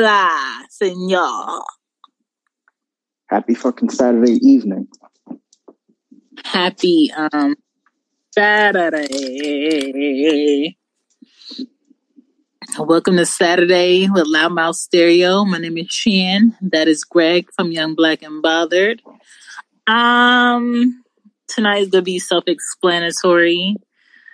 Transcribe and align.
Hola, 0.00 0.64
senor. 0.70 1.62
Happy 3.28 3.52
fucking 3.52 3.90
Saturday 3.90 4.38
evening. 4.40 4.88
Happy 6.42 7.12
um 7.12 7.54
Saturday. 8.34 9.58
Welcome 12.78 13.18
to 13.18 13.26
Saturday 13.26 14.08
with 14.08 14.24
Loudmouth 14.24 14.76
Stereo. 14.76 15.44
My 15.44 15.58
name 15.58 15.76
is 15.76 15.88
Shan. 15.90 16.56
That 16.62 16.88
is 16.88 17.04
Greg 17.04 17.50
from 17.54 17.70
Young 17.70 17.94
Black 17.94 18.22
and 18.22 18.40
Bothered. 18.40 19.02
Um, 19.86 21.04
tonight 21.46 21.82
is 21.82 21.90
gonna 21.90 22.00
be 22.00 22.18
self-explanatory. 22.18 23.76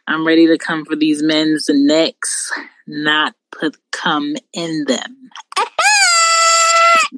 I'm 0.07 0.24
ready 0.24 0.46
to 0.46 0.59
come 0.59 0.85
for 0.85 0.95
these 0.95 1.24
men's 1.24 1.66
necks, 1.69 2.52
not 2.87 3.35
put 3.51 3.77
cum 3.91 4.37
in 4.52 4.85
them. 4.87 5.26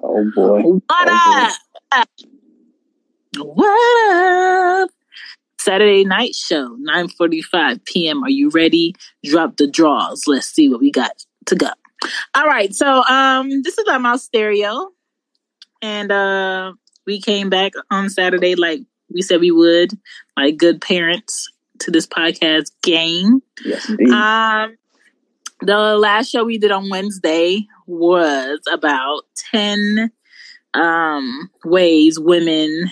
Oh 0.03 0.31
boy. 0.35 0.63
What 0.63 0.83
Oh, 0.91 1.55
up? 1.93 2.09
What 3.37 4.83
up? 4.83 4.91
Saturday 5.61 6.05
night 6.05 6.34
show, 6.34 6.77
9:45 6.81 7.84
p.m. 7.84 8.23
Are 8.23 8.31
you 8.31 8.51
ready? 8.51 8.95
Drop 9.25 9.57
the 9.57 9.67
draws. 9.67 10.25
Let's 10.27 10.47
see 10.48 10.69
what 10.69 10.81
we 10.81 10.91
got 10.91 11.12
to 11.47 11.55
go. 11.57 11.69
All 12.34 12.47
right, 12.47 12.75
so 12.75 13.03
um 13.05 13.48
this 13.62 13.77
is 13.79 13.84
Loudmouth 13.87 14.20
Stereo. 14.20 14.91
And 15.83 16.11
uh 16.12 16.73
we 17.07 17.20
came 17.20 17.51
back 17.51 17.73
on 17.91 18.09
Saturday 18.11 18.55
like 18.55 18.81
we 19.12 19.23
said 19.23 19.41
we 19.41 19.51
would, 19.51 19.91
like 20.37 20.57
good 20.59 20.81
parents 20.81 21.51
to 21.81 21.91
this 21.91 22.07
podcast 22.07 22.70
game. 22.83 23.42
Yes, 23.64 23.89
indeed. 23.89 24.11
Um, 24.11 24.77
the 25.61 25.97
last 25.97 26.31
show 26.31 26.45
we 26.45 26.59
did 26.59 26.70
on 26.70 26.91
Wednesday 26.91 27.67
was 27.87 28.61
about 28.70 29.23
10 29.53 30.11
um, 30.75 31.51
ways 31.64 32.19
women 32.19 32.91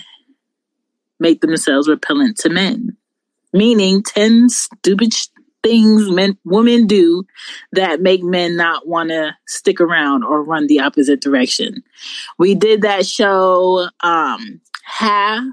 make 1.19 1.41
themselves 1.41 1.87
repellent 1.87 2.37
to 2.37 2.49
men, 2.49 2.95
meaning 3.53 4.03
10 4.03 4.49
stupid 4.49 5.13
sh- 5.13 5.27
things 5.63 6.09
men, 6.09 6.37
women 6.43 6.87
do 6.87 7.23
that 7.71 8.01
make 8.01 8.23
men 8.23 8.55
not 8.55 8.87
want 8.87 9.09
to 9.09 9.35
stick 9.47 9.81
around 9.81 10.23
or 10.23 10.43
run 10.43 10.67
the 10.67 10.79
opposite 10.79 11.21
direction. 11.21 11.83
We 12.37 12.55
did 12.55 12.81
that 12.81 13.05
show 13.05 13.89
um, 14.01 14.61
half 14.83 15.43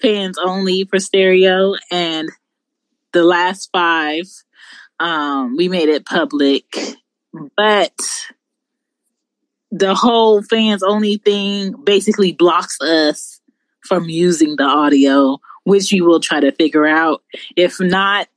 fans 0.00 0.38
only 0.38 0.84
for 0.84 0.98
stereo 0.98 1.74
and 1.90 2.28
the 3.12 3.24
last 3.24 3.70
five 3.72 4.26
um 5.00 5.56
we 5.56 5.68
made 5.68 5.88
it 5.88 6.04
public 6.04 6.64
but 7.56 7.92
the 9.70 9.94
whole 9.94 10.42
fans 10.42 10.82
only 10.82 11.18
thing 11.18 11.74
basically 11.84 12.32
blocks 12.32 12.80
us 12.80 13.40
from 13.86 14.08
using 14.08 14.56
the 14.56 14.64
audio 14.64 15.38
which 15.64 15.92
we 15.92 16.00
will 16.00 16.20
try 16.20 16.40
to 16.40 16.50
figure 16.52 16.86
out. 16.86 17.22
If 17.54 17.78
not 17.78 18.28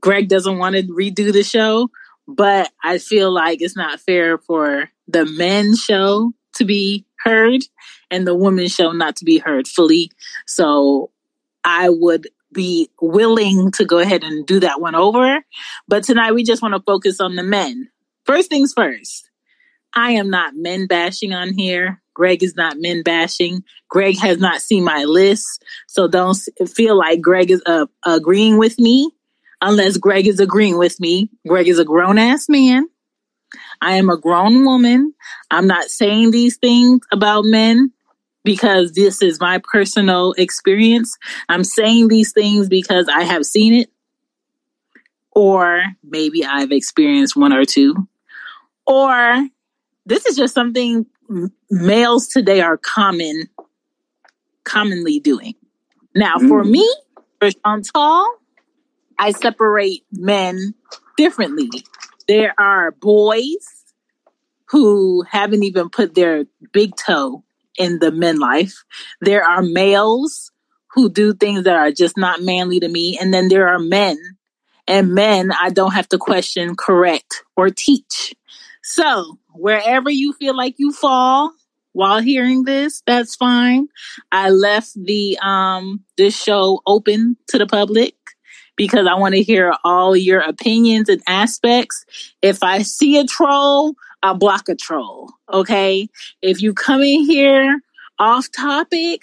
greg 0.00 0.28
doesn't 0.28 0.58
want 0.58 0.76
to 0.76 0.82
redo 0.84 1.32
the 1.32 1.42
show 1.42 1.90
but 2.28 2.70
i 2.84 2.98
feel 2.98 3.32
like 3.32 3.60
it's 3.60 3.76
not 3.76 3.98
fair 3.98 4.38
for 4.38 4.88
the 5.08 5.26
men's 5.26 5.80
show 5.80 6.30
to 6.54 6.64
be 6.64 7.04
heard 7.24 7.62
and 8.08 8.24
the 8.24 8.34
women's 8.34 8.72
show 8.72 8.92
not 8.92 9.16
to 9.16 9.24
be 9.24 9.38
heard 9.38 9.66
fully. 9.66 10.10
So 10.46 11.10
i 11.64 11.88
would 11.88 12.28
be 12.58 12.90
willing 13.00 13.70
to 13.70 13.84
go 13.84 13.98
ahead 13.98 14.24
and 14.24 14.44
do 14.44 14.58
that 14.58 14.80
one 14.80 14.96
over. 14.96 15.44
But 15.86 16.02
tonight 16.02 16.32
we 16.32 16.42
just 16.42 16.60
want 16.60 16.74
to 16.74 16.82
focus 16.84 17.20
on 17.20 17.36
the 17.36 17.44
men. 17.44 17.88
First 18.26 18.50
things 18.50 18.72
first, 18.74 19.30
I 19.94 20.10
am 20.12 20.28
not 20.28 20.54
men 20.56 20.88
bashing 20.88 21.32
on 21.32 21.52
here. 21.56 22.02
Greg 22.14 22.42
is 22.42 22.56
not 22.56 22.76
men 22.76 23.04
bashing. 23.04 23.62
Greg 23.88 24.18
has 24.18 24.38
not 24.38 24.60
seen 24.60 24.82
my 24.82 25.04
list. 25.04 25.64
So 25.86 26.08
don't 26.08 26.36
feel 26.66 26.98
like 26.98 27.20
Greg 27.20 27.52
is 27.52 27.62
uh, 27.64 27.86
agreeing 28.04 28.58
with 28.58 28.76
me 28.80 29.12
unless 29.62 29.96
Greg 29.96 30.26
is 30.26 30.40
agreeing 30.40 30.78
with 30.78 30.98
me. 30.98 31.30
Greg 31.46 31.68
is 31.68 31.78
a 31.78 31.84
grown 31.84 32.18
ass 32.18 32.48
man. 32.48 32.88
I 33.80 33.92
am 33.92 34.10
a 34.10 34.18
grown 34.18 34.64
woman. 34.64 35.14
I'm 35.52 35.68
not 35.68 35.84
saying 35.84 36.32
these 36.32 36.56
things 36.56 37.02
about 37.12 37.44
men 37.44 37.92
because 38.44 38.92
this 38.92 39.22
is 39.22 39.40
my 39.40 39.60
personal 39.70 40.32
experience. 40.34 41.16
I'm 41.48 41.64
saying 41.64 42.08
these 42.08 42.32
things 42.32 42.68
because 42.68 43.08
I 43.08 43.22
have 43.22 43.44
seen 43.44 43.74
it, 43.74 43.90
or 45.32 45.82
maybe 46.02 46.44
I've 46.44 46.72
experienced 46.72 47.36
one 47.36 47.52
or 47.52 47.64
two, 47.64 48.08
or 48.86 49.46
this 50.06 50.26
is 50.26 50.36
just 50.36 50.54
something 50.54 51.06
males 51.70 52.28
today 52.28 52.60
are 52.60 52.78
common, 52.78 53.44
commonly 54.64 55.20
doing. 55.20 55.54
Now, 56.14 56.38
for 56.38 56.64
Mm. 56.64 56.70
me, 56.70 56.94
for 57.40 57.50
Chantal, 57.50 58.26
I 59.18 59.32
separate 59.32 60.04
men 60.12 60.74
differently. 61.16 61.70
There 62.26 62.54
are 62.58 62.92
boys 62.92 63.84
who 64.70 65.22
haven't 65.22 65.62
even 65.64 65.88
put 65.90 66.14
their 66.14 66.44
big 66.72 66.94
toe 66.96 67.44
in 67.78 67.98
the 68.00 68.10
men 68.10 68.38
life. 68.38 68.84
There 69.20 69.44
are 69.44 69.62
males 69.62 70.50
who 70.94 71.10
do 71.10 71.34
things 71.34 71.64
that 71.64 71.76
are 71.76 71.92
just 71.92 72.16
not 72.16 72.42
manly 72.42 72.80
to 72.80 72.88
me. 72.88 73.18
And 73.20 73.32
then 73.32 73.48
there 73.48 73.68
are 73.68 73.78
men. 73.78 74.18
And 74.86 75.14
men, 75.14 75.52
I 75.52 75.70
don't 75.70 75.92
have 75.92 76.08
to 76.08 76.18
question, 76.18 76.74
correct, 76.74 77.44
or 77.56 77.68
teach. 77.68 78.34
So, 78.82 79.38
wherever 79.52 80.08
you 80.08 80.32
feel 80.32 80.56
like 80.56 80.76
you 80.78 80.92
fall 80.92 81.52
while 81.92 82.20
hearing 82.20 82.64
this, 82.64 83.02
that's 83.06 83.36
fine. 83.36 83.88
I 84.32 84.48
left 84.48 84.92
the 84.94 85.38
um 85.42 86.04
this 86.16 86.40
show 86.40 86.80
open 86.86 87.36
to 87.48 87.58
the 87.58 87.66
public 87.66 88.14
because 88.76 89.06
I 89.06 89.14
want 89.14 89.34
to 89.34 89.42
hear 89.42 89.74
all 89.84 90.16
your 90.16 90.40
opinions 90.40 91.10
and 91.10 91.20
aspects. 91.26 92.06
If 92.40 92.62
I 92.62 92.82
see 92.82 93.18
a 93.18 93.24
troll, 93.24 93.94
I'll 94.22 94.34
block 94.34 94.68
a 94.68 94.74
troll. 94.74 95.32
Okay. 95.52 96.08
If 96.42 96.60
you 96.60 96.74
come 96.74 97.02
in 97.02 97.24
here 97.24 97.80
off 98.18 98.48
topic, 98.50 99.20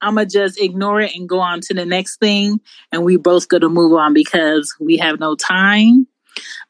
I'ma 0.00 0.24
just 0.24 0.60
ignore 0.60 1.00
it 1.00 1.14
and 1.14 1.28
go 1.28 1.38
on 1.38 1.60
to 1.62 1.74
the 1.74 1.86
next 1.86 2.18
thing. 2.18 2.60
And 2.90 3.04
we 3.04 3.16
both 3.16 3.48
gonna 3.48 3.68
move 3.68 3.92
on 3.92 4.14
because 4.14 4.74
we 4.80 4.96
have 4.96 5.20
no 5.20 5.36
time. 5.36 6.06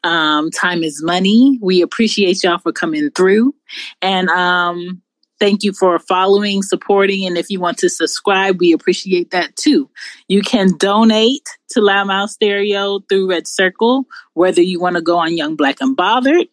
Um, 0.03 0.51
time 0.51 0.83
is 0.83 1.01
money. 1.01 1.57
We 1.61 1.81
appreciate 1.81 2.43
y'all 2.43 2.59
for 2.59 2.71
coming 2.71 3.09
through. 3.11 3.55
And 4.01 4.29
um 4.29 5.01
thank 5.39 5.63
you 5.63 5.73
for 5.73 5.99
following, 5.99 6.61
supporting, 6.61 7.25
and 7.25 7.37
if 7.37 7.49
you 7.49 7.59
want 7.59 7.77
to 7.77 7.89
subscribe, 7.89 8.61
we 8.61 8.71
appreciate 8.71 9.31
that 9.31 9.53
too. 9.57 9.89
You 10.29 10.41
can 10.41 10.77
donate 10.77 11.49
to 11.71 11.81
Loudmouth 11.81 12.29
Stereo 12.29 13.01
through 13.09 13.29
Red 13.29 13.47
Circle, 13.47 14.05
whether 14.35 14.61
you 14.61 14.79
want 14.79 14.95
to 14.95 15.01
go 15.01 15.17
on 15.17 15.35
Young 15.35 15.57
Black 15.57 15.81
and 15.81 15.97
Bothered 15.97 16.47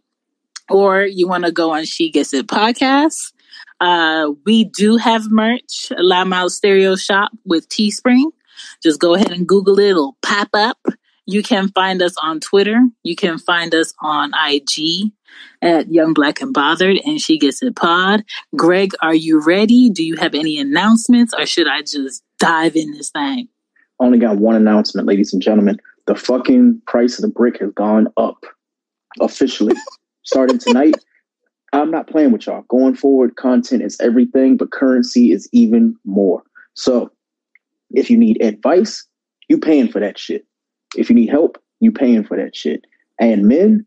or 0.70 1.02
you 1.02 1.28
want 1.28 1.44
to 1.44 1.52
go 1.52 1.72
on 1.72 1.84
She 1.84 2.10
Gets 2.10 2.32
It 2.34 2.46
podcast. 2.46 3.32
Uh, 3.80 4.32
we 4.44 4.64
do 4.64 4.96
have 4.96 5.30
merch, 5.30 5.90
Loudmouth 5.92 6.50
Stereo 6.50 6.96
shop 6.96 7.32
with 7.44 7.68
Teespring. 7.68 8.30
Just 8.82 9.00
go 9.00 9.14
ahead 9.14 9.32
and 9.32 9.46
Google 9.46 9.78
it, 9.78 9.90
it'll 9.90 10.16
pop 10.22 10.48
up. 10.52 10.78
You 11.26 11.42
can 11.42 11.68
find 11.68 12.02
us 12.02 12.16
on 12.22 12.40
Twitter. 12.40 12.80
You 13.04 13.14
can 13.14 13.38
find 13.38 13.74
us 13.74 13.94
on 14.02 14.32
IG 14.48 15.12
at 15.62 15.90
Young 15.90 16.12
Black 16.12 16.40
and 16.40 16.52
Bothered 16.52 16.98
and 17.04 17.20
She 17.20 17.38
Gets 17.38 17.62
It 17.62 17.76
Pod. 17.76 18.24
Greg, 18.56 18.92
are 19.00 19.14
you 19.14 19.40
ready? 19.40 19.90
Do 19.90 20.04
you 20.04 20.16
have 20.16 20.34
any 20.34 20.58
announcements 20.58 21.32
or 21.38 21.46
should 21.46 21.68
I 21.68 21.82
just 21.82 22.22
dive 22.38 22.74
in 22.74 22.92
this 22.92 23.10
thing? 23.10 23.48
Only 24.00 24.18
got 24.18 24.38
one 24.38 24.56
announcement, 24.56 25.06
ladies 25.06 25.32
and 25.32 25.40
gentlemen. 25.40 25.78
The 26.06 26.14
fucking 26.14 26.82
price 26.86 27.18
of 27.18 27.22
the 27.22 27.28
brick 27.28 27.60
has 27.60 27.70
gone 27.72 28.08
up 28.16 28.44
officially. 29.20 29.74
Starting 30.22 30.58
tonight, 30.58 30.96
I'm 31.72 31.90
not 31.90 32.08
playing 32.08 32.32
with 32.32 32.46
y'all. 32.46 32.62
Going 32.68 32.94
forward, 32.94 33.36
content 33.36 33.82
is 33.82 33.98
everything, 34.00 34.56
but 34.56 34.72
currency 34.72 35.32
is 35.32 35.48
even 35.52 35.96
more. 36.04 36.42
So 36.74 37.10
if 37.90 38.10
you 38.10 38.16
need 38.16 38.42
advice, 38.42 39.06
you 39.48 39.58
paying 39.58 39.88
for 39.88 40.00
that 40.00 40.18
shit. 40.18 40.44
If 40.96 41.08
you 41.08 41.16
need 41.16 41.30
help, 41.30 41.58
you 41.80 41.92
paying 41.92 42.24
for 42.24 42.36
that 42.36 42.54
shit. 42.54 42.84
And 43.20 43.46
men, 43.46 43.86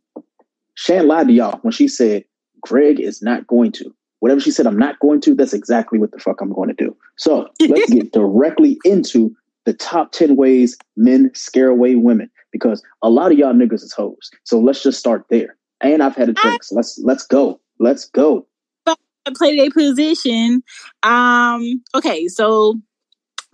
Shan 0.76 1.08
lied 1.08 1.28
to 1.28 1.34
y'all 1.34 1.60
when 1.62 1.72
she 1.72 1.88
said 1.88 2.24
Greg 2.62 3.00
is 3.00 3.22
not 3.22 3.48
going 3.48 3.72
to. 3.74 3.94
Whatever 4.20 4.40
she 4.40 4.52
said, 4.52 4.66
I'm 4.66 4.80
not 4.80 5.00
going 5.00 5.20
to. 5.22 5.36
That's 5.36 5.54
exactly 5.54 6.00
what 6.00 6.12
the 6.12 6.20
fuck 6.20 6.40
I'm 6.40 6.54
going 6.54 6.70
to 6.70 6.76
do. 6.76 6.96
So 7.18 7.50
let's 7.68 7.92
get 7.92 8.12
directly 8.14 8.80
into 8.86 9.36
the 9.66 9.74
top 9.74 10.12
10 10.14 10.36
ways 10.36 10.78
men 10.96 11.32
scare 11.34 11.70
away 11.70 11.96
women 11.96 12.30
because 12.52 12.82
a 13.02 13.10
lot 13.10 13.32
of 13.32 13.38
y'all 13.38 13.54
niggas 13.54 13.84
is 13.84 13.94
hoes. 13.94 14.32
So 14.44 14.60
let's 14.60 14.84
just 14.84 15.00
start 15.00 15.26
there. 15.30 15.58
And 15.84 16.02
I've 16.02 16.16
had 16.16 16.30
a 16.30 16.34
drink. 16.34 16.64
So 16.64 16.76
let's 16.76 17.00
let's 17.04 17.28
go. 17.28 17.60
Let's 17.80 18.06
go. 18.06 18.48
play 19.36 19.56
their 19.56 19.72
position. 19.72 20.64
Um, 21.04 21.84
okay, 21.96 22.28
so 22.28 22.80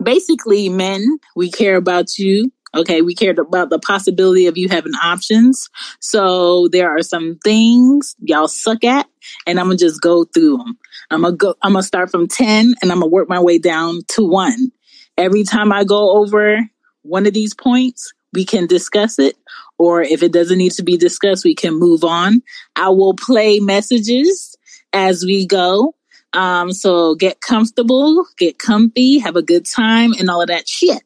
basically, 0.02 0.68
men, 0.68 1.18
we 1.36 1.50
care 1.50 1.76
about 1.76 2.18
you 2.18 2.52
Okay, 2.74 3.02
we 3.02 3.14
cared 3.14 3.38
about 3.38 3.70
the 3.70 3.80
possibility 3.80 4.46
of 4.46 4.56
you 4.56 4.68
having 4.68 4.92
options. 5.02 5.68
So 5.98 6.68
there 6.68 6.96
are 6.96 7.02
some 7.02 7.38
things 7.42 8.14
y'all 8.20 8.46
suck 8.46 8.84
at, 8.84 9.06
and 9.46 9.58
I'm 9.58 9.66
gonna 9.66 9.76
just 9.76 10.00
go 10.00 10.24
through 10.24 10.58
them. 10.58 10.78
I'm 11.10 11.22
gonna 11.22 11.36
go. 11.36 11.54
I'm 11.62 11.72
gonna 11.72 11.82
start 11.82 12.10
from 12.10 12.28
ten, 12.28 12.74
and 12.80 12.92
I'm 12.92 13.00
gonna 13.00 13.08
work 13.08 13.28
my 13.28 13.40
way 13.40 13.58
down 13.58 14.02
to 14.10 14.24
one. 14.24 14.70
Every 15.16 15.42
time 15.42 15.72
I 15.72 15.82
go 15.82 16.18
over 16.18 16.60
one 17.02 17.26
of 17.26 17.34
these 17.34 17.54
points, 17.54 18.12
we 18.32 18.44
can 18.44 18.68
discuss 18.68 19.18
it, 19.18 19.36
or 19.80 20.02
if 20.02 20.22
it 20.22 20.30
doesn't 20.30 20.58
need 20.58 20.72
to 20.72 20.82
be 20.82 20.98
discussed, 20.98 21.42
we 21.42 21.54
can 21.54 21.72
move 21.72 22.04
on. 22.04 22.42
I 22.76 22.90
will 22.90 23.14
play 23.14 23.60
messages 23.60 24.54
as 24.92 25.24
we 25.24 25.46
go. 25.46 25.94
Um, 26.34 26.70
so 26.70 27.14
get 27.14 27.40
comfortable, 27.40 28.26
get 28.36 28.58
comfy, 28.58 29.20
have 29.20 29.36
a 29.36 29.42
good 29.42 29.64
time, 29.64 30.12
and 30.18 30.28
all 30.28 30.42
of 30.42 30.48
that 30.48 30.68
shit. 30.68 31.02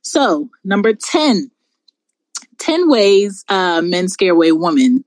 So, 0.00 0.48
number 0.64 0.94
10, 0.94 1.50
10 2.56 2.88
ways 2.88 3.44
uh, 3.50 3.82
men 3.84 4.08
scare 4.08 4.32
away 4.32 4.52
women. 4.52 5.04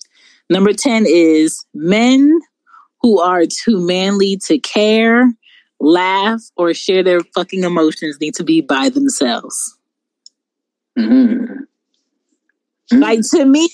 Number 0.52 0.72
10 0.72 1.06
is 1.08 1.66
men 1.74 2.40
who 3.02 3.19
are 3.19 3.46
too 3.48 3.80
manly 3.80 4.38
to 4.46 4.60
care, 4.60 5.34
laugh, 5.80 6.42
or 6.56 6.75
share 6.75 7.02
their 7.02 7.22
fucking 7.34 7.64
emotions 7.64 8.22
need 8.22 8.36
to 8.36 8.44
be 8.44 8.62
by 8.62 8.90
themselves. 8.90 9.75
Mm-hmm. 11.00 11.64
Like 12.92 13.22
to 13.31 13.45
me, 13.45 13.69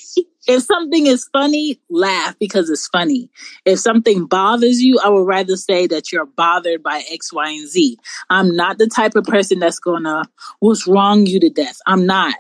if 0.48 0.64
something 0.64 1.06
is 1.06 1.30
funny, 1.32 1.80
laugh 1.90 2.36
because 2.40 2.70
it's 2.70 2.88
funny. 2.88 3.30
If 3.64 3.80
something 3.80 4.26
bothers 4.26 4.82
you, 4.82 5.00
I 5.04 5.10
would 5.10 5.28
rather 5.28 5.56
say 5.56 5.88
that 5.88 6.12
you're 6.12 6.26
bothered 6.26 6.82
by 6.82 7.04
X, 7.12 7.32
Y, 7.32 7.50
and 7.50 7.68
Z. 7.68 7.98
I'm 8.30 8.56
not 8.56 8.78
the 8.80 8.88
type 8.88 9.16
of 9.16 9.26
person 9.26 9.60
that's 9.60 9.80
gonna, 9.80 10.24
what's 10.60 10.88
wrong 10.88 11.26
you 11.26 11.40
to 11.42 11.50
death? 11.50 11.78
I'm 11.86 12.06
not. 12.06 12.34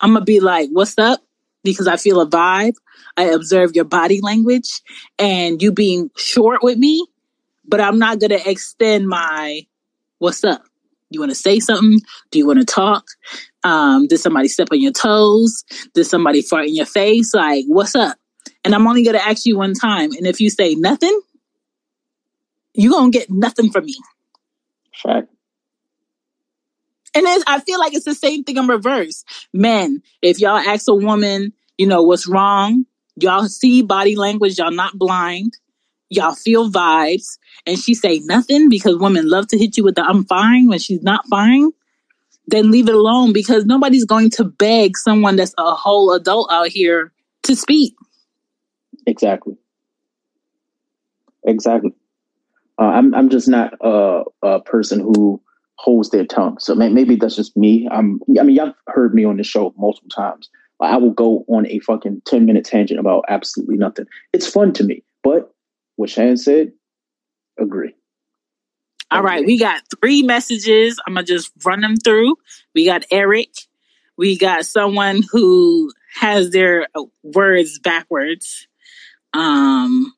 I'm 0.00 0.14
gonna 0.14 0.24
be 0.24 0.40
like, 0.40 0.70
what's 0.70 0.98
up? 0.98 1.20
Because 1.64 1.88
I 1.88 1.96
feel 1.96 2.20
a 2.20 2.26
vibe. 2.26 2.74
I 3.16 3.24
observe 3.24 3.74
your 3.74 3.84
body 3.84 4.20
language 4.20 4.80
and 5.18 5.60
you 5.60 5.72
being 5.72 6.10
short 6.16 6.62
with 6.62 6.78
me, 6.78 7.06
but 7.66 7.80
I'm 7.80 7.98
not 7.98 8.20
gonna 8.20 8.38
extend 8.46 9.08
my, 9.08 9.66
what's 10.18 10.44
up? 10.44 10.62
You 11.10 11.18
want 11.18 11.30
to 11.32 11.36
say 11.36 11.58
something? 11.58 12.00
Do 12.30 12.38
you 12.38 12.46
want 12.46 12.60
to 12.60 12.64
talk? 12.64 13.04
Um, 13.62 14.06
did 14.06 14.18
somebody 14.18 14.48
step 14.48 14.68
on 14.72 14.80
your 14.80 14.92
toes? 14.92 15.64
Did 15.94 16.04
somebody 16.04 16.42
fart 16.42 16.66
in 16.66 16.74
your 16.74 16.86
face? 16.86 17.34
Like, 17.34 17.64
what's 17.66 17.94
up? 17.94 18.16
And 18.64 18.74
I'm 18.74 18.86
only 18.86 19.02
going 19.02 19.16
to 19.16 19.26
ask 19.26 19.46
you 19.46 19.56
one 19.56 19.74
time. 19.74 20.12
And 20.12 20.26
if 20.26 20.40
you 20.40 20.50
say 20.50 20.74
nothing, 20.74 21.18
you're 22.74 22.92
going 22.92 23.12
to 23.12 23.18
get 23.18 23.30
nothing 23.30 23.70
from 23.70 23.86
me. 23.86 23.96
Fact. 25.02 25.28
And 27.14 27.26
I 27.46 27.60
feel 27.60 27.80
like 27.80 27.94
it's 27.94 28.04
the 28.04 28.14
same 28.14 28.44
thing 28.44 28.56
in 28.56 28.66
reverse. 28.66 29.24
Men, 29.52 30.02
if 30.22 30.38
y'all 30.38 30.56
ask 30.56 30.88
a 30.88 30.94
woman, 30.94 31.52
you 31.76 31.86
know, 31.86 32.02
what's 32.02 32.28
wrong, 32.28 32.86
y'all 33.16 33.48
see 33.48 33.82
body 33.82 34.14
language, 34.14 34.58
y'all 34.58 34.70
not 34.70 34.96
blind, 34.96 35.54
y'all 36.08 36.34
feel 36.34 36.70
vibes, 36.70 37.38
and 37.66 37.78
she 37.78 37.94
say 37.94 38.20
nothing 38.20 38.68
because 38.68 38.96
women 38.96 39.28
love 39.28 39.48
to 39.48 39.58
hit 39.58 39.76
you 39.76 39.84
with 39.84 39.96
the 39.96 40.02
I'm 40.02 40.24
fine 40.24 40.68
when 40.68 40.78
she's 40.78 41.02
not 41.02 41.26
fine, 41.26 41.70
then 42.46 42.70
leave 42.70 42.88
it 42.88 42.94
alone 42.94 43.32
because 43.32 43.64
nobody's 43.64 44.04
going 44.04 44.30
to 44.30 44.44
beg 44.44 44.96
someone 44.96 45.36
that's 45.36 45.54
a 45.58 45.74
whole 45.74 46.12
adult 46.12 46.50
out 46.50 46.68
here 46.68 47.12
to 47.44 47.54
speak. 47.54 47.94
Exactly. 49.06 49.56
Exactly. 51.46 51.92
Uh, 52.78 52.84
I'm 52.84 53.14
I'm 53.14 53.28
just 53.28 53.48
not 53.48 53.74
a, 53.80 54.24
a 54.42 54.60
person 54.60 55.00
who 55.00 55.40
holds 55.80 56.10
their 56.10 56.26
tongue. 56.26 56.58
So 56.58 56.74
maybe 56.74 57.16
that's 57.16 57.36
just 57.36 57.56
me. 57.56 57.88
I'm, 57.90 58.20
I 58.38 58.42
mean, 58.42 58.54
y'all 58.54 58.74
heard 58.88 59.14
me 59.14 59.24
on 59.24 59.38
the 59.38 59.42
show 59.42 59.72
multiple 59.78 60.10
times. 60.10 60.50
I 60.82 60.96
will 60.98 61.10
go 61.12 61.44
on 61.48 61.66
a 61.66 61.78
fucking 61.80 62.22
10 62.26 62.44
minute 62.44 62.64
tangent 62.66 63.00
about 63.00 63.24
absolutely 63.28 63.76
nothing. 63.76 64.06
It's 64.32 64.46
fun 64.46 64.72
to 64.74 64.84
me. 64.84 65.02
But 65.22 65.54
what 65.96 66.10
Shan 66.10 66.36
said, 66.36 66.72
agree. 67.58 67.94
All 69.10 69.22
right, 69.22 69.44
we 69.44 69.58
got 69.58 69.82
three 69.98 70.22
messages. 70.22 71.00
I'm 71.06 71.14
gonna 71.14 71.26
just 71.26 71.50
run 71.64 71.80
them 71.80 71.96
through. 71.96 72.36
We 72.74 72.84
got 72.84 73.04
Eric. 73.10 73.50
We 74.16 74.38
got 74.38 74.66
someone 74.66 75.22
who 75.32 75.92
has 76.20 76.50
their 76.50 76.86
uh, 76.94 77.04
words 77.22 77.78
backwards. 77.78 78.68
Um, 79.32 80.12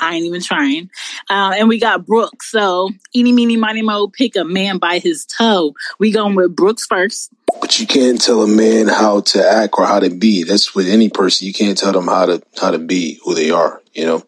I 0.00 0.14
ain't 0.14 0.24
even 0.24 0.40
trying. 0.40 0.90
Uh, 1.28 1.54
and 1.56 1.68
we 1.68 1.78
got 1.78 2.06
Brooks. 2.06 2.50
So, 2.50 2.90
eeny, 3.14 3.32
meeny, 3.32 3.56
miny, 3.56 3.82
mo, 3.82 4.08
pick 4.08 4.36
a 4.36 4.44
man 4.44 4.78
by 4.78 4.98
his 4.98 5.24
toe. 5.24 5.74
We 5.98 6.12
going 6.12 6.34
with 6.34 6.54
Brooks 6.54 6.86
first. 6.86 7.30
But 7.60 7.78
you 7.78 7.86
can't 7.86 8.20
tell 8.20 8.42
a 8.42 8.48
man 8.48 8.88
how 8.88 9.20
to 9.20 9.44
act 9.44 9.74
or 9.78 9.86
how 9.86 10.00
to 10.00 10.10
be. 10.10 10.44
That's 10.44 10.74
with 10.74 10.88
any 10.88 11.10
person. 11.10 11.46
You 11.46 11.52
can't 11.52 11.76
tell 11.76 11.92
them 11.92 12.06
how 12.06 12.26
to 12.26 12.42
how 12.60 12.70
to 12.70 12.78
be 12.78 13.20
who 13.24 13.34
they 13.34 13.50
are. 13.50 13.82
You 13.92 14.06
know. 14.06 14.24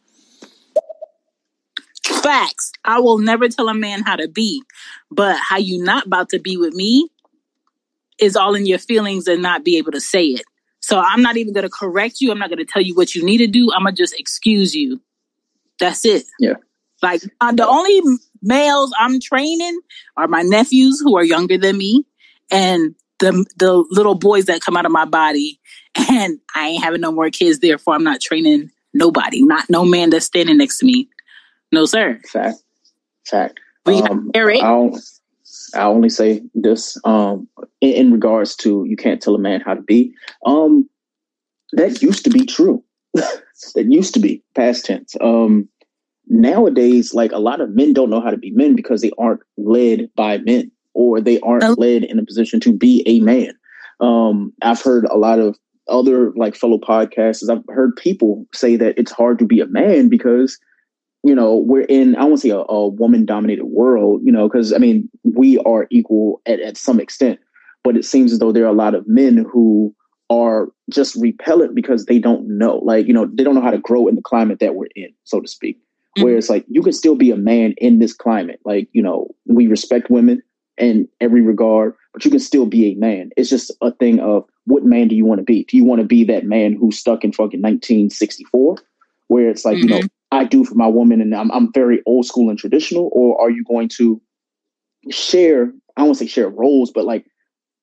Facts. 2.05 2.73
I 2.85 3.00
will 3.00 3.19
never 3.19 3.49
tell 3.49 3.69
a 3.69 3.75
man 3.75 4.02
how 4.02 4.17
to 4.17 4.29
be, 4.29 4.62
but 5.11 5.37
how 5.38 5.58
you 5.58 5.82
not 5.82 6.06
about 6.06 6.31
to 6.31 6.38
be 6.38 6.56
with 6.56 6.75
me 6.75 7.08
is 8.19 8.37
all 8.37 8.55
in 8.55 8.67
your 8.67 8.79
feelings 8.79 9.26
and 9.26 9.43
not 9.43 9.64
be 9.64 9.79
able 9.79 9.93
to 9.93 10.00
say 10.00 10.26
it. 10.26 10.43
So 10.81 10.99
I'm 10.99 11.23
not 11.23 11.37
even 11.37 11.52
going 11.52 11.64
to 11.64 11.70
correct 11.70 12.20
you. 12.20 12.31
I'm 12.31 12.38
not 12.38 12.49
going 12.49 12.58
to 12.58 12.64
tell 12.64 12.82
you 12.82 12.94
what 12.94 13.14
you 13.14 13.25
need 13.25 13.38
to 13.38 13.47
do. 13.47 13.70
I'm 13.73 13.82
going 13.82 13.94
to 13.94 14.02
just 14.02 14.19
excuse 14.19 14.75
you. 14.75 15.00
That's 15.79 16.05
it. 16.05 16.25
Yeah. 16.38 16.55
Like 17.02 17.23
uh, 17.41 17.52
the 17.52 17.67
only 17.67 18.00
males 18.43 18.93
I'm 18.99 19.20
training 19.20 19.81
are 20.17 20.29
my 20.29 20.43
nephews 20.43 21.00
who 21.00 21.17
are 21.17 21.25
younger 21.25 21.58
than 21.58 21.76
me 21.76 22.05
and 22.50 22.94
the 23.19 23.44
the 23.56 23.85
little 23.91 24.14
boys 24.14 24.47
that 24.47 24.61
come 24.61 24.76
out 24.76 24.87
of 24.87 24.93
my 24.93 25.05
body. 25.05 25.58
And 26.08 26.38
I 26.55 26.69
ain't 26.69 26.85
having 26.85 27.00
no 27.00 27.11
more 27.11 27.31
kids, 27.31 27.58
therefore 27.58 27.94
I'm 27.94 28.05
not 28.05 28.20
training 28.20 28.70
nobody, 28.94 29.43
not 29.43 29.69
no 29.69 29.85
man 29.85 30.11
that's 30.11 30.26
standing 30.26 30.56
next 30.56 30.79
to 30.79 30.87
me. 30.87 31.08
No, 31.73 31.85
sir. 31.85 32.21
Fact. 32.27 32.59
Fact. 33.27 33.61
We 33.87 34.03
um, 34.03 34.31
Eric. 34.35 34.62
I'll, 34.62 34.99
i 35.75 35.83
only 35.83 36.09
say 36.09 36.43
this 36.55 36.99
um, 37.05 37.49
in, 37.81 37.93
in, 37.93 38.12
regards 38.12 38.57
to 38.57 38.85
you 38.85 38.97
can't 38.97 39.23
tell 39.23 39.35
a 39.35 39.39
man 39.39 39.61
how 39.61 39.75
to 39.75 39.83
be. 39.83 40.12
Um, 40.47 40.89
that 41.73 42.03
used 42.03 42.25
to 42.25 42.31
be 42.31 42.45
true. 42.45 42.83
that 43.15 43.87
used 43.89 44.15
to 44.15 44.21
be 44.21 44.43
past 44.55 44.85
tense. 44.85 45.17
Um, 45.21 45.69
nowadays, 46.29 47.15
like 47.15 47.33
a 47.33 47.39
lot 47.39 47.61
of 47.61 47.71
men 47.71 47.93
don't 47.93 48.11
know 48.11 48.21
how 48.21 48.31
to 48.31 48.37
be 48.37 48.50
men 48.50 48.75
because 48.75 49.00
they 49.00 49.12
aren't 49.19 49.41
led 49.57 50.09
by 50.17 50.39
men 50.39 50.71
or 50.95 51.21
they 51.21 51.39
aren't 51.41 51.65
oh. 51.65 51.75
led 51.79 52.05
in 52.05 52.19
a 52.19 52.25
position 52.25 52.61
to 52.61 52.73
be 52.73 53.03
a 53.07 53.21
man. 53.21 53.53
Um, 54.00 54.53
I've 54.62 54.81
heard 54.83 55.05
a 55.07 55.17
lot 55.17 55.39
of 55.39 55.57
other 55.89 56.33
like 56.37 56.55
fellow 56.55 56.79
podcasters. 56.79 57.50
I've 57.50 57.65
heard 57.69 57.97
people 57.97 58.47
say 58.55 58.77
that 58.77 58.99
it's 58.99 59.12
hard 59.12 59.39
to 59.41 59.45
be 59.45 59.61
a 59.61 59.67
man 59.67 60.09
because 60.09 60.59
you 61.23 61.35
know, 61.35 61.57
we're 61.57 61.83
in, 61.83 62.17
I 62.17 62.25
won't 62.25 62.41
say 62.41 62.50
a, 62.50 62.59
a 62.59 62.89
woman 62.89 63.25
dominated 63.25 63.67
world, 63.67 64.23
you 64.25 64.33
know, 64.33 64.49
because 64.49 64.73
I 64.73 64.79
mean, 64.79 65.09
we 65.23 65.59
are 65.59 65.87
equal 65.91 66.41
at, 66.47 66.61
at 66.61 66.77
some 66.77 66.99
extent, 66.99 67.39
but 67.85 67.97
it 67.97 68.05
seems 68.05 68.33
as 68.33 68.39
though 68.39 68.53
there 68.53 68.65
are 68.65 68.69
a 68.69 68.73
lot 68.73 68.95
of 68.95 69.07
men 69.07 69.45
who 69.50 69.95
are 70.31 70.69
just 70.89 71.17
repellent 71.17 71.75
because 71.75 72.07
they 72.07 72.19
don't 72.19 72.47
know, 72.47 72.77
like, 72.79 73.07
you 73.07 73.12
know, 73.12 73.27
they 73.27 73.45
don't 73.45 73.55
know 73.55 73.61
how 73.61 73.71
to 73.71 73.79
grow 73.79 74.07
in 74.07 74.15
the 74.15 74.23
climate 74.23 74.61
that 74.61 74.77
we're 74.77 74.89
in, 74.95 75.12
so 75.25 75.41
to 75.41 75.49
speak. 75.49 75.77
Mm-hmm. 75.77 76.25
Where 76.25 76.37
it's 76.37 76.49
like, 76.49 76.65
you 76.69 76.83
can 76.83 76.93
still 76.93 77.17
be 77.17 77.31
a 77.31 77.37
man 77.37 77.75
in 77.79 77.99
this 77.99 78.12
climate. 78.12 78.61
Like, 78.65 78.89
you 78.93 79.03
know, 79.03 79.29
we 79.47 79.67
respect 79.67 80.11
women 80.11 80.43
in 80.79 81.09
every 81.21 81.43
regard, 81.43 81.95
but 82.12 82.25
you 82.25 82.31
can 82.31 82.41
still 82.41 82.67
be 82.67 82.93
a 82.93 82.95
man. 82.95 83.31
It's 83.37 83.50
just 83.50 83.71
a 83.83 83.93
thing 83.93 84.21
of 84.21 84.45
what 84.65 84.85
man 84.85 85.09
do 85.09 85.17
you 85.17 85.27
want 85.27 85.39
to 85.39 85.45
be? 85.45 85.65
Do 85.65 85.77
you 85.77 85.85
want 85.85 86.00
to 86.00 86.07
be 86.07 86.25
that 86.25 86.45
man 86.45 86.75
who's 86.75 86.99
stuck 86.99 87.25
in 87.25 87.33
fucking 87.33 87.61
1964? 87.61 88.77
Where 89.29 89.50
it's 89.50 89.65
like, 89.65 89.77
mm-hmm. 89.77 89.83
you 89.83 89.89
know, 89.95 89.99
mm-hmm. 89.99 90.07
I 90.33 90.45
do 90.45 90.65
for 90.65 90.75
my 90.75 90.87
woman 90.87 91.21
and 91.21 91.35
I'm, 91.35 91.51
I'm 91.51 91.73
very 91.73 92.03
old 92.07 92.27
school 92.27 92.51
and 92.51 92.59
traditional? 92.59 93.11
Or 93.13 93.41
are 93.41 93.51
you 93.51 93.65
going 93.65 93.89
to 93.97 94.21
share, 95.11 95.73
I 95.97 96.03
won't 96.03 96.11
want 96.11 96.19
to 96.19 96.25
say 96.25 96.29
share 96.29 96.49
roles, 96.49 96.91
but 96.91 97.05
like 97.05 97.27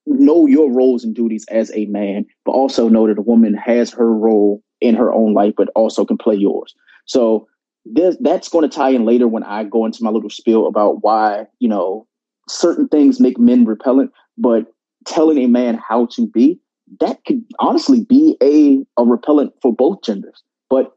know 0.06 0.46
your 0.46 0.72
roles 0.72 1.04
and 1.04 1.14
duties 1.14 1.46
as 1.50 1.72
a 1.76 1.86
man, 1.86 2.26
but 2.46 2.52
also 2.52 2.88
know 2.88 3.08
that 3.08 3.18
a 3.18 3.22
woman 3.22 3.54
has 3.54 3.92
her 3.92 4.14
role 4.14 4.64
in 4.80 4.96
her 4.96 5.12
own 5.12 5.34
life, 5.34 5.54
but 5.58 5.70
also 5.76 6.06
can 6.06 6.18
play 6.18 6.36
yours. 6.36 6.74
So 7.06 7.48
this, 7.86 8.16
that's 8.22 8.50
going 8.50 8.70
to 8.70 8.76
tie 8.76 8.90
in 8.90 9.06
later 9.06 9.28
when 9.28 9.44
I 9.44 9.64
go 9.64 9.86
into 9.86 10.04
my 10.04 10.10
little 10.10 10.30
spiel 10.30 10.68
about 10.68 11.04
why, 11.04 11.46
you 11.60 11.68
know, 11.68 12.08
certain 12.48 12.88
things 12.88 13.20
make 13.20 13.38
men 13.38 13.66
repellent, 13.66 14.12
but 14.38 14.68
telling 15.06 15.38
a 15.40 15.48
man 15.48 15.80
how 15.88 16.06
to 16.14 16.28
be, 16.28 16.60
that 17.00 17.24
could 17.26 17.44
honestly 17.60 18.06
be 18.06 18.38
a, 18.42 19.02
a 19.02 19.06
repellent 19.06 19.54
for 19.62 19.74
both 19.74 20.04
genders. 20.04 20.42
But 20.70 20.97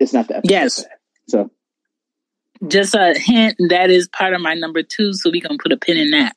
it's 0.00 0.12
not 0.12 0.28
that. 0.28 0.42
Yes. 0.44 0.84
So 1.28 1.50
just 2.66 2.94
a 2.94 3.14
hint 3.16 3.56
that 3.68 3.90
is 3.90 4.08
part 4.08 4.34
of 4.34 4.40
my 4.40 4.54
number 4.54 4.82
two, 4.82 5.12
so 5.12 5.30
we 5.30 5.40
can 5.40 5.58
put 5.58 5.72
a 5.72 5.76
pin 5.76 5.96
in 5.96 6.10
that. 6.10 6.36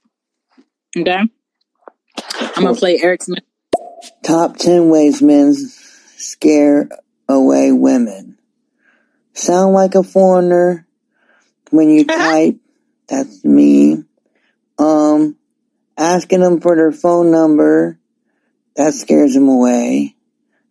Okay. 0.95 1.17
I'm 2.55 2.63
gonna 2.63 2.75
play 2.75 2.99
Eric 3.01 3.23
Smith. 3.23 3.43
Top 4.23 4.57
ten 4.57 4.89
ways 4.89 5.21
men 5.21 5.53
scare 5.55 6.89
away 7.27 7.71
women. 7.71 8.37
Sound 9.33 9.73
like 9.73 9.95
a 9.95 10.03
foreigner 10.03 10.85
when 11.71 11.89
you 11.89 12.05
type. 12.05 12.57
That's 13.07 13.43
me. 13.43 14.03
Um, 14.77 15.37
Asking 15.97 16.39
them 16.39 16.59
for 16.59 16.75
their 16.75 16.91
phone 16.91 17.29
number, 17.29 17.99
that 18.75 18.93
scares 18.93 19.33
them 19.33 19.47
away. 19.47 20.15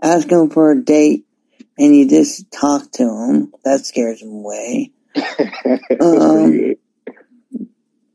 Asking 0.02 0.38
them 0.38 0.50
for 0.50 0.72
a 0.72 0.82
date 0.82 1.26
and 1.78 1.96
you 1.96 2.08
just 2.08 2.50
talk 2.50 2.90
to 2.92 3.04
them, 3.04 3.52
that 3.64 3.84
scares 3.84 4.20
them 4.20 4.30
away. 4.30 4.92
um, 6.00 6.74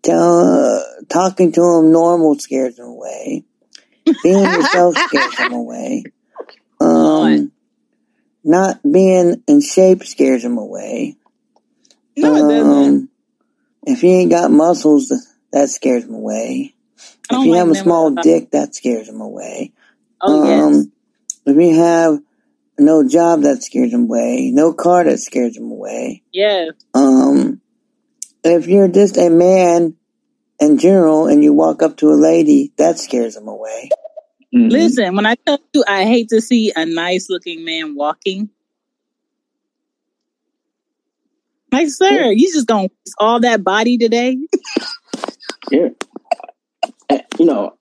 tell, 0.04 0.40
uh, 0.40 0.82
talking 1.10 1.52
to 1.52 1.62
them 1.62 1.92
normal 1.92 2.38
scares 2.40 2.76
them 2.76 2.88
away. 2.88 3.44
Being 4.24 4.52
yourself 4.52 4.96
scares 5.08 5.36
them 5.38 5.54
away. 5.54 6.04
Um, 6.80 7.52
not 8.44 8.80
being 8.84 9.44
in 9.48 9.62
shape 9.62 10.04
scares 10.04 10.44
them 10.44 10.58
away. 10.58 11.18
No, 12.16 12.36
it 12.36 12.42
doesn't. 12.42 12.88
Um, 12.88 13.10
if 13.86 14.04
you 14.04 14.10
ain't 14.10 14.32
got 14.32 14.52
muscles, 14.52 15.12
that 15.52 15.70
scares 15.70 16.06
them 16.06 16.16
away. 16.16 16.74
If 17.30 17.46
you 17.46 17.52
like 17.52 17.60
have 17.60 17.70
a 17.70 17.76
small 17.76 18.12
dick, 18.12 18.52
that 18.52 18.74
scares 18.76 19.08
them 19.08 19.22
away. 19.22 19.74
Oh 20.22 20.46
yes. 20.46 20.64
Um, 20.64 20.92
if 21.46 21.56
you 21.56 21.76
have 21.76 22.20
no 22.80 23.08
job, 23.08 23.42
that 23.42 23.64
scares 23.64 23.92
them 23.92 24.04
away. 24.04 24.52
No 24.54 24.74
car, 24.74 25.04
that 25.04 25.20
scares 25.20 25.54
them 25.54 25.72
away. 25.72 26.24
Yeah. 26.32 26.70
Um, 26.94 27.62
if 28.44 28.68
you're 28.68 28.88
just 28.88 29.18
a 29.18 29.30
man 29.30 29.96
in 30.60 30.78
general 30.78 31.28
and 31.28 31.44
you 31.44 31.54
walk 31.54 31.82
up 31.82 31.98
to 31.98 32.10
a 32.10 32.16
lady, 32.16 32.74
that 32.78 33.00
scares 33.00 33.36
them 33.36 33.48
away. 33.48 33.90
Mhm. 34.54 34.72
Listen, 34.72 35.16
when 35.16 35.26
I 35.26 35.36
tell 35.36 35.60
you 35.74 35.84
I 35.88 36.06
hate 36.06 36.30
to 36.30 36.42
see 36.42 36.72
a 36.76 36.86
nice 36.86 37.30
looking 37.30 37.66
man 37.66 37.96
walking. 37.96 38.50
Like, 41.72 41.90
sir, 41.90 42.32
you 42.32 42.52
just 42.52 42.66
gonna 42.66 42.84
waste 42.84 43.16
all 43.20 43.42
that 43.42 43.64
body 43.64 43.98
today? 43.98 44.38
Yeah. 45.70 45.90
You 47.38 47.46
know, 47.46 47.78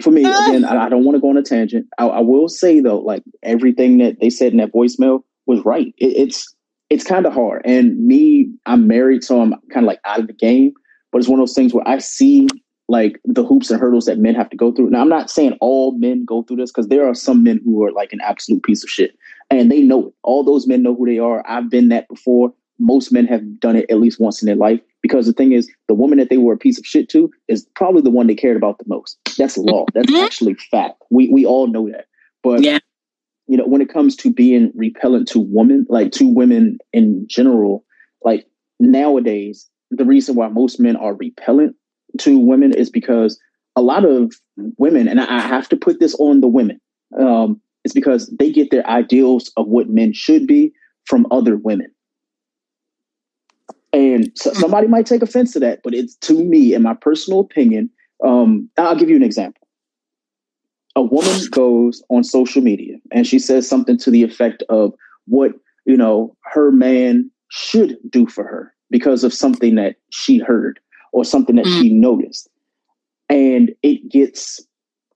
for 0.00 0.10
me, 0.10 0.24
again, 0.46 0.64
I, 0.64 0.86
I 0.86 0.88
don't 0.88 1.04
want 1.04 1.16
to 1.16 1.20
go 1.20 1.30
on 1.30 1.36
a 1.36 1.42
tangent. 1.42 1.86
I, 1.98 2.06
I 2.06 2.20
will 2.20 2.48
say 2.48 2.80
though, 2.80 2.98
like 2.98 3.22
everything 3.42 3.98
that 3.98 4.20
they 4.20 4.30
said 4.30 4.52
in 4.52 4.58
that 4.58 4.72
voicemail 4.72 5.22
was 5.46 5.64
right. 5.64 5.94
It, 5.98 6.16
it's 6.16 6.54
it's 6.90 7.04
kind 7.04 7.26
of 7.26 7.32
hard. 7.32 7.62
And 7.64 7.98
me, 8.06 8.50
I'm 8.66 8.86
married, 8.86 9.24
so 9.24 9.40
I'm 9.40 9.54
kind 9.72 9.84
of 9.84 9.88
like 9.88 10.00
out 10.04 10.20
of 10.20 10.26
the 10.26 10.34
game. 10.34 10.74
But 11.10 11.18
it's 11.18 11.28
one 11.28 11.40
of 11.40 11.46
those 11.46 11.54
things 11.54 11.72
where 11.72 11.86
I 11.86 11.98
see 11.98 12.48
like 12.88 13.18
the 13.24 13.44
hoops 13.44 13.70
and 13.70 13.80
hurdles 13.80 14.04
that 14.04 14.18
men 14.18 14.34
have 14.34 14.50
to 14.50 14.56
go 14.56 14.72
through. 14.72 14.90
Now, 14.90 15.00
I'm 15.00 15.08
not 15.08 15.30
saying 15.30 15.56
all 15.60 15.96
men 15.98 16.24
go 16.24 16.42
through 16.42 16.58
this 16.58 16.70
because 16.70 16.88
there 16.88 17.08
are 17.08 17.14
some 17.14 17.42
men 17.42 17.60
who 17.64 17.82
are 17.84 17.92
like 17.92 18.12
an 18.12 18.20
absolute 18.22 18.62
piece 18.62 18.82
of 18.82 18.90
shit, 18.90 19.16
and 19.50 19.70
they 19.70 19.80
know 19.80 20.08
it. 20.08 20.14
All 20.22 20.44
those 20.44 20.66
men 20.66 20.82
know 20.82 20.94
who 20.94 21.06
they 21.06 21.18
are. 21.18 21.42
I've 21.48 21.70
been 21.70 21.88
that 21.88 22.08
before. 22.08 22.52
Most 22.78 23.12
men 23.12 23.26
have 23.26 23.60
done 23.60 23.76
it 23.76 23.86
at 23.90 24.00
least 24.00 24.20
once 24.20 24.42
in 24.42 24.46
their 24.46 24.56
life 24.56 24.80
because 25.02 25.26
the 25.26 25.32
thing 25.32 25.52
is, 25.52 25.70
the 25.88 25.94
woman 25.94 26.18
that 26.18 26.30
they 26.30 26.38
were 26.38 26.54
a 26.54 26.58
piece 26.58 26.78
of 26.78 26.86
shit 26.86 27.08
to 27.10 27.30
is 27.48 27.66
probably 27.76 28.02
the 28.02 28.10
one 28.10 28.26
they 28.26 28.34
cared 28.34 28.56
about 28.56 28.78
the 28.78 28.84
most. 28.86 29.18
That's 29.38 29.56
law. 29.58 29.86
That's 29.94 30.10
Mhm. 30.10 30.22
actually 30.22 30.54
fact. 30.54 31.02
We 31.10 31.28
we 31.28 31.44
all 31.44 31.66
know 31.66 31.88
that. 31.90 32.06
But 32.42 32.62
Yeah. 32.62 32.78
you 33.48 33.56
know, 33.56 33.66
when 33.66 33.82
it 33.82 33.88
comes 33.88 34.16
to 34.16 34.32
being 34.32 34.72
repellent 34.74 35.28
to 35.28 35.40
women, 35.40 35.86
like 35.88 36.12
to 36.12 36.26
women 36.26 36.78
in 36.92 37.26
general, 37.28 37.84
like 38.24 38.46
nowadays, 38.80 39.68
the 39.90 40.04
reason 40.04 40.34
why 40.36 40.48
most 40.48 40.80
men 40.80 40.96
are 40.96 41.14
repellent 41.14 41.76
to 42.18 42.38
women 42.38 42.72
is 42.72 42.90
because 42.90 43.38
a 43.76 43.82
lot 43.82 44.04
of 44.04 44.32
women, 44.78 45.08
and 45.08 45.20
I 45.20 45.38
I 45.38 45.40
have 45.40 45.68
to 45.70 45.76
put 45.76 45.98
this 46.00 46.14
on 46.16 46.40
the 46.40 46.48
women, 46.48 46.80
um, 47.18 47.60
it's 47.84 47.94
because 47.94 48.28
they 48.38 48.52
get 48.52 48.70
their 48.70 48.86
ideals 48.86 49.50
of 49.56 49.66
what 49.68 49.88
men 49.90 50.12
should 50.12 50.46
be 50.46 50.72
from 51.06 51.26
other 51.30 51.56
women. 51.56 51.90
And 53.92 54.30
so 54.34 54.52
somebody 54.54 54.86
might 54.86 55.06
take 55.06 55.22
offense 55.22 55.52
to 55.52 55.60
that, 55.60 55.82
but 55.82 55.94
it's 55.94 56.16
to 56.16 56.32
me, 56.32 56.74
in 56.74 56.82
my 56.82 56.94
personal 56.94 57.40
opinion. 57.40 57.90
Um, 58.24 58.70
I'll 58.78 58.96
give 58.96 59.10
you 59.10 59.16
an 59.16 59.22
example. 59.22 59.66
A 60.96 61.02
woman 61.02 61.40
goes 61.50 62.02
on 62.08 62.24
social 62.24 62.62
media 62.62 62.96
and 63.10 63.26
she 63.26 63.38
says 63.38 63.68
something 63.68 63.98
to 63.98 64.10
the 64.10 64.22
effect 64.22 64.62
of 64.68 64.94
what 65.26 65.52
you 65.84 65.96
know 65.96 66.36
her 66.44 66.70
man 66.70 67.30
should 67.48 67.98
do 68.10 68.26
for 68.26 68.44
her 68.44 68.74
because 68.90 69.24
of 69.24 69.32
something 69.32 69.74
that 69.74 69.96
she 70.10 70.38
heard 70.38 70.78
or 71.12 71.24
something 71.24 71.56
that 71.56 71.66
she 71.66 71.90
noticed, 71.90 72.48
and 73.28 73.74
it 73.82 74.08
gets 74.10 74.60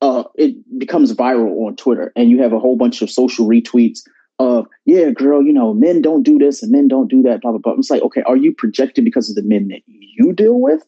uh, 0.03 0.25
it 0.35 0.55
becomes 0.79 1.13
viral 1.15 1.67
on 1.67 1.77
Twitter, 1.77 2.13
and 2.17 2.31
you 2.31 2.43
have 2.43 2.53
a 2.53 2.59
whole 2.59 2.77
bunch 2.77 3.03
of 3.03 3.11
social 3.11 3.47
retweets 3.47 4.01
of 4.39 4.67
yeah, 4.85 5.11
girl, 5.11 5.43
you 5.43 5.53
know, 5.53 5.73
men 5.75 6.03
don't 6.03 6.23
do 6.23 6.39
this 6.39 6.63
and 6.63 6.73
men 6.73 6.89
don't 6.89 7.09
do 7.09 7.23
that, 7.23 7.41
blah 7.41 7.53
blah 7.53 7.61
blah. 7.61 7.75
It's 7.75 7.91
like, 7.91 8.03
okay, 8.03 8.23
are 8.23 8.37
you 8.37 8.53
projecting 8.53 9.05
because 9.05 9.31
of 9.31 9.37
the 9.37 9.43
men 9.43 9.69
that 9.69 9.83
you 9.87 10.33
deal 10.33 10.61
with, 10.61 10.85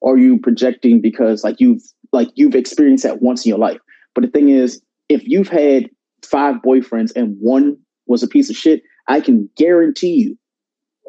or 0.00 0.14
are 0.14 0.18
you 0.18 0.38
projecting 0.38 1.00
because 1.00 1.44
like 1.44 1.60
you've 1.60 1.82
like 2.12 2.28
you've 2.34 2.54
experienced 2.54 3.04
that 3.04 3.22
once 3.22 3.44
in 3.44 3.50
your 3.50 3.58
life? 3.58 3.78
But 4.14 4.22
the 4.22 4.30
thing 4.30 4.50
is, 4.50 4.80
if 5.08 5.26
you've 5.26 5.48
had 5.48 5.88
five 6.24 6.56
boyfriends 6.56 7.12
and 7.16 7.36
one 7.40 7.76
was 8.06 8.22
a 8.22 8.28
piece 8.28 8.50
of 8.50 8.56
shit, 8.56 8.82
I 9.08 9.20
can 9.20 9.48
guarantee 9.56 10.14
you, 10.14 10.38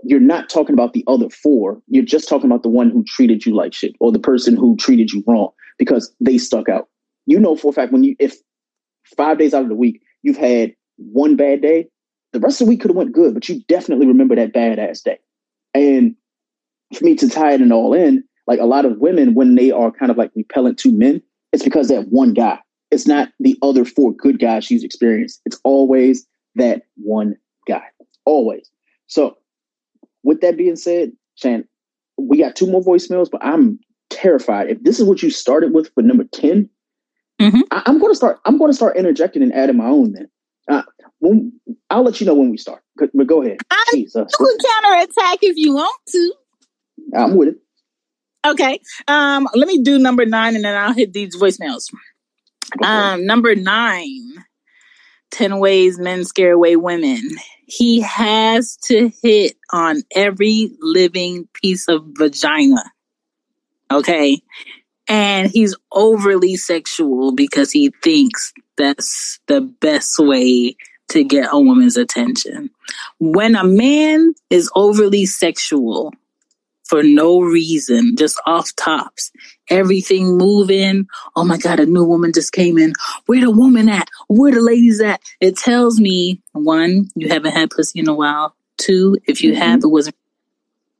you're 0.03 0.19
not 0.19 0.49
talking 0.49 0.73
about 0.73 0.93
the 0.93 1.03
other 1.07 1.29
four. 1.29 1.81
You're 1.87 2.03
just 2.03 2.27
talking 2.27 2.49
about 2.49 2.63
the 2.63 2.69
one 2.69 2.89
who 2.89 3.03
treated 3.03 3.45
you 3.45 3.55
like 3.55 3.73
shit 3.73 3.95
or 3.99 4.11
the 4.11 4.19
person 4.19 4.55
who 4.55 4.75
treated 4.77 5.11
you 5.11 5.23
wrong 5.27 5.49
because 5.77 6.13
they 6.19 6.37
stuck 6.37 6.69
out. 6.69 6.89
You 7.25 7.39
know 7.39 7.55
for 7.55 7.69
a 7.69 7.73
fact 7.73 7.91
when 7.91 8.03
you 8.03 8.15
if 8.19 8.35
five 9.15 9.37
days 9.37 9.53
out 9.53 9.63
of 9.63 9.69
the 9.69 9.75
week 9.75 10.01
you've 10.23 10.37
had 10.37 10.73
one 11.11 11.35
bad 11.35 11.61
day, 11.61 11.87
the 12.31 12.39
rest 12.39 12.61
of 12.61 12.65
the 12.65 12.69
week 12.69 12.81
could 12.81 12.89
have 12.89 12.97
went 12.97 13.13
good, 13.13 13.33
but 13.33 13.47
you 13.47 13.61
definitely 13.67 14.07
remember 14.07 14.35
that 14.35 14.53
badass 14.53 15.03
day. 15.03 15.19
And 15.73 16.15
for 16.93 17.03
me 17.03 17.15
to 17.15 17.29
tie 17.29 17.53
it 17.53 17.61
and 17.61 17.73
all 17.73 17.93
in, 17.93 18.23
like 18.47 18.59
a 18.59 18.65
lot 18.65 18.85
of 18.85 18.97
women, 18.97 19.33
when 19.33 19.55
they 19.55 19.71
are 19.71 19.91
kind 19.91 20.11
of 20.11 20.17
like 20.17 20.31
repellent 20.35 20.77
to 20.79 20.91
men, 20.91 21.21
it's 21.51 21.63
because 21.63 21.87
that 21.87 22.07
one 22.09 22.33
guy. 22.33 22.59
It's 22.91 23.07
not 23.07 23.29
the 23.39 23.57
other 23.61 23.85
four 23.85 24.13
good 24.13 24.39
guys 24.39 24.65
she's 24.65 24.83
experienced. 24.83 25.41
It's 25.45 25.59
always 25.63 26.27
that 26.55 26.83
one 26.95 27.35
guy. 27.67 27.83
Always. 28.25 28.69
So 29.07 29.37
with 30.23 30.41
that 30.41 30.57
being 30.57 30.75
said, 30.75 31.11
Shan, 31.35 31.67
we 32.17 32.37
got 32.37 32.55
two 32.55 32.67
more 32.67 32.83
voicemails, 32.83 33.31
but 33.31 33.43
I'm 33.43 33.79
terrified. 34.09 34.69
If 34.69 34.83
this 34.83 34.99
is 34.99 35.05
what 35.05 35.23
you 35.23 35.29
started 35.31 35.73
with 35.73 35.91
for 35.93 36.03
number 36.03 36.25
10, 36.25 36.69
Mhm. 37.39 37.63
I, 37.71 37.81
am 37.87 37.99
gonna 37.99 38.15
start 38.15 38.39
I'm 38.45 38.57
gonna 38.57 38.73
start 38.73 38.95
interjecting 38.95 39.41
and 39.41 39.53
adding 39.53 39.77
my 39.77 39.87
own 39.87 40.13
then. 40.13 40.27
Uh, 40.67 40.83
when, 41.23 41.53
I'll 41.89 42.03
let 42.03 42.19
you 42.19 42.27
know 42.27 42.35
when 42.35 42.49
we 42.49 42.57
start. 42.57 42.83
But 42.95 43.11
go 43.27 43.41
ahead. 43.41 43.57
I- 43.71 43.85
Jesus. 43.93 44.31
You 44.39 44.45
can 44.45 44.57
counterattack 44.83 45.39
if 45.41 45.57
you 45.57 45.73
want 45.73 45.99
to. 46.09 46.33
I'm 47.15 47.35
with 47.35 47.49
it. 47.49 47.57
Okay. 48.45 48.79
Um, 49.07 49.47
let 49.55 49.67
me 49.67 49.81
do 49.81 49.97
number 49.99 50.25
nine 50.25 50.55
and 50.55 50.65
then 50.65 50.75
I'll 50.75 50.93
hit 50.93 51.13
these 51.13 51.35
voicemails. 51.35 51.85
It. 52.75 52.85
Um, 52.85 53.25
number 53.25 53.55
nine, 53.55 54.43
10 55.31 55.59
ways 55.59 55.97
men 55.97 56.25
scare 56.25 56.51
away 56.53 56.75
women. 56.75 57.21
He 57.65 58.01
has 58.01 58.77
to 58.85 59.11
hit 59.21 59.55
on 59.71 60.03
every 60.13 60.71
living 60.81 61.47
piece 61.53 61.87
of 61.87 62.03
vagina. 62.17 62.83
Okay. 63.89 64.41
And 65.07 65.49
he's 65.49 65.75
overly 65.91 66.55
sexual 66.57 67.33
because 67.33 67.71
he 67.71 67.93
thinks 68.03 68.53
that's 68.77 69.39
the 69.47 69.61
best 69.61 70.15
way 70.19 70.75
to 71.09 71.23
get 71.23 71.49
a 71.51 71.59
woman's 71.59 71.97
attention. 71.97 72.69
When 73.19 73.55
a 73.55 73.63
man 73.63 74.33
is 74.49 74.71
overly 74.75 75.25
sexual 75.25 76.13
for 76.83 77.01
no 77.01 77.39
reason, 77.39 78.15
just 78.17 78.39
off 78.45 78.75
tops, 78.75 79.31
everything 79.69 80.37
moving, 80.37 81.07
oh 81.35 81.43
my 81.43 81.57
God, 81.57 81.79
a 81.79 81.85
new 81.85 82.03
woman 82.03 82.33
just 82.33 82.51
came 82.51 82.77
in. 82.77 82.93
Where 83.25 83.41
the 83.41 83.51
woman 83.51 83.89
at? 83.89 84.09
Where 84.27 84.51
the 84.51 84.61
ladies 84.61 85.01
at? 85.01 85.21
It 85.39 85.57
tells 85.57 85.99
me 85.99 86.41
one, 86.51 87.09
you 87.15 87.29
haven't 87.29 87.53
had 87.53 87.71
pussy 87.71 87.99
in 87.99 88.07
a 88.07 88.13
while. 88.13 88.55
Two, 88.77 89.17
if 89.25 89.41
you 89.43 89.53
mm-hmm. 89.53 89.61
have, 89.61 89.83
it 89.83 89.87
wasn't. 89.87 90.15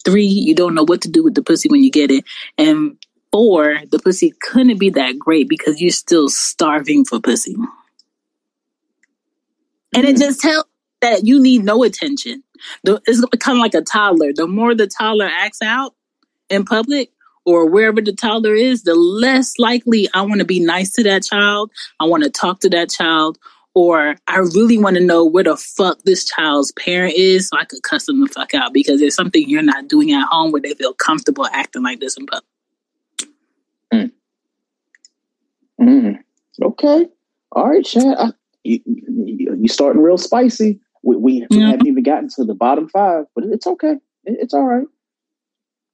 Three, 0.05 0.25
you 0.25 0.53
don't 0.53 0.75
know 0.75 0.83
what 0.83 1.01
to 1.03 1.09
do 1.09 1.23
with 1.23 1.33
the 1.33 1.41
pussy 1.41 1.69
when 1.69 1.81
you 1.81 1.89
get 1.89 2.11
it. 2.11 2.25
And 2.57 2.97
four, 3.31 3.79
the 3.89 3.99
pussy 3.99 4.33
couldn't 4.41 4.77
be 4.77 4.89
that 4.91 5.17
great 5.17 5.47
because 5.47 5.81
you're 5.81 5.91
still 5.91 6.27
starving 6.27 7.05
for 7.05 7.19
pussy. 7.19 7.55
And 9.95 10.05
it 10.05 10.15
Mhm. 10.15 10.19
just 10.19 10.41
tells 10.41 10.65
that 11.01 11.25
you 11.27 11.39
need 11.41 11.63
no 11.63 11.83
attention. 11.83 12.43
The- 12.83 13.01
It's 13.05 13.21
kind 13.39 13.57
of 13.57 13.61
like 13.61 13.73
a 13.75 13.81
toddler. 13.81 14.33
The 14.33 14.47
more 14.47 14.73
the 14.75 14.87
toddler 14.87 15.27
acts 15.31 15.61
out 15.61 15.95
in 16.49 16.65
public 16.65 17.11
or 17.45 17.65
wherever 17.69 18.01
the 18.01 18.13
toddler 18.13 18.55
is, 18.55 18.83
the 18.83 18.95
less 18.95 19.59
likely 19.59 20.09
I 20.13 20.21
want 20.21 20.39
to 20.39 20.45
be 20.45 20.59
nice 20.59 20.93
to 20.93 21.03
that 21.03 21.23
child. 21.23 21.71
I 21.99 22.05
want 22.05 22.23
to 22.23 22.29
talk 22.29 22.61
to 22.61 22.69
that 22.69 22.89
child. 22.89 23.37
Or 23.75 24.15
I 24.27 24.37
really 24.37 24.77
want 24.77 24.97
to 24.97 25.03
know 25.03 25.25
where 25.25 25.43
the 25.43 25.57
fuck 25.57 26.03
this 26.03 26.25
child's 26.25 26.71
parent 26.73 27.15
is 27.15 27.49
so 27.49 27.57
I 27.57 27.65
could 27.65 27.81
cuss 27.81 28.05
them 28.05 28.21
the 28.21 28.27
fuck 28.27 28.53
out 28.53 28.71
because 28.71 28.99
there's 28.99 29.15
something 29.15 29.49
you're 29.49 29.63
not 29.63 29.87
doing 29.87 30.11
at 30.13 30.27
home 30.29 30.51
where 30.51 30.61
they 30.61 30.75
feel 30.75 30.93
comfortable 30.93 31.47
acting 31.47 31.81
like 31.83 31.99
this 31.99 32.15
in 32.15 32.27
public. 32.27 32.45
Mm. 35.81 36.23
Okay. 36.61 37.09
All 37.51 37.69
right, 37.69 37.83
Chad. 37.83 38.15
I, 38.17 38.31
you, 38.63 38.79
you, 38.85 39.57
you 39.61 39.67
starting 39.67 40.01
real 40.01 40.17
spicy. 40.17 40.79
We, 41.03 41.15
we, 41.17 41.47
we 41.49 41.57
Mhm. 41.57 41.69
haven't 41.71 41.87
even 41.87 42.03
gotten 42.03 42.29
to 42.35 42.45
the 42.45 42.53
bottom 42.55 42.87
five, 42.89 43.25
but 43.35 43.43
it's 43.45 43.67
okay. 43.67 43.93
It, 44.25 44.37
it's 44.41 44.53
all 44.53 44.63
right. 44.63 44.87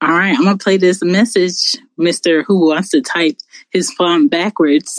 All 0.02 0.08
right, 0.08 0.34
I'm 0.34 0.44
gonna 0.44 0.56
play 0.56 0.78
this 0.78 1.02
message, 1.02 1.76
Mister 1.98 2.42
Who 2.44 2.68
wants 2.68 2.88
to 2.90 3.02
type 3.02 3.36
his 3.70 3.92
font 3.92 4.30
backwards. 4.30 4.96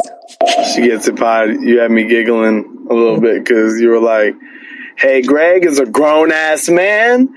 She 0.75 0.81
gets 0.83 1.07
it, 1.07 1.15
pod. 1.17 1.49
You 1.61 1.79
had 1.79 1.89
me 1.89 2.03
giggling 2.05 2.85
a 2.87 2.93
little 2.93 3.19
bit 3.19 3.43
because 3.43 3.81
you 3.81 3.89
were 3.89 3.99
like, 3.99 4.35
"Hey, 4.97 5.23
Greg 5.23 5.65
is 5.65 5.79
a 5.79 5.87
grown 5.87 6.31
ass 6.31 6.69
man." 6.69 7.35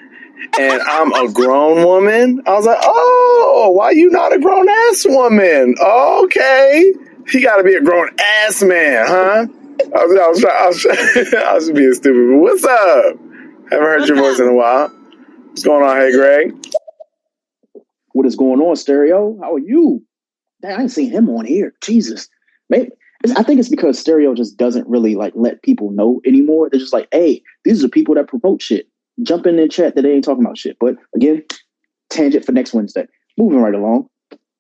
and 0.59 0.83
I'm 0.83 1.11
a 1.15 1.33
grown 1.33 1.85
woman. 1.85 2.43
I 2.47 2.53
was 2.53 2.67
like, 2.67 2.79
oh, 2.83 3.73
why 3.75 3.93
you 3.93 4.11
not 4.11 4.35
a 4.35 4.39
grown 4.39 4.69
ass 4.69 5.07
woman? 5.09 5.75
okay. 5.81 6.93
He 7.31 7.41
got 7.43 7.57
to 7.57 7.65
be 7.65 7.75
a 7.75 7.81
grown 7.81 8.11
ass 8.19 8.63
man, 8.63 9.07
huh? 9.09 9.47
I 9.81 10.05
was, 10.07 10.19
I 10.19 10.29
was, 10.29 10.45
I 10.45 10.67
was, 10.69 11.35
I 11.35 11.55
was 11.55 11.71
being 11.73 11.95
stupid, 11.95 12.31
but 12.31 12.39
what's 12.39 12.65
up? 12.65 13.17
Haven't 13.71 13.87
heard 13.87 14.09
your 14.09 14.17
voice 14.19 14.39
in 14.39 14.49
a 14.49 14.55
while. 14.55 14.89
What's 15.49 15.65
going 15.65 15.85
on? 15.89 15.97
Hey, 15.97 16.13
Greg. 16.13 16.67
What 18.13 18.27
is 18.27 18.37
going 18.37 18.61
on, 18.61 18.77
Stereo? 18.77 19.39
How 19.41 19.55
are 19.55 19.59
you? 19.59 20.05
I 20.65 20.81
ain't 20.83 20.93
seen 20.93 21.11
him 21.11 21.29
on 21.31 21.47
here. 21.47 21.75
Jesus. 21.83 22.29
Maybe, 22.71 22.91
I 23.37 23.43
think 23.43 23.61
it's 23.61 23.69
because 23.69 23.99
Stereo 23.99 24.35
just 24.35 24.57
doesn't 24.57 24.89
really 24.89 25.15
like 25.17 25.33
let 25.37 25.63
people 25.63 25.91
know 25.91 26.21
anymore. 26.27 26.69
They're 26.71 26.81
just 26.81 26.93
like, 26.93 27.09
hey, 27.13 27.43
these 27.65 27.85
are 27.85 27.89
people 27.89 28.15
that 28.17 28.29
promote 28.29 28.63
shit 28.63 28.87
jump 29.23 29.47
in 29.47 29.57
the 29.57 29.69
chat 29.69 29.95
that 29.95 30.03
they 30.03 30.13
ain't 30.13 30.25
talking 30.25 30.45
about 30.45 30.59
shit. 30.59 30.77
But 30.81 30.97
again, 31.15 31.43
tangent 32.11 32.45
for 32.45 32.53
next 32.53 32.75
Wednesday. 32.75 33.07
Moving 33.39 33.61
right 33.61 33.75
along. 33.75 34.09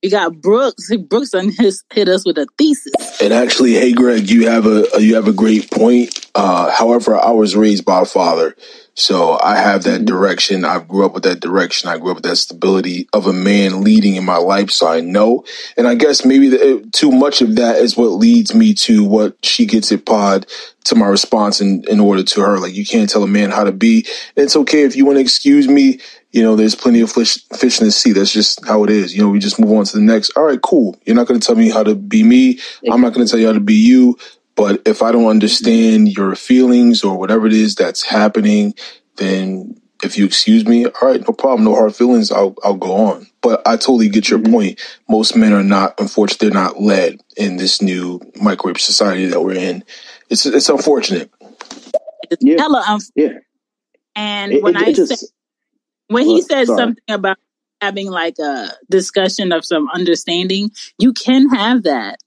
We 0.04 0.10
got 0.10 0.38
Brooks. 0.38 0.94
Brooks 1.08 1.32
on 1.32 1.50
his 1.58 1.82
hit 1.90 2.10
us 2.10 2.26
with 2.26 2.36
a 2.36 2.46
thesis. 2.58 2.92
And 3.22 3.32
actually, 3.32 3.72
hey 3.72 3.94
Greg, 3.94 4.28
you 4.28 4.46
have 4.48 4.66
a 4.66 4.84
you 5.00 5.14
have 5.14 5.28
a 5.28 5.32
great 5.32 5.70
point. 5.70 6.30
Uh, 6.34 6.70
however, 6.70 7.16
I 7.16 7.30
was 7.30 7.56
raised 7.56 7.86
by 7.86 8.02
a 8.02 8.04
father, 8.04 8.54
so 8.92 9.38
I 9.42 9.56
have 9.56 9.84
that 9.84 10.04
direction. 10.04 10.66
I 10.66 10.80
grew 10.80 11.06
up 11.06 11.14
with 11.14 11.22
that 11.22 11.40
direction. 11.40 11.88
I 11.88 11.96
grew 11.96 12.10
up 12.10 12.16
with 12.16 12.24
that 12.24 12.36
stability 12.36 13.08
of 13.14 13.26
a 13.26 13.32
man 13.32 13.82
leading 13.82 14.16
in 14.16 14.26
my 14.26 14.36
life. 14.36 14.70
So 14.70 14.86
I 14.86 15.00
know, 15.00 15.44
and 15.78 15.88
I 15.88 15.94
guess 15.94 16.22
maybe 16.22 16.48
the, 16.48 16.86
too 16.92 17.10
much 17.10 17.40
of 17.40 17.56
that 17.56 17.76
is 17.76 17.96
what 17.96 18.08
leads 18.08 18.54
me 18.54 18.74
to 18.74 19.04
what 19.04 19.36
she 19.42 19.64
gets 19.64 19.90
it 19.90 20.04
pod 20.04 20.46
to 20.84 20.96
my 20.96 21.06
response 21.06 21.62
in, 21.62 21.82
in 21.88 21.98
order 21.98 22.22
to 22.22 22.40
her. 22.42 22.58
Like 22.58 22.74
you 22.74 22.84
can't 22.84 23.08
tell 23.08 23.22
a 23.22 23.28
man 23.28 23.50
how 23.50 23.64
to 23.64 23.72
be. 23.72 24.04
It's 24.36 24.56
okay 24.56 24.82
if 24.82 24.96
you 24.96 25.06
want 25.06 25.16
to 25.16 25.22
excuse 25.22 25.66
me 25.66 26.00
you 26.34 26.42
know, 26.42 26.56
there's 26.56 26.74
plenty 26.74 27.00
of 27.00 27.12
fish, 27.12 27.38
fish 27.56 27.80
in 27.80 27.86
the 27.86 27.92
sea. 27.92 28.10
That's 28.10 28.32
just 28.32 28.66
how 28.66 28.82
it 28.82 28.90
is. 28.90 29.14
You 29.14 29.22
know, 29.22 29.30
we 29.30 29.38
just 29.38 29.60
move 29.60 29.70
on 29.70 29.84
to 29.84 29.96
the 29.96 30.02
next. 30.02 30.30
All 30.36 30.42
right, 30.42 30.60
cool. 30.60 30.98
You're 31.06 31.14
not 31.14 31.28
going 31.28 31.38
to 31.38 31.46
tell 31.46 31.54
me 31.54 31.70
how 31.70 31.84
to 31.84 31.94
be 31.94 32.24
me. 32.24 32.58
I'm 32.90 33.00
not 33.00 33.14
going 33.14 33.24
to 33.24 33.30
tell 33.30 33.38
you 33.38 33.46
how 33.46 33.52
to 33.52 33.60
be 33.60 33.74
you. 33.74 34.18
But 34.56 34.82
if 34.84 35.00
I 35.00 35.12
don't 35.12 35.28
understand 35.28 36.08
your 36.08 36.34
feelings 36.34 37.04
or 37.04 37.16
whatever 37.16 37.46
it 37.46 37.52
is 37.52 37.76
that's 37.76 38.02
happening, 38.02 38.74
then 39.14 39.80
if 40.02 40.18
you 40.18 40.24
excuse 40.24 40.66
me, 40.66 40.86
all 40.86 41.08
right, 41.08 41.20
no 41.20 41.32
problem, 41.32 41.62
no 41.62 41.76
hard 41.76 41.94
feelings. 41.94 42.32
I'll 42.32 42.56
I'll 42.64 42.74
go 42.74 42.94
on. 42.94 43.28
But 43.40 43.62
I 43.64 43.76
totally 43.76 44.08
get 44.08 44.28
your 44.28 44.40
mm-hmm. 44.40 44.52
point. 44.52 44.80
Most 45.08 45.36
men 45.36 45.52
are 45.52 45.62
not, 45.62 46.00
unfortunately, 46.00 46.48
they're 46.48 46.60
not 46.60 46.80
led 46.80 47.20
in 47.36 47.58
this 47.58 47.80
new 47.80 48.20
microwave 48.34 48.80
society 48.80 49.26
that 49.26 49.40
we're 49.40 49.54
in. 49.54 49.84
It's 50.30 50.46
it's 50.46 50.68
unfortunate. 50.68 51.30
Yeah. 52.40 52.56
Hella 52.58 52.82
unfortunate. 52.88 53.12
Yeah. 53.14 53.38
And 54.16 54.52
it, 54.52 54.64
when 54.64 54.74
it, 54.74 54.82
I 54.82 54.88
it 54.88 54.96
just, 54.96 55.16
say 55.16 55.26
when 56.08 56.26
he 56.26 56.42
said 56.42 56.66
sorry. 56.66 56.78
something 56.78 57.04
about 57.08 57.38
having 57.80 58.10
like 58.10 58.38
a 58.38 58.70
discussion 58.90 59.52
of 59.52 59.64
some 59.64 59.88
understanding, 59.90 60.70
you 60.98 61.12
can 61.12 61.48
have 61.50 61.82
that. 61.84 62.18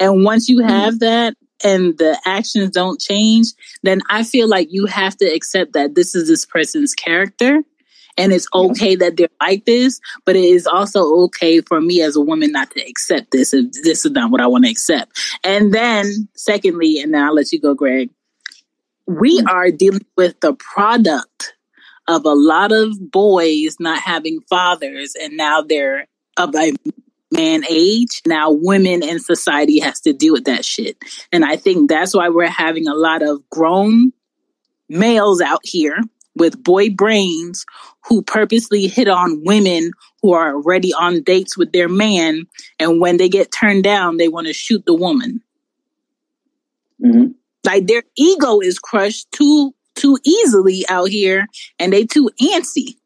And 0.00 0.24
once 0.24 0.48
you 0.48 0.58
mm-hmm. 0.58 0.68
have 0.68 0.98
that 1.00 1.34
and 1.64 1.96
the 1.98 2.18
actions 2.24 2.70
don't 2.70 3.00
change, 3.00 3.48
then 3.82 4.00
I 4.10 4.22
feel 4.22 4.48
like 4.48 4.68
you 4.70 4.86
have 4.86 5.16
to 5.18 5.26
accept 5.26 5.72
that 5.72 5.94
this 5.94 6.14
is 6.14 6.28
this 6.28 6.44
person's 6.44 6.94
character. 6.94 7.62
And 8.16 8.32
it's 8.32 8.48
okay 8.52 8.96
that 8.96 9.16
they're 9.16 9.28
like 9.40 9.64
this, 9.64 10.00
but 10.24 10.34
it 10.34 10.42
is 10.42 10.66
also 10.66 11.04
okay 11.24 11.60
for 11.60 11.80
me 11.80 12.02
as 12.02 12.16
a 12.16 12.20
woman 12.20 12.50
not 12.50 12.68
to 12.72 12.80
accept 12.84 13.30
this 13.30 13.54
if 13.54 13.70
this 13.84 14.04
is 14.04 14.10
not 14.10 14.32
what 14.32 14.40
I 14.40 14.48
want 14.48 14.64
to 14.64 14.70
accept. 14.70 15.16
And 15.44 15.72
then, 15.72 16.28
secondly, 16.34 17.00
and 17.00 17.14
then 17.14 17.22
I'll 17.22 17.34
let 17.34 17.52
you 17.52 17.60
go, 17.60 17.74
Greg, 17.74 18.10
we 19.06 19.38
mm-hmm. 19.38 19.48
are 19.48 19.70
dealing 19.70 20.04
with 20.16 20.40
the 20.40 20.54
product 20.54 21.54
of 22.08 22.24
a 22.24 22.34
lot 22.34 22.72
of 22.72 23.10
boys 23.10 23.76
not 23.78 24.00
having 24.00 24.40
fathers 24.48 25.14
and 25.20 25.36
now 25.36 25.62
they're 25.62 26.08
of 26.36 26.54
a 26.56 26.72
man 27.30 27.62
age. 27.68 28.22
Now 28.26 28.50
women 28.50 29.02
in 29.02 29.20
society 29.20 29.78
has 29.80 30.00
to 30.00 30.12
deal 30.12 30.32
with 30.32 30.44
that 30.44 30.64
shit. 30.64 30.96
And 31.30 31.44
I 31.44 31.56
think 31.56 31.88
that's 31.88 32.14
why 32.14 32.30
we're 32.30 32.46
having 32.46 32.88
a 32.88 32.94
lot 32.94 33.22
of 33.22 33.48
grown 33.50 34.12
males 34.88 35.40
out 35.40 35.60
here 35.62 35.98
with 36.34 36.62
boy 36.62 36.88
brains 36.90 37.66
who 38.06 38.22
purposely 38.22 38.86
hit 38.86 39.08
on 39.08 39.44
women 39.44 39.90
who 40.22 40.32
are 40.32 40.54
already 40.54 40.94
on 40.94 41.22
dates 41.22 41.58
with 41.58 41.72
their 41.72 41.88
man. 41.88 42.44
And 42.78 43.00
when 43.00 43.18
they 43.18 43.28
get 43.28 43.52
turned 43.52 43.84
down, 43.84 44.16
they 44.16 44.28
want 44.28 44.46
to 44.46 44.52
shoot 44.52 44.86
the 44.86 44.94
woman. 44.94 45.42
Mm-hmm. 47.04 47.32
Like 47.64 47.86
their 47.86 48.04
ego 48.16 48.60
is 48.60 48.78
crushed 48.78 49.30
too 49.32 49.74
too 49.98 50.18
easily 50.24 50.84
out 50.88 51.08
here 51.08 51.46
and 51.78 51.92
they 51.92 52.04
too 52.04 52.30
antsy. 52.40 52.96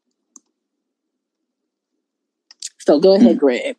So 2.79 2.99
go 2.99 3.15
ahead, 3.15 3.39
Greg. 3.39 3.77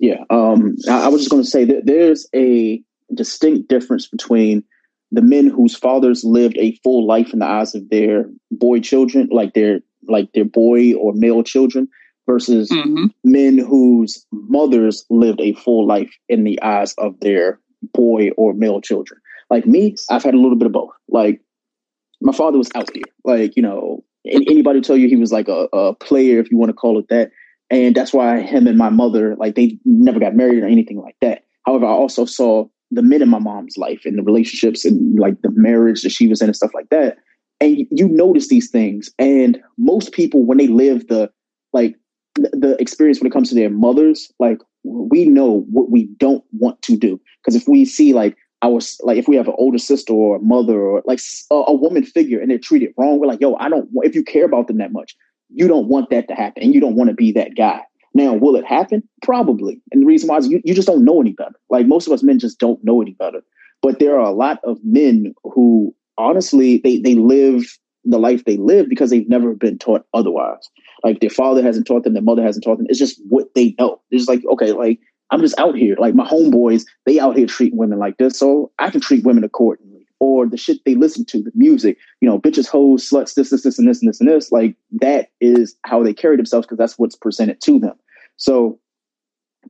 Yeah, 0.00 0.24
um, 0.30 0.76
I, 0.88 1.06
I 1.06 1.08
was 1.08 1.22
just 1.22 1.30
going 1.30 1.42
to 1.42 1.48
say 1.48 1.64
that 1.64 1.84
there's 1.84 2.28
a 2.34 2.80
distinct 3.14 3.68
difference 3.68 4.06
between 4.06 4.62
the 5.10 5.22
men 5.22 5.48
whose 5.48 5.76
fathers 5.76 6.22
lived 6.22 6.56
a 6.58 6.76
full 6.84 7.06
life 7.06 7.32
in 7.32 7.40
the 7.40 7.46
eyes 7.46 7.74
of 7.74 7.88
their 7.88 8.30
boy 8.50 8.80
children, 8.80 9.28
like 9.32 9.54
their 9.54 9.80
like 10.06 10.32
their 10.32 10.44
boy 10.44 10.94
or 10.94 11.12
male 11.14 11.42
children, 11.42 11.88
versus 12.26 12.70
mm-hmm. 12.70 13.06
men 13.24 13.58
whose 13.58 14.24
mothers 14.30 15.04
lived 15.10 15.40
a 15.40 15.54
full 15.54 15.86
life 15.86 16.14
in 16.28 16.44
the 16.44 16.60
eyes 16.62 16.94
of 16.98 17.18
their 17.20 17.58
boy 17.92 18.30
or 18.36 18.52
male 18.54 18.80
children. 18.80 19.20
Like 19.50 19.66
me, 19.66 19.96
I've 20.10 20.22
had 20.22 20.34
a 20.34 20.38
little 20.38 20.56
bit 20.56 20.66
of 20.66 20.72
both. 20.72 20.90
Like 21.08 21.40
my 22.20 22.32
father 22.32 22.58
was 22.58 22.70
out 22.74 22.90
here. 22.94 23.04
Like, 23.24 23.56
you 23.56 23.62
know, 23.62 24.04
anybody 24.26 24.80
tell 24.80 24.96
you 24.96 25.08
he 25.08 25.16
was 25.16 25.32
like 25.32 25.48
a, 25.48 25.68
a 25.72 25.94
player, 25.94 26.38
if 26.38 26.50
you 26.50 26.56
want 26.56 26.70
to 26.70 26.74
call 26.74 26.98
it 26.98 27.08
that. 27.08 27.30
And 27.70 27.94
that's 27.94 28.12
why 28.12 28.40
him 28.40 28.66
and 28.66 28.78
my 28.78 28.88
mother, 28.88 29.36
like, 29.36 29.54
they 29.54 29.78
never 29.84 30.18
got 30.18 30.34
married 30.34 30.62
or 30.62 30.66
anything 30.66 31.00
like 31.00 31.16
that. 31.20 31.44
However, 31.66 31.86
I 31.86 31.90
also 31.90 32.24
saw 32.24 32.66
the 32.90 33.02
men 33.02 33.22
in 33.22 33.28
my 33.28 33.38
mom's 33.38 33.76
life 33.76 34.02
and 34.04 34.16
the 34.16 34.22
relationships 34.22 34.84
and 34.84 35.18
like 35.18 35.40
the 35.42 35.50
marriage 35.50 36.02
that 36.02 36.10
she 36.10 36.26
was 36.28 36.40
in 36.40 36.48
and 36.48 36.56
stuff 36.56 36.72
like 36.74 36.88
that. 36.90 37.18
And 37.60 37.86
you 37.90 38.08
notice 38.08 38.48
these 38.48 38.70
things. 38.70 39.10
And 39.18 39.60
most 39.76 40.12
people, 40.12 40.46
when 40.46 40.58
they 40.58 40.68
live 40.68 41.06
the 41.08 41.30
like 41.72 41.96
the 42.36 42.76
experience 42.80 43.20
when 43.20 43.26
it 43.26 43.32
comes 43.32 43.48
to 43.50 43.54
their 43.54 43.68
mothers, 43.68 44.32
like 44.38 44.58
we 44.84 45.26
know 45.26 45.66
what 45.70 45.90
we 45.90 46.04
don't 46.18 46.44
want 46.52 46.80
to 46.82 46.96
do. 46.96 47.20
Because 47.44 47.60
if 47.60 47.68
we 47.68 47.84
see 47.84 48.14
like 48.14 48.36
our 48.62 48.80
like 49.02 49.18
if 49.18 49.28
we 49.28 49.36
have 49.36 49.48
an 49.48 49.54
older 49.56 49.78
sister 49.78 50.12
or 50.12 50.36
a 50.36 50.40
mother 50.40 50.80
or 50.80 51.02
like 51.06 51.20
a, 51.50 51.54
a, 51.54 51.72
woman 51.72 52.04
figure 52.04 52.40
and 52.40 52.50
they're 52.50 52.58
treated 52.58 52.92
wrong, 52.96 53.18
we're 53.18 53.26
like, 53.26 53.40
yo, 53.40 53.54
I 53.56 53.68
don't. 53.68 53.88
If 54.02 54.14
you 54.14 54.24
care 54.24 54.44
about 54.44 54.66
them 54.66 54.78
that 54.78 54.92
much, 54.92 55.16
you 55.50 55.68
don't 55.68 55.88
want 55.88 56.10
that 56.10 56.28
to 56.28 56.34
happen, 56.34 56.62
and 56.62 56.74
you 56.74 56.80
don't 56.80 56.96
want 56.96 57.08
to 57.08 57.14
be 57.14 57.32
that 57.32 57.56
guy. 57.56 57.82
Now, 58.14 58.34
will 58.34 58.56
it 58.56 58.64
happen? 58.64 59.02
Probably. 59.22 59.80
And 59.92 60.02
the 60.02 60.06
reason 60.06 60.28
why 60.28 60.38
is 60.38 60.48
you, 60.48 60.60
you 60.64 60.74
just 60.74 60.88
don't 60.88 61.04
know 61.04 61.20
any 61.20 61.32
better. 61.32 61.54
Like 61.70 61.86
most 61.86 62.06
of 62.06 62.12
us 62.12 62.22
men 62.22 62.38
just 62.38 62.58
don't 62.58 62.82
know 62.82 63.00
any 63.00 63.12
better. 63.12 63.42
But 63.80 64.00
there 64.00 64.16
are 64.16 64.26
a 64.26 64.32
lot 64.32 64.58
of 64.64 64.78
men 64.82 65.34
who 65.44 65.94
honestly 66.16 66.78
they 66.78 66.98
they 66.98 67.14
live 67.14 67.78
the 68.04 68.18
life 68.18 68.44
they 68.44 68.56
live 68.56 68.88
because 68.88 69.10
they've 69.10 69.28
never 69.28 69.54
been 69.54 69.78
taught 69.78 70.04
otherwise. 70.14 70.68
Like 71.04 71.20
their 71.20 71.30
father 71.30 71.62
hasn't 71.62 71.86
taught 71.86 72.04
them, 72.04 72.14
their 72.14 72.22
mother 72.22 72.42
hasn't 72.42 72.64
taught 72.64 72.78
them. 72.78 72.86
It's 72.88 72.98
just 72.98 73.20
what 73.28 73.54
they 73.54 73.74
know. 73.78 74.00
It's 74.10 74.26
just 74.26 74.28
like, 74.28 74.42
okay, 74.52 74.72
like 74.72 74.98
I'm 75.30 75.40
just 75.40 75.58
out 75.58 75.76
here. 75.76 75.96
Like 75.98 76.14
my 76.14 76.26
homeboys, 76.26 76.84
they 77.06 77.20
out 77.20 77.36
here 77.36 77.46
treating 77.46 77.78
women 77.78 77.98
like 77.98 78.16
this. 78.16 78.38
So 78.38 78.72
I 78.78 78.90
can 78.90 79.00
treat 79.00 79.24
women 79.24 79.44
accordingly. 79.44 80.06
Or 80.20 80.46
the 80.46 80.56
shit 80.56 80.78
they 80.84 80.96
listen 80.96 81.24
to, 81.26 81.42
the 81.42 81.52
music, 81.54 81.96
you 82.20 82.28
know, 82.28 82.40
bitches, 82.40 82.66
hoes, 82.66 83.08
sluts, 83.08 83.34
this, 83.34 83.50
this, 83.50 83.62
this, 83.62 83.78
and 83.78 83.88
this, 83.88 84.00
and 84.00 84.08
this, 84.08 84.20
and 84.20 84.28
this. 84.28 84.50
Like 84.50 84.74
that 85.00 85.28
is 85.40 85.76
how 85.84 86.02
they 86.02 86.12
carry 86.12 86.36
themselves 86.36 86.66
because 86.66 86.78
that's 86.78 86.98
what's 86.98 87.14
presented 87.14 87.60
to 87.62 87.78
them. 87.78 87.94
So 88.36 88.80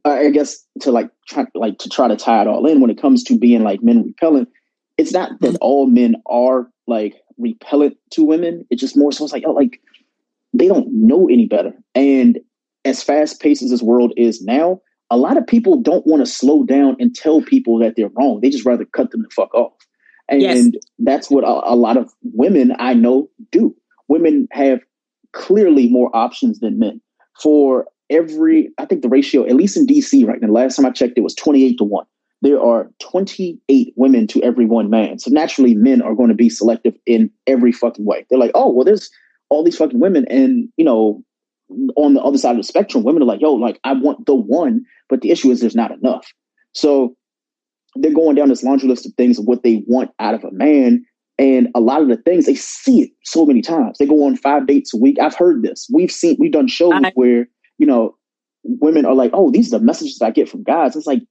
I 0.05 0.31
guess 0.31 0.64
to 0.81 0.92
like 0.92 1.11
try 1.27 1.47
like 1.55 1.79
to 1.79 1.88
try 1.88 2.09
to 2.09 2.16
tie 2.16 2.42
it 2.42 2.49
all 2.49 2.66
in 2.66 2.81
when 2.81 2.90
it 2.90 3.01
comes 3.01 3.25
to 3.25 3.38
being 3.38 3.62
like 3.62 3.83
men 3.83 4.05
repellent, 4.05 4.49
it's 4.97 5.12
not 5.12 5.38
that 5.40 5.57
all 5.61 5.87
men 5.87 6.16
are 6.27 6.71
like 6.87 7.16
repellent 7.37 7.97
to 8.12 8.25
women. 8.25 8.66
It's 8.71 8.81
just 8.81 8.97
more 8.97 9.12
so 9.12 9.25
it's 9.25 9.33
like, 9.33 9.44
oh, 9.47 9.53
like 9.53 9.81
they 10.53 10.68
don't 10.68 10.88
know 10.92 11.29
any 11.29 11.47
better. 11.47 11.73
And 11.94 12.38
as 12.85 13.03
fast 13.03 13.40
paced 13.40 13.62
as 13.62 13.71
this 13.71 13.83
world 13.83 14.12
is 14.16 14.42
now, 14.42 14.81
a 15.11 15.16
lot 15.16 15.37
of 15.37 15.47
people 15.47 15.81
don't 15.81 16.07
want 16.07 16.25
to 16.25 16.31
slow 16.31 16.64
down 16.64 16.97
and 16.99 17.14
tell 17.14 17.40
people 17.42 17.79
that 17.79 17.94
they're 17.97 18.11
wrong. 18.16 18.40
They 18.40 18.51
just 18.51 18.66
rather 18.66 18.85
cut 18.85 19.11
them 19.11 19.23
the 19.23 19.31
fuck 19.31 19.55
off. 19.55 19.73
And 20.29 20.42
yes. 20.42 20.68
that's 20.99 21.31
what 21.31 21.44
a, 21.44 21.73
a, 21.73 21.75
lot 21.75 21.97
of 21.97 22.12
women 22.23 22.75
I 22.79 22.92
know 22.92 23.31
do. 23.51 23.75
Women 24.09 24.47
have 24.53 24.81
clearly 25.33 25.88
more 25.88 26.14
options 26.14 26.61
than 26.61 26.79
men. 26.79 27.01
For 27.42 27.87
every, 28.11 28.71
I 28.79 28.85
think 28.85 29.03
the 29.03 29.09
ratio, 29.09 29.47
at 29.47 29.55
least 29.55 29.77
in 29.77 29.87
DC 29.87 30.27
right 30.27 30.40
now, 30.40 30.49
last 30.49 30.77
time 30.77 30.85
I 30.85 30.90
checked, 30.90 31.16
it 31.16 31.23
was 31.23 31.35
28 31.35 31.79
to 31.79 31.85
1. 31.85 32.05
There 32.42 32.61
are 32.61 32.90
28 33.01 33.92
women 33.97 34.27
to 34.29 34.42
every 34.42 34.66
one 34.66 34.90
man. 34.90 35.18
So 35.18 35.31
naturally, 35.31 35.75
men 35.75 36.03
are 36.03 36.14
going 36.14 36.29
to 36.29 36.35
be 36.35 36.51
selective 36.51 36.94
in 37.07 37.31
every 37.47 37.73
fucking 37.73 38.05
way. 38.05 38.27
They're 38.29 38.38
like, 38.38 38.53
oh, 38.55 38.71
well, 38.71 38.85
there's 38.85 39.11
all 39.49 39.64
these 39.64 39.77
fucking 39.77 39.99
women. 39.99 40.27
And, 40.29 40.68
you 40.77 40.85
know, 40.85 41.23
on 41.96 42.14
the 42.14 42.22
other 42.22 42.38
side 42.38 42.52
of 42.52 42.57
the 42.57 42.62
spectrum, 42.62 43.04
women 43.04 43.22
are 43.22 43.26
like, 43.26 43.40
yo, 43.40 43.52
like 43.52 43.78
I 43.85 43.92
want 43.92 44.26
the 44.26 44.35
one, 44.35 44.85
but 45.09 45.20
the 45.20 45.31
issue 45.31 45.50
is 45.50 45.61
there's 45.61 45.74
not 45.74 45.90
enough. 45.90 46.33
So 46.72 47.16
they're 47.96 48.12
going 48.12 48.37
down 48.37 48.48
this 48.48 48.62
laundry 48.62 48.88
list 48.88 49.07
of 49.07 49.12
things 49.14 49.38
of 49.38 49.44
what 49.44 49.62
they 49.62 49.83
want 49.87 50.11
out 50.18 50.35
of 50.35 50.44
a 50.44 50.52
man. 50.52 51.04
And 51.38 51.68
a 51.74 51.81
lot 51.81 52.02
of 52.02 52.09
the 52.09 52.16
things 52.16 52.46
they 52.46 52.57
see 52.57 53.02
it 53.02 53.11
so 53.24 53.46
many 53.46 53.62
times. 53.62 53.98
They 53.98 54.07
go 54.07 54.24
on 54.24 54.37
five 54.37 54.66
dates 54.66 54.92
a 54.92 54.96
week. 54.96 55.18
I've 55.20 55.37
heard 55.37 55.62
this. 55.62 55.88
We've 55.92 56.11
seen 56.11 56.37
we've 56.38 56.52
done 56.52 56.66
shows 56.66 56.94
I, 56.94 57.12
where, 57.14 57.48
you 57.78 57.87
know, 57.87 58.16
women 58.64 59.04
are 59.04 59.14
like, 59.14 59.31
oh, 59.35 59.50
these 59.50 59.72
are 59.72 59.78
the 59.78 59.85
messages 59.85 60.20
I 60.20 60.31
get 60.31 60.48
from 60.48 60.64
guys. 60.64 60.96
It's 60.96 61.07
like 61.07 61.22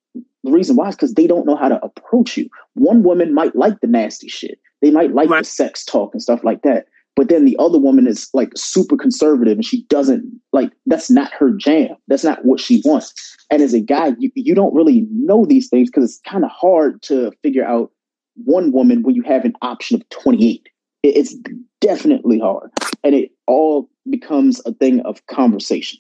the 0.43 0.51
reason 0.51 0.77
why 0.77 0.87
is 0.87 0.95
because 0.95 1.13
they 1.13 1.27
don't 1.27 1.45
know 1.45 1.57
how 1.57 1.67
to 1.67 1.83
approach 1.83 2.37
you. 2.37 2.49
One 2.75 3.03
woman 3.03 3.33
might 3.33 3.55
like 3.55 3.79
the 3.81 3.87
nasty 3.87 4.29
shit. 4.29 4.59
They 4.81 4.91
might 4.91 5.13
like 5.13 5.29
right. 5.29 5.43
the 5.43 5.49
sex 5.49 5.83
talk 5.83 6.13
and 6.13 6.21
stuff 6.21 6.43
like 6.43 6.61
that. 6.61 6.85
But 7.17 7.29
then 7.29 7.45
the 7.45 7.57
other 7.57 7.79
woman 7.79 8.05
is 8.05 8.29
like 8.35 8.51
super 8.55 8.95
conservative 8.95 9.57
and 9.57 9.65
she 9.65 9.81
doesn't 9.85 10.23
like 10.53 10.71
that's 10.85 11.09
not 11.09 11.33
her 11.33 11.49
jam. 11.49 11.95
That's 12.07 12.23
not 12.23 12.45
what 12.45 12.59
she 12.59 12.79
wants. 12.85 13.11
And 13.49 13.63
as 13.63 13.73
a 13.73 13.79
guy, 13.79 14.11
you, 14.19 14.31
you 14.35 14.53
don't 14.53 14.75
really 14.75 15.07
know 15.11 15.43
these 15.43 15.67
things 15.67 15.89
because 15.89 16.03
it's 16.03 16.29
kind 16.29 16.45
of 16.45 16.51
hard 16.51 17.01
to 17.03 17.31
figure 17.41 17.65
out 17.65 17.91
one 18.45 18.71
woman 18.71 19.01
when 19.01 19.15
you 19.15 19.23
have 19.23 19.45
an 19.45 19.55
option 19.63 19.99
of 19.99 20.07
28. 20.09 20.69
It, 21.01 21.07
it's 21.07 21.35
definitely 21.81 22.37
hard. 22.37 22.69
And 23.03 23.15
it 23.15 23.31
all 23.47 23.89
becomes 24.07 24.61
a 24.67 24.73
thing 24.73 24.99
of 25.01 25.25
conversation. 25.25 25.99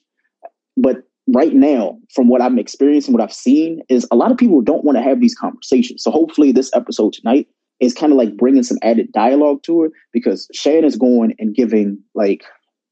But 0.77 0.97
right 1.33 1.53
now, 1.53 1.97
from 2.13 2.29
what 2.29 2.43
I'm 2.43 2.59
experiencing, 2.59 3.11
what 3.11 3.23
I've 3.23 3.33
seen, 3.33 3.81
is 3.89 4.07
a 4.11 4.15
lot 4.15 4.31
of 4.31 4.37
people 4.37 4.61
don't 4.61 4.83
want 4.83 4.99
to 4.99 5.03
have 5.03 5.19
these 5.19 5.33
conversations. 5.33 6.03
So 6.03 6.11
hopefully, 6.11 6.51
this 6.51 6.69
episode 6.75 7.13
tonight 7.13 7.47
is 7.79 7.93
kind 7.93 8.11
of 8.11 8.17
like 8.17 8.35
bringing 8.37 8.63
some 8.63 8.77
added 8.81 9.11
dialogue 9.11 9.63
to 9.63 9.83
it 9.83 9.91
because 10.11 10.47
Shan 10.53 10.83
is 10.83 10.95
going 10.95 11.35
and 11.39 11.55
giving 11.55 11.99
like 12.15 12.43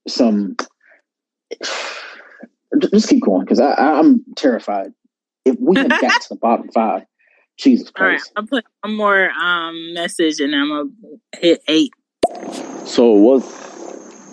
some. 0.07 0.55
Just 2.91 3.07
keep 3.07 3.23
going 3.23 3.45
because 3.45 3.61
I'm 3.61 4.25
terrified. 4.35 4.91
If 5.45 5.55
we 5.59 5.77
had 5.77 5.91
got 6.01 6.21
to 6.23 6.29
the 6.29 6.35
bottom 6.35 6.69
five, 6.73 7.03
Jesus 7.57 7.89
Christ! 7.89 8.31
All 8.35 8.43
right, 8.43 8.51
I'll 8.51 8.61
put 8.61 8.65
one 8.81 8.97
more 8.97 9.29
um, 9.31 9.93
message 9.93 10.41
and 10.41 10.53
I'm 10.53 10.69
gonna 10.69 10.89
hit 11.39 11.63
eight. 11.69 11.93
So 12.85 13.13
what's 13.13 13.47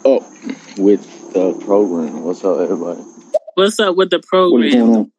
up 0.05 0.23
with 0.77 1.33
the 1.33 1.53
program? 1.65 2.25
What's 2.25 2.45
up, 2.45 2.59
everybody? 2.59 3.01
What's 3.55 3.79
up 3.79 3.97
with 3.97 4.11
the 4.11 4.21
program? 4.21 5.13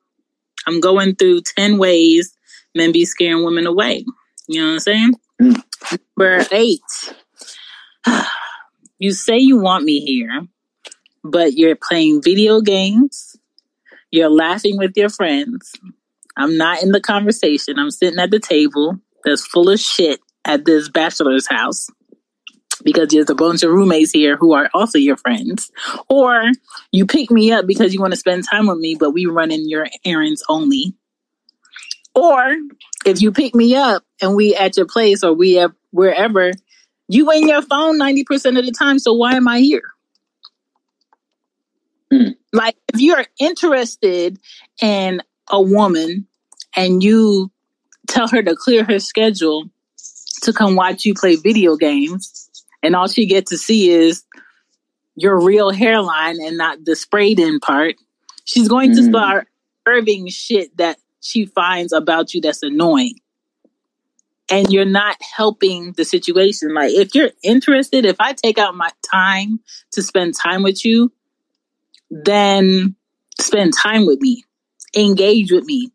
I'm 0.68 0.80
going 0.80 1.16
through 1.16 1.42
10 1.42 1.78
ways 1.78 2.36
men 2.76 2.92
be 2.92 3.06
scaring 3.06 3.44
women 3.44 3.68
away. 3.68 4.06
You 4.48 4.62
know 4.62 4.68
what 4.68 4.74
I'm 4.74 4.80
saying? 4.80 5.14
Number 5.40 6.46
eight. 6.52 6.82
You 9.00 9.12
say 9.12 9.38
you 9.38 9.60
want 9.60 9.84
me 9.84 10.00
here, 10.00 10.48
but 11.24 11.54
you're 11.54 11.76
playing 11.76 12.22
video 12.24 12.62
games. 12.62 13.36
You're 14.12 14.30
laughing 14.30 14.78
with 14.78 14.94
your 14.96 15.10
friends. 15.10 15.74
I'm 16.38 16.58
not 16.58 16.82
in 16.82 16.92
the 16.92 17.02
conversation. 17.02 17.78
I'm 17.78 17.92
sitting 17.92 18.20
at 18.20 18.32
the 18.32 18.40
table 18.40 19.00
that's 19.26 19.46
full 19.46 19.70
of 19.70 19.80
shit 19.80 20.20
at 20.46 20.66
this 20.66 20.90
bachelor's 20.90 21.48
house 21.48 21.88
because 22.84 23.10
there's 23.10 23.30
a 23.30 23.36
bunch 23.36 23.64
of 23.64 23.72
roommates 23.72 24.12
here 24.12 24.38
who 24.38 24.54
are 24.54 24.70
also 24.74 24.98
your 24.98 25.18
friends. 25.18 25.72
Or 26.10 26.52
you 26.92 27.06
pick 27.06 27.32
me 27.32 27.52
up 27.52 27.66
because 27.68 27.94
you 27.94 28.02
want 28.02 28.14
to 28.14 28.20
spend 28.20 28.46
time 28.50 28.68
with 28.68 28.78
me, 28.78 28.96
but 29.00 29.12
we 29.12 29.26
run 29.26 29.52
in 29.52 29.70
your 29.70 29.88
errands 30.06 30.44
only. 30.50 30.96
Or 32.16 32.56
if 33.06 33.22
you 33.22 33.32
pick 33.32 33.56
me 33.56 33.76
up 33.76 34.04
and 34.22 34.36
we 34.36 34.56
at 34.56 34.78
your 34.78 34.86
place 34.86 35.24
or 35.24 35.34
we 35.34 35.60
at 35.60 35.72
wherever, 35.92 36.52
you 37.08 37.30
in 37.32 37.48
your 37.48 37.62
phone 37.62 38.00
90% 38.00 38.58
of 38.58 38.66
the 38.66 38.72
time. 38.72 39.00
So 39.00 39.14
why 39.14 39.34
am 39.34 39.48
I 39.48 39.60
here? 39.60 39.94
Mm. 42.12 42.36
Like 42.52 42.76
if 42.94 43.02
you're 43.02 43.26
interested 43.40 44.38
in 44.82 45.22
a 45.50 45.62
woman 45.62 46.28
and 46.76 47.04
you 47.04 47.52
tell 48.08 48.28
her 48.28 48.44
to 48.44 48.56
clear 48.56 48.84
her 48.84 49.00
schedule 49.00 49.70
to 50.44 50.54
come 50.54 50.76
watch 50.76 51.06
you 51.06 51.14
play 51.14 51.36
video 51.36 51.76
games 51.76 52.50
and 52.84 52.96
all 52.96 53.08
she 53.08 53.26
gets 53.26 53.50
to 53.50 53.58
see 53.58 53.90
is 53.90 54.24
your 55.16 55.40
real 55.42 55.72
hairline 55.72 56.42
and 56.42 56.58
not 56.58 56.84
the 56.86 56.96
sprayed 56.96 57.40
in 57.40 57.60
part, 57.60 57.96
she's 58.46 58.68
going 58.68 58.92
mm. 58.92 58.96
to 58.96 59.04
start 59.04 59.48
observing 59.86 60.28
shit 60.28 60.76
that 60.78 60.98
she 61.24 61.46
finds 61.46 61.94
about 61.94 62.34
you 62.34 62.42
that's 62.42 62.64
annoying. 62.64 63.16
And 64.52 64.72
you're 64.72 64.86
not 64.86 65.16
helping 65.36 65.94
the 65.94 66.04
situation. 66.04 66.74
Like, 66.74 66.92
if 66.92 67.16
you're 67.16 67.32
interested, 67.44 68.06
if 68.06 68.18
I 68.20 68.34
take 68.34 68.58
out 68.58 68.76
my 68.76 68.90
time 69.10 69.62
to 69.92 70.04
spend 70.04 70.36
time 70.36 70.64
with 70.64 70.84
you, 70.84 71.12
then 72.12 72.96
spend 73.40 73.74
time 73.74 74.06
with 74.06 74.20
me, 74.20 74.44
engage 74.96 75.52
with 75.52 75.64
me. 75.64 75.92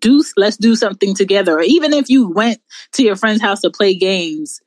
Do 0.00 0.22
let's 0.36 0.56
do 0.56 0.76
something 0.76 1.16
together. 1.16 1.58
Or 1.58 1.62
even 1.62 1.92
if 1.92 2.08
you 2.08 2.30
went 2.30 2.60
to 2.92 3.02
your 3.02 3.16
friend's 3.16 3.42
house 3.42 3.60
to 3.62 3.70
play 3.70 3.94
games 3.96 4.60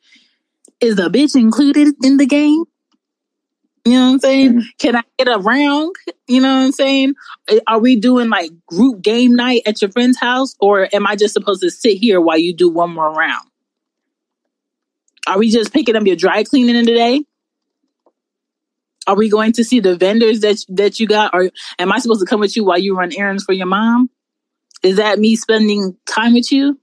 is 0.82 0.98
the 0.98 1.10
bitch 1.10 1.36
included 1.36 1.96
in 2.04 2.18
the 2.18 2.26
game? 2.26 2.66
You 3.84 3.94
know 3.94 4.06
what 4.06 4.14
I'm 4.14 4.20
saying? 4.20 4.50
Mm-hmm. 4.52 4.60
Can 4.78 4.96
I 4.96 5.04
get 5.18 5.28
around? 5.28 5.96
You 6.28 6.42
know 6.42 6.56
what 6.56 6.66
I'm 6.66 6.72
saying? 6.72 7.16
Are 7.66 7.80
we 7.80 7.96
doing 7.96 8.30
like 8.30 8.52
group 8.68 9.02
game 9.02 9.36
night 9.36 9.64
at 9.66 9.82
your 9.82 9.92
friend's 9.92 10.20
house 10.20 10.56
or 10.60 10.88
am 10.94 11.08
I 11.08 11.16
just 11.16 11.34
supposed 11.34 11.62
to 11.62 11.72
sit 11.72 11.98
here 11.98 12.22
while 12.22 12.38
you 12.38 12.54
do 12.54 12.70
one 12.70 12.94
more 12.94 13.12
round? 13.12 13.48
Are 15.28 15.40
we 15.40 15.50
just 15.50 15.74
picking 15.74 15.96
up 15.96 16.06
your 16.06 16.16
dry 16.16 16.44
cleaning 16.44 16.76
in 16.76 16.86
the 16.86 16.94
day? 16.94 17.24
Are 19.08 19.16
we 19.16 19.30
going 19.30 19.54
to 19.54 19.64
see 19.64 19.80
the 19.80 19.96
vendors 19.96 20.42
that 20.42 20.64
that 20.70 21.00
you 21.00 21.08
got 21.08 21.34
or 21.34 21.50
am 21.80 21.92
I 21.92 21.98
supposed 22.00 22.22
to 22.22 22.28
come 22.28 22.40
with 22.40 22.56
you 22.56 22.64
while 22.64 22.78
you 22.78 22.96
run 22.96 23.12
errands 23.16 23.44
for 23.44 23.54
your 23.54 23.66
mom? 23.66 24.12
Is 24.84 24.98
that 24.98 25.18
me 25.20 25.36
spending 25.36 25.98
time 26.06 26.34
with 26.34 26.52
you? 26.52 26.80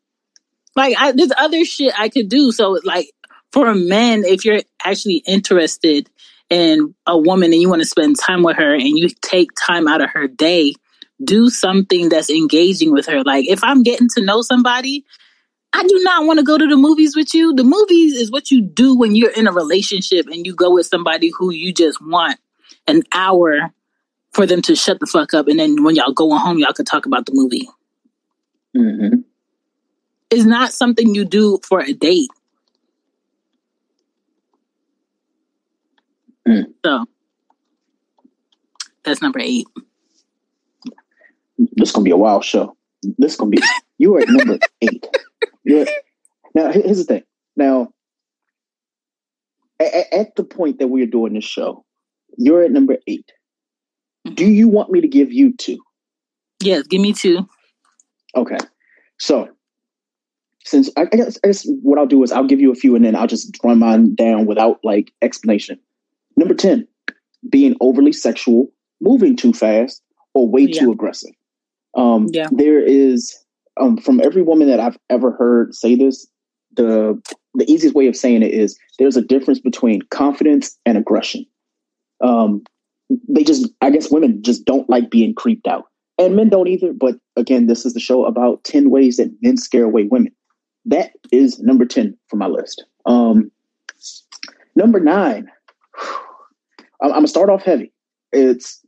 Like 0.75 0.97
I, 0.99 1.13
there's 1.13 1.33
other 1.37 1.65
shit 1.65 1.99
I 1.99 2.09
could 2.09 2.29
do. 2.29 2.51
So 2.51 2.79
like 2.83 3.11
for 3.53 3.73
men, 3.75 4.25
if 4.25 4.45
you're 4.45 4.63
actually 4.85 5.23
interested 5.27 6.11
in 6.51 6.95
a 7.07 7.19
woman 7.19 7.53
and 7.53 7.61
you 7.61 7.69
want 7.69 7.83
to 7.83 7.89
spend 7.89 8.19
time 8.19 8.43
with 8.43 8.57
her 8.57 8.75
and 8.75 8.99
you 8.99 9.09
take 9.23 9.51
time 9.55 9.87
out 9.87 10.01
of 10.01 10.11
her 10.11 10.27
day, 10.27 10.75
do 11.23 11.49
something 11.49 12.09
that's 12.09 12.31
engaging 12.31 12.93
with 12.93 13.07
her. 13.07 13.23
Like 13.23 13.47
if 13.49 13.63
I'm 13.63 13.83
getting 13.83 14.09
to 14.17 14.25
know 14.25 14.43
somebody, 14.43 15.05
I 15.73 15.83
do 15.83 16.01
not 16.03 16.25
want 16.25 16.39
to 16.39 16.45
go 16.45 16.57
to 16.57 16.67
the 16.67 16.77
movies 16.77 17.15
with 17.15 17.35
you. 17.35 17.55
The 17.55 17.65
movies 17.65 18.15
is 18.15 18.31
what 18.31 18.51
you 18.51 18.63
do 18.63 18.97
when 18.97 19.15
you're 19.15 19.31
in 19.31 19.47
a 19.47 19.53
relationship 19.53 20.27
and 20.27 20.47
you 20.47 20.55
go 20.55 20.73
with 20.73 20.87
somebody 20.87 21.31
who 21.37 21.53
you 21.53 21.73
just 21.73 22.01
want 22.01 22.39
an 22.87 23.03
hour 23.13 23.71
for 24.33 24.47
them 24.47 24.63
to 24.63 24.75
shut 24.75 25.01
the 25.01 25.07
fuck 25.07 25.35
up. 25.35 25.49
And 25.49 25.59
then 25.59 25.83
when 25.83 25.97
y'all 25.97 26.13
going 26.13 26.41
home, 26.41 26.59
y'all 26.59 26.73
can 26.73 26.85
talk 26.85 27.07
about 27.07 27.27
the 27.27 27.33
movie. 27.35 27.69
Mm-hmm. 28.77 29.21
It's 30.31 30.45
not 30.45 30.73
something 30.73 31.15
you 31.15 31.25
do 31.25 31.59
for 31.63 31.81
a 31.81 31.93
date. 31.93 32.31
Mm. 36.49 36.65
So 36.85 37.05
that's 39.05 39.21
number 39.21 39.41
eight. 39.41 39.67
This 41.59 41.89
is 41.89 41.93
gonna 41.93 42.05
be 42.05 42.11
a 42.11 42.17
wild 42.17 42.45
show. 42.45 42.77
This 43.19 43.33
is 43.33 43.37
gonna 43.37 43.51
be 43.51 43.63
you 43.99 44.17
are 44.17 44.21
at 44.21 44.29
number 44.29 44.59
eight. 44.81 45.07
You're, 45.65 45.87
now 46.55 46.73
here's 46.73 46.99
the 46.99 47.05
thing. 47.05 47.23
Now 47.57 47.93
at, 49.79 50.13
at 50.13 50.37
the 50.37 50.45
point 50.45 50.79
that 50.79 50.89
we're 50.89 51.07
doing 51.07 51.35
this 51.35 51.45
show, 51.45 51.85
you're 52.37 52.63
at 52.63 52.71
number 52.71 52.97
eight. 53.07 53.31
Do 54.35 54.47
you 54.47 54.69
want 54.69 54.91
me 54.91 55.01
to 55.01 55.09
give 55.09 55.33
you 55.33 55.55
two? 55.57 55.79
Yes, 56.63 56.87
give 56.87 57.01
me 57.01 57.13
two. 57.13 57.49
Okay. 58.35 58.59
So 59.19 59.49
since 60.65 60.91
I, 60.97 61.03
I, 61.03 61.17
guess, 61.17 61.39
I 61.43 61.49
guess 61.49 61.67
what 61.83 61.99
I'll 61.99 62.07
do 62.07 62.23
is 62.23 62.33
I'll 62.33 62.47
give 62.47 62.61
you 62.61 62.71
a 62.71 62.75
few 62.75 62.95
and 62.95 63.05
then 63.05 63.17
I'll 63.17 63.27
just 63.27 63.57
run 63.65 63.79
mine 63.79 64.15
down 64.15 64.47
without 64.47 64.81
like 64.85 65.13
explanation. 65.23 65.79
Number 66.39 66.55
10, 66.55 66.87
being 67.51 67.75
overly 67.81 68.13
sexual, 68.13 68.69
moving 69.01 69.35
too 69.35 69.53
fast, 69.53 70.01
or 70.35 70.49
way 70.49 70.63
yeah. 70.63 70.81
too 70.81 70.93
aggressive. 70.93 71.33
Um, 71.97 72.29
yeah. 72.31 72.47
There 72.53 72.81
is, 72.81 73.37
um, 73.81 73.97
from 73.97 74.21
every 74.21 74.43
woman 74.43 74.69
that 74.69 74.79
I've 74.79 74.97
ever 75.11 75.33
heard 75.33 75.75
say 75.75 75.97
this, 75.97 76.29
the 76.77 77.21
the 77.55 77.69
easiest 77.69 77.97
way 77.97 78.07
of 78.07 78.15
saying 78.15 78.43
it 78.45 78.53
is 78.53 78.79
there's 79.01 79.17
a 79.17 79.23
difference 79.23 79.59
between 79.59 80.03
confidence 80.11 80.79
and 80.87 80.97
aggression. 80.97 81.45
Um, 82.21 82.63
they 83.29 83.43
just, 83.43 83.69
I 83.81 83.91
guess, 83.91 84.11
women 84.11 84.41
just 84.41 84.65
don't 84.65 84.89
like 84.89 85.11
being 85.11 85.35
creeped 85.35 85.67
out, 85.67 85.87
and 86.19 86.37
men 86.37 86.51
don't 86.51 86.69
either. 86.69 86.93
But 86.93 87.17
again, 87.35 87.67
this 87.67 87.85
is 87.85 87.95
the 87.95 88.01
show 88.01 88.25
about 88.27 88.63
ten 88.63 88.91
ways 88.91 89.17
that 89.17 89.35
men 89.43 89.57
scare 89.57 89.85
away 89.85 90.05
women. 90.05 90.33
That 90.85 91.11
is 91.33 91.59
number 91.59 91.85
ten 91.85 92.17
for 92.29 92.37
my 92.37 92.47
list. 92.47 92.85
Um, 93.07 93.51
number 94.77 95.01
nine, 95.01 95.51
I'm, 97.03 97.11
gonna 97.11 97.29
start 97.29 97.51
off 97.51 97.63
heavy. 97.63 97.93
It's 98.33 98.85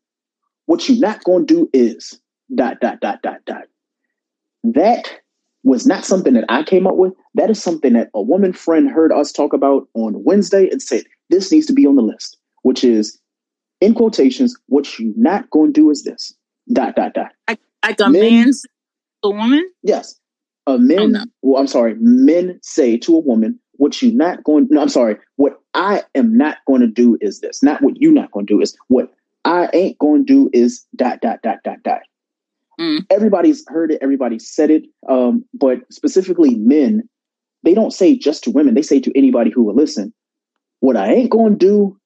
what 0.67 0.89
you're 0.89 0.99
not 0.99 1.25
gonna 1.25 1.45
do 1.45 1.69
is 1.73 2.21
dot 2.55 2.81
dot 2.81 3.01
dot 3.01 3.23
dot 3.23 3.39
dot. 3.47 3.65
That 4.65 5.11
was 5.63 5.87
not 5.87 6.05
something 6.05 6.35
that 6.35 6.45
I 6.49 6.63
came 6.63 6.87
up 6.87 6.97
with. 6.97 7.13
That 7.35 7.51
is 7.51 7.63
something 7.63 7.93
that 7.95 8.09
a 8.15 8.23
woman 8.23 8.53
friend 8.53 8.89
heard 8.91 9.13
us 9.13 9.33
talk 9.33 9.53
about 9.53 9.89
on 9.95 10.25
Wednesday 10.25 10.69
and 10.71 10.81
said 10.83 11.05
this 11.29 11.53
needs 11.53 11.67
to 11.67 11.73
be 11.73 11.87
on 11.87 11.97
the 11.97 12.03
list, 12.03 12.39
which 12.63 12.83
is 12.85 13.19
in 13.81 13.95
quotations, 13.95 14.57
what 14.67 14.99
you're 14.99 15.13
not 15.17 15.49
going 15.51 15.73
to 15.73 15.81
do 15.81 15.91
is 15.91 16.05
this. 16.05 16.35
Dot 16.73 16.97
dot 16.97 17.15
dot. 17.15 17.33
Like, 17.49 17.61
like 17.85 18.01
a 18.01 18.11
Men- 18.11 18.21
man 18.23 18.45
to 18.53 18.69
a 19.25 19.31
woman? 19.31 19.71
Yes. 19.83 20.19
A 20.67 20.79
men, 20.79 20.99
Oh, 20.99 21.07
no. 21.07 21.25
well, 21.43 21.61
I'm 21.61 21.67
sorry, 21.67 21.95
men 21.99 22.59
say 22.63 22.97
to 22.99 23.17
a 23.17 23.21
woman, 23.21 23.59
what 23.81 24.03
you 24.03 24.13
not 24.13 24.45
going, 24.45 24.69
no, 24.71 24.83
I'm 24.83 24.91
sorry, 24.91 25.17
what 25.37 25.59
I 25.73 26.03
am 26.15 26.37
not 26.37 26.59
going 26.67 26.83
to 26.83 26.87
do 26.87 27.17
is 27.23 27.41
this. 27.41 27.63
Not 27.63 27.81
what 27.81 27.99
you 27.99 28.13
not 28.13 28.31
going 28.31 28.47
to 28.47 28.55
do 28.55 28.61
is 28.61 28.77
what 28.89 29.11
I 29.47 29.71
ain't 29.73 29.99
going 29.99 30.27
to 30.27 30.33
do 30.33 30.51
is 30.53 30.85
dot, 30.95 31.23
dot, 31.23 31.41
dot, 31.43 31.61
dot, 31.65 31.83
dot. 31.83 32.03
Mm. 32.79 33.07
Everybody's 33.09 33.65
heard 33.69 33.91
it. 33.91 33.99
Everybody 34.03 34.39
said 34.39 34.71
it. 34.71 34.85
Um, 35.09 35.47
but 35.55 35.79
specifically 35.91 36.57
men, 36.57 37.09
they 37.63 37.73
don't 37.73 37.91
say 37.91 38.19
just 38.19 38.45
to 38.45 38.51
women. 38.51 38.75
They 38.75 38.83
say 38.83 39.01
to 39.01 39.17
anybody 39.17 39.51
who 39.51 39.63
will 39.63 39.75
listen, 39.75 40.13
what 40.81 40.99
I 40.99 41.11
ain't 41.15 41.31
going 41.31 41.59
to 41.59 41.67
do 41.67 41.99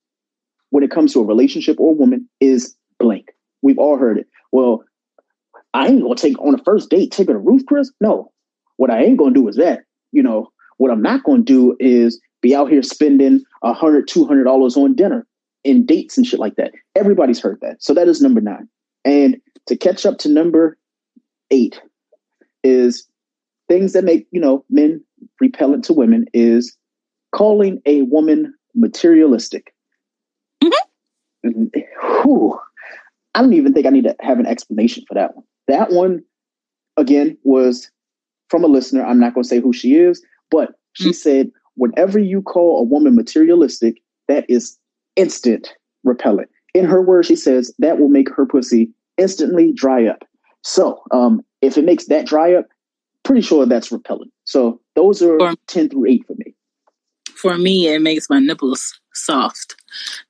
when 0.70 0.84
it 0.84 0.92
comes 0.92 1.12
to 1.14 1.20
a 1.22 1.26
relationship 1.26 1.80
or 1.80 1.90
a 1.90 1.96
woman 1.96 2.28
is 2.40 2.76
blank. 3.00 3.32
We've 3.62 3.78
all 3.78 3.98
heard 3.98 4.18
it. 4.18 4.28
Well, 4.52 4.84
I 5.72 5.88
ain't 5.88 6.02
gonna 6.02 6.14
take 6.14 6.38
on 6.40 6.54
a 6.54 6.62
first 6.62 6.88
date, 6.88 7.10
take 7.10 7.26
her 7.26 7.32
to 7.32 7.38
Ruth 7.40 7.66
Chris. 7.66 7.90
No, 8.00 8.30
what 8.76 8.90
I 8.90 9.02
ain't 9.02 9.18
gonna 9.18 9.34
do 9.34 9.48
is 9.48 9.56
that. 9.56 9.80
You 10.12 10.22
know, 10.22 10.52
what 10.78 10.90
I'm 10.90 11.02
not 11.02 11.24
gonna 11.24 11.42
do 11.42 11.76
is 11.80 12.20
be 12.40 12.54
out 12.54 12.70
here 12.70 12.82
spending 12.82 13.42
a 13.62 13.72
hundred, 13.72 14.08
two 14.08 14.26
hundred 14.26 14.44
dollars 14.44 14.76
on 14.76 14.94
dinner 14.94 15.26
and 15.64 15.86
dates 15.86 16.16
and 16.16 16.26
shit 16.26 16.40
like 16.40 16.56
that. 16.56 16.72
Everybody's 16.94 17.40
heard 17.40 17.58
that. 17.62 17.82
So 17.82 17.94
that 17.94 18.08
is 18.08 18.20
number 18.20 18.40
nine. 18.40 18.68
And 19.04 19.36
to 19.66 19.76
catch 19.76 20.04
up 20.04 20.18
to 20.18 20.28
number 20.28 20.76
eight 21.50 21.80
is 22.62 23.06
things 23.68 23.92
that 23.92 24.04
make, 24.04 24.26
you 24.30 24.40
know, 24.40 24.64
men 24.68 25.02
repellent 25.40 25.84
to 25.84 25.92
women 25.92 26.26
is 26.34 26.76
calling 27.32 27.80
a 27.86 28.02
woman 28.02 28.54
materialistic. 28.74 29.74
Mm-hmm. 30.62 31.78
Whew. 32.22 32.58
I 33.34 33.40
don't 33.40 33.52
even 33.54 33.72
think 33.72 33.86
I 33.86 33.90
need 33.90 34.04
to 34.04 34.16
have 34.20 34.38
an 34.38 34.46
explanation 34.46 35.04
for 35.08 35.14
that 35.14 35.34
one. 35.34 35.44
That 35.66 35.90
one, 35.90 36.22
again, 36.96 37.36
was 37.42 37.90
from 38.48 38.64
a 38.64 38.68
listener. 38.68 39.04
I'm 39.04 39.18
not 39.18 39.34
going 39.34 39.42
to 39.42 39.48
say 39.48 39.60
who 39.60 39.72
she 39.72 39.94
is, 39.94 40.22
but 40.54 40.74
she 40.92 41.12
said, 41.12 41.50
whenever 41.74 42.18
you 42.20 42.40
call 42.40 42.78
a 42.78 42.84
woman 42.84 43.16
materialistic, 43.16 44.00
that 44.28 44.48
is 44.48 44.78
instant 45.16 45.74
repellent. 46.04 46.48
In 46.74 46.84
her 46.84 47.02
words, 47.02 47.26
she 47.26 47.34
says 47.34 47.74
that 47.80 47.98
will 47.98 48.08
make 48.08 48.30
her 48.30 48.46
pussy 48.46 48.92
instantly 49.18 49.72
dry 49.72 50.06
up. 50.06 50.22
So, 50.62 51.02
um, 51.10 51.44
if 51.60 51.76
it 51.76 51.84
makes 51.84 52.06
that 52.06 52.26
dry 52.26 52.54
up, 52.54 52.66
pretty 53.24 53.42
sure 53.42 53.66
that's 53.66 53.90
repellent. 53.90 54.32
So, 54.44 54.80
those 54.94 55.22
are 55.22 55.40
Or- 55.40 55.54
10 55.66 55.88
through 55.88 56.06
8 56.06 56.24
for 56.26 56.34
me. 56.34 56.54
For 57.34 57.58
me, 57.58 57.88
it 57.88 58.00
makes 58.00 58.30
my 58.30 58.38
nipples 58.38 58.98
soft. 59.12 59.74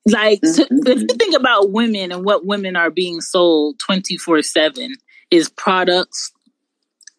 Like, 0.07 0.41
to- 0.41 0.67
Mhm. 0.71 0.89
if 0.89 1.01
you 1.03 1.17
think 1.19 1.37
about 1.37 1.71
women 1.71 2.13
and 2.13 2.25
what 2.25 2.47
women 2.47 2.77
are 2.77 2.91
being 2.91 3.21
sold 3.21 3.79
24 3.79 4.43
7 4.43 4.95
is 5.31 5.51
products, 5.51 6.33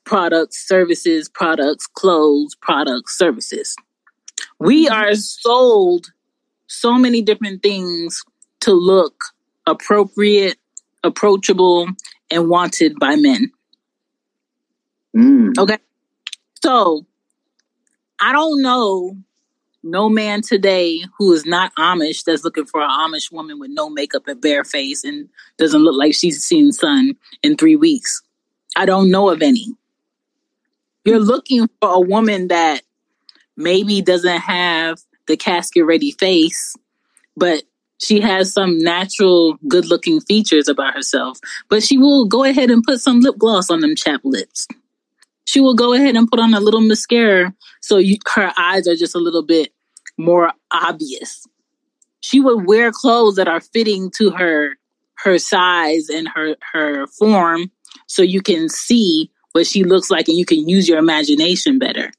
products, 0.06 0.68
services, 0.68 1.28
products, 1.28 1.88
clothes, 1.88 2.56
products, 2.62 3.18
services. 3.18 3.76
We 4.60 4.88
are 4.88 5.14
sold 5.16 6.08
so 6.68 6.94
many 6.96 7.22
different 7.22 7.62
things 7.64 8.24
to 8.62 8.74
look 8.74 9.24
appropriate, 9.68 10.58
approachable, 11.04 11.88
and 12.32 12.50
wanted 12.50 13.00
by 13.00 13.16
men. 13.16 13.52
Mm. 15.16 15.58
Okay. 15.58 15.78
So 16.64 17.06
I 18.20 18.32
don't 18.32 18.62
know 18.62 19.16
no 19.84 20.10
man 20.10 20.42
today 20.42 21.04
who 21.18 21.32
is 21.32 21.46
not 21.46 21.74
Amish 21.76 22.24
that's 22.24 22.44
looking 22.44 22.66
for 22.66 22.82
an 22.82 22.90
Amish 22.90 23.32
woman 23.32 23.60
with 23.60 23.70
no 23.72 23.90
makeup 23.90 24.28
and 24.28 24.42
bare 24.42 24.64
face 24.64 25.04
and 25.04 25.30
doesn't 25.58 25.84
look 25.84 25.96
like 25.96 26.16
she's 26.16 26.44
seen 26.44 26.72
sun 26.72 27.16
in 27.44 27.56
three 27.56 27.76
weeks. 27.76 28.24
I 28.76 28.86
don't 28.86 29.12
know 29.12 29.30
of 29.30 29.44
any. 29.44 29.68
You're 31.06 31.20
looking 31.20 31.68
for 31.80 31.90
a 31.94 32.00
woman 32.00 32.50
that 32.50 32.82
maybe 33.56 34.02
doesn't 34.02 34.40
have 34.40 35.00
the 35.28 35.38
casket 35.38 35.86
ready 35.86 36.12
face, 36.12 36.76
but 37.38 37.64
she 38.00 38.20
has 38.20 38.52
some 38.52 38.78
natural 38.80 39.58
good 39.68 39.86
looking 39.86 40.20
features 40.20 40.68
about 40.68 40.94
herself. 40.94 41.40
But 41.70 41.84
she 41.84 41.98
will 41.98 42.26
go 42.26 42.44
ahead 42.44 42.70
and 42.70 42.84
put 42.84 43.00
some 43.00 43.22
lip 43.22 43.38
gloss 43.38 43.70
on 43.70 43.80
them 43.80 43.96
chap 43.96 44.22
lips 44.24 44.68
she 45.46 45.60
will 45.60 45.76
go 45.76 45.94
ahead 45.94 46.16
and 46.16 46.30
put 46.30 46.40
on 46.40 46.54
a 46.54 46.60
little 46.60 46.82
mascara 46.82 47.54
so 47.82 47.98
you, 47.98 48.18
her 48.34 48.52
eyes 48.58 48.88
are 48.88 48.96
just 48.96 49.16
a 49.16 49.20
little 49.20 49.44
bit 49.44 49.72
more 50.18 50.52
obvious. 50.72 51.46
She 52.20 52.40
would 52.40 52.66
wear 52.68 52.92
clothes 52.92 53.36
that 53.36 53.48
are 53.48 53.62
fitting 53.62 54.12
to 54.18 54.32
her 54.32 54.78
her 55.20 55.38
size 55.40 56.10
and 56.10 56.28
her 56.28 56.56
her 56.74 57.08
form 57.08 57.72
so 58.08 58.22
you 58.22 58.42
can 58.42 58.68
see 58.68 59.32
what 59.56 59.66
she 59.66 59.86
looks 59.86 60.12
like 60.12 60.28
and 60.28 60.38
you 60.38 60.46
can 60.46 60.68
use 60.68 60.86
your 60.88 60.98
imagination 60.98 61.80
better. 61.80 62.12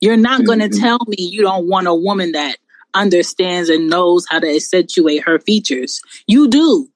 You're 0.00 0.16
not 0.16 0.44
going 0.46 0.60
to 0.60 0.70
Mhm. 0.70 0.80
tell 0.80 0.98
me 1.06 1.16
you 1.18 1.42
don't 1.42 1.68
want 1.68 1.86
a 1.86 1.94
woman 1.94 2.32
that 2.32 2.56
understands 2.94 3.68
and 3.68 3.90
knows 3.90 4.24
how 4.30 4.38
to 4.40 4.48
accentuate 4.56 5.24
her 5.24 5.38
features. 5.38 6.00
You 6.26 6.48
do. 6.48 6.88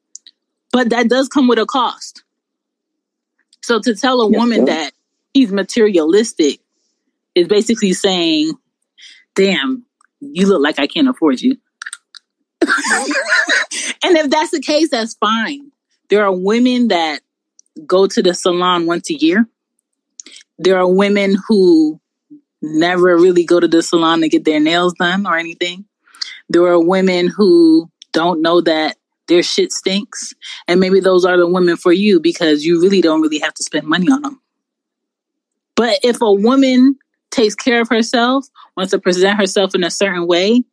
But 0.73 0.89
that 0.89 1.09
does 1.11 1.29
come 1.29 1.47
with 1.47 1.59
a 1.59 1.67
cost. 1.67 2.23
So 3.63 3.81
to 3.81 3.95
tell 3.95 4.23
a 4.23 4.31
Yes, 4.31 4.39
woman 4.41 4.61
sir. 4.61 4.73
that 4.73 4.93
he's 5.35 5.53
materialistic 5.53 6.61
is 7.35 7.47
basically 7.47 7.93
saying, 7.93 8.53
damn, 9.35 9.85
you 10.21 10.47
look 10.47 10.63
like 10.63 10.79
I 10.79 10.87
can't 10.87 11.09
afford 11.09 11.43
you. 11.43 11.59
and 12.63 14.17
if 14.17 14.31
that's 14.31 14.53
the 14.53 14.61
case, 14.61 14.89
that's 14.89 15.15
fine. 15.15 15.71
There 16.09 16.25
are 16.25 16.33
women 16.35 16.89
that 16.89 17.21
go 17.87 18.07
to 18.07 18.23
the 18.23 18.33
salon 18.33 18.87
once 18.87 19.11
a 19.11 19.15
year. 19.15 19.47
There 20.63 20.79
are 20.79 20.89
women 20.89 21.37
who 21.49 22.01
never 22.63 23.17
really 23.17 23.45
go 23.45 23.59
to 23.59 23.67
the 23.67 23.83
salon 23.83 24.21
to 24.21 24.29
get 24.29 24.45
their 24.45 24.61
nails 24.61 24.95
done 24.95 25.27
or 25.27 25.37
anything. 25.37 25.85
There 26.49 26.65
are 26.67 26.81
women 26.81 27.27
who 27.27 27.91
don't 28.13 28.43
know 28.43 28.61
that 28.61 28.97
their 29.27 29.43
shit 29.43 29.73
stinks. 29.73 30.35
And 30.69 30.79
maybe 30.79 31.01
those 31.01 31.25
are 31.25 31.37
the 31.37 31.47
women 31.47 31.77
for 31.77 31.93
you 31.93 32.21
because 32.21 32.65
you 32.65 32.81
really 32.81 33.01
don't 33.01 33.21
really 33.21 33.39
have 33.41 33.55
to 33.55 33.63
spend 33.65 33.87
money 33.87 34.09
on 34.11 34.23
them. 34.23 34.41
But 35.75 35.99
if 36.05 36.21
a 36.21 36.33
woman 36.33 36.97
takes 37.31 37.55
care 37.55 37.81
of 37.81 37.89
herself, 37.89 38.47
wants 38.77 38.93
to 38.93 38.99
present 38.99 39.39
herself 39.39 39.75
in 39.75 39.83
a 39.83 39.91
certain 39.91 40.27
way, 40.27 40.65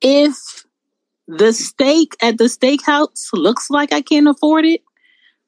if 0.00 0.64
the 1.28 1.52
steak 1.52 2.16
at 2.22 2.38
the 2.38 2.44
steakhouse 2.44 3.28
looks 3.32 3.68
like 3.70 3.92
I 3.92 4.00
can't 4.00 4.28
afford 4.28 4.64
it, 4.64 4.82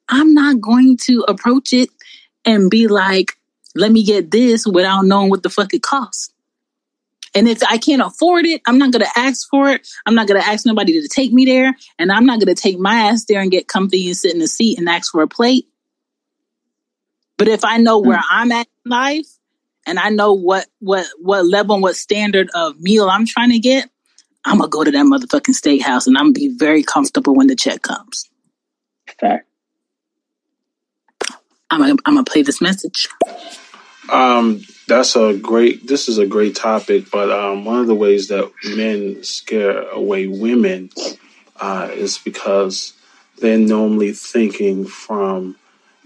I'm 0.09 0.33
not 0.33 0.61
going 0.61 0.97
to 1.05 1.25
approach 1.27 1.73
it 1.73 1.89
and 2.45 2.69
be 2.69 2.87
like, 2.87 3.37
let 3.75 3.91
me 3.91 4.03
get 4.03 4.31
this 4.31 4.65
without 4.65 5.05
knowing 5.05 5.29
what 5.29 5.43
the 5.43 5.49
fuck 5.49 5.73
it 5.73 5.81
costs. 5.81 6.31
And 7.35 7.49
if 7.49 7.61
I 7.63 7.77
can't 7.77 8.01
afford 8.01 8.45
it, 8.45 8.61
I'm 8.65 8.77
not 8.77 8.91
going 8.91 9.03
to 9.03 9.19
ask 9.19 9.47
for 9.49 9.69
it. 9.69 9.85
I'm 10.05 10.15
not 10.15 10.27
going 10.27 10.41
to 10.41 10.47
ask 10.47 10.65
nobody 10.65 11.01
to 11.01 11.07
take 11.09 11.33
me 11.33 11.43
there. 11.43 11.75
And 11.99 12.09
I'm 12.09 12.25
not 12.25 12.39
going 12.39 12.55
to 12.55 12.59
take 12.59 12.79
my 12.79 13.09
ass 13.09 13.25
there 13.25 13.41
and 13.41 13.51
get 13.51 13.67
comfy 13.67 14.07
and 14.07 14.15
sit 14.15 14.33
in 14.33 14.39
the 14.39 14.47
seat 14.47 14.79
and 14.79 14.87
ask 14.87 15.11
for 15.11 15.21
a 15.21 15.27
plate. 15.27 15.67
But 17.37 17.49
if 17.49 17.65
I 17.65 17.77
know 17.77 17.99
where 17.99 18.17
hmm. 18.17 18.23
I'm 18.29 18.51
at 18.53 18.67
in 18.85 18.89
life 18.89 19.27
and 19.85 19.99
I 19.99 20.09
know 20.09 20.33
what, 20.33 20.67
what, 20.79 21.05
what 21.19 21.45
level 21.45 21.75
and 21.75 21.83
what 21.83 21.97
standard 21.97 22.49
of 22.55 22.79
meal 22.79 23.09
I'm 23.09 23.25
trying 23.25 23.51
to 23.51 23.59
get, 23.59 23.89
I'm 24.45 24.59
going 24.59 24.69
to 24.69 24.73
go 24.73 24.83
to 24.85 24.91
that 24.91 25.05
motherfucking 25.05 25.59
steakhouse 25.59 26.07
and 26.07 26.17
I'm 26.17 26.31
going 26.31 26.35
to 26.35 26.39
be 26.39 26.55
very 26.57 26.83
comfortable 26.83 27.35
when 27.35 27.47
the 27.47 27.55
check 27.57 27.81
comes. 27.81 28.29
Fact. 29.19 29.45
I'm 31.69 31.97
to 31.97 32.03
I'm 32.05 32.15
to 32.15 32.23
play 32.23 32.41
this 32.41 32.61
message. 32.61 33.07
Um, 34.11 34.61
that's 34.87 35.15
a 35.15 35.35
great. 35.35 35.87
This 35.87 36.07
is 36.07 36.17
a 36.17 36.27
great 36.27 36.55
topic, 36.55 37.09
but 37.11 37.31
um, 37.31 37.65
one 37.65 37.79
of 37.79 37.87
the 37.87 37.95
ways 37.95 38.27
that 38.27 38.51
men 38.63 39.23
scare 39.23 39.89
away 39.89 40.27
women 40.27 40.91
uh, 41.59 41.89
is 41.91 42.17
because 42.17 42.93
they're 43.39 43.57
normally 43.57 44.13
thinking 44.13 44.85
from 44.85 45.55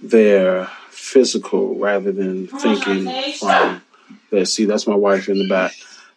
their 0.01 0.65
physical 0.89 1.77
rather 1.77 2.11
than 2.11 2.47
thinking 2.47 3.33
from 3.33 3.81
their. 4.31 4.45
See, 4.45 4.65
that's 4.65 4.87
my 4.87 4.95
wife 4.95 5.27
in 5.27 5.37
the 5.37 5.49
back. 5.49 5.73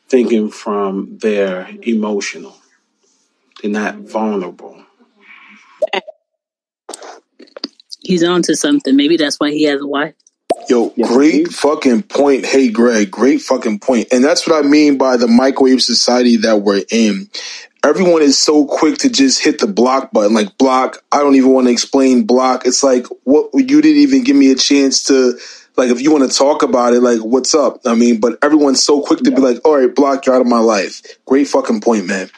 Thinking 0.08 0.50
from 0.50 1.18
their 1.18 1.68
emotional. 1.82 2.56
They're 3.60 3.70
not 3.70 3.96
vulnerable. 3.96 4.81
He's 8.04 8.24
on 8.24 8.42
to 8.42 8.56
something. 8.56 8.96
Maybe 8.96 9.16
that's 9.16 9.38
why 9.38 9.50
he 9.50 9.64
has 9.64 9.80
a 9.80 9.86
wife. 9.86 10.14
Yo, 10.68 10.92
Yes, 10.96 11.08
great 11.08 11.34
indeed. 11.34 11.54
fucking 11.54 12.02
point. 12.02 12.44
Hey, 12.46 12.68
Greg, 12.70 13.10
great 13.10 13.40
fucking 13.42 13.80
point. 13.80 14.08
And 14.12 14.22
that's 14.24 14.46
what 14.46 14.64
I 14.64 14.68
mean 14.68 14.98
by 14.98 15.16
the 15.16 15.26
microwave 15.26 15.82
society 15.82 16.36
that 16.38 16.62
we're 16.62 16.84
in. 16.90 17.28
Everyone 17.84 18.22
is 18.22 18.38
so 18.38 18.64
quick 18.66 18.98
to 18.98 19.10
just 19.10 19.42
hit 19.42 19.58
the 19.58 19.66
block 19.66 20.12
button. 20.12 20.34
Like, 20.34 20.56
block, 20.58 21.02
I 21.10 21.18
don't 21.18 21.34
even 21.34 21.50
want 21.50 21.66
to 21.66 21.72
explain 21.72 22.26
block. 22.26 22.64
It's 22.64 22.82
like, 22.82 23.06
what, 23.24 23.50
you 23.54 23.80
didn't 23.82 24.02
even 24.02 24.22
give 24.22 24.36
me 24.36 24.52
a 24.52 24.54
chance 24.54 25.04
to, 25.04 25.36
like, 25.76 25.90
if 25.90 26.00
you 26.00 26.12
want 26.12 26.30
to 26.30 26.36
talk 26.36 26.62
about 26.62 26.92
it, 26.94 27.00
like, 27.00 27.20
what's 27.20 27.54
up? 27.56 27.80
I 27.84 27.94
mean, 27.96 28.20
but 28.20 28.38
everyone's 28.42 28.82
so 28.82 29.02
quick 29.02 29.20
to 29.20 29.30
be 29.32 29.40
like, 29.40 29.58
all 29.64 29.80
right, 29.80 29.92
block, 29.92 30.26
you're 30.26 30.34
out 30.36 30.42
of 30.42 30.46
my 30.46 30.60
life. 30.60 31.02
Great 31.24 31.48
fucking 31.48 31.80
point, 31.80 32.06
man. 32.06 32.30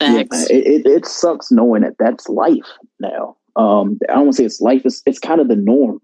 Facts. 0.00 0.50
Yeah, 0.50 0.56
it, 0.56 0.66
it, 0.66 0.86
it 0.86 1.06
sucks 1.06 1.52
knowing 1.52 1.82
that 1.82 1.96
that's 1.98 2.28
life 2.28 2.66
now. 2.98 3.36
Um, 3.56 3.98
I 4.08 4.14
don't 4.14 4.24
want 4.24 4.32
to 4.32 4.36
say 4.38 4.44
it's 4.44 4.60
life. 4.60 4.82
It's 4.84 5.02
it's 5.06 5.18
kind 5.18 5.40
of 5.40 5.48
the 5.48 5.56
norm 5.56 6.00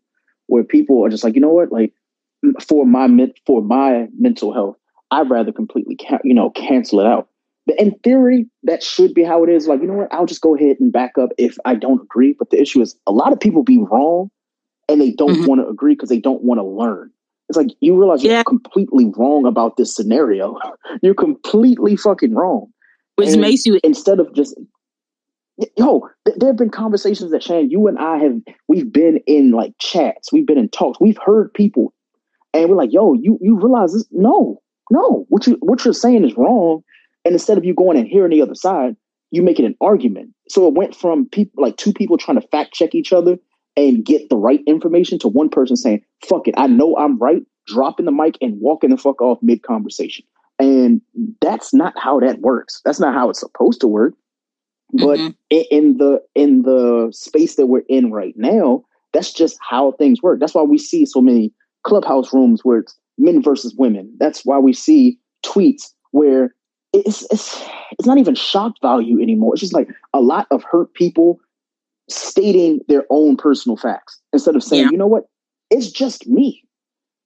where 0.46 0.64
people 0.64 1.04
are 1.04 1.08
just 1.08 1.24
like, 1.24 1.34
you 1.34 1.40
know 1.40 1.50
what, 1.52 1.72
like 1.72 1.92
for 2.66 2.86
my 2.86 3.08
for 3.46 3.62
my 3.62 4.08
mental 4.18 4.52
health, 4.52 4.76
I'd 5.10 5.30
rather 5.30 5.52
completely 5.52 5.96
ca- 5.96 6.20
you 6.24 6.34
know 6.34 6.50
cancel 6.50 7.00
it 7.00 7.06
out. 7.06 7.28
But 7.66 7.78
in 7.78 7.92
theory, 8.04 8.46
that 8.62 8.82
should 8.82 9.12
be 9.12 9.22
how 9.24 9.44
it 9.44 9.50
is. 9.50 9.68
Like, 9.68 9.82
you 9.82 9.86
know 9.86 9.94
what, 9.94 10.12
I'll 10.12 10.24
just 10.26 10.40
go 10.40 10.56
ahead 10.56 10.78
and 10.80 10.90
back 10.92 11.18
up 11.18 11.30
if 11.36 11.56
I 11.66 11.74
don't 11.74 12.00
agree. 12.00 12.34
But 12.38 12.50
the 12.50 12.60
issue 12.60 12.80
is, 12.80 12.96
a 13.06 13.12
lot 13.12 13.32
of 13.32 13.40
people 13.40 13.62
be 13.62 13.78
wrong, 13.78 14.30
and 14.88 15.00
they 15.00 15.10
don't 15.10 15.40
Mhm. 15.40 15.46
want 15.46 15.60
to 15.60 15.68
agree 15.68 15.94
because 15.94 16.08
they 16.08 16.18
don't 16.20 16.42
want 16.42 16.58
to 16.60 16.64
learn. 16.64 17.10
It's 17.48 17.56
like 17.56 17.68
you 17.80 17.96
realize 17.98 18.22
Yeah. 18.22 18.36
you're 18.36 18.44
completely 18.44 19.12
wrong 19.16 19.46
about 19.46 19.76
this 19.76 19.94
scenario. 19.94 20.58
you're 21.02 21.14
completely 21.14 21.96
fucking 21.96 22.34
wrong 22.34 22.66
Which 23.16 23.28
and 23.30 23.40
makes 23.40 23.64
you 23.66 23.78
instead 23.84 24.20
of 24.20 24.32
just 24.34 24.54
yo 25.76 26.08
th- 26.24 26.38
there 26.38 26.48
have 26.48 26.56
been 26.56 26.70
conversations 26.70 27.30
that 27.30 27.42
Shan, 27.42 27.70
you 27.70 27.86
and 27.86 27.98
I 27.98 28.18
have 28.18 28.36
we've 28.68 28.92
been 28.92 29.18
in 29.26 29.52
like 29.52 29.74
chats. 29.78 30.32
We've 30.32 30.46
been 30.46 30.58
in 30.58 30.68
talks. 30.68 31.00
We've 31.00 31.18
heard 31.24 31.52
people. 31.54 31.92
And 32.54 32.68
we're 32.68 32.76
like 32.76 32.92
yo 32.92 33.14
you 33.14 33.38
you 33.40 33.56
realize 33.56 33.92
this? 33.92 34.06
No 34.10 34.60
no. 34.90 35.26
What 35.28 35.46
you 35.46 35.56
what 35.60 35.84
you're 35.84 35.94
saying 35.94 36.24
is 36.24 36.36
wrong. 36.36 36.82
And 37.24 37.34
instead 37.34 37.58
of 37.58 37.64
you 37.64 37.74
going 37.74 37.98
and 37.98 38.08
hearing 38.08 38.30
the 38.30 38.42
other 38.42 38.54
side 38.54 38.96
you 39.30 39.42
make 39.42 39.58
it 39.58 39.66
an 39.66 39.76
argument. 39.82 40.30
So 40.48 40.66
it 40.66 40.72
went 40.72 40.96
from 40.96 41.28
people 41.28 41.62
like 41.62 41.76
two 41.76 41.92
people 41.92 42.16
trying 42.16 42.40
to 42.40 42.48
fact 42.48 42.72
check 42.72 42.94
each 42.94 43.12
other 43.12 43.38
and 43.76 44.02
get 44.04 44.30
the 44.30 44.36
right 44.36 44.60
information 44.66 45.18
to 45.18 45.28
one 45.28 45.50
person 45.50 45.76
saying 45.76 46.02
fuck 46.26 46.48
it 46.48 46.54
i 46.56 46.66
know 46.66 46.96
i'm 46.96 47.18
right 47.18 47.42
dropping 47.66 48.06
the 48.06 48.12
mic 48.12 48.36
and 48.40 48.58
walking 48.60 48.90
the 48.90 48.96
fuck 48.96 49.20
off 49.20 49.38
mid 49.42 49.62
conversation 49.62 50.24
and 50.58 51.00
that's 51.40 51.72
not 51.72 51.94
how 51.96 52.18
that 52.20 52.40
works. 52.40 52.80
That's 52.84 53.00
not 53.00 53.14
how 53.14 53.30
it's 53.30 53.40
supposed 53.40 53.80
to 53.80 53.88
work 53.88 54.14
but 54.92 55.18
Mhm. 55.18 55.34
in 55.50 55.98
the 55.98 56.22
in 56.34 56.62
the 56.62 57.08
space 57.12 57.56
that 57.56 57.66
we're 57.66 57.84
in 57.88 58.10
right 58.12 58.36
now 58.36 58.84
that's 59.12 59.32
just 59.32 59.58
how 59.68 59.92
things 59.92 60.22
work. 60.22 60.40
That's 60.40 60.54
why 60.54 60.62
we 60.62 60.78
see 60.78 61.06
so 61.06 61.20
many 61.20 61.52
Clubhouse 61.84 62.32
rooms 62.32 62.64
where 62.64 62.80
it's 62.80 62.98
men 63.18 63.42
versus 63.42 63.74
women. 63.76 64.12
That's 64.18 64.44
why 64.44 64.58
we 64.58 64.72
see 64.72 65.18
tweets 65.44 65.92
where 66.12 66.54
it's 66.92 67.22
it's 67.32 67.62
it's 67.98 68.06
not 68.06 68.18
even 68.18 68.34
shock 68.34 68.74
value 68.82 69.20
anymore. 69.22 69.54
It's 69.54 69.60
just 69.62 69.74
like 69.74 69.88
a 70.14 70.20
lot 70.20 70.46
of 70.50 70.62
hurt 70.64 70.92
people 70.94 71.40
stating 72.10 72.80
their 72.88 73.04
own 73.10 73.36
personal 73.36 73.76
facts 73.76 74.20
instead 74.32 74.56
of 74.56 74.62
saying 74.64 74.84
Yeah. 74.84 74.90
you 74.90 74.98
know 74.98 75.06
what? 75.06 75.24
It's 75.70 75.90
just 75.90 76.26
me. 76.28 76.64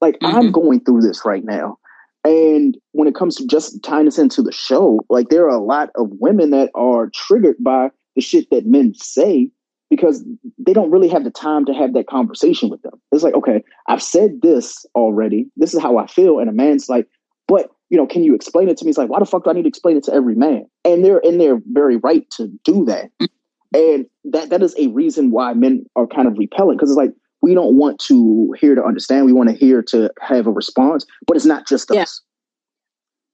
Like 0.01 0.19
i'm 0.23 0.51
going 0.53 0.81
through 0.81 1.03
this 1.03 1.25
right 1.25 1.45
now 1.45 1.79
and 2.25 2.77
when 2.93 3.09
it 3.09 3.15
comes 3.15 3.37
to 3.37 3.47
just 3.47 3.83
tying 3.83 4.05
this 4.05 4.19
into 4.19 4.43
the 4.43 4.53
show, 4.53 5.01
like 5.09 5.29
there 5.29 5.45
are 5.45 5.57
a 5.57 5.63
lot 5.63 5.91
of 5.97 6.09
women 6.21 6.51
that 6.51 6.71
are 6.75 7.11
triggered 7.15 7.57
by 7.61 7.91
the 8.15 8.21
shit 8.23 8.49
that 8.51 8.67
men 8.67 8.95
say 8.95 9.51
because 9.91 10.25
they 10.59 10.73
don't 10.73 10.91
really 10.91 11.09
have 11.09 11.25
the 11.25 11.31
time 11.31 11.65
to 11.67 11.75
have 11.75 11.93
that 11.95 12.07
conversation 12.07 12.71
with 12.71 12.81
them. 12.83 12.95
It's 13.11 13.23
like, 13.23 13.35
okay, 13.35 13.63
I've 13.89 14.03
said 14.03 14.41
this 14.41 14.87
already. 14.95 15.51
This 15.57 15.75
is 15.75 15.83
how 15.83 15.99
I 15.99 16.07
feel. 16.07 16.39
And 16.39 16.49
a 16.49 16.53
man's 16.53 16.89
like, 16.89 17.09
but 17.49 17.71
you 17.91 17.99
know, 17.99 18.07
can 18.07 18.25
you 18.25 18.35
explain 18.35 18.69
it 18.69 18.79
to 18.79 18.85
me? 18.85 18.91
It's 18.91 18.99
like, 18.99 19.11
why 19.11 19.19
the 19.19 19.27
fuck 19.27 19.45
do 19.45 19.51
I 19.51 19.53
need 19.53 19.63
to 19.63 19.69
explain 19.69 19.99
it 19.99 20.05
to 20.05 20.15
every 20.15 20.35
man? 20.35 20.67
And 20.85 21.05
they're 21.05 21.19
in 21.19 21.39
their 21.39 21.61
very 21.73 21.97
right 21.97 22.29
to 22.31 22.49
do 22.65 22.87
that. 22.87 23.11
Mm-hmm. 23.21 23.27
And 23.75 24.07
that 24.33 24.51
that 24.51 24.63
is 24.63 24.75
a 24.79 24.89
reason 24.89 25.31
why 25.31 25.53
men 25.55 25.85
are 25.97 26.07
kind 26.07 26.29
of 26.29 26.39
repellent 26.39 26.79
because 26.79 26.91
it's 26.91 26.97
like 26.97 27.13
we 27.43 27.55
don't 27.55 27.77
want 27.77 27.99
to 27.99 28.55
hear 28.59 28.75
to 28.75 28.85
understand. 28.85 29.27
We 29.27 29.33
want 29.33 29.51
to 29.51 29.55
hear 29.55 29.83
to 29.83 30.11
have 30.21 30.47
a 30.47 30.51
response, 30.51 31.05
but 31.27 31.37
it's 31.37 31.47
not 31.47 31.67
just 31.67 31.91
Yeah. 31.93 32.03
us. 32.03 32.23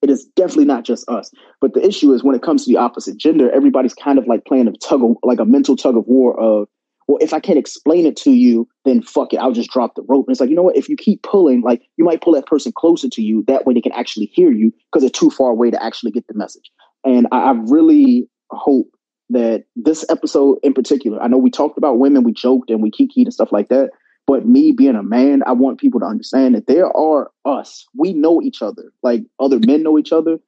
It 0.01 0.11
is 0.11 0.27
definitely 0.37 0.65
not 0.65 0.85
just 0.85 1.09
us. 1.09 1.31
But 1.61 1.75
the 1.75 1.85
issue 1.87 2.13
is 2.13 2.25
when 2.25 2.35
it 2.35 2.43
comes 2.43 2.65
to 2.65 2.73
the 2.73 2.79
opposite 2.79 3.17
gender, 3.17 3.51
everybody's 3.51 3.95
kind 3.95 4.19
of 4.19 4.27
like 4.27 4.45
playing 4.45 4.69
a 4.69 4.73
tug 4.73 5.03
of 5.05 5.17
like 5.23 5.41
a 5.41 5.45
mental 5.45 5.77
tug 5.77 5.97
of 5.97 6.07
war 6.07 6.39
of, 6.41 6.69
well, 7.09 7.19
if 7.21 7.33
I 7.33 7.41
can't 7.41 7.59
explain 7.59 8.07
it 8.07 8.17
to 8.19 8.31
you, 8.31 8.69
then 8.85 9.03
fuck 9.03 9.33
it, 9.33 9.39
I'll 9.39 9.53
just 9.53 9.71
drop 9.71 9.95
the 9.95 10.03
rope. 10.03 10.27
And 10.27 10.33
it's 10.33 10.41
like, 10.41 10.51
you 10.51 10.57
know 10.57 10.63
what? 10.63 10.77
If 10.77 10.89
you 10.89 10.97
keep 10.97 11.23
pulling, 11.23 11.63
like 11.63 11.83
you 11.97 12.05
might 12.05 12.21
pull 12.23 12.35
that 12.35 12.47
person 12.47 12.73
closer 12.73 13.09
to 13.09 13.23
you. 13.23 13.45
That 13.49 13.67
way 13.67 13.75
they 13.75 13.81
can 13.81 13.93
actually 13.93 14.27
hear 14.27 14.53
you 14.53 14.73
because 14.93 15.03
they're 15.03 15.11
too 15.11 15.31
far 15.31 15.51
away 15.51 15.71
to 15.71 15.83
actually 15.83 16.13
get 16.13 16.27
the 16.29 16.35
message. 16.35 16.71
And 17.05 17.27
I, 17.33 17.39
I 17.39 17.53
really 17.53 18.29
hope 18.51 18.89
that 19.31 19.65
this 19.77 20.05
episode 20.09 20.59
in 20.63 20.75
particular, 20.75 21.21
I 21.21 21.29
know 21.29 21.39
we 21.39 21.51
talked 21.51 21.79
about 21.79 21.99
women, 21.99 22.25
we 22.25 22.33
joked 22.33 22.71
and 22.71 22.83
we 22.83 22.91
kikied 22.91 23.25
and 23.25 23.35
stuff 23.35 23.53
like 23.53 23.69
that. 23.69 23.91
But 24.27 24.47
me 24.47 24.73
being 24.73 24.95
a 24.95 25.03
man, 25.03 25.43
I 25.47 25.53
want 25.53 25.81
people 25.81 26.01
to 26.01 26.07
understand 26.07 26.55
that 26.55 26.67
there 26.67 26.95
are 26.95 27.31
us. 27.47 27.87
We 27.97 28.13
know 28.13 28.43
each 28.43 28.61
other, 28.61 28.93
like 29.03 29.23
other 29.41 29.59
men 29.59 29.83
know 29.83 29.99
each 29.99 30.13
other. 30.13 30.39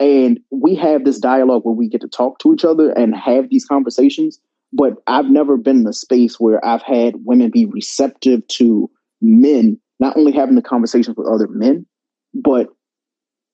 And 0.00 0.40
we 0.50 0.74
have 0.76 1.04
this 1.04 1.18
dialogue 1.18 1.64
where 1.64 1.74
we 1.74 1.88
get 1.88 2.00
to 2.02 2.08
talk 2.08 2.38
to 2.40 2.52
each 2.52 2.64
other 2.64 2.92
and 2.92 3.14
have 3.14 3.48
these 3.50 3.66
conversations. 3.66 4.40
But 4.72 4.94
I've 5.06 5.30
never 5.30 5.56
been 5.56 5.80
in 5.80 5.86
a 5.86 5.92
space 5.92 6.40
where 6.40 6.64
I've 6.64 6.82
had 6.82 7.14
women 7.24 7.50
be 7.50 7.66
receptive 7.66 8.46
to 8.48 8.90
men, 9.20 9.78
not 10.00 10.16
only 10.16 10.32
having 10.32 10.54
the 10.54 10.62
conversations 10.62 11.16
with 11.16 11.26
other 11.26 11.48
men, 11.48 11.86
but 12.34 12.68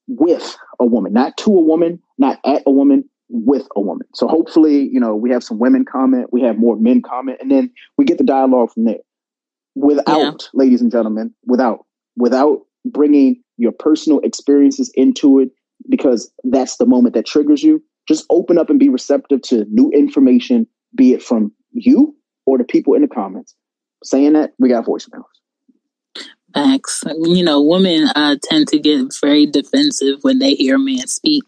with 0.07 0.57
a 0.79 0.85
woman, 0.85 1.13
not 1.13 1.37
to 1.37 1.49
a 1.49 1.61
woman, 1.61 2.01
not 2.17 2.39
at 2.45 2.63
a 2.65 2.71
woman, 2.71 3.09
with 3.35 3.67
a 3.75 3.81
woman. 3.81 4.07
So 4.13 4.27
hopefully, 4.27 4.87
you 4.93 4.99
know, 4.99 5.15
we 5.15 5.31
have 5.31 5.43
some 5.43 5.57
women 5.57 5.85
comment, 5.85 6.31
we 6.31 6.41
have 6.43 6.57
more 6.59 6.75
men 6.77 7.01
comment, 7.01 7.39
and 7.41 7.49
then 7.49 7.71
we 7.97 8.05
get 8.05 8.19
the 8.19 8.23
dialogue 8.23 8.71
from 8.71 8.85
there. 8.85 8.99
Without, 9.75 10.05
Yeah. 10.07 10.31
ladies 10.53 10.81
and 10.83 10.91
gentlemen, 10.91 11.33
without, 11.45 11.85
without 12.15 12.61
bringing 12.85 13.41
your 13.57 13.71
personal 13.71 14.19
experiences 14.19 14.91
into 14.93 15.39
it, 15.39 15.49
because 15.89 16.31
that's 16.43 16.77
the 16.77 16.85
moment 16.85 17.15
that 17.15 17.25
triggers 17.25 17.63
you. 17.63 17.81
Just 18.07 18.25
open 18.29 18.57
up 18.59 18.69
and 18.69 18.79
be 18.79 18.87
receptive 18.89 19.41
to 19.43 19.65
new 19.71 19.89
information, 19.91 20.67
be 20.95 21.13
it 21.13 21.23
from 21.23 21.51
you 21.71 22.15
or 22.45 22.59
the 22.59 22.63
people 22.63 22.93
in 22.93 23.01
the 23.01 23.07
comments. 23.07 23.55
Saying 24.03 24.33
that, 24.33 24.53
we 24.59 24.69
got 24.69 24.85
voicemails. 24.85 25.23
Facts. 26.53 27.03
You 27.23 27.43
know, 27.43 27.61
women 27.63 28.09
uh, 28.15 28.35
tend 28.43 28.67
to 28.67 28.77
get 28.77 29.07
very 29.21 29.47
defensive 29.47 30.19
when 30.21 30.37
they 30.37 30.53
hear 30.53 30.75
a 30.75 30.79
man 30.79 31.07
speak, 31.07 31.43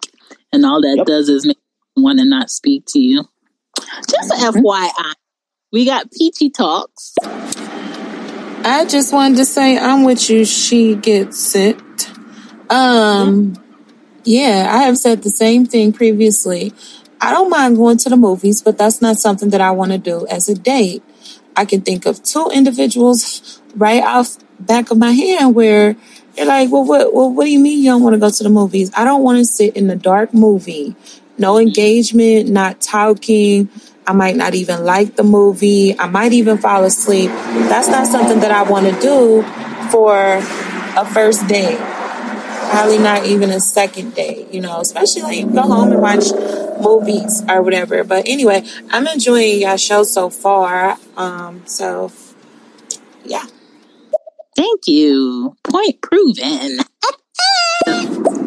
and 0.51 0.65
all 0.65 0.81
that 0.81 0.95
Yep. 0.97 1.05
does 1.05 1.29
is 1.29 1.45
make 1.45 1.57
want 1.95 2.19
to 2.19 2.25
not 2.25 2.49
speak 2.49 2.83
to 2.87 2.99
you. 2.99 3.23
Just 4.09 4.31
a 4.31 4.35
Mhm. 4.35 4.61
FYI, 4.61 5.13
we 5.71 5.85
got 5.85 6.11
peachy 6.11 6.49
talks. 6.49 7.13
I 8.67 8.85
just 8.85 9.13
wanted 9.13 9.37
to 9.37 9.45
say 9.45 9.77
I'm 9.77 10.03
with 10.03 10.29
you. 10.29 10.43
She 10.45 10.95
gets 10.95 11.55
it. 11.55 11.77
Um, 12.69 13.53
yeah, 14.23 14.67
I 14.71 14.83
have 14.83 14.97
said 14.97 15.21
the 15.21 15.29
same 15.29 15.65
thing 15.65 15.93
previously. 15.93 16.73
I 17.21 17.31
don't 17.31 17.49
mind 17.49 17.77
going 17.77 17.97
to 17.97 18.09
the 18.09 18.17
movies, 18.17 18.61
but 18.61 18.77
that's 18.77 19.01
not 19.01 19.17
something 19.17 19.49
that 19.49 19.61
I 19.61 19.71
want 19.71 19.91
to 19.91 19.97
do 19.97 20.25
as 20.27 20.49
a 20.49 20.55
date. 20.55 21.03
I 21.55 21.65
can 21.65 21.81
think 21.81 22.05
of 22.05 22.21
two 22.23 22.49
individuals 22.53 23.61
right 23.75 24.03
off 24.03 24.37
back 24.59 24.91
of 24.91 24.97
my 24.97 25.11
hand 25.11 25.55
where 25.55 25.95
you're 26.35 26.45
like, 26.45 26.71
well, 26.71 26.83
what, 26.83 27.13
well, 27.13 27.31
what 27.31 27.45
do 27.45 27.51
you 27.51 27.59
mean 27.59 27.79
you 27.83 27.91
don't 27.91 28.03
want 28.03 28.13
to 28.13 28.19
go 28.19 28.29
to 28.29 28.43
the 28.43 28.49
movies? 28.49 28.91
I 28.95 29.03
don't 29.05 29.23
want 29.23 29.37
to 29.37 29.45
sit 29.45 29.77
in 29.77 29.87
the 29.87 29.95
dark 29.95 30.33
movie, 30.33 30.95
no 31.37 31.57
engagement, 31.57 32.49
not 32.49 32.81
talking. 32.81 33.69
I 34.07 34.13
might 34.13 34.35
not 34.35 34.53
even 34.53 34.85
like 34.85 35.15
the 35.15 35.23
movie. 35.23 35.97
I 35.99 36.07
might 36.07 36.33
even 36.33 36.57
fall 36.57 36.83
asleep. 36.83 37.29
That's 37.29 37.87
not 37.87 38.07
something 38.07 38.39
that 38.41 38.51
I 38.51 38.63
want 38.63 38.85
to 38.85 39.01
do 39.01 39.41
for 39.89 40.15
a 40.15 41.05
first 41.05 41.47
date. 41.47 41.79
Probably 42.69 42.97
not 42.97 43.25
even 43.25 43.51
a 43.51 43.59
second 43.59 44.15
date, 44.15 44.53
you 44.53 44.61
know, 44.61 44.79
especially 44.79 45.21
like 45.21 45.53
go 45.53 45.61
home 45.61 45.91
and 45.91 46.01
watch 46.01 46.25
movies 46.81 47.43
or 47.49 47.61
whatever. 47.61 48.03
But 48.03 48.27
anyway, 48.27 48.63
I'm 48.91 49.07
enjoying 49.07 49.61
y'all 49.61 49.77
show 49.77 50.03
so 50.03 50.29
far. 50.29 50.97
Um, 51.17 51.63
so 51.65 52.11
yeah. 53.23 53.45
Thank 54.55 54.87
you. 54.87 55.55
Point 55.63 56.01
proven. 56.01 56.79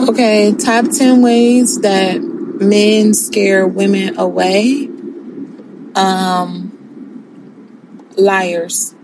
Okay, 0.00 0.54
top 0.54 0.86
10 0.90 1.22
ways 1.22 1.80
that 1.80 2.22
men 2.22 3.14
scare 3.14 3.66
women 3.66 4.16
away. 4.16 4.86
Um, 5.96 6.68
liars. 8.16 8.94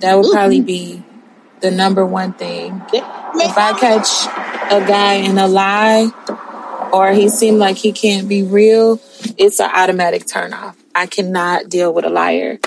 That 0.00 0.16
would 0.16 0.30
probably 0.30 0.60
be 0.60 1.02
the 1.60 1.70
number 1.70 2.04
one 2.04 2.34
thing. 2.34 2.82
If 2.92 3.56
I 3.56 3.72
catch 3.78 4.26
a 4.70 4.86
guy 4.86 5.14
in 5.14 5.38
a 5.38 5.48
lie 5.48 6.10
or 6.92 7.12
he 7.12 7.30
seemed 7.30 7.58
like 7.58 7.76
he 7.76 7.92
can't 7.92 8.28
be 8.28 8.42
real, 8.42 9.00
it's 9.38 9.60
an 9.60 9.70
automatic 9.72 10.26
turn 10.26 10.52
off. 10.52 10.76
I 10.94 11.06
cannot 11.06 11.70
deal 11.70 11.92
with 11.94 12.04
a 12.04 12.10
liar. 12.10 12.58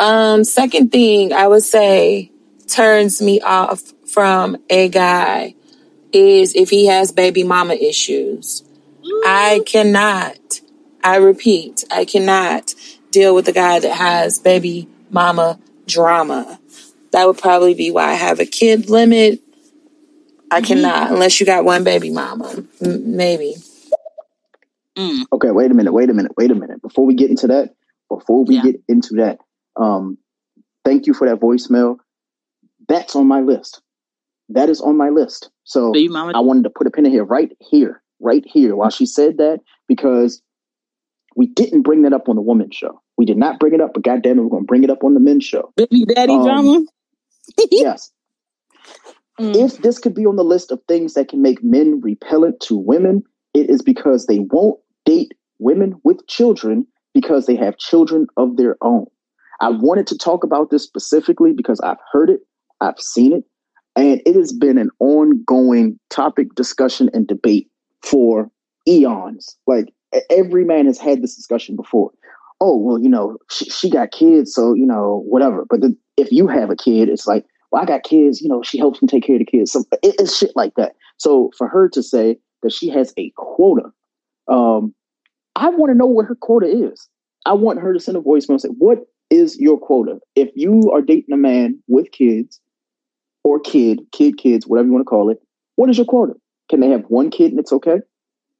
Um, 0.00 0.42
second 0.42 0.90
thing 0.90 1.32
I 1.32 1.46
would 1.46 1.62
say 1.62 2.32
turns 2.66 3.22
me 3.22 3.40
off 3.40 3.92
from 4.06 4.56
a 4.68 4.88
guy 4.88 5.54
is 6.12 6.54
if 6.54 6.70
he 6.70 6.86
has 6.86 7.12
baby 7.12 7.44
mama 7.44 7.74
issues. 7.74 8.64
I 9.24 9.62
cannot, 9.66 10.60
I 11.02 11.16
repeat, 11.16 11.84
I 11.90 12.04
cannot 12.04 12.74
deal 13.10 13.34
with 13.34 13.48
a 13.48 13.52
guy 13.52 13.78
that 13.80 13.92
has 13.92 14.38
baby 14.38 14.88
mama 15.10 15.58
drama. 15.86 16.58
That 17.12 17.26
would 17.26 17.38
probably 17.38 17.74
be 17.74 17.90
why 17.90 18.10
I 18.10 18.14
have 18.14 18.40
a 18.40 18.46
kid 18.46 18.90
limit. 18.90 19.40
I 20.50 20.60
cannot, 20.60 21.10
unless 21.10 21.40
you 21.40 21.46
got 21.46 21.64
one 21.64 21.84
baby 21.84 22.10
mama, 22.10 22.64
M- 22.82 23.16
maybe. 23.16 23.56
Mm. 24.96 25.24
Okay, 25.32 25.50
wait 25.50 25.70
a 25.70 25.74
minute, 25.74 25.92
wait 25.92 26.10
a 26.10 26.14
minute, 26.14 26.32
wait 26.36 26.50
a 26.50 26.54
minute. 26.54 26.82
Before 26.82 27.06
we 27.06 27.14
get 27.14 27.30
into 27.30 27.48
that, 27.48 27.74
before 28.08 28.44
we 28.44 28.56
Yeah. 28.56 28.62
get 28.62 28.82
into 28.88 29.14
that, 29.16 29.38
um, 29.76 30.18
thank 30.84 31.06
you 31.06 31.14
for 31.14 31.28
that 31.28 31.40
voicemail. 31.40 31.98
That's 32.88 33.14
on 33.14 33.26
my 33.26 33.40
list. 33.40 33.80
That 34.48 34.68
is 34.68 34.80
on 34.80 34.96
my 34.96 35.10
list. 35.10 35.50
So 35.64 35.92
So 35.92 36.06
mama 36.10 36.32
I 36.34 36.40
wanted 36.40 36.64
to 36.64 36.70
put 36.70 36.86
a 36.86 36.90
pin 36.90 37.06
in 37.06 37.12
here, 37.12 37.24
right 37.24 37.50
here, 37.60 38.02
right 38.20 38.44
here, 38.46 38.76
while 38.76 38.90
she 38.90 39.06
said 39.06 39.38
that, 39.38 39.60
because 39.86 40.42
we 41.36 41.46
didn't 41.46 41.82
bring 41.82 42.02
that 42.02 42.12
up 42.12 42.28
on 42.28 42.36
the 42.36 42.42
women's 42.42 42.74
show. 42.74 43.00
We 43.16 43.24
did 43.24 43.36
not 43.36 43.60
bring 43.60 43.74
it 43.74 43.80
up, 43.80 43.94
but 43.94 44.02
goddamn 44.04 44.38
it, 44.38 44.42
we're 44.42 44.48
going 44.48 44.64
to 44.64 44.66
bring 44.66 44.84
it 44.84 44.90
up 44.90 45.04
on 45.04 45.14
the 45.14 45.20
men's 45.20 45.44
show. 45.44 45.72
baby 45.76 46.04
daddy 46.04 46.32
Um, 46.32 46.44
drama? 46.44 46.86
yes. 47.70 48.10
Mm. 49.40 49.54
If 49.56 49.78
this 49.78 49.98
could 49.98 50.14
be 50.14 50.26
on 50.26 50.36
the 50.36 50.44
list 50.44 50.72
of 50.72 50.80
things 50.88 51.14
that 51.14 51.28
can 51.28 51.42
make 51.42 51.62
men 51.62 52.00
repellent 52.00 52.60
to 52.62 52.76
women, 52.76 53.22
it 53.54 53.70
is 53.70 53.82
because 53.82 54.26
they 54.26 54.40
won't 54.40 54.80
date 55.04 55.32
women 55.58 56.00
with 56.04 56.26
children 56.26 56.86
because 57.14 57.46
they 57.46 57.56
have 57.56 57.78
children 57.78 58.26
of 58.36 58.56
their 58.56 58.76
own. 58.80 59.06
I 59.60 59.70
wanted 59.70 60.06
to 60.08 60.18
talk 60.18 60.44
about 60.44 60.70
this 60.70 60.84
specifically 60.84 61.52
because 61.52 61.80
I've 61.80 61.98
heard 62.12 62.30
it, 62.30 62.40
I've 62.80 62.98
seen 62.98 63.32
it, 63.32 63.44
and 63.98 64.22
it 64.24 64.36
has 64.36 64.52
been 64.52 64.78
an 64.78 64.90
ongoing 65.00 65.98
topic, 66.08 66.54
discussion, 66.54 67.10
and 67.12 67.26
debate 67.26 67.68
for 68.02 68.48
eons. 68.86 69.56
Like 69.66 69.92
every 70.30 70.64
man 70.64 70.86
has 70.86 70.98
had 70.98 71.20
this 71.20 71.34
discussion 71.34 71.74
before. 71.74 72.12
Oh, 72.60 72.76
well, 72.76 73.00
you 73.00 73.08
know, 73.08 73.38
she, 73.50 73.64
she 73.70 73.90
got 73.90 74.12
kids, 74.12 74.54
so, 74.54 74.72
you 74.74 74.86
know, 74.86 75.24
whatever. 75.26 75.64
But 75.68 75.80
if 76.16 76.30
you 76.30 76.46
have 76.46 76.70
a 76.70 76.76
kid, 76.76 77.08
it's 77.08 77.26
like, 77.26 77.44
well, 77.70 77.82
I 77.82 77.86
got 77.86 78.04
kids, 78.04 78.40
you 78.40 78.48
know, 78.48 78.62
she 78.62 78.78
helps 78.78 79.02
me 79.02 79.08
take 79.08 79.24
care 79.24 79.34
of 79.34 79.40
the 79.40 79.44
kids. 79.44 79.72
So 79.72 79.84
it, 80.02 80.14
it's 80.18 80.36
shit 80.36 80.52
like 80.54 80.74
that. 80.76 80.94
So 81.16 81.50
for 81.58 81.68
her 81.68 81.88
to 81.88 82.02
say 82.02 82.38
that 82.62 82.72
she 82.72 82.88
has 82.90 83.12
a 83.16 83.32
quota, 83.36 83.90
um, 84.46 84.94
I 85.56 85.70
want 85.70 85.90
to 85.90 85.98
know 85.98 86.06
what 86.06 86.26
her 86.26 86.36
quota 86.36 86.66
is. 86.66 87.08
I 87.46 87.52
want 87.52 87.80
her 87.80 87.92
to 87.92 88.00
send 88.00 88.16
a 88.16 88.20
voicemail 88.20 88.50
and 88.50 88.60
say, 88.60 88.68
what 88.68 89.06
is 89.30 89.58
your 89.58 89.78
quota? 89.78 90.20
If 90.36 90.50
you 90.54 90.90
are 90.92 91.02
dating 91.02 91.34
a 91.34 91.36
man 91.36 91.80
with 91.88 92.12
kids 92.12 92.60
or 93.48 93.58
kid, 93.58 94.00
kid, 94.12 94.36
kids, 94.36 94.66
whatever 94.66 94.86
you 94.86 94.92
want 94.92 95.04
to 95.04 95.08
call 95.08 95.30
it, 95.30 95.38
what 95.76 95.88
is 95.88 95.96
your 95.96 96.06
quota? 96.06 96.34
Can 96.68 96.80
they 96.80 96.90
have 96.90 97.04
one 97.08 97.30
kid 97.30 97.50
and 97.50 97.58
it's 97.58 97.72
okay? 97.72 98.00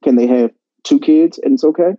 Can 0.03 0.17
they 0.17 0.27
have 0.27 0.51
two 0.85 0.99
kids 0.99 1.39
and 1.43 1.53
it's 1.53 1.65
okay? 1.65 1.93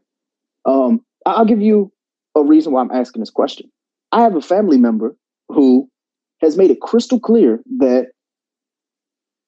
Um, 0.66 1.02
I'll 1.26 1.46
give 1.46 1.62
you 1.62 1.92
a 2.36 2.42
reason 2.44 2.72
why 2.72 2.82
I'm 2.82 2.92
asking 2.92 3.20
this 3.20 3.30
question. 3.30 3.70
I 4.12 4.22
have 4.22 4.36
a 4.36 4.42
family 4.42 4.78
member 4.78 5.16
who 5.50 5.88
has 6.42 6.58
made 6.58 6.72
it 6.72 6.82
crystal 6.82 7.20
clear 7.20 7.62
that 7.78 8.08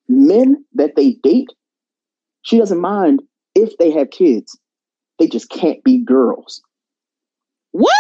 men 0.08 0.64
that 0.74 0.96
they 0.96 1.14
date, 1.24 1.50
she 2.44 2.60
doesn't 2.60 2.80
mind 2.80 3.24
if 3.56 3.76
they 3.78 3.90
have 3.92 4.12
kids. 4.12 4.58
They 5.18 5.28
just 5.28 5.50
can't 5.50 5.84
be 5.84 5.98
girls. 5.98 6.62
What? 7.72 7.96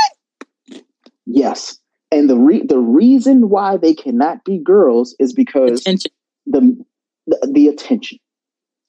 Yes. 1.26 1.80
And 2.12 2.30
the 2.30 2.38
re- 2.38 2.66
the 2.66 2.80
reason 2.80 3.50
why 3.50 3.78
they 3.78 3.94
cannot 3.94 4.44
be 4.44 4.58
girls 4.58 5.16
is 5.20 5.34
because 5.34 5.82
Attention. 5.82 6.12
the 6.46 6.86
the, 7.28 7.52
the 7.54 7.68
attention. 7.68 8.20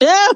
Yeah. 0.00 0.28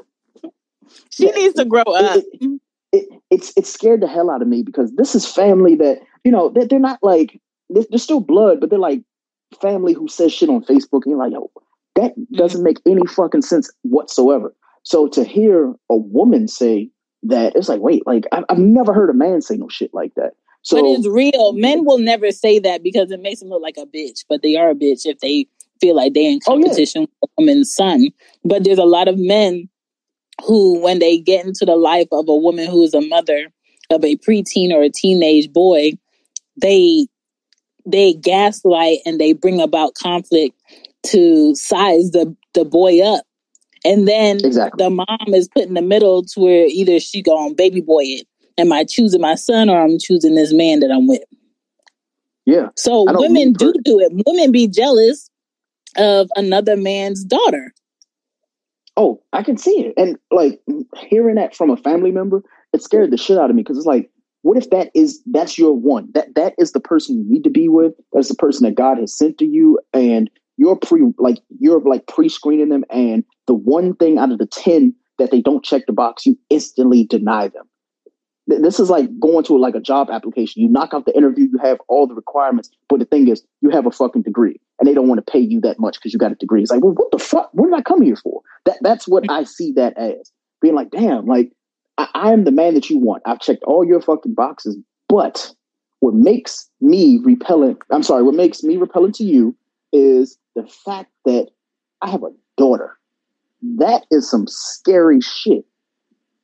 She 1.09 1.27
Yeah. 1.27 1.33
needs 1.33 1.55
to 1.55 1.65
grow 1.65 1.83
up. 1.83 2.17
It, 2.17 2.59
it, 2.93 3.09
it's 3.29 3.53
it 3.57 3.67
scared 3.67 4.01
the 4.01 4.07
hell 4.07 4.29
out 4.29 4.41
of 4.41 4.47
me 4.47 4.63
because 4.63 4.93
this 4.95 5.15
is 5.15 5.25
family 5.29 5.75
that 5.75 5.99
you 6.23 6.31
know 6.31 6.49
they're, 6.49 6.65
they're 6.65 6.79
not 6.79 6.99
like 7.03 7.41
they're, 7.69 7.83
they're 7.89 7.99
still 7.99 8.21
blood, 8.21 8.59
but 8.61 8.69
they're 8.69 8.79
like 8.79 9.01
family 9.61 9.93
who 9.93 10.07
says 10.07 10.33
shit 10.33 10.49
on 10.49 10.63
Facebook, 10.63 11.03
and 11.03 11.07
you're 11.07 11.17
like, 11.17 11.33
yo, 11.33 11.51
that 11.95 12.11
mm-hmm. 12.17 12.35
doesn't 12.35 12.63
make 12.63 12.77
any 12.85 13.05
fucking 13.05 13.41
sense 13.41 13.69
whatsoever. 13.81 14.53
So 14.83 15.07
to 15.09 15.23
hear 15.25 15.73
a 15.89 15.97
woman 15.97 16.47
say 16.47 16.89
that, 17.23 17.55
it's 17.55 17.67
like, 17.67 17.81
wait, 17.81 18.07
like 18.07 18.25
I've, 18.31 18.45
I've 18.47 18.59
never 18.59 18.93
heard 18.93 19.09
a 19.09 19.13
man 19.13 19.41
say 19.41 19.57
no 19.57 19.67
shit 19.67 19.93
like 19.93 20.13
that. 20.15 20.31
So 20.67 20.81
but 20.81 20.85
it's 20.85 21.07
real. 21.07 21.53
Men 21.53 21.85
will 21.85 21.97
never 21.97 22.29
say 22.29 22.59
that 22.59 22.83
because 22.83 23.09
it 23.09 23.21
makes 23.21 23.39
them 23.39 23.47
look 23.47 23.61
like 23.61 23.77
a 23.77 23.85
bitch, 23.85 24.25
but 24.27 24.41
they 24.41 24.57
are 24.57 24.71
a 24.71 24.75
bitch 24.75 25.05
if 25.05 25.17
they 25.19 25.47
feel 25.79 25.95
like 25.95 26.13
they're 26.13 26.29
in 26.29 26.41
Oh, 26.45 26.57
yeah. 26.57 26.63
competition 26.65 27.01
with 27.03 27.09
a 27.23 27.27
woman's 27.37 27.73
son. 27.73 28.07
But 28.43 28.65
there's 28.65 28.77
a 28.77 28.83
lot 28.83 29.07
of 29.07 29.17
men 29.17 29.69
who, 30.45 30.77
when 30.79 30.99
they 30.99 31.19
get 31.19 31.45
into 31.45 31.63
the 31.63 31.77
life 31.77 32.09
of 32.11 32.27
a 32.27 32.35
woman 32.35 32.69
who 32.69 32.83
is 32.83 32.93
a 32.93 32.99
mother 32.99 33.47
of 33.91 34.03
a 34.03 34.17
preteen 34.17 34.73
or 34.73 34.83
a 34.83 34.89
teenage 34.89 35.53
boy, 35.53 35.93
they 36.61 37.07
they 37.85 38.15
gaslight 38.15 38.97
and 39.05 39.21
they 39.21 39.31
bring 39.31 39.61
about 39.61 39.93
conflict 39.93 40.53
to 41.03 41.55
size 41.55 42.11
the 42.11 42.35
the 42.55 42.65
boy 42.65 42.99
up. 42.99 43.23
And 43.85 44.05
then 44.05 44.43
exactly. 44.43 44.83
the 44.83 44.89
mom 44.89 45.33
is 45.33 45.47
put 45.47 45.63
in 45.63 45.75
the 45.75 45.81
middle 45.81 46.23
to 46.25 46.39
where 46.41 46.65
either 46.65 46.99
she 46.99 47.21
going 47.21 47.55
baby 47.55 47.79
boy 47.79 48.01
it. 48.03 48.27
Am 48.57 48.71
I 48.71 48.83
choosing 48.83 49.21
my 49.21 49.35
son 49.35 49.69
or 49.69 49.81
I'm 49.81 49.99
choosing 49.99 50.35
this 50.35 50.53
man 50.53 50.79
that 50.79 50.91
I'm 50.91 51.07
with? 51.07 51.23
Yeah. 52.45 52.69
So 52.75 53.05
women 53.07 53.53
do 53.53 53.73
do 53.83 53.99
it. 53.99 54.23
Women 54.25 54.51
be 54.51 54.67
jealous 54.67 55.29
of 55.97 56.29
another 56.35 56.77
man's 56.77 57.23
daughter. 57.23 57.73
Oh, 58.95 59.21
I 59.31 59.43
can 59.43 59.57
see 59.57 59.85
it. 59.85 59.93
And 59.97 60.17
like 60.31 60.59
hearing 60.95 61.35
that 61.35 61.55
from 61.55 61.69
a 61.69 61.77
family 61.77 62.11
member, 62.11 62.43
it 62.73 62.81
scared 62.81 63.11
the 63.11 63.17
shit 63.17 63.37
out 63.37 63.49
of 63.49 63.55
me 63.55 63.61
because 63.61 63.77
it's 63.77 63.85
like, 63.85 64.09
what 64.41 64.57
if 64.57 64.69
that 64.69 64.89
is 64.95 65.21
that's 65.25 65.57
your 65.57 65.73
one? 65.73 66.09
That 66.13 66.35
that 66.35 66.53
is 66.57 66.71
the 66.71 66.79
person 66.79 67.17
you 67.17 67.25
need 67.27 67.43
to 67.43 67.49
be 67.49 67.67
with. 67.69 67.93
That's 68.13 68.29
the 68.29 68.35
person 68.35 68.65
that 68.65 68.75
God 68.75 68.97
has 68.97 69.15
sent 69.15 69.37
to 69.39 69.45
you, 69.45 69.79
and 69.93 70.29
you're 70.57 70.77
pre 70.77 71.01
like 71.17 71.39
you're 71.59 71.81
like 71.81 72.07
pre-screening 72.07 72.69
them, 72.69 72.85
and 72.89 73.23
the 73.45 73.53
one 73.53 73.95
thing 73.95 74.17
out 74.17 74.31
of 74.31 74.37
the 74.37 74.47
ten 74.47 74.95
that 75.19 75.31
they 75.31 75.41
don't 75.41 75.65
check 75.65 75.85
the 75.85 75.93
box, 75.93 76.25
you 76.25 76.37
instantly 76.49 77.03
deny 77.03 77.49
them. 77.49 77.67
Th- 78.49 78.61
This 78.61 78.79
is 78.79 78.89
like 78.89 79.07
going 79.19 79.43
to 79.45 79.57
like 79.57 79.75
a 79.75 79.79
job 79.79 80.09
application. 80.09 80.61
You 80.61 80.69
knock 80.69 80.93
out 80.93 81.05
the 81.05 81.15
interview, 81.15 81.47
you 81.51 81.57
have 81.59 81.79
all 81.87 82.07
the 82.07 82.15
requirements, 82.15 82.69
but 82.89 82.99
the 82.99 83.05
thing 83.05 83.27
is, 83.27 83.43
you 83.61 83.69
have 83.69 83.85
a 83.85 83.91
fucking 83.91 84.23
degree, 84.23 84.59
and 84.79 84.87
they 84.87 84.93
don't 84.93 85.07
want 85.07 85.25
to 85.25 85.31
pay 85.31 85.39
you 85.39 85.59
that 85.61 85.79
much 85.79 85.97
because 85.97 86.13
you 86.13 86.19
got 86.19 86.31
a 86.31 86.35
degree. 86.35 86.61
It's 86.61 86.71
like, 86.71 86.83
well, 86.83 86.93
what 86.93 87.11
the 87.11 87.19
fuck? 87.19 87.49
What 87.53 87.69
did 87.69 87.77
I 87.77 87.81
come 87.81 88.01
here 88.01 88.15
for? 88.15 88.41
That 88.65 88.77
that's 88.81 89.07
what 89.07 89.25
I 89.29 89.43
see 89.43 89.71
that 89.73 89.97
as 89.97 90.31
being 90.61 90.75
like, 90.75 90.91
damn, 90.91 91.25
like 91.25 91.51
I, 91.97 92.07
I 92.13 92.33
am 92.33 92.43
the 92.43 92.51
man 92.51 92.73
that 92.73 92.89
you 92.89 92.97
want. 92.97 93.23
I've 93.25 93.39
checked 93.39 93.63
all 93.63 93.85
your 93.85 94.01
fucking 94.01 94.33
boxes, 94.33 94.77
but 95.09 95.51
what 95.99 96.13
makes 96.13 96.69
me 96.79 97.19
repellent? 97.23 97.79
I'm 97.91 98.03
sorry, 98.03 98.23
what 98.23 98.35
makes 98.35 98.63
me 98.63 98.77
repellent 98.77 99.15
to 99.15 99.23
you 99.23 99.55
is 99.91 100.37
the 100.55 100.67
fact 100.85 101.11
that 101.25 101.49
I 102.01 102.09
have 102.09 102.23
a 102.23 102.29
daughter. 102.57 102.97
That 103.77 104.05
is 104.11 104.29
some 104.29 104.45
scary 104.47 105.21
shit, 105.21 105.65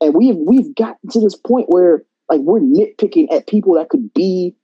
and 0.04 0.14
we've 0.14 0.36
we've 0.36 0.74
gotten 0.76 1.10
to 1.12 1.20
this 1.20 1.36
point 1.36 1.68
where 1.70 2.04
like 2.30 2.42
we're 2.42 2.60
nitpicking 2.60 3.32
at 3.34 3.48
people 3.48 3.76
that 3.76 3.90
could 3.90 4.14
be 4.14 4.56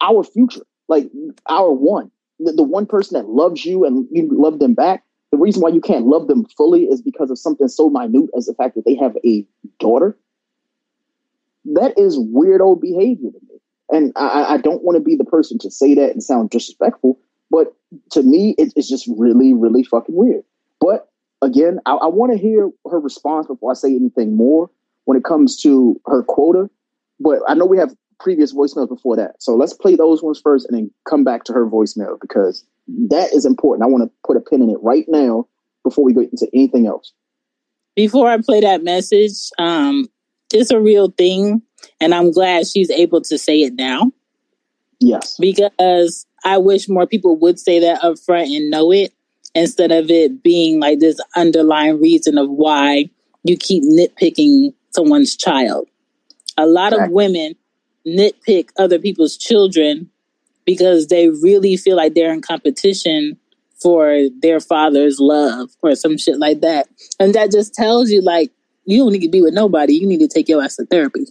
our 0.00 0.22
future, 0.24 0.62
like 0.88 1.10
our 1.48 1.72
one, 1.72 2.10
the, 2.38 2.52
the 2.52 2.62
one 2.62 2.86
person 2.86 3.14
that 3.20 3.28
loves 3.28 3.64
you 3.64 3.84
and 3.84 4.06
you 4.10 4.28
love 4.32 4.58
them 4.58 4.74
back. 4.74 5.04
The 5.30 5.38
reason 5.38 5.62
why 5.62 5.70
you 5.70 5.80
can't 5.80 6.06
love 6.06 6.26
them 6.28 6.44
fully 6.56 6.84
is 6.84 7.00
because 7.00 7.30
of 7.30 7.38
something 7.38 7.68
so 7.68 7.88
minute 7.88 8.28
as 8.36 8.46
the 8.46 8.54
fact 8.54 8.74
that 8.74 8.84
they 8.84 8.94
have 8.96 9.16
a 9.24 9.46
daughter. 9.78 10.18
That 11.64 11.96
is 11.98 12.18
weirdo 12.18 12.80
behavior 12.80 13.30
to 13.30 13.38
me. 13.48 13.60
And 13.90 14.12
I, 14.16 14.26
I- 14.28 14.52
I 14.54 14.56
don't 14.58 14.82
want 14.82 14.96
to 14.96 15.02
be 15.02 15.16
the 15.16 15.24
person 15.24 15.58
to 15.58 15.70
say 15.70 15.94
that 15.94 16.10
and 16.10 16.22
sound 16.22 16.50
disrespectful, 16.50 17.18
but 17.50 17.74
to 18.10 18.22
me, 18.22 18.54
it, 18.58 18.72
it's 18.76 18.88
just 18.88 19.08
really, 19.16 19.54
really 19.54 19.84
fucking 19.84 20.14
weird. 20.14 20.42
But 20.80 21.08
again, 21.42 21.80
I, 21.84 21.94
I 21.94 22.06
want 22.06 22.32
to 22.32 22.38
hear 22.38 22.70
her 22.90 22.98
response 22.98 23.46
before 23.46 23.72
I 23.72 23.74
say 23.74 23.94
anything 23.94 24.34
more 24.36 24.70
when 25.04 25.18
it 25.18 25.24
comes 25.24 25.60
to 25.62 26.00
her 26.06 26.22
quota. 26.22 26.70
But 27.20 27.40
I 27.46 27.54
know 27.54 27.66
we 27.66 27.78
have 27.78 27.94
previous 28.20 28.54
voicemails 28.54 28.88
before 28.88 29.16
that. 29.16 29.34
So 29.40 29.54
let's 29.54 29.74
play 29.74 29.96
those 29.96 30.22
ones 30.22 30.40
first 30.42 30.66
and 30.68 30.78
then 30.78 30.90
come 31.08 31.24
back 31.24 31.44
to 31.44 31.52
her 31.52 31.66
voicemail 31.66 32.18
because 32.20 32.64
that 33.08 33.32
is 33.32 33.44
important. 33.44 33.84
I 33.84 33.90
want 33.90 34.04
to 34.04 34.10
put 34.24 34.36
a 34.36 34.40
pin 34.40 34.62
in 34.62 34.70
it 34.70 34.78
right 34.80 35.04
now 35.08 35.46
before 35.84 36.04
we 36.04 36.12
go 36.12 36.20
into 36.20 36.48
anything 36.54 36.86
else. 36.86 37.12
Before 37.96 38.28
I 38.28 38.38
play 38.38 38.60
that 38.60 38.82
message, 38.82 39.50
um, 39.58 40.08
it's 40.54 40.70
a 40.70 40.80
real 40.80 41.10
thing, 41.10 41.60
and 42.00 42.14
I'm 42.14 42.30
glad 42.30 42.66
she's 42.66 42.90
able 42.90 43.20
to 43.22 43.36
say 43.36 43.58
it 43.58 43.74
now 43.74 44.12
Yes. 45.00 45.36
because 45.38 46.26
I 46.44 46.58
wish 46.58 46.88
more 46.88 47.06
people 47.06 47.36
would 47.38 47.58
say 47.58 47.80
that 47.80 48.02
up 48.02 48.18
front 48.18 48.48
and 48.48 48.70
know 48.70 48.92
it 48.92 49.12
instead 49.54 49.92
of 49.92 50.10
it 50.10 50.42
being 50.42 50.80
like 50.80 50.98
this 50.98 51.20
underlying 51.36 52.00
reason 52.00 52.38
of 52.38 52.48
why 52.50 53.10
you 53.44 53.56
keep 53.56 53.82
nitpicking 53.84 54.72
someone's 54.90 55.36
child. 55.36 55.88
A 56.56 56.66
lot 56.66 56.92
of 56.92 57.10
women 57.10 57.54
nitpick 58.06 58.68
other 58.78 58.98
people's 58.98 59.36
children 59.36 60.10
because 60.64 61.08
they 61.08 61.28
really 61.28 61.76
feel 61.76 61.96
like 61.96 62.14
they're 62.14 62.32
in 62.32 62.40
competition 62.40 63.36
for 63.80 64.28
their 64.40 64.60
father's 64.60 65.18
love 65.18 65.70
or 65.82 65.94
some 65.96 66.16
shit 66.16 66.38
like 66.38 66.60
that. 66.60 66.88
And 67.18 67.34
that 67.34 67.50
just 67.50 67.74
tells 67.74 68.10
you 68.10 68.22
like 68.22 68.50
you 68.84 68.98
don't 68.98 69.12
need 69.12 69.22
to 69.22 69.28
be 69.28 69.42
with 69.42 69.54
nobody. 69.54 69.94
You 69.94 70.06
need 70.06 70.20
to 70.20 70.28
take 70.28 70.48
your 70.48 70.62
ass 70.62 70.76
to 70.76 70.86
therapy. 70.86 71.26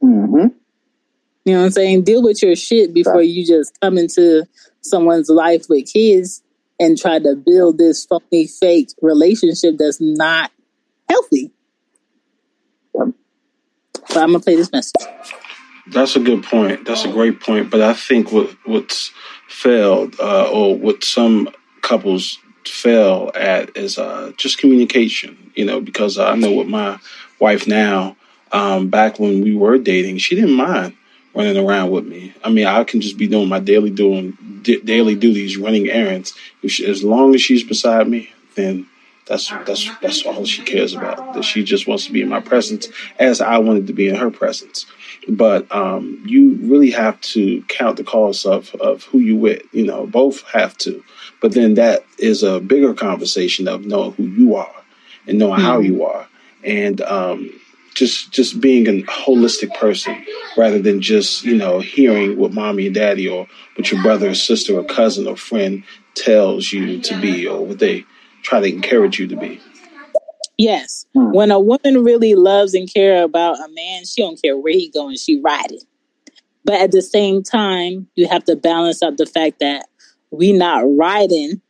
hmm 0.00 0.36
You 0.36 1.54
know 1.54 1.58
what 1.60 1.64
I'm 1.66 1.70
saying? 1.70 2.02
Deal 2.04 2.22
with 2.22 2.42
your 2.42 2.56
shit 2.56 2.92
before 2.92 3.16
Right. 3.16 3.28
you 3.28 3.46
just 3.46 3.78
come 3.80 3.96
into 3.98 4.46
someone's 4.82 5.28
life 5.30 5.66
with 5.68 5.90
kids 5.92 6.42
and 6.78 6.98
try 6.98 7.18
to 7.18 7.36
build 7.36 7.78
this 7.78 8.04
phony 8.04 8.46
fake 8.46 8.90
relationship 9.00 9.76
that's 9.78 10.00
not 10.00 10.50
healthy. 11.08 11.52
But 12.92 13.08
I'm 14.10 14.32
gonna 14.32 14.40
play 14.40 14.56
this 14.56 14.72
message. 14.72 14.94
That's 15.88 16.16
a 16.16 16.20
good 16.20 16.42
point. 16.42 16.84
That's 16.84 17.04
a 17.04 17.12
great 17.12 17.40
point. 17.40 17.70
But 17.70 17.80
I 17.80 17.94
think 17.94 18.32
what 18.32 18.50
what's 18.64 19.12
failed, 19.48 20.16
uh, 20.20 20.50
or 20.50 20.76
what 20.76 21.04
some 21.04 21.48
couples 21.82 22.38
fail 22.64 23.30
at, 23.34 23.76
is 23.76 23.98
uh, 23.98 24.32
just 24.36 24.58
communication. 24.58 25.52
You 25.54 25.64
know, 25.64 25.80
because 25.80 26.18
I 26.18 26.34
know 26.34 26.52
with 26.52 26.68
my 26.68 26.98
wife 27.38 27.66
now, 27.66 28.16
um, 28.52 28.88
back 28.88 29.18
when 29.18 29.42
we 29.42 29.54
were 29.54 29.78
dating, 29.78 30.18
she 30.18 30.34
didn't 30.34 30.54
mind 30.54 30.94
running 31.36 31.56
around 31.56 31.90
with 31.90 32.06
me. 32.06 32.34
I 32.42 32.50
mean, 32.50 32.66
I 32.66 32.82
can 32.84 33.00
just 33.00 33.18
be 33.18 33.28
doing 33.28 33.48
my 33.48 33.60
daily 33.60 33.90
doing 33.90 34.36
d- 34.62 34.80
daily 34.80 35.14
duties, 35.14 35.56
running 35.56 35.88
errands. 35.88 36.34
She, 36.66 36.86
as 36.86 37.04
long 37.04 37.34
as 37.34 37.42
she's 37.42 37.62
beside 37.62 38.08
me, 38.08 38.30
then 38.54 38.86
that's 39.26 39.50
that's 39.66 39.90
that's 40.00 40.24
all 40.24 40.44
she 40.44 40.62
cares 40.62 40.94
about. 40.94 41.34
That 41.34 41.44
she 41.44 41.62
just 41.62 41.86
wants 41.86 42.06
to 42.06 42.12
be 42.12 42.22
in 42.22 42.28
my 42.28 42.40
presence, 42.40 42.88
as 43.18 43.40
I 43.40 43.58
wanted 43.58 43.86
to 43.88 43.92
be 43.92 44.08
in 44.08 44.14
her 44.14 44.30
presence. 44.30 44.86
But 45.28 45.72
um, 45.74 46.22
you 46.24 46.54
really 46.62 46.92
have 46.92 47.20
to 47.32 47.62
count 47.64 47.96
the 47.96 48.04
cost 48.04 48.46
of 48.46 48.74
of 48.76 49.04
who 49.04 49.18
you 49.18 49.36
with. 49.36 49.62
You 49.72 49.84
know, 49.84 50.06
both 50.06 50.42
have 50.52 50.78
to. 50.78 51.04
But 51.42 51.52
then 51.52 51.74
that 51.74 52.04
is 52.18 52.42
a 52.42 52.60
bigger 52.60 52.94
conversation 52.94 53.68
of 53.68 53.84
knowing 53.84 54.12
who 54.12 54.24
you 54.24 54.54
are 54.54 54.74
and 55.26 55.38
knowing 55.38 55.58
mm-hmm. 55.58 55.66
how 55.66 55.80
you 55.80 56.04
are, 56.04 56.28
and 56.64 57.00
um, 57.02 57.50
just 57.96 58.30
just 58.30 58.60
being 58.60 58.86
a 58.86 59.02
holistic 59.04 59.74
person 59.74 60.24
rather 60.56 60.78
than 60.78 61.00
just 61.00 61.44
you 61.44 61.56
know 61.56 61.80
hearing 61.80 62.36
what 62.36 62.52
mommy 62.52 62.86
and 62.86 62.94
daddy 62.94 63.26
or 63.26 63.48
what 63.74 63.90
your 63.90 64.00
brother 64.02 64.30
or 64.30 64.34
sister 64.34 64.78
or 64.78 64.84
cousin 64.84 65.26
or 65.26 65.36
friend 65.36 65.82
tells 66.14 66.72
you 66.72 67.00
to 67.00 67.20
be 67.20 67.46
or 67.46 67.64
what 67.64 67.78
they 67.78 68.04
try 68.42 68.60
to 68.60 68.68
encourage 68.68 69.18
you 69.18 69.26
to 69.26 69.36
be. 69.36 69.60
Yes. 70.58 71.06
Hmm. 71.14 71.32
When 71.32 71.50
a 71.50 71.58
woman 71.58 72.04
really 72.04 72.34
loves 72.34 72.74
and 72.74 72.92
care 72.92 73.24
about 73.24 73.56
a 73.56 73.68
man, 73.72 74.04
she 74.04 74.22
don't 74.22 74.40
care 74.40 74.56
where 74.56 74.72
he 74.72 74.90
going, 74.90 75.16
she 75.16 75.40
riding. 75.40 75.80
But 76.64 76.80
at 76.80 76.92
the 76.92 77.02
same 77.02 77.42
time, 77.42 78.08
you 78.14 78.28
have 78.28 78.44
to 78.44 78.56
balance 78.56 79.02
out 79.02 79.16
the 79.16 79.26
fact 79.26 79.60
that 79.60 79.86
we 80.30 80.52
not 80.52 80.80
riding 80.80 81.60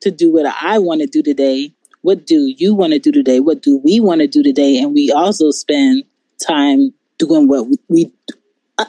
to 0.00 0.10
do 0.10 0.32
what 0.32 0.46
I 0.46 0.78
want 0.78 1.00
to 1.00 1.06
do 1.06 1.22
today. 1.22 1.72
What 2.02 2.26
do 2.26 2.52
you 2.56 2.74
want 2.74 2.92
to 2.92 2.98
do 2.98 3.12
today? 3.12 3.40
What 3.40 3.62
do 3.62 3.78
we 3.78 4.00
want 4.00 4.20
to 4.20 4.26
do 4.26 4.42
today? 4.42 4.78
And 4.78 4.94
we 4.94 5.12
also 5.12 5.50
spend 5.50 6.04
time 6.46 6.94
doing 7.18 7.48
what 7.48 7.66
we 7.88 8.12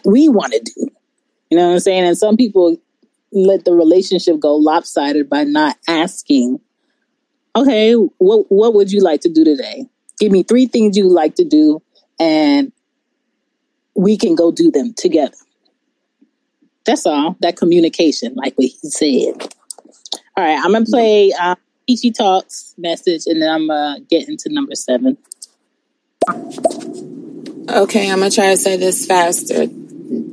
we 0.06 0.30
want 0.30 0.54
to 0.54 0.60
do. 0.60 0.88
You 1.50 1.58
know 1.58 1.68
what 1.68 1.74
I'm 1.74 1.80
saying? 1.80 2.04
And 2.06 2.18
some 2.18 2.38
people 2.38 2.78
let 3.34 3.66
the 3.66 3.74
relationship 3.74 4.40
go 4.40 4.56
lopsided 4.56 5.30
by 5.30 5.44
not 5.44 5.78
asking 5.88 6.60
okay, 7.56 7.94
what 7.94 8.46
what 8.50 8.74
would 8.74 8.92
you 8.92 9.02
like 9.02 9.22
to 9.22 9.30
do 9.30 9.44
today? 9.44 9.86
Give 10.20 10.32
me 10.32 10.44
three 10.44 10.68
things 10.68 10.98
you 10.98 11.10
like 11.10 11.36
to 11.36 11.44
do, 11.44 11.82
and 12.20 12.72
we 13.96 14.18
can 14.18 14.36
go 14.36 14.52
do 14.52 14.72
them 14.72 14.94
together. 14.94 15.36
That's 16.86 17.06
all. 17.06 17.36
That 17.42 17.58
communication, 17.58 18.36
like 18.36 18.56
what 18.56 18.68
he 18.68 18.90
said. 18.90 19.54
All 20.38 20.44
right, 20.44 20.58
I'm 20.64 20.72
gonna 20.72 20.86
play 20.86 21.34
uh, 21.34 21.56
Peachy 21.92 22.12
Talks 22.12 22.74
message, 22.78 23.24
and 23.26 23.42
then 23.42 23.50
I'm 23.50 23.70
uh, 23.70 23.96
gonna 23.96 24.06
get 24.10 24.30
into 24.30 24.48
number 24.48 24.76
seven. 24.76 25.18
Okay, 27.70 28.10
I'm 28.10 28.20
gonna 28.20 28.32
try 28.32 28.52
to 28.52 28.58
say 28.58 28.78
this 28.78 29.06
faster. 29.06 29.68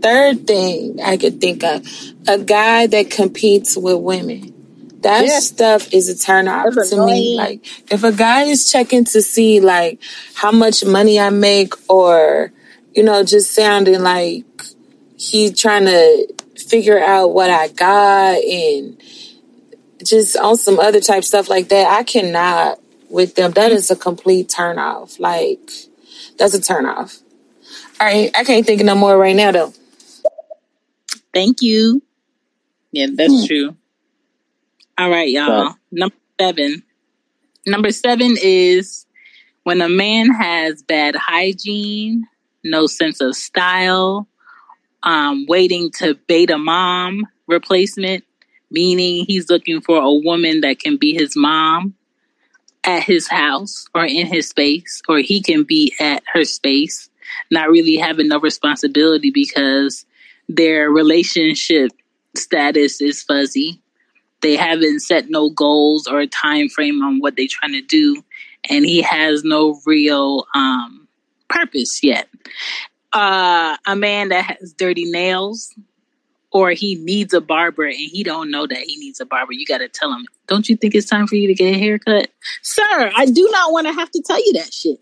Third 0.00 0.46
thing 0.46 1.00
I 1.02 1.16
could 1.16 1.40
think 1.40 1.64
of 1.64 1.84
a 2.28 2.38
guy 2.38 2.86
that 2.86 3.10
competes 3.10 3.76
with 3.76 3.98
women. 3.98 4.54
That 5.00 5.26
yeah. 5.26 5.40
stuff 5.40 5.92
is 5.92 6.08
a 6.08 6.16
turn 6.16 6.46
off 6.46 6.74
That's 6.74 6.90
to 6.90 6.94
annoying. 6.94 7.14
me. 7.14 7.36
Like 7.36 7.92
if 7.92 8.04
a 8.04 8.12
guy 8.12 8.42
is 8.42 8.70
checking 8.70 9.04
to 9.06 9.20
see 9.20 9.58
like 9.58 10.00
how 10.34 10.52
much 10.52 10.84
money 10.84 11.18
I 11.18 11.30
make 11.30 11.74
or, 11.90 12.52
you 12.94 13.02
know, 13.02 13.24
just 13.24 13.52
sounding 13.52 14.00
like 14.02 14.44
he's 15.16 15.58
trying 15.58 15.86
to 15.86 16.34
figure 16.56 17.02
out 17.02 17.34
what 17.34 17.50
I 17.50 17.66
got 17.66 18.36
and 18.36 19.00
just 20.04 20.36
on 20.36 20.56
some 20.56 20.78
other 20.78 21.00
type 21.00 21.24
stuff 21.24 21.48
like 21.48 21.68
that, 21.68 21.90
I 21.90 22.02
cannot 22.02 22.80
with 23.08 23.34
them. 23.34 23.52
That 23.52 23.72
is 23.72 23.90
a 23.90 23.96
complete 23.96 24.48
turn 24.48 24.78
off. 24.78 25.18
Like 25.18 25.70
that's 26.38 26.54
a 26.54 26.60
turn 26.60 26.86
off. 26.86 27.18
All 28.00 28.06
right, 28.06 28.30
I 28.36 28.44
can't 28.44 28.64
think 28.64 28.80
of 28.80 28.86
no 28.86 28.94
more 28.94 29.16
right 29.18 29.36
now 29.36 29.50
though. 29.50 29.72
Thank 31.34 31.62
you. 31.62 32.02
Yeah, 32.92 33.06
that's 33.14 33.40
hmm. 33.40 33.46
true. 33.46 33.76
All 34.96 35.10
right, 35.10 35.28
y'all. 35.28 35.74
Number 35.92 36.16
seven. 36.40 36.82
Number 37.66 37.90
seven 37.90 38.36
is 38.40 39.06
when 39.64 39.80
a 39.80 39.88
man 39.88 40.32
has 40.32 40.82
bad 40.82 41.14
hygiene, 41.14 42.26
no 42.64 42.86
sense 42.86 43.20
of 43.20 43.36
style, 43.36 44.26
um, 45.02 45.44
waiting 45.46 45.90
to 45.98 46.14
bait 46.26 46.50
a 46.50 46.58
mom 46.58 47.26
replacement, 47.46 48.24
meaning 48.70 49.24
he's 49.26 49.48
looking 49.48 49.80
for 49.80 49.98
a 49.98 50.12
woman 50.12 50.60
that 50.60 50.78
can 50.78 50.96
be 50.96 51.14
his 51.14 51.34
mom 51.36 51.94
at 52.84 53.02
his 53.02 53.28
house 53.28 53.86
or 53.94 54.04
in 54.04 54.26
his 54.26 54.48
space, 54.48 55.02
or 55.08 55.18
he 55.18 55.42
can 55.42 55.64
be 55.64 55.92
at 56.00 56.22
her 56.32 56.44
space, 56.44 57.10
not 57.50 57.70
really 57.70 57.96
having 57.96 58.28
no 58.28 58.40
responsibility 58.40 59.30
because 59.30 60.06
their 60.48 60.90
relationship 60.90 61.90
status 62.36 63.00
is 63.00 63.22
fuzzy. 63.22 63.80
They 64.40 64.54
haven't 64.54 65.00
set 65.00 65.28
no 65.28 65.50
goals 65.50 66.06
or 66.06 66.20
a 66.20 66.26
time 66.26 66.68
frame 66.68 67.02
on 67.02 67.18
what 67.18 67.36
they're 67.36 67.48
trying 67.48 67.72
to 67.72 67.82
do 67.82 68.22
and 68.68 68.84
he 68.84 69.02
has 69.02 69.44
no 69.44 69.80
real 69.86 70.46
um, 70.54 71.08
purpose 71.48 72.02
yet. 72.02 72.28
Uh, 73.12 73.76
a 73.86 73.96
man 73.96 74.28
that 74.28 74.44
has 74.44 74.72
dirty 74.74 75.10
nails 75.10 75.74
or 76.50 76.70
he 76.70 76.94
needs 76.96 77.34
a 77.34 77.40
barber 77.40 77.84
and 77.84 77.94
he 77.94 78.22
don't 78.22 78.50
know 78.50 78.66
that 78.66 78.78
he 78.78 78.96
needs 78.96 79.20
a 79.20 79.26
barber. 79.26 79.52
You 79.52 79.66
got 79.66 79.78
to 79.78 79.88
tell 79.88 80.12
him 80.12 80.26
don't 80.46 80.68
you 80.68 80.76
think 80.76 80.94
it's 80.94 81.08
time 81.08 81.26
for 81.26 81.36
you 81.36 81.46
to 81.46 81.54
get 81.54 81.74
a 81.74 81.78
haircut? 81.78 82.30
Sir 82.62 83.12
i 83.16 83.26
do 83.26 83.48
not 83.52 83.72
want 83.72 83.86
to 83.86 83.92
have 83.92 84.10
to 84.10 84.22
tell 84.22 84.38
you 84.38 84.52
that 84.54 84.72
shit. 84.72 84.98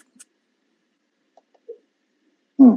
Hmm. 2.59 2.77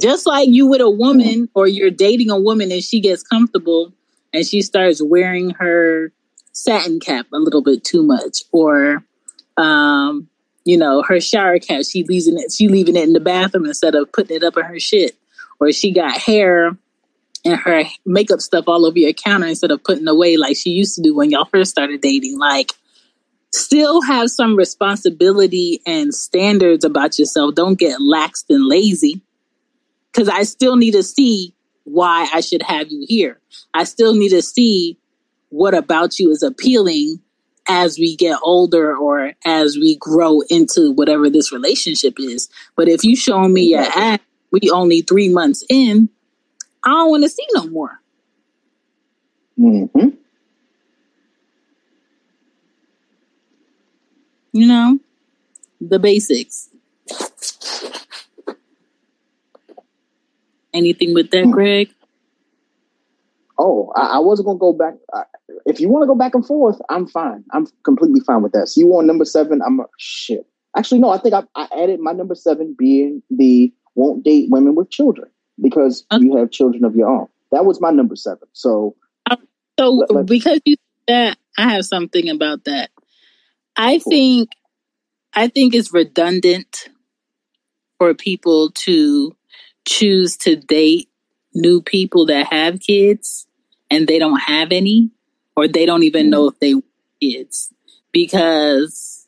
just 0.00 0.24
like 0.24 0.48
you 0.48 0.66
with 0.66 0.80
a 0.80 0.90
woman 0.90 1.48
or 1.54 1.66
you're 1.66 1.90
dating 1.90 2.30
a 2.30 2.38
woman 2.38 2.70
and 2.70 2.82
she 2.82 3.00
gets 3.00 3.24
comfortable 3.24 3.92
and 4.32 4.46
she 4.46 4.62
starts 4.62 5.02
wearing 5.02 5.50
her 5.50 6.12
satin 6.52 7.00
cap 7.00 7.26
a 7.32 7.38
little 7.38 7.60
bit 7.60 7.82
too 7.82 8.04
much 8.04 8.42
or 8.52 9.02
um 9.56 10.28
you 10.64 10.76
know 10.78 11.02
her 11.02 11.20
shower 11.20 11.58
cap 11.58 11.82
she 11.84 12.04
leaving 12.04 12.38
it 12.38 12.52
she 12.52 12.68
leaving 12.68 12.94
it 12.94 13.02
in 13.02 13.12
the 13.14 13.20
bathroom 13.20 13.66
instead 13.66 13.96
of 13.96 14.12
putting 14.12 14.36
it 14.36 14.44
up 14.44 14.56
in 14.56 14.64
her 14.64 14.78
shit 14.78 15.16
or 15.60 15.72
she 15.72 15.92
got 15.92 16.16
hair 16.16 16.76
and 17.44 17.58
her 17.58 17.84
makeup 18.06 18.40
stuff 18.40 18.64
all 18.66 18.86
over 18.86 18.98
your 18.98 19.12
counter 19.12 19.46
instead 19.46 19.70
of 19.70 19.82
putting 19.84 20.08
away 20.08 20.36
like 20.36 20.56
she 20.56 20.70
used 20.70 20.94
to 20.94 21.02
do 21.02 21.14
when 21.14 21.30
y'all 21.30 21.44
first 21.44 21.70
started 21.70 22.00
dating 22.00 22.38
like 22.38 22.72
still 23.52 24.02
have 24.02 24.30
some 24.30 24.56
responsibility 24.56 25.80
and 25.86 26.12
standards 26.12 26.84
about 26.84 27.18
yourself 27.18 27.54
don't 27.54 27.78
get 27.78 28.00
laxed 28.00 28.46
and 28.48 28.66
lazy 28.66 29.20
because 30.12 30.28
i 30.28 30.42
still 30.42 30.76
need 30.76 30.92
to 30.92 31.02
see 31.02 31.54
why 31.84 32.28
I 32.32 32.40
should 32.40 32.62
have 32.62 32.90
you 32.90 33.04
here. 33.06 33.40
I 33.72 33.84
still 33.84 34.14
need 34.14 34.30
to 34.30 34.42
see 34.42 34.98
what 35.50 35.74
about 35.74 36.18
you 36.18 36.30
is 36.30 36.42
appealing 36.42 37.20
as 37.68 37.98
we 37.98 38.16
get 38.16 38.38
older 38.42 38.96
or 38.96 39.32
as 39.46 39.76
we 39.76 39.96
grow 39.96 40.40
into 40.50 40.92
whatever 40.92 41.30
this 41.30 41.52
relationship 41.52 42.14
is. 42.18 42.48
But 42.76 42.88
if 42.88 43.04
you 43.04 43.16
show 43.16 43.46
me 43.48 43.62
your 43.62 43.82
ass, 43.82 44.18
we 44.50 44.70
only 44.70 45.02
three 45.02 45.28
months 45.28 45.64
in, 45.68 46.08
I 46.84 46.90
don't 46.90 47.10
want 47.10 47.22
to 47.24 47.30
see 47.30 47.46
no 47.54 47.66
more. 47.68 48.00
Mm-hmm. 49.58 50.08
You 54.52 54.66
know, 54.66 54.98
the 55.80 55.98
basics. 55.98 56.70
Anything 60.72 61.14
with 61.14 61.30
that, 61.30 61.44
hmm. 61.44 61.50
Greg? 61.50 61.90
Oh, 63.58 63.92
I, 63.96 64.16
I 64.16 64.18
wasn't 64.18 64.46
gonna 64.46 64.58
go 64.58 64.72
back. 64.72 64.94
I, 65.12 65.22
if 65.66 65.80
you 65.80 65.88
want 65.88 66.02
to 66.02 66.06
go 66.06 66.16
back 66.16 66.34
and 66.34 66.44
forth, 66.44 66.80
I'm 66.88 67.06
fine. 67.06 67.44
I'm 67.52 67.66
completely 67.84 68.20
fine 68.20 68.42
with 68.42 68.52
that. 68.52 68.68
So 68.68 68.80
you 68.80 68.88
want 68.88 69.06
number 69.06 69.24
seven? 69.24 69.62
I'm 69.62 69.80
a, 69.80 69.84
shit. 69.98 70.46
Actually, 70.76 71.00
no. 71.00 71.10
I 71.10 71.18
think 71.18 71.34
I, 71.34 71.44
I 71.54 71.68
added 71.80 72.00
my 72.00 72.12
number 72.12 72.34
seven 72.34 72.74
being 72.76 73.22
the 73.30 73.72
won't 73.94 74.24
date 74.24 74.50
women 74.50 74.74
with 74.74 74.90
children 74.90 75.30
because 75.60 76.04
okay. 76.12 76.24
you 76.24 76.36
have 76.36 76.50
children 76.50 76.84
of 76.84 76.94
your 76.96 77.08
own. 77.08 77.28
That 77.52 77.64
was 77.64 77.80
my 77.80 77.90
number 77.90 78.16
seven. 78.16 78.48
So, 78.52 78.96
um, 79.30 79.38
so 79.78 79.90
let, 79.90 80.26
because 80.26 80.60
you 80.64 80.76
said 81.08 81.14
that, 81.14 81.38
I 81.56 81.72
have 81.72 81.84
something 81.84 82.28
about 82.28 82.64
that. 82.64 82.90
I 83.76 83.98
cool. 83.98 84.10
think, 84.10 84.48
I 85.32 85.48
think 85.48 85.74
it's 85.74 85.92
redundant 85.92 86.88
for 87.98 88.14
people 88.14 88.70
to 88.70 89.36
choose 89.86 90.36
to 90.38 90.56
date 90.56 91.08
new 91.54 91.80
people 91.80 92.26
that 92.26 92.52
have 92.52 92.80
kids 92.80 93.46
and 93.90 94.08
they 94.08 94.18
don't 94.18 94.40
have 94.40 94.72
any, 94.72 95.10
or 95.56 95.68
they 95.68 95.86
don't 95.86 96.02
even 96.02 96.30
know 96.30 96.48
if 96.48 96.58
they 96.58 96.74
kids 97.20 97.72
because 98.12 99.26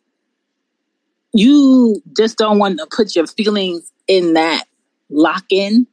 you 1.32 2.02
just 2.16 2.38
don't 2.38 2.58
want 2.58 2.78
to 2.78 2.86
put 2.86 3.14
your 3.14 3.26
feelings 3.26 3.92
in 4.08 4.34
that 4.34 4.64
lock 5.10 5.44
in 5.50 5.86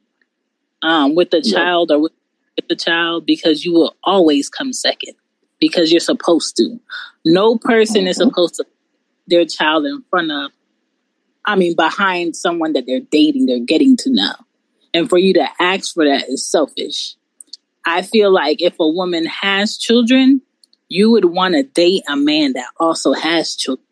um, 0.84 1.14
with 1.16 1.30
the 1.30 1.40
Yeah. 1.42 1.54
child 1.58 1.90
or 1.90 1.98
with 1.98 2.12
the 2.68 2.76
child 2.76 3.26
because 3.26 3.64
you 3.64 3.72
will 3.72 3.96
always 4.04 4.48
come 4.48 4.72
second 4.72 5.14
because 5.58 5.90
you're 5.90 5.98
supposed 6.00 6.56
to. 6.58 6.78
No 7.24 7.56
person 7.56 8.06
is 8.06 8.16
Mhm. 8.18 8.28
supposed 8.28 8.54
to 8.56 8.64
put 8.64 8.72
their 9.26 9.44
child 9.46 9.86
in 9.86 10.02
front 10.10 10.30
of, 10.30 10.52
I 11.46 11.56
mean, 11.56 11.74
behind 11.74 12.36
someone 12.36 12.74
that 12.74 12.86
they're 12.86 13.00
dating, 13.00 13.46
they're 13.46 13.58
getting 13.58 13.96
to 13.98 14.10
know. 14.10 14.32
And 14.92 15.08
for 15.08 15.18
you 15.18 15.32
to 15.34 15.48
ask 15.58 15.94
for 15.94 16.04
that 16.04 16.28
is 16.28 16.46
selfish. 16.48 17.16
I 17.86 18.02
feel 18.02 18.30
like 18.30 18.62
if 18.62 18.78
a 18.78 18.88
woman 18.88 19.26
has 19.26 19.76
children, 19.76 20.42
you 20.88 21.10
would 21.10 21.24
want 21.24 21.54
to 21.54 21.62
date 21.64 22.02
a 22.08 22.16
man 22.16 22.52
that 22.52 22.66
also 22.78 23.12
has 23.14 23.56
children 23.56 23.86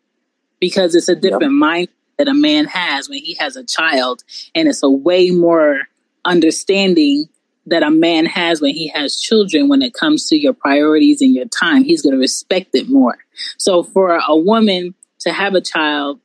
because 0.59 0.95
it's 0.95 1.09
a 1.09 1.15
different 1.15 1.53
mind 1.53 1.89
that 2.17 2.27
a 2.27 2.33
man 2.33 2.65
has 2.65 3.09
when 3.09 3.19
he 3.19 3.33
has 3.39 3.55
a 3.55 3.63
child 3.63 4.23
and 4.55 4.67
it's 4.67 4.83
a 4.83 4.89
way 4.89 5.31
more 5.31 5.81
understanding 6.25 7.27
that 7.65 7.83
a 7.83 7.91
man 7.91 8.25
has 8.25 8.61
when 8.61 8.73
he 8.73 8.89
has 8.89 9.19
children 9.19 9.69
when 9.69 9.81
it 9.81 9.93
comes 9.93 10.27
to 10.27 10.37
your 10.37 10.53
priorities 10.53 11.21
and 11.21 11.33
your 11.33 11.45
time. 11.45 11.83
He's 11.83 12.01
going 12.01 12.13
to 12.13 12.19
respect 12.19 12.71
it 12.73 12.89
more. 12.89 13.17
So 13.57 13.83
for 13.83 14.19
a 14.27 14.35
woman 14.35 14.93
to 15.19 15.31
have 15.31 15.55
a 15.55 15.61
child 15.61 16.19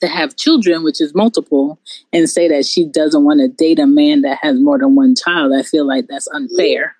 to 0.00 0.08
have 0.08 0.36
children 0.36 0.82
which 0.82 1.00
is 1.00 1.14
multiple 1.14 1.78
and 2.12 2.28
say 2.28 2.48
that 2.48 2.66
she 2.66 2.84
doesn't 2.84 3.24
want 3.24 3.40
to 3.40 3.48
date 3.48 3.78
a 3.78 3.86
man 3.86 4.22
that 4.22 4.38
has 4.42 4.60
more 4.60 4.78
than 4.78 4.94
one 4.94 5.14
child 5.14 5.52
i 5.56 5.62
feel 5.62 5.86
like 5.86 6.06
that's 6.08 6.28
unfair. 6.28 6.96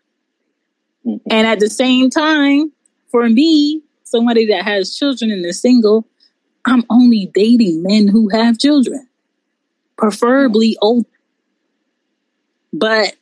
Mhm. 1.04 1.20
and 1.30 1.46
at 1.46 1.60
the 1.60 1.68
same 1.68 2.08
time 2.08 2.72
for 3.10 3.28
me 3.28 3.82
somebody 4.04 4.46
that 4.46 4.64
has 4.64 4.96
children 4.96 5.30
and 5.30 5.44
is 5.44 5.60
single 5.60 6.06
i'm 6.64 6.84
only 6.88 7.30
dating 7.34 7.82
men 7.82 8.08
who 8.08 8.28
have 8.30 8.58
children 8.58 9.06
preferably 9.98 10.76
old 10.80 11.04
but 12.74 13.14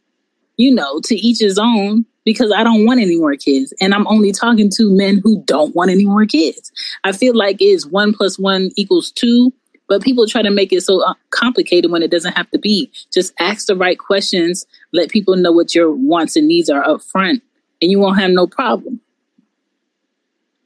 you 0.56 0.74
know 0.74 1.00
to 1.04 1.14
each 1.14 1.38
his 1.38 1.58
own 1.58 2.04
because 2.24 2.52
i 2.52 2.64
don't 2.64 2.84
want 2.86 3.00
any 3.00 3.16
more 3.16 3.36
kids. 3.36 3.72
And 3.80 3.94
i'm 3.94 4.06
only 4.08 4.32
talking 4.32 4.70
to 4.76 4.96
men 4.96 5.20
who 5.22 5.42
don't 5.44 5.74
want 5.74 5.90
any 5.90 6.04
more 6.04 6.26
kids. 6.26 6.72
I 7.04 7.12
feel 7.12 7.36
like 7.36 7.58
it's 7.60 7.86
one 7.86 8.12
plus 8.12 8.38
one 8.38 8.70
equals 8.76 9.12
two 9.12 9.52
but 9.88 10.00
people 10.02 10.26
try 10.26 10.40
to 10.40 10.50
make 10.50 10.72
it 10.72 10.80
so 10.80 11.04
uh, 11.04 11.12
complicated 11.30 11.90
when 11.90 12.02
it 12.02 12.10
doesn't 12.10 12.34
have 12.34 12.50
to 12.52 12.58
be. 12.58 12.90
Just 13.12 13.34
ask 13.38 13.66
the 13.66 13.76
right 13.76 13.98
questions. 13.98 14.64
Let 14.92 15.10
people 15.10 15.36
know 15.36 15.52
what 15.52 15.74
your 15.74 15.92
wants 15.92 16.34
and 16.34 16.48
needs 16.48 16.70
are 16.70 16.82
up 16.82 17.02
front 17.02 17.42
and 17.82 17.90
you 17.90 17.98
won't 17.98 18.18
have 18.18 18.30
no 18.30 18.46
problem. 18.46 19.00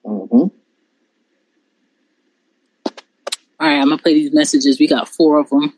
Mhm. 0.05 0.53
all 3.59 3.67
right 3.67 3.81
i'm 3.81 3.89
gonna 3.89 3.99
play 4.01 4.15
these 4.15 4.33
messages. 4.33 4.79
We 4.79 4.87
got 4.87 5.09
four 5.09 5.39
of 5.41 5.49
them 5.51 5.73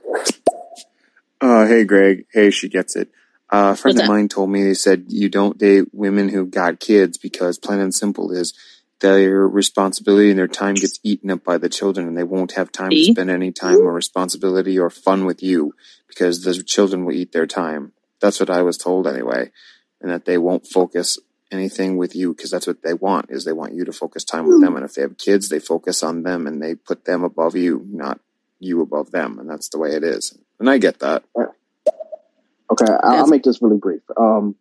Uh, 1.41 1.67
hey, 1.67 1.85
Greg. 1.85 2.27
Hey, 2.33 2.51
she 2.51 2.69
gets 2.69 2.97
it. 2.97 3.11
Uh, 3.51 3.73
a 3.73 3.77
friend 3.77 3.97
What's 3.97 4.01
of 4.01 4.05
up? 4.05 4.09
mine 4.09 4.29
told 4.29 4.51
me 4.51 4.63
they 4.63 4.75
said 4.75 5.07
you 5.09 5.29
don't 5.29 5.57
date 5.57 5.89
women 5.93 6.29
who've 6.29 6.51
got 6.51 6.81
kids 6.81 7.17
because 7.17 7.59
plain 7.59 7.81
and 7.81 7.95
simple 7.95 8.31
is 8.31 8.53
their 9.01 9.47
responsibility 9.47 10.31
and 10.31 10.39
their 10.39 10.49
time 10.49 10.75
gets 10.75 10.99
eaten 11.05 11.31
up 11.31 11.45
by 11.45 11.57
the 11.57 11.69
children 11.69 12.09
and 12.09 12.19
they 12.19 12.25
won't 12.25 12.53
have 12.53 12.73
time 12.73 12.91
to 12.91 13.05
spend 13.05 13.31
any 13.31 13.53
time 13.53 13.77
or 13.77 13.93
responsibility 13.93 14.79
or 14.79 14.91
fun 14.91 15.25
with 15.25 15.43
you 15.43 15.73
because 16.09 16.43
the 16.43 16.63
children 16.63 17.05
will 17.05 17.15
eat 17.15 17.33
their 17.33 17.47
time. 17.47 17.93
That's 18.21 18.41
what 18.41 18.51
I 18.51 18.63
was 18.63 18.77
told 18.77 19.07
anyway. 19.07 19.53
And 20.01 20.11
that 20.11 20.25
they 20.25 20.37
won't 20.37 20.67
focus 20.67 21.19
anything 21.53 21.97
with 21.97 22.15
you 22.15 22.35
because 22.35 22.51
that's 22.51 22.67
what 22.67 22.83
they 22.83 22.95
want 22.95 23.27
is 23.31 23.45
they 23.45 23.53
want 23.53 23.75
you 23.75 23.85
to 23.85 23.93
focus 23.93 24.25
time 24.25 24.47
with 24.49 24.61
them. 24.61 24.77
And 24.77 24.85
if 24.85 24.95
they 24.95 25.03
have 25.03 25.17
kids, 25.17 25.49
they 25.49 25.61
focus 25.61 26.03
on 26.03 26.25
them 26.25 26.47
and 26.47 26.61
they 26.61 26.75
put 26.75 27.05
them 27.05 27.23
above 27.23 27.57
you, 27.57 27.87
not 27.89 28.21
you 28.59 28.83
above 28.83 29.13
them. 29.13 29.39
And 29.39 29.49
that's 29.49 29.69
the 29.69 29.79
way 29.79 29.91
it 29.93 30.03
is. 30.03 30.37
And 30.61 30.69
I 30.69 30.79
get 30.79 30.99
that. 31.01 31.25
Okay, 32.71 32.85
I'll, 33.03 33.21
I'll 33.21 33.27
make 33.27 33.45
this 33.45 33.63
really 33.63 33.79
brief. 33.79 34.03
Um, 34.17 34.55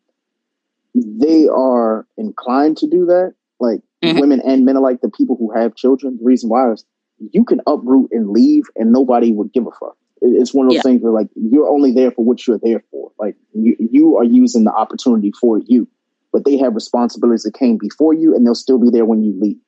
they 0.96 1.48
are 1.48 2.08
inclined 2.18 2.78
to 2.78 2.88
do 2.88 3.06
that. 3.08 3.34
Like 3.60 3.82
Mhm. 4.04 4.20
women 4.20 4.42
and 4.42 4.64
men 4.66 4.76
alike, 4.76 5.02
the 5.02 5.10
people 5.10 5.36
who 5.36 5.52
have 5.52 5.76
children. 5.76 6.18
The 6.18 6.24
reason 6.24 6.50
why 6.50 6.72
is 6.72 6.86
you 7.32 7.44
can 7.44 7.62
uproot 7.68 8.10
and 8.12 8.30
leave, 8.30 8.66
and 8.76 8.92
nobody 8.92 9.32
would 9.32 9.52
give 9.52 9.66
a 9.66 9.72
fuck. 9.72 9.98
It's 10.22 10.54
one 10.54 10.68
of 10.68 10.72
those 10.72 10.78
Yeah. 10.78 10.82
things 10.84 11.02
where 11.02 11.12
like 11.12 11.30
you're 11.36 11.68
only 11.68 11.92
there 11.92 12.12
for 12.12 12.24
what 12.24 12.46
you're 12.48 12.60
there 12.60 12.84
for. 12.92 13.12
Like 13.20 13.36
you, 13.54 13.76
you 13.80 14.18
are 14.18 14.24
using 14.24 14.64
the 14.64 14.74
opportunity 14.74 15.32
for 15.32 15.58
you, 15.60 15.88
but 16.32 16.46
they 16.46 16.58
have 16.58 16.76
responsibilities 16.76 17.44
that 17.44 17.54
came 17.56 17.78
before 17.78 18.14
you, 18.14 18.36
and 18.36 18.46
they'll 18.46 18.56
still 18.56 18.78
be 18.80 18.90
there 18.90 19.06
when 19.06 19.24
you 19.24 19.34
leave. 19.40 19.60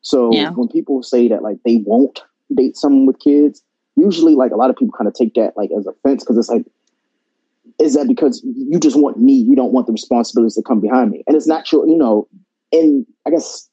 So 0.00 0.32
Yeah. 0.32 0.50
when 0.50 0.68
people 0.68 1.02
say 1.02 1.28
that 1.28 1.42
like 1.42 1.58
they 1.64 1.76
won't 1.86 2.22
date 2.54 2.76
someone 2.76 3.06
with 3.06 3.18
kids, 3.18 3.62
usually 3.96 4.34
like 4.34 4.52
a 4.52 4.56
lot 4.56 4.70
of 4.70 4.76
people 4.76 4.94
kind 4.96 5.08
of 5.08 5.14
take 5.14 5.34
that 5.34 5.56
like 5.56 5.70
as 5.76 5.86
offense 5.86 6.22
because 6.22 6.38
it's 6.38 6.48
like 6.48 6.64
is 7.80 7.94
that 7.94 8.06
because 8.06 8.42
you 8.44 8.78
just 8.78 8.98
want 8.98 9.18
me 9.18 9.32
you 9.32 9.54
don't 9.54 9.72
want 9.72 9.86
the 9.86 9.92
responsibilities 9.92 10.54
that 10.54 10.64
come 10.64 10.80
behind 10.80 11.10
me. 11.10 11.22
And 11.26 11.36
it's 11.36 11.46
not 11.46 11.70
your 11.72 11.86
you 11.86 11.96
know 11.96 12.28
and 12.72 13.06
i 13.26 13.30
guess 13.30 13.68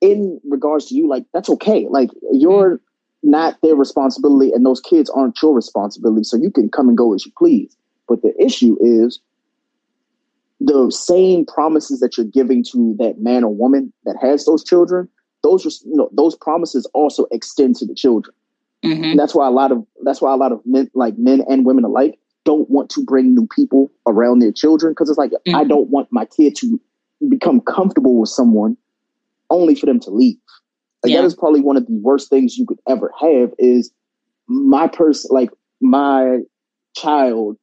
in 0.00 0.40
regards 0.44 0.86
to 0.86 0.94
you 0.94 1.08
like 1.08 1.24
that's 1.32 1.50
okay. 1.50 1.86
Like 1.90 2.10
you're 2.32 2.80
not 3.22 3.56
their 3.62 3.74
responsibility 3.74 4.52
and 4.52 4.64
those 4.64 4.80
kids 4.80 5.10
aren't 5.10 5.40
your 5.42 5.54
responsibility 5.54 6.22
so 6.22 6.36
you 6.36 6.50
can 6.50 6.68
come 6.68 6.88
and 6.88 6.96
go 6.96 7.14
as 7.14 7.26
you 7.26 7.32
please. 7.36 7.76
But 8.06 8.22
the 8.22 8.32
issue 8.40 8.76
is 8.80 9.20
the 10.60 10.90
same 10.90 11.44
promises 11.44 12.00
that 12.00 12.16
you're 12.16 12.26
giving 12.26 12.64
to 12.72 12.94
that 12.98 13.20
man 13.20 13.44
or 13.44 13.54
woman 13.54 13.92
that 14.04 14.16
has 14.20 14.44
those 14.44 14.64
children 14.64 15.08
those 15.42 15.82
you 15.84 15.96
know, 15.96 16.10
those 16.12 16.36
promises 16.36 16.86
also 16.94 17.26
extend 17.30 17.76
to 17.76 17.86
the 17.86 17.94
children 17.94 18.34
Mhm. 18.84 19.10
and 19.10 19.18
that's 19.18 19.34
why 19.34 19.46
a 19.46 19.50
lot 19.50 19.72
of 19.72 19.84
that's 20.02 20.20
why 20.22 20.32
a 20.32 20.36
lot 20.36 20.52
of 20.52 20.60
men 20.64 20.90
like 20.94 21.18
men 21.18 21.42
and 21.48 21.64
women 21.66 21.84
alike 21.84 22.18
don't 22.44 22.70
want 22.70 22.88
to 22.90 23.04
bring 23.04 23.34
new 23.34 23.46
people 23.54 23.90
around 24.06 24.38
their 24.38 24.52
children 24.52 24.92
because 24.92 25.08
it's 25.10 25.18
like 25.18 25.32
I 25.48 25.64
Mhm. 25.64 25.68
don't 25.68 25.90
want 25.90 26.08
my 26.10 26.24
kid 26.24 26.54
to 26.56 26.80
become 27.28 27.60
comfortable 27.60 28.18
with 28.20 28.28
someone 28.30 28.76
only 29.50 29.74
for 29.74 29.86
them 29.86 29.98
to 30.00 30.10
leave. 30.10 30.38
Like 31.02 31.12
Yeah. 31.12 31.20
that 31.20 31.26
is 31.26 31.34
probably 31.34 31.60
one 31.60 31.76
of 31.76 31.86
the 31.86 31.92
worst 31.94 32.30
things 32.30 32.56
you 32.56 32.66
could 32.66 32.78
ever 32.88 33.12
have 33.20 33.52
is 33.58 33.90
my 34.46 34.86
person 34.86 35.30
like 35.34 35.50
my 35.80 36.40
child 36.94 37.56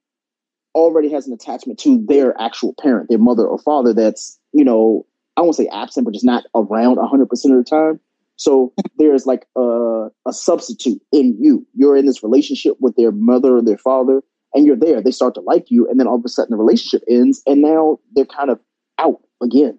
already 0.75 1.09
has 1.09 1.25
an 1.27 1.33
attachment 1.33 1.79
to 1.79 1.97
their 2.05 2.39
actual 2.39 2.73
parent, 2.79 3.07
their 3.09 3.17
mother 3.17 3.47
or 3.47 3.57
father 3.57 3.93
that's, 3.93 4.37
you 4.51 4.63
know, 4.63 5.05
I 5.37 5.41
won't 5.41 5.55
say 5.55 5.67
absent, 5.67 6.05
but 6.05 6.13
just 6.13 6.25
not 6.25 6.43
around 6.53 6.97
100% 6.97 7.57
of 7.57 7.63
the 7.63 7.69
time. 7.69 7.99
So 8.37 8.73
there's 8.97 9.25
like 9.25 9.45
a, 9.55 10.07
a 10.25 10.33
substitute 10.33 11.01
in 11.11 11.37
you. 11.39 11.65
You're 11.73 11.97
in 11.97 12.05
this 12.05 12.23
relationship 12.23 12.75
with 12.79 12.95
their 12.95 13.11
mother 13.11 13.57
or 13.57 13.61
their 13.61 13.77
father, 13.77 14.21
and 14.53 14.65
you're 14.65 14.75
there. 14.75 15.01
They 15.01 15.11
start 15.11 15.35
to 15.35 15.41
like 15.41 15.69
you, 15.69 15.87
and 15.89 15.99
then 15.99 16.07
all 16.07 16.15
of 16.15 16.25
a 16.25 16.29
sudden 16.29 16.51
the 16.51 16.57
relationship 16.57 17.03
ends, 17.09 17.41
and 17.45 17.61
now 17.61 17.99
they're 18.13 18.25
kind 18.25 18.49
of 18.49 18.59
out 18.99 19.21
again. 19.41 19.77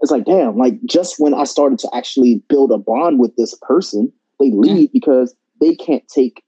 It's 0.00 0.10
like, 0.10 0.24
damn, 0.24 0.58
like 0.58 0.74
just 0.84 1.16
when 1.18 1.34
I 1.34 1.44
started 1.44 1.78
to 1.80 1.90
actually 1.94 2.42
build 2.48 2.70
a 2.72 2.78
bond 2.78 3.18
with 3.18 3.34
this 3.36 3.56
person, 3.62 4.12
they 4.38 4.50
leave 4.50 4.92
because 4.92 5.34
they 5.60 5.74
can't 5.74 6.06
take, 6.08 6.42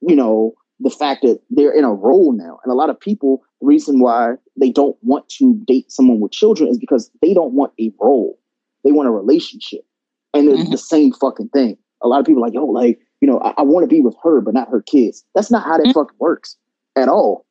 you 0.00 0.14
know, 0.14 0.54
the 0.80 0.90
fact 0.90 1.22
that 1.22 1.40
they're 1.48 1.72
in 1.72 1.84
a 1.84 1.94
role 1.94 2.32
now. 2.32 2.58
And 2.62 2.72
a 2.72 2.76
lot 2.76 2.90
of 2.90 3.00
people, 3.00 3.42
the 3.60 3.66
reason 3.66 4.00
why 4.00 4.34
they 4.60 4.70
don't 4.70 4.96
want 5.00 5.28
to 5.38 5.58
date 5.66 5.90
someone 5.90 6.20
with 6.20 6.32
children 6.32 6.68
is 6.68 6.78
because 6.78 7.10
they 7.22 7.32
don't 7.32 7.54
want 7.54 7.72
a 7.80 7.90
role. 7.98 8.38
They 8.84 8.92
want 8.92 9.08
a 9.08 9.12
relationship. 9.12 9.85
And 10.36 10.48
it's 10.48 10.68
Mhm. 10.68 10.70
the 10.70 10.78
same 10.78 11.12
fucking 11.12 11.48
thing. 11.48 11.76
A 12.02 12.08
lot 12.08 12.20
of 12.20 12.26
people 12.26 12.42
are 12.42 12.46
like, 12.46 12.54
yo, 12.54 12.64
like, 12.66 13.00
you 13.20 13.28
know, 13.28 13.40
I, 13.40 13.54
I 13.58 13.62
want 13.62 13.84
to 13.84 13.88
be 13.88 14.00
with 14.00 14.14
her, 14.22 14.40
but 14.40 14.54
not 14.54 14.68
her 14.68 14.82
kids. 14.82 15.24
That's 15.34 15.50
not 15.50 15.62
how 15.64 15.78
that 15.78 15.86
Mhm. 15.86 15.94
fucking 15.94 16.16
works 16.18 16.56
at 16.96 17.08
all. 17.08 17.46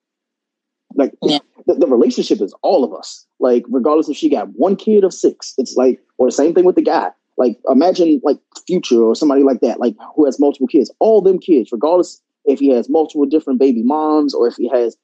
Like 0.96 1.14
Yeah. 1.22 1.40
the, 1.68 1.76
the 1.76 1.88
relationship 1.88 2.42
is 2.42 2.54
all 2.62 2.84
of 2.84 2.94
us. 2.94 3.26
Like, 3.40 3.66
regardless 3.70 4.08
if 4.10 4.16
she 4.18 4.30
got 4.30 4.50
one 4.56 4.76
kid 4.76 5.04
or 5.04 5.12
six, 5.12 5.54
it's 5.58 5.76
like, 5.76 6.00
or 6.18 6.28
the 6.28 6.32
same 6.32 6.54
thing 6.54 6.66
with 6.66 6.76
the 6.76 6.82
guy. 6.82 7.12
Like, 7.38 7.60
imagine 7.70 8.22
like 8.24 8.40
Future 8.66 9.02
or 9.04 9.16
somebody 9.16 9.44
like 9.44 9.60
that, 9.62 9.80
like 9.80 9.96
who 10.16 10.26
has 10.26 10.40
multiple 10.40 10.68
kids. 10.68 10.92
All 11.00 11.22
them 11.22 11.40
kids, 11.40 11.72
regardless 11.72 12.22
if 12.46 12.60
he 12.60 12.70
has 12.70 12.90
multiple 12.90 13.26
different 13.26 13.60
baby 13.60 13.84
moms 13.84 14.34
or 14.34 14.48
if 14.48 14.56
he 14.56 14.70
has 14.70 14.96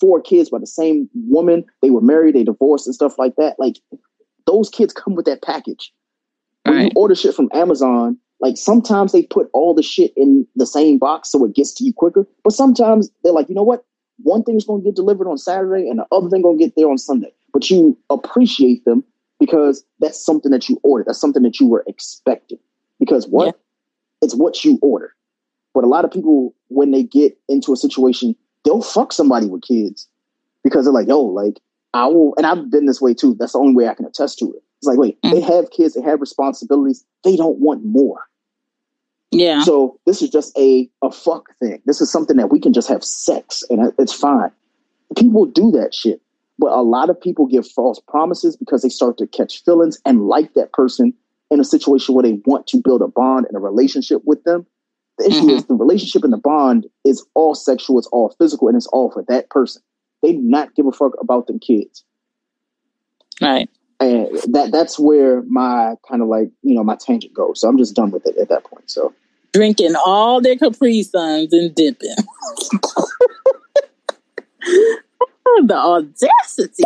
four 0.00 0.20
kids 0.20 0.50
by 0.50 0.58
the 0.58 0.66
same 0.66 1.08
woman, 1.14 1.64
they 1.80 1.90
were 1.90 2.00
married, 2.02 2.34
they 2.34 2.44
divorced 2.44 2.86
and 2.86 2.94
stuff 2.94 3.18
like 3.18 3.36
that. 3.36 3.58
Like, 3.58 3.76
those 4.46 4.68
kids 4.68 4.92
come 4.92 5.14
with 5.14 5.24
that 5.26 5.42
package. 5.42 5.92
When 6.64 6.84
you 6.86 6.90
order 6.94 7.14
shit 7.14 7.34
from 7.34 7.48
Amazon, 7.52 8.18
like 8.40 8.56
sometimes 8.56 9.12
they 9.12 9.22
put 9.24 9.50
all 9.52 9.74
the 9.74 9.82
shit 9.82 10.12
in 10.16 10.46
the 10.56 10.66
same 10.66 10.98
box 10.98 11.30
so 11.30 11.44
it 11.44 11.54
gets 11.54 11.72
to 11.74 11.84
you 11.84 11.92
quicker. 11.92 12.26
But 12.44 12.52
sometimes 12.52 13.10
they're 13.22 13.32
like, 13.32 13.48
you 13.48 13.54
know 13.54 13.62
what? 13.62 13.84
One 14.22 14.42
thing's 14.42 14.64
gonna 14.64 14.82
get 14.82 14.96
delivered 14.96 15.28
on 15.28 15.38
Saturday 15.38 15.88
and 15.88 15.98
the 15.98 16.06
other 16.12 16.28
thing 16.28 16.42
gonna 16.42 16.58
get 16.58 16.74
there 16.76 16.90
on 16.90 16.98
Sunday. 16.98 17.32
But 17.52 17.70
you 17.70 17.98
appreciate 18.10 18.84
them 18.84 19.04
because 19.38 19.84
that's 19.98 20.22
something 20.24 20.52
that 20.52 20.68
you 20.68 20.78
ordered. 20.82 21.06
That's 21.06 21.20
something 21.20 21.42
that 21.42 21.60
you 21.60 21.66
were 21.66 21.84
expecting. 21.86 22.58
Because 22.98 23.26
what? 23.26 23.46
Yeah. 23.46 23.52
It's 24.22 24.34
what 24.34 24.64
you 24.64 24.78
order. 24.82 25.14
But 25.74 25.84
a 25.84 25.88
lot 25.88 26.04
of 26.04 26.10
people, 26.10 26.54
when 26.68 26.90
they 26.90 27.02
get 27.02 27.38
into 27.48 27.72
a 27.72 27.76
situation, 27.76 28.36
they'll 28.64 28.82
fuck 28.82 29.12
somebody 29.12 29.46
with 29.46 29.62
kids 29.62 30.08
because 30.62 30.84
they're 30.84 30.92
like, 30.92 31.08
yo, 31.08 31.20
like 31.20 31.60
I 31.94 32.06
will, 32.06 32.34
and 32.36 32.46
I've 32.46 32.70
been 32.70 32.86
this 32.86 33.00
way 33.00 33.14
too. 33.14 33.34
That's 33.38 33.52
the 33.52 33.58
only 33.58 33.74
way 33.74 33.88
I 33.88 33.94
can 33.94 34.04
attest 34.04 34.38
to 34.40 34.52
it. 34.52 34.62
It's 34.80 34.88
like, 34.88 34.98
wait, 34.98 35.18
they 35.22 35.40
have 35.42 35.70
kids, 35.70 35.94
they 35.94 36.00
have 36.00 36.20
responsibilities, 36.22 37.04
they 37.22 37.36
don't 37.36 37.58
want 37.58 37.84
more. 37.84 38.26
Yeah. 39.30 39.62
So 39.62 39.98
this 40.06 40.22
is 40.22 40.30
just 40.30 40.56
a 40.58 40.88
a 41.02 41.10
fuck 41.10 41.54
thing. 41.58 41.82
This 41.84 42.00
is 42.00 42.10
something 42.10 42.36
that 42.38 42.50
we 42.50 42.58
can 42.58 42.72
just 42.72 42.88
have 42.88 43.04
sex 43.04 43.62
and 43.68 43.92
it's 43.98 44.12
fine. 44.12 44.50
People 45.16 45.44
do 45.46 45.70
that 45.72 45.94
shit. 45.94 46.22
But 46.58 46.72
a 46.72 46.82
lot 46.82 47.10
of 47.10 47.20
people 47.20 47.46
give 47.46 47.68
false 47.68 48.00
promises 48.08 48.56
because 48.56 48.82
they 48.82 48.88
start 48.88 49.18
to 49.18 49.26
catch 49.26 49.62
feelings 49.64 49.98
and 50.04 50.26
like 50.26 50.54
that 50.54 50.72
person 50.72 51.14
in 51.50 51.60
a 51.60 51.64
situation 51.64 52.14
where 52.14 52.22
they 52.22 52.40
want 52.44 52.66
to 52.68 52.80
build 52.82 53.02
a 53.02 53.08
bond 53.08 53.46
and 53.46 53.56
a 53.56 53.60
relationship 53.60 54.22
with 54.24 54.42
them. 54.44 54.66
The 55.18 55.28
issue 55.28 55.46
Mhm. 55.46 55.56
is 55.56 55.64
the 55.66 55.74
relationship 55.74 56.24
and 56.24 56.32
the 56.32 56.38
bond 56.38 56.86
is 57.04 57.24
all 57.34 57.54
sexual, 57.54 57.98
it's 57.98 58.08
all 58.08 58.30
physical, 58.38 58.68
and 58.68 58.76
it's 58.76 58.86
all 58.88 59.10
for 59.10 59.22
that 59.28 59.50
person. 59.50 59.82
They 60.22 60.32
do 60.32 60.40
not 60.42 60.74
give 60.74 60.86
a 60.86 60.92
fuck 60.92 61.12
about 61.20 61.46
them 61.46 61.58
kids. 61.58 62.04
Right. 63.40 63.68
And 64.00 64.28
that 64.54 64.70
that's 64.72 64.98
where 64.98 65.42
my 65.42 65.94
kind 66.08 66.22
of 66.22 66.28
like, 66.28 66.50
you 66.62 66.74
know, 66.74 66.82
my 66.82 66.96
tangent 66.96 67.34
goes. 67.34 67.60
So 67.60 67.68
I'm 67.68 67.76
just 67.76 67.94
done 67.94 68.10
with 68.10 68.26
it 68.26 68.36
at 68.38 68.48
that 68.48 68.64
point. 68.64 68.90
So 68.90 69.14
Drinking 69.52 69.94
all 70.06 70.40
their 70.40 70.56
Capri 70.56 71.02
Suns 71.02 71.52
and 71.52 71.74
dipping. 71.74 72.14
the 75.66 75.74
audacity. 75.74 76.84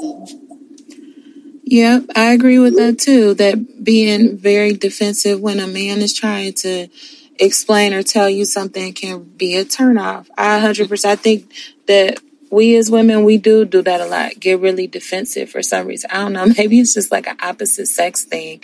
Yep, 1.65 2.05
I 2.17 2.33
agree 2.33 2.59
with 2.59 2.77
that 2.77 2.99
too. 2.99 3.35
That 3.35 3.85
being 3.85 4.37
very 4.37 4.73
defensive 4.73 5.41
when 5.41 5.61
a 5.61 5.67
man 5.67 6.03
is 6.03 6.15
trying 6.15 6.53
to 6.55 6.89
explain 7.39 7.93
or 7.93 8.03
tell 8.03 8.29
you 8.29 8.45
something 8.45 8.93
can 8.93 9.23
be 9.23 9.57
a 9.57 9.65
turnoff. 9.65 10.29
I 10.37 10.61
100%. 10.61 11.05
I 11.05 11.17
think 11.17 11.53
that 11.87 12.19
we 12.55 12.77
as 12.77 12.91
women, 12.91 13.25
we 13.25 13.37
do 13.37 13.65
do 13.65 13.83
that 13.83 14.01
a 14.01 14.07
lot. 14.07 14.39
Get 14.39 14.61
really 14.61 14.87
defensive 14.87 15.51
for 15.51 15.63
some 15.63 15.87
reason. 15.87 16.11
I 16.13 16.23
don't 16.23 16.33
know. 16.33 16.47
Maybe 16.59 16.79
it's 16.79 16.95
just 16.95 17.11
like 17.11 17.27
an 17.27 17.37
opposite 17.43 17.87
sex 17.87 18.25
thing, 18.25 18.63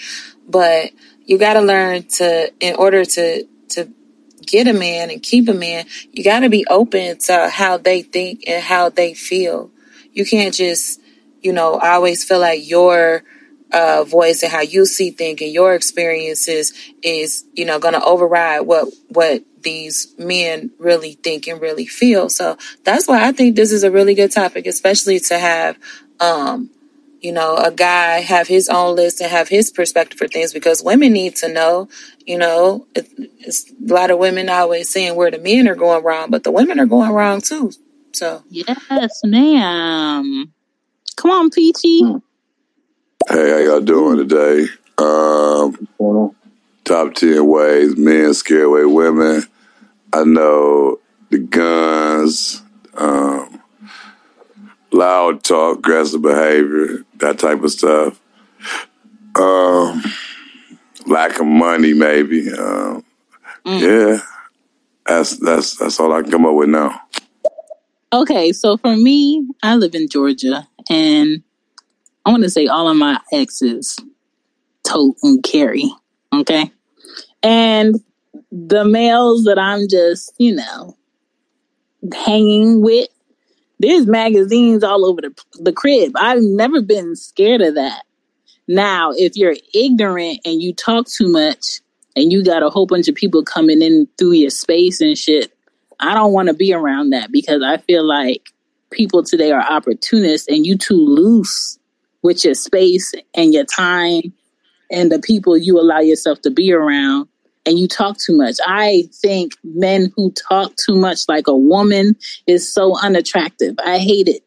but 0.48 0.92
you 1.26 1.38
got 1.38 1.54
to 1.54 1.60
learn 1.60 2.04
to, 2.04 2.52
in 2.60 2.76
order 2.76 3.04
to, 3.04 3.46
to 3.70 3.92
get 4.46 4.68
a 4.68 4.72
man 4.72 5.10
and 5.10 5.22
keep 5.22 5.48
a 5.48 5.54
man, 5.54 5.86
you 6.12 6.22
got 6.22 6.40
to 6.40 6.48
be 6.48 6.64
open 6.68 7.18
to 7.18 7.48
how 7.48 7.76
they 7.76 8.02
think 8.02 8.44
and 8.46 8.62
how 8.62 8.88
they 8.88 9.12
feel. 9.12 9.70
You 10.12 10.24
can't 10.24 10.54
just, 10.54 11.00
you 11.42 11.52
know, 11.52 11.74
i 11.74 11.90
always 11.90 12.24
feel 12.24 12.40
like 12.40 12.68
your 12.68 13.24
uh, 13.72 14.04
voice 14.04 14.42
and 14.42 14.52
how 14.52 14.60
you 14.60 14.86
see 14.86 15.10
things 15.10 15.40
and 15.40 15.52
your 15.52 15.74
experiences 15.74 16.72
is, 17.02 17.44
you 17.54 17.64
know, 17.64 17.78
going 17.78 17.94
to 17.94 18.04
override 18.04 18.62
what 18.62 18.92
what 19.08 19.42
these 19.62 20.14
men 20.18 20.70
really 20.78 21.12
think 21.14 21.46
and 21.46 21.60
really 21.60 21.86
feel. 21.86 22.28
So 22.28 22.56
that's 22.84 23.06
why 23.06 23.26
I 23.26 23.32
think 23.32 23.56
this 23.56 23.72
is 23.72 23.84
a 23.84 23.90
really 23.90 24.14
good 24.14 24.32
topic, 24.32 24.66
especially 24.66 25.20
to 25.20 25.38
have, 25.38 25.78
um, 26.20 26.70
you 27.20 27.32
know, 27.32 27.56
a 27.56 27.70
guy 27.70 28.20
have 28.20 28.48
his 28.48 28.68
own 28.68 28.96
list 28.96 29.20
and 29.20 29.30
have 29.30 29.48
his 29.48 29.70
perspective 29.70 30.18
for 30.18 30.28
things 30.28 30.52
because 30.52 30.82
women 30.82 31.12
need 31.12 31.36
to 31.36 31.52
know, 31.52 31.88
you 32.26 32.38
know, 32.38 32.86
it, 32.94 33.08
it's 33.38 33.70
a 33.70 33.92
lot 33.92 34.10
of 34.10 34.18
women 34.18 34.48
always 34.48 34.90
saying 34.90 35.14
where 35.16 35.30
the 35.30 35.38
men 35.38 35.68
are 35.68 35.74
going 35.74 36.02
wrong, 36.02 36.30
but 36.30 36.44
the 36.44 36.50
women 36.50 36.80
are 36.80 36.86
going 36.86 37.10
wrong 37.10 37.40
too. 37.40 37.72
So 38.12 38.42
Yes, 38.48 39.20
ma'am. 39.24 40.52
Come 41.16 41.30
on, 41.30 41.50
Peachy. 41.50 42.00
Hey, 43.28 43.50
how 43.50 43.58
y'all 43.58 43.80
doing 43.80 44.16
today? 44.16 44.66
Um, 44.96 46.34
top 46.84 47.14
10 47.14 47.46
ways 47.46 47.96
men 47.96 48.34
scare 48.34 48.64
away 48.64 48.84
women. 48.84 49.42
I 50.12 50.24
know 50.24 50.98
the 51.30 51.38
guns, 51.38 52.62
um, 52.94 53.62
loud 54.92 55.42
talk, 55.44 55.78
aggressive 55.78 56.22
behavior, 56.22 57.04
that 57.16 57.38
type 57.38 57.62
of 57.62 57.70
stuff. 57.70 58.20
Um, 59.36 60.02
lack 61.06 61.38
of 61.38 61.46
money, 61.46 61.94
maybe. 61.94 62.52
Um, 62.52 63.04
Yeah, 63.64 64.18
that's 65.06 65.36
that's 65.38 65.76
that's 65.76 66.00
all 66.00 66.12
I 66.12 66.22
can 66.22 66.30
come 66.30 66.46
up 66.46 66.54
with 66.54 66.68
now. 66.70 67.00
Okay, 68.12 68.52
so 68.52 68.76
for 68.76 68.96
me, 68.96 69.46
I 69.62 69.76
live 69.76 69.94
in 69.94 70.08
Georgia, 70.08 70.66
and 70.88 71.42
I 72.24 72.30
want 72.30 72.42
to 72.42 72.50
say 72.50 72.66
all 72.66 72.88
of 72.88 72.96
my 72.96 73.20
exes 73.32 73.96
tote 74.82 75.16
and 75.22 75.42
carry. 75.42 75.90
Okay, 76.34 76.72
and 77.42 77.94
the 78.50 78.84
males 78.84 79.44
that 79.44 79.58
I'm 79.58 79.88
just, 79.88 80.32
you 80.38 80.54
know, 80.54 80.96
hanging 82.12 82.82
with, 82.82 83.08
there's 83.78 84.06
magazines 84.06 84.84
all 84.84 85.06
over 85.06 85.20
the 85.22 85.34
the 85.54 85.72
crib. 85.72 86.12
I've 86.16 86.42
never 86.42 86.82
been 86.82 87.16
scared 87.16 87.62
of 87.62 87.74
that. 87.76 88.02
Now, 88.68 89.12
if 89.12 89.36
you're 89.36 89.56
ignorant 89.74 90.40
and 90.44 90.62
you 90.62 90.74
talk 90.74 91.06
too 91.06 91.28
much, 91.28 91.80
and 92.16 92.32
you 92.32 92.44
got 92.44 92.62
a 92.62 92.70
whole 92.70 92.86
bunch 92.86 93.08
of 93.08 93.14
people 93.14 93.42
coming 93.42 93.82
in 93.82 94.08
through 94.18 94.32
your 94.32 94.50
space 94.50 95.00
and 95.00 95.16
shit, 95.16 95.52
I 96.00 96.14
don't 96.14 96.32
want 96.32 96.48
to 96.48 96.54
be 96.54 96.72
around 96.72 97.10
that 97.10 97.30
because 97.30 97.62
I 97.62 97.78
feel 97.78 98.04
like 98.04 98.50
people 98.90 99.22
today 99.22 99.52
are 99.52 99.62
opportunists 99.62 100.48
and 100.48 100.66
you 100.66 100.76
too 100.76 100.94
loose 100.94 101.78
with 102.22 102.44
your 102.44 102.54
space 102.54 103.12
and 103.34 103.52
your 103.52 103.64
time 103.64 104.32
and 104.90 105.10
the 105.10 105.20
people 105.20 105.56
you 105.56 105.78
allow 105.78 106.00
yourself 106.00 106.40
to 106.42 106.50
be 106.50 106.72
around 106.72 107.28
and 107.66 107.78
you 107.78 107.86
talk 107.86 108.18
too 108.18 108.36
much. 108.36 108.56
I 108.66 109.04
think 109.12 109.52
men 109.62 110.12
who 110.16 110.32
talk 110.32 110.72
too 110.76 110.96
much 110.96 111.28
like 111.28 111.46
a 111.46 111.56
woman 111.56 112.16
is 112.46 112.72
so 112.72 112.98
unattractive. 112.98 113.76
I 113.84 113.98
hate 113.98 114.28
it. 114.28 114.42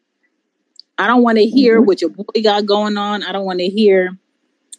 I 0.98 1.06
don't 1.06 1.22
want 1.22 1.38
to 1.38 1.44
hear 1.44 1.78
mm-hmm. 1.78 1.86
what 1.86 2.00
your 2.00 2.10
boy 2.10 2.24
got 2.42 2.66
going 2.66 2.96
on. 2.96 3.22
I 3.22 3.32
don't 3.32 3.44
want 3.44 3.60
to 3.60 3.68
hear 3.68 4.16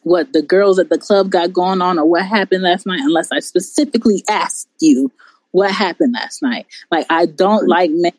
what 0.03 0.33
the 0.33 0.41
girls 0.41 0.79
at 0.79 0.89
the 0.89 0.97
club 0.97 1.31
got 1.31 1.51
going 1.51 1.81
on 1.81 1.97
or 1.97 2.05
what 2.05 2.25
happened 2.25 2.63
last 2.63 2.85
night 2.85 2.99
unless 2.99 3.31
I 3.31 3.39
specifically 3.39 4.23
asked 4.29 4.69
you 4.79 5.11
what 5.51 5.71
happened 5.71 6.13
last 6.13 6.41
night. 6.41 6.67
Like 6.91 7.07
I 7.09 7.25
don't 7.25 7.61
mm-hmm. 7.61 7.69
like 7.69 7.91
men 7.91 8.13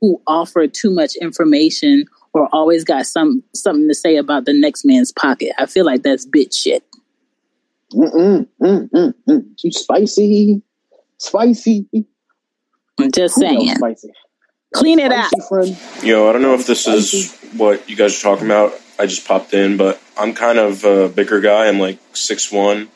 who 0.00 0.20
offer 0.26 0.66
too 0.68 0.90
much 0.90 1.16
information 1.16 2.04
or 2.34 2.48
always 2.52 2.84
got 2.84 3.06
some 3.06 3.42
something 3.54 3.88
to 3.88 3.94
say 3.94 4.16
about 4.16 4.44
the 4.44 4.52
next 4.52 4.84
man's 4.84 5.12
pocket. 5.12 5.52
I 5.58 5.66
feel 5.66 5.84
like 5.84 6.02
that's 6.02 6.26
bitch 6.26 6.54
shit. 6.54 6.84
Mm-mm, 7.92 8.48
mm, 8.60 8.90
mm, 8.90 9.14
mm. 9.28 9.56
Too 9.56 9.70
spicy. 9.70 10.62
Spicy. 11.18 11.86
I'm 12.98 13.10
just 13.10 13.36
Who 13.36 13.44
else 13.44 13.56
saying. 13.56 13.76
Spicy. 13.76 14.12
Clean 14.74 14.98
it 14.98 15.12
out. 15.12 15.30
Spicy 15.30 15.48
friend. 15.48 16.04
Yo, 16.04 16.28
I 16.28 16.32
don't 16.32 16.42
know 16.42 16.54
if 16.54 16.66
this 16.66 16.86
is 16.86 17.36
what 17.56 17.88
you 17.88 17.96
guys 17.96 18.18
are 18.18 18.22
talking 18.22 18.46
about. 18.46 18.74
I 18.98 19.06
just 19.06 19.26
popped 19.26 19.54
in, 19.54 19.76
but 19.76 20.00
I'm 20.18 20.34
kind 20.34 20.58
of 20.58 20.84
a 20.84 21.08
bigger 21.08 21.40
guy. 21.40 21.66
I'm 21.66 21.78
like 21.78 21.98
six 22.12 22.50
one, 22.50 22.88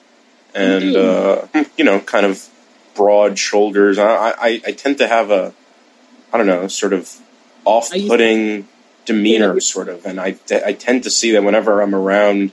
and 0.55 0.97
uh, 0.97 1.47
you 1.76 1.84
know, 1.84 2.01
kind 2.01 2.26
of 2.26 2.49
broad 2.95 3.39
shoulders. 3.39 3.99
I, 3.99 4.30
I 4.30 4.61
I 4.66 4.72
tend 4.72 4.99
to 4.99 5.09
have 5.09 5.30
a, 5.30 5.53
I 6.32 6.39
don't 6.39 6.47
know, 6.47 6.68
sort 6.68 6.93
of 6.93 7.12
off-putting 7.64 8.68
demeanor, 9.05 9.59
sort 9.61 9.89
of, 9.89 10.05
and 10.07 10.20
I 10.20 10.36
I 10.64 10.72
tend 10.72 11.03
to 11.05 11.11
see 11.11 11.32
that 11.32 11.43
whenever 11.43 11.80
I'm 11.80 11.95
around 11.95 12.53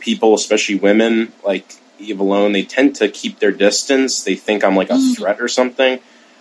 people, 0.00 0.34
especially 0.34 0.76
women, 0.76 1.32
like 1.44 1.74
Eve 1.98 2.20
alone, 2.20 2.52
they 2.52 2.64
tend 2.64 2.96
to 2.96 3.08
keep 3.08 3.38
their 3.38 3.52
distance. 3.52 4.22
They 4.22 4.34
think 4.34 4.64
I'm 4.64 4.76
like 4.76 4.90
a 4.90 4.98
threat 4.98 5.40
or 5.40 5.48
something. 5.48 6.00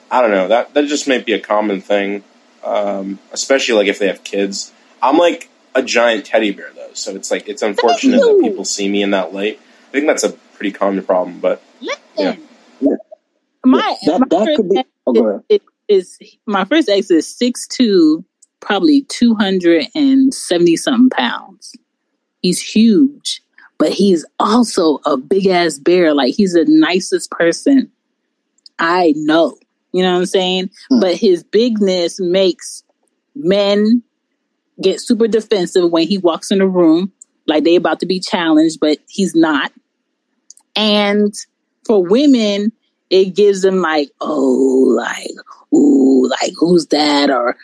I 0.10 0.22
don't 0.22 0.32
know. 0.32 0.48
That 0.48 0.74
that 0.74 0.88
just 0.88 1.08
may 1.08 1.20
be 1.20 1.34
a 1.34 1.40
common 1.40 1.82
thing, 1.82 2.24
um, 2.64 3.20
especially 3.32 3.76
like 3.76 3.88
if 3.88 4.00
they 4.00 4.08
have 4.08 4.24
kids. 4.24 4.72
I'm 5.02 5.18
like 5.18 5.50
a 5.76 5.84
giant 5.84 6.26
teddy 6.26 6.52
bear 6.52 6.72
though, 6.76 6.94
so 6.94 7.16
it's 7.16 7.32
like 7.32 7.48
it's 7.48 7.62
unfortunate 7.62 8.18
that 8.18 8.40
people 8.42 8.66
see 8.66 8.88
me 8.90 9.04
in 9.04 9.12
that 9.12 9.34
light. 9.34 9.60
I 9.90 9.92
think 9.92 10.08
that's 10.08 10.24
a 10.24 10.32
pretty 10.32 10.72
common 10.72 11.04
problem, 11.04 11.40
but 11.40 11.62
yeah. 12.18 12.36
My, 13.66 13.98
that, 14.06 14.20
my 14.20 14.28
that 14.30 14.46
first 14.46 14.56
could 14.58 14.70
be. 14.70 14.78
ex 14.78 14.90
Oh, 15.08 15.14
go 15.14 15.44
is, 15.48 15.62
is 15.88 16.20
my 16.46 16.66
first 16.66 16.90
ex 16.90 17.10
is 17.10 17.34
six 17.34 17.66
two, 17.66 18.26
probably 18.60 19.04
two 19.04 19.36
hundred 19.36 19.88
and 19.96 20.34
seventy 20.34 20.76
something 20.76 21.10
pounds. 21.10 21.74
He's 22.42 22.62
huge, 22.62 23.42
but 23.78 23.92
he's 23.92 24.26
also 24.40 25.00
a 25.06 25.18
big 25.18 25.48
ass 25.48 25.80
bear. 25.80 26.14
Like 26.14 26.34
he's 26.36 26.54
the 26.54 26.66
nicest 26.68 27.32
person 27.32 27.92
I 28.80 29.14
know. 29.16 29.58
You 29.92 30.04
know 30.04 30.14
what 30.14 30.20
I'm 30.20 30.26
saying? 30.26 30.70
Hmm. 30.90 31.00
But 31.00 31.16
his 31.16 31.44
bigness 31.44 32.20
makes 32.20 32.84
men 33.36 34.04
get 34.82 35.02
super 35.02 35.28
defensive 35.28 35.92
when 35.92 36.08
he 36.08 36.18
walks 36.18 36.52
in 36.52 36.60
the 36.60 36.68
room, 36.68 37.12
like 37.48 37.64
they 37.64 37.76
about 37.76 38.00
to 38.02 38.06
be 38.06 38.20
challenged, 38.20 38.80
but 38.80 39.00
he's 39.08 39.36
not. 39.36 39.72
And 40.76 41.34
for 41.86 42.04
women, 42.04 42.72
it 43.10 43.36
gives 43.36 43.62
them 43.62 43.82
like, 43.82 44.12
oh, 44.22 44.94
like, 44.96 45.32
ooh, 45.74 46.28
like 46.28 46.52
who's 46.60 46.88
that? 46.88 47.32
Or 47.32 47.56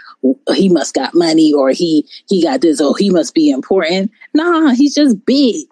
he 0.56 0.70
must 0.70 0.96
got 0.96 1.14
money, 1.14 1.54
or 1.54 1.70
he 1.70 2.08
he 2.28 2.42
got 2.42 2.62
this, 2.62 2.82
or 2.82 2.96
he 2.98 3.10
must 3.10 3.36
be 3.36 3.52
important. 3.52 4.10
Nah, 4.34 4.70
he's 4.70 4.96
just 4.96 5.24
big. 5.26 5.68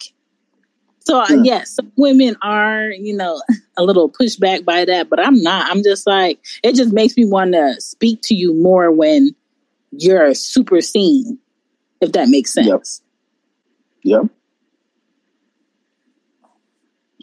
So 1.01 1.19
uh, 1.19 1.41
yes, 1.43 1.77
women 1.95 2.35
are, 2.41 2.89
you 2.89 3.15
know, 3.15 3.41
a 3.77 3.83
little 3.83 4.09
pushed 4.09 4.39
back 4.39 4.63
by 4.63 4.85
that, 4.85 5.09
but 5.09 5.19
I'm 5.19 5.41
not. 5.41 5.69
I'm 5.69 5.83
just 5.83 6.05
like, 6.05 6.39
it 6.63 6.75
just 6.75 6.93
makes 6.93 7.17
me 7.17 7.25
want 7.25 7.53
to 7.53 7.79
speak 7.81 8.19
to 8.23 8.35
you 8.35 8.53
more 8.53 8.91
when 8.91 9.35
you're 9.91 10.33
super 10.33 10.79
seen, 10.81 11.39
if 11.99 12.11
that 12.13 12.29
makes 12.29 12.53
sense. 12.53 13.01
Yep. 14.03 14.25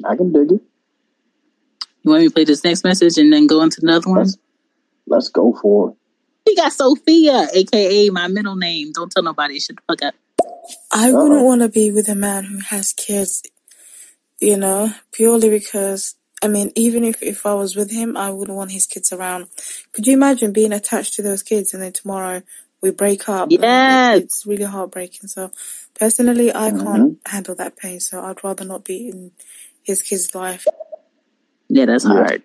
I 0.04 0.16
can 0.16 0.32
dig 0.32 0.52
it. 0.52 0.62
You 2.02 2.10
want 2.10 2.22
me 2.22 2.28
to 2.28 2.34
play 2.34 2.44
this 2.44 2.64
next 2.64 2.84
message 2.84 3.18
and 3.18 3.32
then 3.32 3.46
go 3.46 3.62
into 3.62 3.80
another 3.82 4.08
one? 4.08 4.18
Let's, 4.18 4.38
let's 5.06 5.28
go 5.28 5.56
for 5.60 5.90
it. 5.90 5.96
We 6.46 6.56
got 6.56 6.72
Sophia, 6.72 7.48
aka 7.52 8.08
my 8.10 8.28
middle 8.28 8.56
name. 8.56 8.92
Don't 8.92 9.10
tell 9.10 9.22
nobody. 9.22 9.60
Shut 9.60 9.76
the 9.76 9.82
fuck 9.86 10.02
up. 10.02 10.14
I 10.90 11.12
wouldn't 11.12 11.44
want 11.44 11.62
to 11.62 11.68
be 11.68 11.90
with 11.90 12.08
a 12.08 12.14
man 12.14 12.44
who 12.44 12.60
has 12.60 12.92
kids, 12.92 13.42
you 14.40 14.56
know, 14.56 14.90
purely 15.12 15.50
because, 15.50 16.14
I 16.42 16.48
mean, 16.48 16.72
even 16.76 17.04
if, 17.04 17.22
if 17.22 17.44
I 17.46 17.54
was 17.54 17.74
with 17.76 17.90
him, 17.90 18.16
I 18.16 18.30
wouldn't 18.30 18.56
want 18.56 18.70
his 18.72 18.86
kids 18.86 19.12
around. 19.12 19.48
Could 19.92 20.06
you 20.06 20.12
imagine 20.14 20.52
being 20.52 20.72
attached 20.72 21.14
to 21.14 21.22
those 21.22 21.42
kids 21.42 21.74
and 21.74 21.82
then 21.82 21.92
tomorrow 21.92 22.42
we 22.80 22.90
break 22.90 23.28
up? 23.28 23.48
Yes. 23.50 24.18
It's 24.20 24.46
really 24.46 24.64
heartbreaking. 24.64 25.28
So 25.28 25.50
personally, 25.98 26.52
I 26.54 26.70
Mm-hmm. 26.70 26.84
can't 26.86 27.18
handle 27.26 27.54
that 27.56 27.76
pain. 27.76 28.00
So 28.00 28.22
I'd 28.22 28.42
rather 28.44 28.64
not 28.64 28.84
be 28.84 29.08
in 29.08 29.32
his 29.82 30.02
kid's 30.02 30.34
life. 30.34 30.66
Yeah, 31.68 31.86
that's 31.86 32.04
Yeah. 32.04 32.10
hard. 32.12 32.42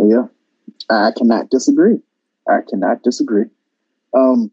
Yeah, 0.00 0.26
I 0.88 1.10
cannot 1.16 1.50
disagree. 1.50 2.00
I 2.48 2.60
cannot 2.68 3.02
disagree. 3.02 3.46
Um, 4.14 4.52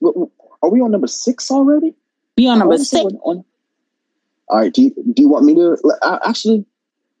w- 0.00 0.12
w- 0.14 0.30
are 0.60 0.68
we 0.70 0.80
on 0.80 0.90
number 0.90 1.06
six 1.06 1.50
already? 1.52 1.94
We 2.36 2.48
on 2.48 2.58
number 2.58 2.76
six. 2.78 3.04
we're 3.04 3.18
on- 3.20 3.44
all 4.48 4.60
right. 4.60 4.72
Do 4.72 4.82
you, 4.82 4.90
do 4.90 5.22
you 5.22 5.28
want 5.28 5.44
me 5.44 5.54
to 5.54 5.76
uh, 6.02 6.18
actually? 6.26 6.64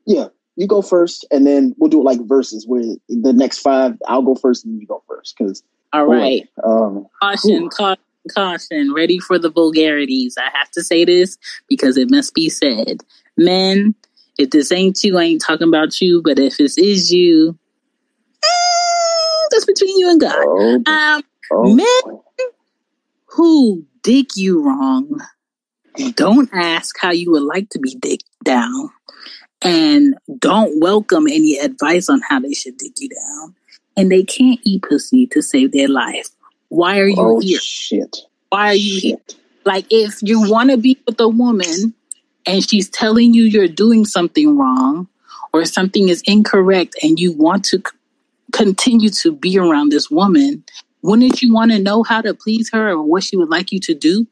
Yeah, 0.06 0.26
you 0.56 0.66
go 0.66 0.82
first, 0.82 1.26
and 1.30 1.46
then 1.46 1.74
we'll 1.78 1.90
do 1.90 2.00
it 2.00 2.04
like 2.04 2.20
verses. 2.26 2.66
Where 2.66 2.82
the 3.08 3.32
next 3.32 3.58
five, 3.58 3.96
I'll 4.06 4.22
go 4.22 4.34
first, 4.34 4.64
and 4.64 4.80
you 4.80 4.86
go 4.86 5.02
first. 5.08 5.36
Because 5.36 5.62
All 5.92 6.06
right. 6.06 6.48
um, 6.62 7.06
Caution, 7.22 7.68
caution, 7.70 8.02
caution. 8.34 8.92
Ready 8.94 9.18
for 9.18 9.38
the 9.38 9.50
vulgarities. 9.50 10.36
I 10.38 10.56
have 10.56 10.70
to 10.72 10.82
say 10.82 11.04
this 11.04 11.38
because 11.68 11.96
it 11.96 12.10
must 12.10 12.34
be 12.34 12.48
said. 12.48 13.02
Men, 13.36 13.94
if 14.38 14.50
this 14.50 14.70
ain't 14.70 15.02
you, 15.02 15.18
I 15.18 15.24
ain't 15.24 15.42
talking 15.44 15.68
about 15.68 16.00
you. 16.00 16.22
But 16.22 16.38
if 16.38 16.56
this 16.58 16.76
is 16.76 17.12
you, 17.12 17.58
eh, 18.44 19.48
that's 19.50 19.64
between 19.64 19.98
you 19.98 20.10
and 20.10 20.20
God. 20.20 20.34
oh, 20.36 20.82
Um, 20.86 21.22
oh, 21.52 21.74
men 21.74 22.18
who 23.26 23.84
dick 24.02 24.36
you 24.36 24.62
wrong, 24.62 25.20
don't 26.14 26.50
ask 26.52 26.96
how 26.98 27.12
you 27.12 27.30
would 27.32 27.42
like 27.42 27.70
to 27.70 27.78
be 27.78 27.94
dicked 27.94 28.24
down, 28.44 28.90
and 29.62 30.14
don't 30.38 30.80
welcome 30.80 31.26
any 31.26 31.58
advice 31.58 32.08
on 32.08 32.20
how 32.28 32.40
they 32.40 32.52
should 32.52 32.76
dick 32.76 32.92
you 32.98 33.08
down. 33.08 33.54
And 33.96 34.10
they 34.10 34.24
can't 34.24 34.58
eat 34.64 34.82
pussy 34.82 35.26
to 35.28 35.40
save 35.40 35.72
their 35.72 35.88
life. 35.88 36.28
Why 36.68 36.98
are 36.98 37.06
you 37.06 37.16
oh 37.18 37.38
here? 37.38 37.60
shit, 37.60 38.16
Why 38.48 38.68
are 38.68 38.74
you 38.74 39.00
here? 39.00 39.16
Like, 39.64 39.86
if 39.90 40.18
you 40.20 40.50
want 40.50 40.70
to 40.70 40.76
be 40.76 40.98
with 41.06 41.20
a 41.20 41.28
woman 41.28 41.94
and 42.44 42.68
she's 42.68 42.88
telling 42.90 43.32
you 43.32 43.44
you're 43.44 43.68
doing 43.68 44.04
something 44.04 44.58
wrong 44.58 45.08
or 45.52 45.64
something 45.64 46.08
is 46.08 46.22
incorrect 46.26 46.96
and 47.02 47.18
you 47.18 47.32
want 47.32 47.64
to 47.66 47.78
c- 47.78 47.96
continue 48.52 49.10
to 49.10 49.32
be 49.32 49.56
around 49.58 49.90
this 49.90 50.10
woman, 50.10 50.64
wouldn't 51.02 51.40
you 51.40 51.54
want 51.54 51.70
to 51.70 51.78
know 51.78 52.02
how 52.02 52.20
to 52.20 52.34
please 52.34 52.70
her 52.72 52.90
or 52.90 53.02
what 53.02 53.22
she 53.22 53.36
would 53.36 53.48
like 53.48 53.70
you 53.70 53.78
to 53.80 53.94
do 53.94 54.26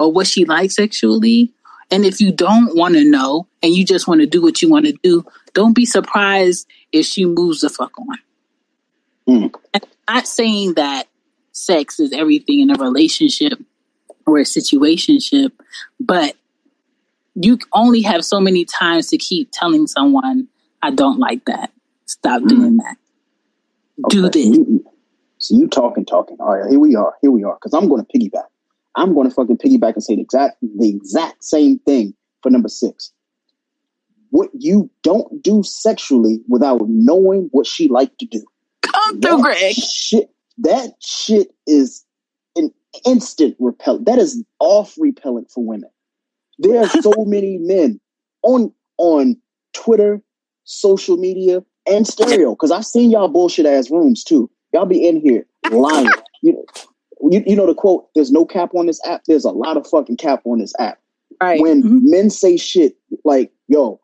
or 0.00 0.10
what 0.10 0.26
she 0.26 0.44
likes 0.44 0.74
sexually? 0.74 1.52
And 1.92 2.04
if 2.04 2.20
you 2.20 2.32
don't 2.32 2.74
want 2.76 2.94
to 2.94 3.08
know 3.08 3.46
and 3.62 3.72
you 3.72 3.84
just 3.84 4.08
want 4.08 4.20
to 4.20 4.26
do 4.26 4.42
what 4.42 4.62
you 4.62 4.70
want 4.70 4.86
to 4.86 4.96
do, 5.02 5.24
don't 5.52 5.74
be 5.74 5.84
surprised 5.84 6.66
if 6.90 7.04
she 7.06 7.26
moves 7.26 7.60
the 7.60 7.68
fuck 7.68 7.92
on. 7.98 8.18
Mm. 9.28 9.54
I'm 9.74 9.80
not 10.08 10.26
saying 10.26 10.74
that 10.74 11.06
sex 11.52 12.00
is 12.00 12.12
everything 12.12 12.60
in 12.60 12.70
a 12.70 12.78
relationship 12.78 13.60
or 14.26 14.38
a 14.38 14.44
situationship, 14.44 15.52
but 15.98 16.36
you 17.34 17.58
only 17.72 18.02
have 18.02 18.24
so 18.24 18.40
many 18.40 18.64
times 18.64 19.08
to 19.08 19.18
keep 19.18 19.50
telling 19.52 19.86
someone, 19.86 20.48
I 20.82 20.90
don't 20.90 21.18
like 21.18 21.44
that. 21.46 21.72
Stop 22.06 22.42
doing 22.44 22.76
that. 22.78 22.96
Do 24.08 24.28
this. 24.28 24.56
so 25.38 25.56
you 25.56 25.68
talking, 25.68 26.04
talking. 26.04 26.36
All 26.40 26.56
right, 26.56 26.70
here 26.70 26.78
we 26.78 26.96
are. 26.96 27.14
Here 27.20 27.30
we 27.30 27.44
are. 27.44 27.54
Because 27.54 27.74
I'm 27.74 27.88
going 27.88 28.04
to 28.04 28.18
piggyback. 28.18 28.46
I'm 28.96 29.14
going 29.14 29.28
to 29.28 29.34
fucking 29.34 29.58
piggyback 29.58 29.94
and 29.94 30.02
say 30.02 30.16
the 30.16 30.22
exact 30.22 30.56
the 30.62 30.88
exact 30.88 31.44
same 31.44 31.78
thing 31.80 32.14
for 32.42 32.50
number 32.50 32.68
six. 32.68 33.12
What 34.30 34.50
you 34.52 34.90
don't 35.02 35.42
do 35.42 35.62
sexually 35.64 36.40
without 36.48 36.82
knowing 36.88 37.48
what 37.52 37.66
she 37.66 37.88
like 37.88 38.16
to 38.18 38.26
do. 38.26 38.44
Come 38.82 39.20
through, 39.20 39.38
That 39.38 39.42
Greg. 39.42 39.74
shit. 39.74 40.30
That 40.58 40.92
shit 41.00 41.48
is 41.66 42.04
an 42.56 42.72
instant 43.06 43.56
repellent. 43.58 44.06
That 44.06 44.18
is 44.18 44.42
off 44.58 44.94
repellent 44.98 45.50
for 45.50 45.64
women. 45.64 45.90
There 46.58 46.80
are 46.82 46.88
so 46.88 47.12
many 47.26 47.58
men 47.58 48.00
on 48.42 48.72
on 48.98 49.36
Twitter, 49.72 50.20
social 50.64 51.16
media, 51.16 51.64
and 51.86 52.06
Stereo. 52.06 52.50
Because 52.50 52.70
I've 52.70 52.84
seen 52.86 53.10
y'all 53.10 53.28
bullshit 53.28 53.66
ass 53.66 53.90
rooms 53.90 54.22
too. 54.22 54.50
Y'all 54.72 54.86
be 54.86 55.06
in 55.06 55.20
here 55.20 55.46
lying. 55.70 56.10
You 56.42 56.54
know, 56.54 56.64
you, 57.30 57.42
you 57.46 57.56
know 57.56 57.66
the 57.66 57.74
quote, 57.74 58.08
there's 58.14 58.30
no 58.32 58.44
cap 58.44 58.70
on 58.74 58.86
this 58.86 59.00
app. 59.06 59.22
There's 59.26 59.44
a 59.44 59.50
lot 59.50 59.76
of 59.76 59.86
fucking 59.86 60.16
cap 60.16 60.40
on 60.44 60.58
this 60.58 60.72
app. 60.78 60.98
Right. 61.40 61.60
When 61.60 61.82
Mhm. 61.82 62.00
men 62.04 62.30
say 62.30 62.56
shit 62.56 62.96
like, 63.24 63.52
yo, 63.68 64.00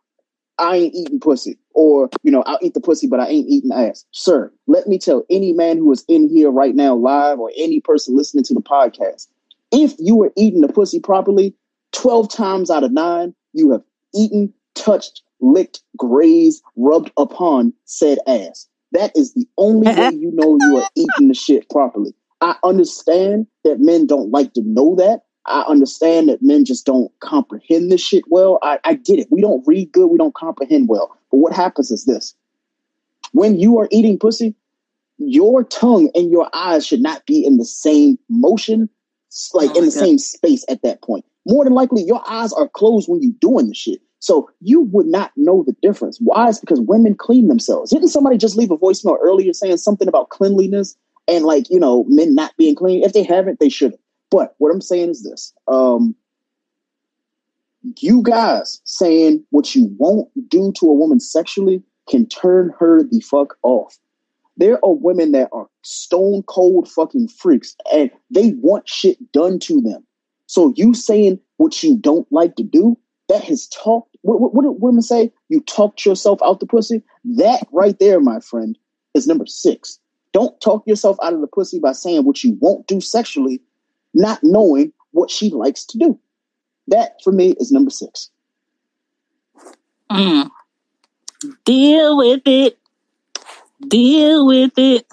I 0.59 0.77
ain't 0.77 0.95
eating 0.95 1.21
pussy, 1.21 1.59
or 1.75 2.09
you 2.23 2.31
know, 2.31 2.43
I'll 2.47 2.59
eat 2.63 2.75
the 2.75 2.81
pussy, 2.81 3.07
but 3.07 3.21
I 3.21 3.29
ain't 3.29 3.49
eating 3.49 3.73
ass. 3.73 4.05
Sir, 4.13 4.51
let 4.67 4.87
me 4.87 4.99
tell 4.99 5.25
any 5.29 5.53
man 5.53 5.79
who 5.79 5.93
is 5.93 6.05
in 6.09 6.29
here 6.29 6.51
right 6.51 6.75
now, 6.75 6.95
live, 6.95 7.39
or 7.39 7.51
any 7.57 7.81
person 7.81 8.17
listening 8.17 8.45
to 8.45 8.55
the 8.55 8.63
podcast, 8.63 9.29
if 9.73 9.95
you 9.99 10.17
were 10.17 10.33
eating 10.37 10.63
the 10.63 10.69
pussy 10.73 10.99
properly, 11.01 11.55
twelve 11.93 12.31
times 12.31 12.71
out 12.71 12.85
of 12.85 12.93
nine, 12.93 13.35
you 13.53 13.71
have 13.71 13.83
eaten, 14.15 14.53
touched, 14.75 15.23
licked, 15.41 15.83
grazed, 15.99 16.63
rubbed 16.77 17.11
upon 17.19 17.73
said 17.85 18.19
ass. 18.27 18.67
That 18.93 19.15
is 19.15 19.35
the 19.35 19.47
only 19.59 19.89
way 19.99 20.11
you 20.15 20.31
know 20.33 20.57
you 20.61 20.79
are 20.79 20.89
eating 20.95 21.29
the 21.29 21.35
shit 21.35 21.69
properly. 21.69 22.15
I 22.41 22.57
understand 22.65 23.47
that 23.65 23.81
men 23.81 24.07
don't 24.07 24.31
like 24.31 24.53
to 24.55 24.63
know 24.63 24.95
that. 24.97 25.23
I 25.47 25.63
understand 25.63 26.29
that 26.29 26.43
men 26.43 26.65
just 26.65 26.85
don't 26.85 27.11
comprehend 27.21 27.91
this 27.91 28.01
shit 28.01 28.25
well. 28.29 28.59
I, 28.63 28.79
I 28.85 28.95
get 28.95 29.19
it. 29.19 29.29
We 29.31 29.41
don't 29.41 29.67
read 29.67 29.93
good, 29.93 30.09
we 30.09 30.19
don't 30.19 30.35
comprehend 30.35 30.89
well. 30.89 31.17
But 31.31 31.39
what 31.39 31.53
happens 31.53 31.91
is 31.91 32.05
this 32.05 32.35
when 33.33 33.59
you 33.59 33.79
are 33.79 33.89
eating 33.91 34.19
pussy, 34.19 34.55
your 35.19 35.65
tongue 35.65 36.11
and 36.15 36.31
your 36.31 36.49
eyes 36.53 36.87
should 36.87 37.01
not 37.01 37.25
be 37.27 37.45
in 37.45 37.59
the 37.59 37.65
same 37.65 38.19
motion, 38.29 38.89
like 39.55 39.71
Oh 39.71 39.79
in 39.79 39.85
the 39.87 39.91
God. 39.91 40.01
same 40.01 40.19
space 40.19 40.65
at 40.69 40.83
that 40.83 41.03
point. 41.03 41.25
More 41.47 41.65
than 41.65 41.75
likely, 41.75 42.03
your 42.03 42.23
eyes 42.29 42.53
are 42.53 42.69
closed 42.69 43.09
when 43.09 43.23
you're 43.23 43.33
doing 43.41 43.69
the 43.69 43.75
shit. 43.75 44.01
So 44.19 44.51
you 44.61 44.81
would 44.81 45.07
not 45.07 45.31
know 45.37 45.63
the 45.65 45.77
difference. 45.81 46.19
Why? 46.21 46.49
It's 46.49 46.59
because 46.59 46.81
women 46.81 47.15
clean 47.15 47.49
themselves. 47.49 47.93
Didn't 47.93 48.09
somebody 48.09 48.37
just 48.37 48.57
leave 48.57 48.71
a 48.71 48.77
voicemail 48.77 49.17
earlier 49.23 49.53
saying 49.53 49.77
something 49.77 50.09
about 50.09 50.31
cleanliness 50.31 50.97
and 51.29 51.45
like, 51.45 51.71
you 51.71 51.81
know, 51.81 52.05
men 52.09 52.35
not 52.35 52.57
being 52.57 52.75
clean? 52.75 53.03
If 53.03 53.13
they 53.13 53.23
haven't, 53.23 53.61
they 53.61 53.69
shouldn't. 53.69 54.01
But 54.31 54.55
what 54.59 54.71
I'm 54.73 54.81
saying 54.81 55.11
is 55.11 55.23
this. 55.23 55.53
Um, 55.69 56.15
you 57.99 58.23
guys 58.23 58.81
saying 58.85 59.45
what 59.51 59.75
you 59.75 59.95
won't 59.99 60.29
do 60.49 60.73
to 60.73 60.87
a 60.87 60.95
woman 60.95 61.21
sexually 61.21 61.83
can 62.09 62.27
turn 62.27 62.73
her 62.79 63.03
the 63.03 63.21
fuck 63.21 63.57
off. 63.63 63.99
There 64.57 64.85
are 64.85 64.95
women 64.95 65.33
that 65.33 65.51
are 65.53 65.69
stone 65.83 66.43
cold 66.45 66.89
fucking 66.89 67.29
freaks 67.29 67.77
and 67.93 68.11
they 68.31 68.53
want 68.61 68.89
shit 68.89 69.33
done 69.33 69.59
to 69.61 69.81
them. 69.81 70.05
So 70.47 70.73
you 70.77 70.95
saying 70.95 71.41
what 71.59 71.83
you 71.83 71.97
don't 71.97 72.31
like 72.33 72.57
to 72.57 72.63
do, 72.63 72.99
that 73.29 73.45
has 73.45 73.67
talked, 73.69 74.17
what, 74.23 74.41
what, 74.41 74.55
what 74.55 74.63
do 74.63 74.71
women 74.73 75.03
say? 75.03 75.33
You 75.49 75.61
talked 75.63 76.07
yourself 76.07 76.41
out 76.45 76.61
the 76.61 76.67
pussy? 76.67 77.03
That 77.25 77.67
right 77.73 77.99
there, 77.99 78.21
my 78.21 78.41
friend, 78.41 78.79
is 79.15 79.27
number 79.27 79.47
six. 79.47 79.99
Don't 80.37 80.61
talk 80.61 80.87
yourself 80.87 81.17
out 81.23 81.33
of 81.33 81.41
the 81.41 81.47
pussy 81.47 81.79
by 81.79 81.93
saying 81.93 82.27
what 82.27 82.45
you 82.45 82.59
won't 82.61 82.87
do 82.87 83.01
sexually, 83.01 83.63
not 84.13 84.39
knowing 84.43 84.93
what 85.13 85.31
she 85.31 85.49
likes 85.49 85.87
to 85.87 85.99
do. 85.99 86.21
That 86.89 87.13
for 87.25 87.33
me 87.33 87.55
is 87.59 87.73
number 87.73 87.89
six. 87.89 88.29
Mm. 90.13 90.51
Deal 91.65 92.19
with 92.19 92.43
it. 92.45 92.79
Deal 93.89 94.47
with 94.47 94.73
it. 94.77 95.07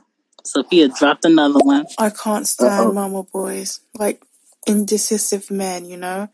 Sophia 0.44 0.90
dropped 0.90 1.24
another 1.24 1.60
one. 1.60 1.86
I 1.98 2.10
can't 2.10 2.46
stand 2.46 2.88
Uh-oh. 2.88 2.92
mama 2.92 3.24
boys, 3.24 3.80
like 3.98 4.22
indecisive 4.68 5.50
men, 5.50 5.86
you 5.86 5.96
know, 5.96 6.28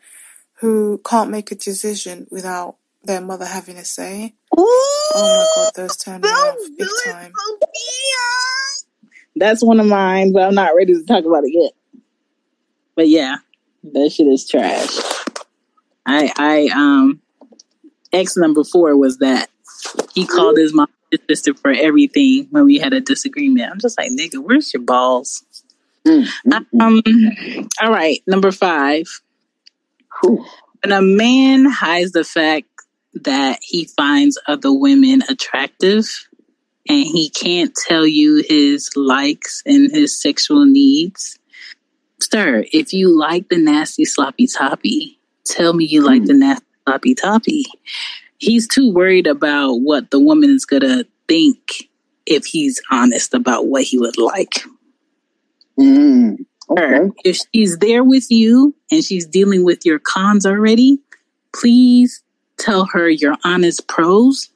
who 0.62 1.00
can't 1.06 1.30
make 1.30 1.52
a 1.52 1.56
decision 1.56 2.26
without 2.32 2.78
their 3.04 3.22
mother 3.22 3.46
having 3.46 3.78
a 3.78 3.86
say. 3.86 4.34
Oh 4.58 5.14
my 5.14 5.64
god, 5.64 5.72
those 5.76 5.96
turn 5.96 6.22
me 6.22 6.28
off 6.28 6.58
big 6.76 6.88
time. 7.06 7.34
That's 9.40 9.64
one 9.64 9.80
of 9.80 9.86
mine, 9.86 10.34
but 10.34 10.44
I'm 10.44 10.56
not 10.56 10.76
ready 10.76 10.94
to 10.94 11.04
talk 11.06 11.24
about 11.24 11.46
it 11.46 11.54
yet. 11.54 11.72
But 12.96 13.08
yeah, 13.08 13.38
that 13.94 14.12
shit 14.12 14.28
is 14.28 14.48
trash. 14.48 14.98
I 16.06 16.32
I 16.38 16.70
um 16.76 17.22
X 18.12 18.36
number 18.36 18.66
four 18.66 18.98
was 18.98 19.20
that 19.20 19.50
he 20.14 20.26
called 20.26 20.58
his 20.58 20.74
mom 20.74 20.88
his 21.10 21.22
sister 21.30 21.54
for 21.54 21.72
everything 21.72 22.48
when 22.52 22.66
we 22.66 22.78
had 22.78 22.94
a 22.94 23.00
disagreement. 23.00 23.72
I'm 23.72 23.80
just 23.80 23.98
like, 23.98 24.12
nigga, 24.12 24.44
where's 24.44 24.74
your 24.74 24.84
balls? 24.84 25.44
Mm, 26.06 26.28
mm, 26.46 26.66
mm. 26.74 26.82
Um, 26.82 27.70
all 27.82 27.92
right, 27.92 28.22
number 28.28 28.52
five. 28.52 29.06
Whew. 30.22 30.46
When 30.84 30.92
a 30.92 31.02
man 31.02 31.66
hides 31.66 32.12
the 32.12 32.24
fact 32.24 32.68
that 33.14 33.60
he 33.62 33.86
finds 33.86 34.38
other 34.48 34.72
women 34.72 35.24
attractive 35.30 36.29
and 36.90 37.06
he 37.06 37.30
can't 37.30 37.74
tell 37.88 38.06
you 38.08 38.44
his 38.50 38.90
likes 38.96 39.62
and 39.66 39.92
his 39.92 40.20
sexual 40.20 40.66
needs, 40.66 41.38
sir, 42.20 42.66
if 42.74 42.92
you 42.92 43.16
like 43.16 43.48
the 43.50 43.58
nasty 43.58 44.06
sloppy 44.06 44.48
toppy, 44.48 45.20
tell 45.46 45.74
me 45.74 45.86
you 45.86 46.02
like 46.02 46.26
the 46.26 46.34
nasty 46.34 46.66
sloppy 46.86 47.14
toppy. 47.14 47.66
He's 48.40 48.68
too 48.68 48.92
worried 48.92 49.28
about 49.28 49.76
what 49.76 50.10
the 50.10 50.20
woman 50.20 50.50
is 50.50 50.66
going 50.66 50.82
to 50.82 51.06
think 51.28 51.90
if 52.26 52.46
he's 52.46 52.82
honest 52.92 53.36
about 53.36 53.68
what 53.68 53.84
he 53.84 54.00
would 54.00 54.18
like. 54.18 54.64
Mm, 55.80 56.38
okay. 56.72 57.12
If 57.24 57.38
she's 57.54 57.78
there 57.78 58.04
with 58.04 58.32
you 58.32 58.76
and 58.92 59.04
she's 59.04 59.28
dealing 59.28 59.64
with 59.64 59.86
your 59.86 60.00
cons 60.00 60.46
already, 60.46 61.00
please 61.54 62.24
tell 62.58 62.86
her 62.86 63.10
your 63.10 63.36
honest 63.44 63.88
pros 63.88 64.50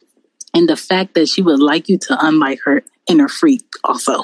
and 0.54 0.70
the 0.70 0.78
fact 0.78 1.16
that 1.16 1.28
she 1.28 1.42
would 1.42 1.60
like 1.60 1.90
you 1.90 1.98
to 1.98 2.18
unlike 2.26 2.60
her 2.66 2.84
inner 3.08 3.28
freak 3.28 3.66
also. 3.84 4.24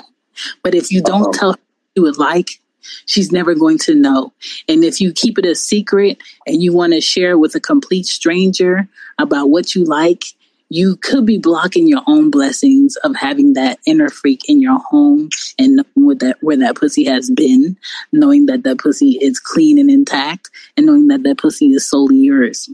But 0.63 0.75
if 0.75 0.91
you 0.91 1.01
don't 1.01 1.23
Uh-oh. 1.23 1.31
tell 1.31 1.51
her 1.53 1.59
you 1.95 2.03
would 2.03 2.17
like, 2.17 2.61
she's 3.05 3.31
never 3.31 3.55
going 3.55 3.77
to 3.79 3.95
know. 3.95 4.33
And 4.67 4.83
if 4.83 5.01
you 5.01 5.11
keep 5.11 5.37
it 5.37 5.45
a 5.45 5.55
secret 5.55 6.21
and 6.45 6.61
you 6.61 6.73
want 6.73 6.93
to 6.93 7.01
share 7.01 7.37
with 7.37 7.55
a 7.55 7.59
complete 7.59 8.05
stranger 8.05 8.87
about 9.17 9.49
what 9.49 9.75
you 9.75 9.83
like, 9.83 10.23
you 10.69 10.97
could 10.97 11.25
be 11.25 11.39
blocking 11.39 11.87
your 11.87 12.03
own 12.05 12.29
blessings 12.29 12.95
of 12.97 13.15
having 13.15 13.53
that 13.53 13.79
inner 13.87 14.09
freak 14.09 14.47
in 14.47 14.61
your 14.61 14.77
home 14.79 15.29
and 15.57 15.77
knowing 15.77 16.05
where 16.05 16.15
that 16.15 16.37
where 16.41 16.57
that 16.57 16.75
pussy 16.75 17.05
has 17.05 17.31
been, 17.31 17.75
knowing 18.11 18.45
that 18.45 18.63
that 18.63 18.77
pussy 18.77 19.17
is 19.19 19.39
clean 19.39 19.79
and 19.79 19.89
intact, 19.89 20.51
and 20.77 20.85
knowing 20.85 21.07
that 21.07 21.23
that 21.23 21.39
pussy 21.39 21.67
is 21.67 21.89
solely 21.89 22.17
yours. 22.17 22.69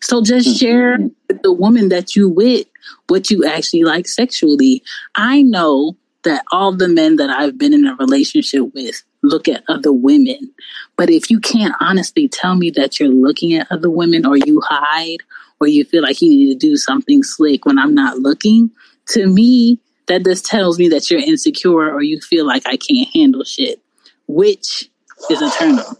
So 0.00 0.22
just 0.22 0.48
mm-hmm. 0.48 0.56
share 0.56 0.98
with 1.28 1.42
the 1.42 1.52
woman 1.52 1.88
that 1.88 2.14
you 2.14 2.28
with 2.28 2.66
what 3.08 3.30
you 3.30 3.44
actually 3.44 3.82
like 3.82 4.06
sexually. 4.06 4.82
I 5.14 5.42
know 5.42 5.96
that 6.24 6.44
all 6.52 6.72
the 6.72 6.88
men 6.88 7.16
that 7.16 7.30
I've 7.30 7.58
been 7.58 7.72
in 7.72 7.86
a 7.86 7.94
relationship 7.96 8.74
with 8.74 9.02
look 9.22 9.48
at 9.48 9.64
other 9.68 9.92
women. 9.92 10.52
But 10.96 11.10
if 11.10 11.30
you 11.30 11.40
can't 11.40 11.74
honestly 11.80 12.28
tell 12.28 12.54
me 12.54 12.70
that 12.70 12.98
you're 12.98 13.08
looking 13.08 13.54
at 13.54 13.70
other 13.70 13.90
women 13.90 14.26
or 14.26 14.36
you 14.36 14.60
hide 14.64 15.18
or 15.60 15.66
you 15.66 15.84
feel 15.84 16.02
like 16.02 16.22
you 16.22 16.28
need 16.28 16.52
to 16.52 16.58
do 16.58 16.76
something 16.76 17.22
slick 17.22 17.66
when 17.66 17.78
I'm 17.78 17.94
not 17.94 18.18
looking, 18.18 18.70
to 19.10 19.26
me, 19.26 19.80
that 20.06 20.24
just 20.24 20.46
tells 20.46 20.78
me 20.78 20.88
that 20.88 21.10
you're 21.10 21.20
insecure 21.20 21.92
or 21.92 22.02
you 22.02 22.20
feel 22.20 22.46
like 22.46 22.62
I 22.66 22.76
can't 22.76 23.08
handle 23.12 23.44
shit, 23.44 23.82
which 24.26 24.90
is 25.30 25.42
a 25.42 25.50
turn 25.50 25.78
on. 25.78 25.96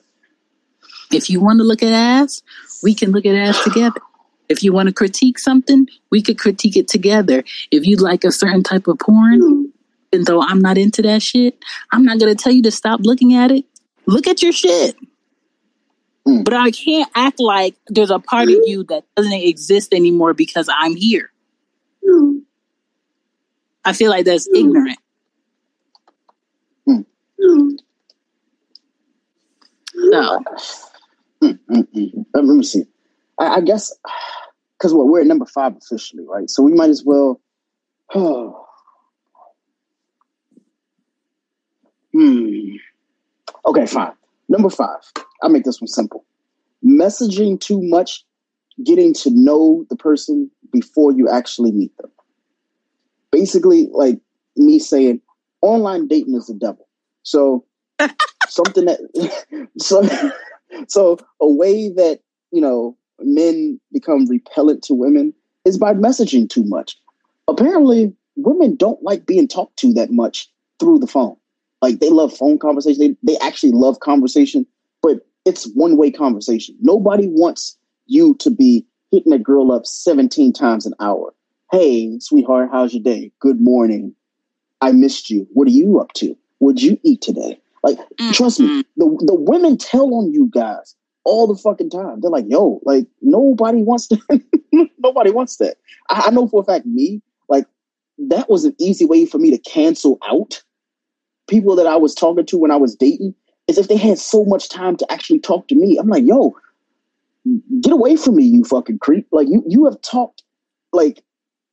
If 1.11 1.31
you 1.31 1.41
want 1.41 1.59
to 1.59 1.65
look 1.65 1.83
at 1.83 1.93
ass, 1.93 2.43
we 2.83 2.95
can 2.95 3.13
look 3.13 3.27
at 3.27 3.35
ass 3.35 3.63
together. 3.65 4.01
If 4.49 4.63
you 4.63 4.73
want 4.73 4.89
to 4.89 4.95
critique 4.95 5.39
something, 5.39 5.89
we 6.11 6.23
could 6.23 6.39
critique 6.39 6.77
it 6.77 6.89
together. 6.89 7.45
If 7.71 7.87
you 7.87 7.97
like 7.97 8.25
a 8.25 8.33
certain 8.33 8.63
type 8.63 8.89
of 8.89 8.99
porn, 8.99 9.73
even 10.13 10.25
though 10.25 10.43
I'm 10.43 10.61
not 10.61 10.79
into 10.79 11.03
that 11.03 11.23
shit, 11.23 11.59
I'm 11.93 12.05
not 12.05 12.19
going 12.19 12.35
to 12.35 12.43
tell 12.43 12.53
you 12.53 12.63
to 12.63 12.71
stop 12.71 13.01
looking 13.03 13.35
at 13.35 13.51
it. 13.51 13.65
Look 14.07 14.27
at 14.27 14.43
your 14.43 14.53
shit. 14.53 14.97
Hmm. 16.25 16.43
But 16.43 16.55
I 16.55 16.71
can't 16.71 17.11
act 17.15 17.41
like 17.41 17.77
there's 17.89 18.11
a 18.11 18.19
part 18.19 18.49
of 18.49 18.57
you 18.65 18.85
that 18.85 19.05
doesn't 19.17 19.33
exist 19.33 19.93
anymore 19.93 20.33
because 20.33 20.69
I'm 20.75 20.97
here. 20.97 21.31
I 23.85 23.95
feel 23.95 24.11
like 24.11 24.27
that's 24.27 24.47
ignorant. 24.55 24.99
Hmm. 26.87 27.01
So, 30.11 30.39
hmm. 30.39 30.88
Mm, 31.71 31.87
mm, 31.95 32.15
mm. 32.15 32.25
Let 32.35 32.45
me 32.45 32.65
see. 32.65 32.85
I, 33.39 33.57
I 33.57 33.61
guess 33.61 33.95
because 34.79 34.95
we're, 34.95 35.05
we're 35.05 35.21
at 35.21 35.27
number 35.27 35.47
five 35.47 35.77
officially, 35.77 36.25
right? 36.27 36.49
So 36.49 36.63
we 36.63 36.73
might 36.73 36.91
as 36.91 37.05
well. 37.05 37.41
hmm. 38.13 38.59
Okay, 43.67 43.87
fine. 43.87 44.13
Number 44.49 44.71
five. 44.71 45.01
I'll 45.43 45.51
make 45.51 45.65
this 45.65 45.81
one 45.81 45.89
simple. 45.89 46.25
Messaging 46.85 47.61
too 47.61 47.81
much, 47.83 48.25
getting 48.85 49.13
to 49.15 49.31
know 49.33 49.85
the 49.91 49.97
person 49.97 50.51
before 50.73 51.13
you 51.13 51.29
actually 51.29 51.73
meet 51.73 51.97
them. 51.99 52.11
Basically, 53.31 53.89
like 53.93 54.21
me 54.57 54.79
saying, 54.79 55.21
online 55.61 56.09
dating 56.09 56.35
is 56.35 56.47
the 56.47 56.55
devil. 56.55 56.89
So 57.25 57.65
something 58.49 58.87
that 58.87 59.69
so 59.79 60.03
so 60.87 61.19
a 61.41 61.49
way 61.49 61.89
that 61.91 62.21
you 62.53 62.61
know 62.61 62.97
men 63.21 63.81
become 63.93 64.27
repellent 64.27 64.83
to 64.85 64.95
women 64.95 65.35
is 65.65 65.79
by 65.79 65.93
messaging 65.95 66.49
too 66.49 66.65
much. 66.65 66.97
Apparently, 67.49 68.15
women 68.37 68.77
don't 68.77 69.03
like 69.03 69.27
being 69.27 69.49
talked 69.49 69.77
to 69.79 69.93
that 69.95 70.11
much 70.11 70.49
through 70.79 70.99
the 70.99 71.07
phone. 71.07 71.37
Like 71.83 72.01
they 72.01 72.11
love 72.11 72.37
phone 72.37 72.59
conversation. 72.59 73.17
They 73.23 73.33
they 73.33 73.39
actually 73.39 73.73
love 73.73 74.01
conversation, 74.01 74.67
but 75.03 75.27
it's 75.45 75.65
one 75.75 75.97
way 75.97 76.11
conversation. 76.11 76.77
Nobody 76.81 77.29
wants 77.29 77.77
you 78.07 78.35
to 78.37 78.51
be 78.51 78.87
hitting 79.11 79.33
a 79.33 79.39
girl 79.39 79.73
up 79.73 79.87
17 79.87 80.53
times 80.53 80.87
an 80.87 80.95
hour. 81.01 81.35
Hey, 81.71 82.19
sweetheart, 82.21 82.71
how's 82.73 82.95
your 82.95 83.03
day? 83.03 83.33
Good 83.41 83.61
morning. 83.61 84.15
I 84.81 84.93
missed 84.93 85.31
you. 85.31 85.47
What 85.53 85.69
are 85.69 85.73
you 85.73 86.01
up 86.01 86.13
to? 86.15 86.37
What'd 86.59 86.83
you 86.83 86.99
eat 87.03 87.23
today? 87.23 87.61
Like, 87.83 87.99
mm, 88.21 88.33
trust 88.33 88.61
me, 88.61 88.83
mm. 88.83 88.85
the 88.97 89.25
the 89.27 89.35
women 89.35 89.77
tell 89.77 90.15
on 90.15 90.33
you 90.33 90.51
guys 90.53 90.95
all 91.25 91.47
the 91.47 91.57
fucking 91.57 91.91
time. 91.91 92.21
They're 92.21 92.31
like, 92.31 92.47
yo, 92.49 92.81
like 92.85 93.07
nobody 93.21 93.83
wants 93.83 94.09
to 94.09 94.19
nobody 94.99 95.31
wants 95.31 95.57
that. 95.57 95.77
I, 96.09 96.25
I 96.27 96.31
know 96.31 96.49
for 96.49 96.63
a 96.63 96.65
fact 96.65 96.87
me, 96.87 97.23
like, 97.49 97.67
that 98.19 98.49
was 98.49 98.65
an 98.65 98.75
easy 98.79 99.05
way 99.05 99.27
for 99.27 99.39
me 99.39 99.51
to 99.51 99.59
cancel 99.59 100.19
out 100.27 100.63
people 101.49 101.77
that 101.77 101.87
I 101.87 101.97
was 101.97 102.15
talking 102.15 102.47
to 102.47 102.59
when 102.59 102.71
I 102.71 102.77
was 102.77 102.95
dating, 102.95 103.35
is 103.67 103.79
if 103.79 103.89
they 103.89 103.97
had 103.97 104.19
so 104.19 104.45
much 104.45 104.69
time 104.69 104.97
to 104.97 105.13
actually 105.13 105.41
talk 105.41 105.69
to 105.69 105.75
me. 105.75 105.99
I'm 105.99 106.09
like, 106.09 106.25
yo, 106.25 106.55
get 107.81 107.93
away 107.93 108.17
from 108.17 108.37
me, 108.37 108.45
you 108.45 108.65
fucking 108.65 108.99
creep. 108.99 109.27
Like 109.33 109.49
you 109.49 109.63
you 109.67 109.85
have 109.85 110.01
talked 110.03 110.43
like 110.93 111.23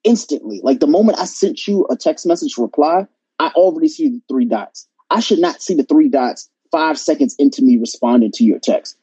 instantly. 0.03 0.61
Like 0.63 0.79
the 0.79 0.87
moment 0.87 1.19
I 1.19 1.25
sent 1.25 1.67
you 1.67 1.85
a 1.89 1.95
text 1.95 2.25
message 2.25 2.57
reply, 2.57 3.05
I 3.39 3.47
already 3.49 3.87
see 3.87 4.09
the 4.09 4.21
three 4.29 4.45
dots. 4.45 4.87
I 5.09 5.19
should 5.19 5.39
not 5.39 5.61
see 5.61 5.75
the 5.75 5.83
three 5.83 6.09
dots 6.09 6.49
five 6.71 6.99
seconds 6.99 7.35
into 7.39 7.61
me 7.61 7.77
responding 7.77 8.31
to 8.33 8.43
your 8.43 8.59
text. 8.59 8.97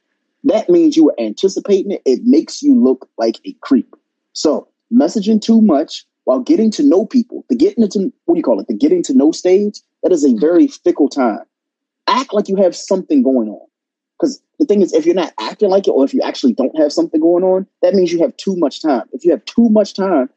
That 0.45 0.69
means 0.69 0.97
you 0.97 1.05
were 1.05 1.15
anticipating 1.19 1.93
it. 1.93 2.03
It 2.05 2.21
makes 2.25 2.63
you 2.63 2.75
look 2.75 3.09
like 3.17 3.39
a 3.47 3.53
creep. 3.61 3.95
So 4.33 4.69
messaging 4.93 5.41
too 5.41 5.61
much 5.61 6.05
while 6.25 6.41
getting 6.41 6.71
to 6.73 6.83
know 6.83 7.07
people, 7.07 7.45
the 7.49 7.57
getting 7.57 7.83
into 7.83 8.13
what 8.25 8.35
do 8.35 8.39
you 8.39 8.45
call 8.45 8.61
it? 8.61 8.67
The 8.69 8.75
getting 8.75 9.03
to 9.05 9.15
know 9.15 9.33
stage, 9.33 9.81
that 10.03 10.13
is 10.13 10.25
a 10.25 10.29
mm-hmm. 10.29 10.41
very 10.41 10.69
fickle 10.69 11.09
time. 11.09 11.41
Act 12.07 12.33
like 12.33 12.49
you 12.49 12.57
have 12.57 12.77
something 12.77 13.23
going 13.23 13.49
on. 13.49 13.67
Because 14.19 14.41
the 14.59 14.67
thing 14.67 14.83
is, 14.83 14.93
if 14.93 15.05
you're 15.05 15.15
not 15.15 15.33
acting 15.41 15.71
like 15.71 15.89
it, 15.89 15.93
or 15.93 16.05
if 16.05 16.15
you 16.15 16.21
actually 16.23 16.53
don't 16.53 16.77
have 16.79 16.93
something 16.93 17.21
going 17.21 17.43
on, 17.43 17.67
that 17.83 17.95
means 17.95 18.13
you 18.13 18.21
have 18.21 18.37
too 18.37 18.55
much 18.57 18.81
time. 18.81 19.03
If 19.13 19.25
you 19.25 19.31
have 19.33 19.45
too 19.47 19.69
much 19.69 19.95
time, 19.95 20.29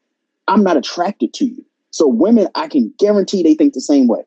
I'm 0.47 0.63
not 0.63 0.77
attracted 0.77 1.33
to 1.35 1.45
you. 1.45 1.65
So 1.91 2.07
women, 2.07 2.47
I 2.55 2.67
can 2.67 2.93
guarantee 2.97 3.43
they 3.43 3.53
think 3.53 3.73
the 3.73 3.81
same 3.81 4.07
way. 4.07 4.21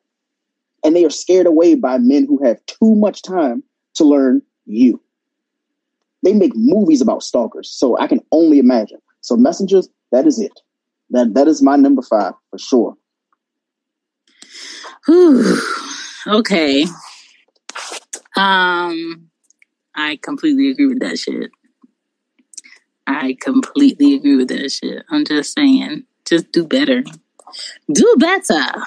And 0.85 0.95
they 0.95 1.05
are 1.05 1.11
scared 1.11 1.47
away 1.47 1.75
by 1.75 1.99
men 1.99 2.27
who 2.27 2.43
have 2.45 2.65
too 2.67 2.95
much 2.95 3.23
time 3.23 3.63
to 3.95 4.05
learn 4.05 4.43
you. 4.67 5.01
They 6.23 6.33
make 6.33 6.53
movies 6.55 7.01
about 7.01 7.23
stalkers, 7.23 7.71
so 7.71 7.99
I 7.99 8.07
can 8.07 8.21
only 8.33 8.59
imagine. 8.59 8.99
So 9.21 9.37
messengers, 9.37 9.89
that 10.13 10.27
is 10.27 10.41
it. 10.41 10.53
That 11.11 11.35
that 11.35 11.49
is 11.49 11.63
my 11.63 11.77
number 11.77 12.03
five 12.03 12.35
for 12.51 12.59
sure. 12.59 12.97
whew, 15.07 15.61
okay. 16.27 16.85
Um, 18.37 19.31
I 19.95 20.19
completely 20.23 20.71
agree 20.71 20.87
with 20.87 21.01
that 21.01 21.19
shit. 21.19 21.51
I 23.07 23.37
completely 23.41 24.15
agree 24.15 24.37
with 24.37 24.49
that 24.49 24.71
shit. 24.71 25.03
I'm 25.11 25.25
just 25.25 25.55
saying, 25.55 26.05
just 26.27 26.53
do 26.53 26.65
better. 26.65 27.03
Do 27.91 28.15
better. 28.19 28.83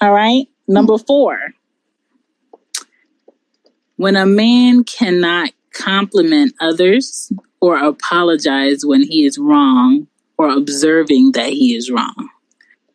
All 0.00 0.12
right. 0.12 0.46
Number 0.72 0.96
four. 0.96 1.38
When 3.96 4.16
a 4.16 4.26
man 4.26 4.84
cannot 4.84 5.50
compliment 5.72 6.54
others 6.60 7.30
or 7.60 7.76
apologize 7.76 8.84
when 8.84 9.02
he 9.02 9.24
is 9.26 9.38
wrong 9.38 10.06
or 10.38 10.50
observing 10.50 11.32
that 11.32 11.50
he 11.50 11.76
is 11.76 11.90
wrong. 11.90 12.30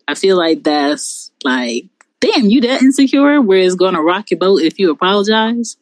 I 0.07 0.15
feel 0.15 0.37
like 0.37 0.63
that's 0.63 1.31
like, 1.43 1.85
damn, 2.19 2.49
you 2.49 2.61
that 2.61 2.81
insecure 2.81 3.41
where 3.41 3.59
it's 3.59 3.75
gonna 3.75 4.01
rock 4.01 4.31
your 4.31 4.39
boat 4.39 4.61
if 4.61 4.79
you 4.79 4.91
apologize? 4.91 5.77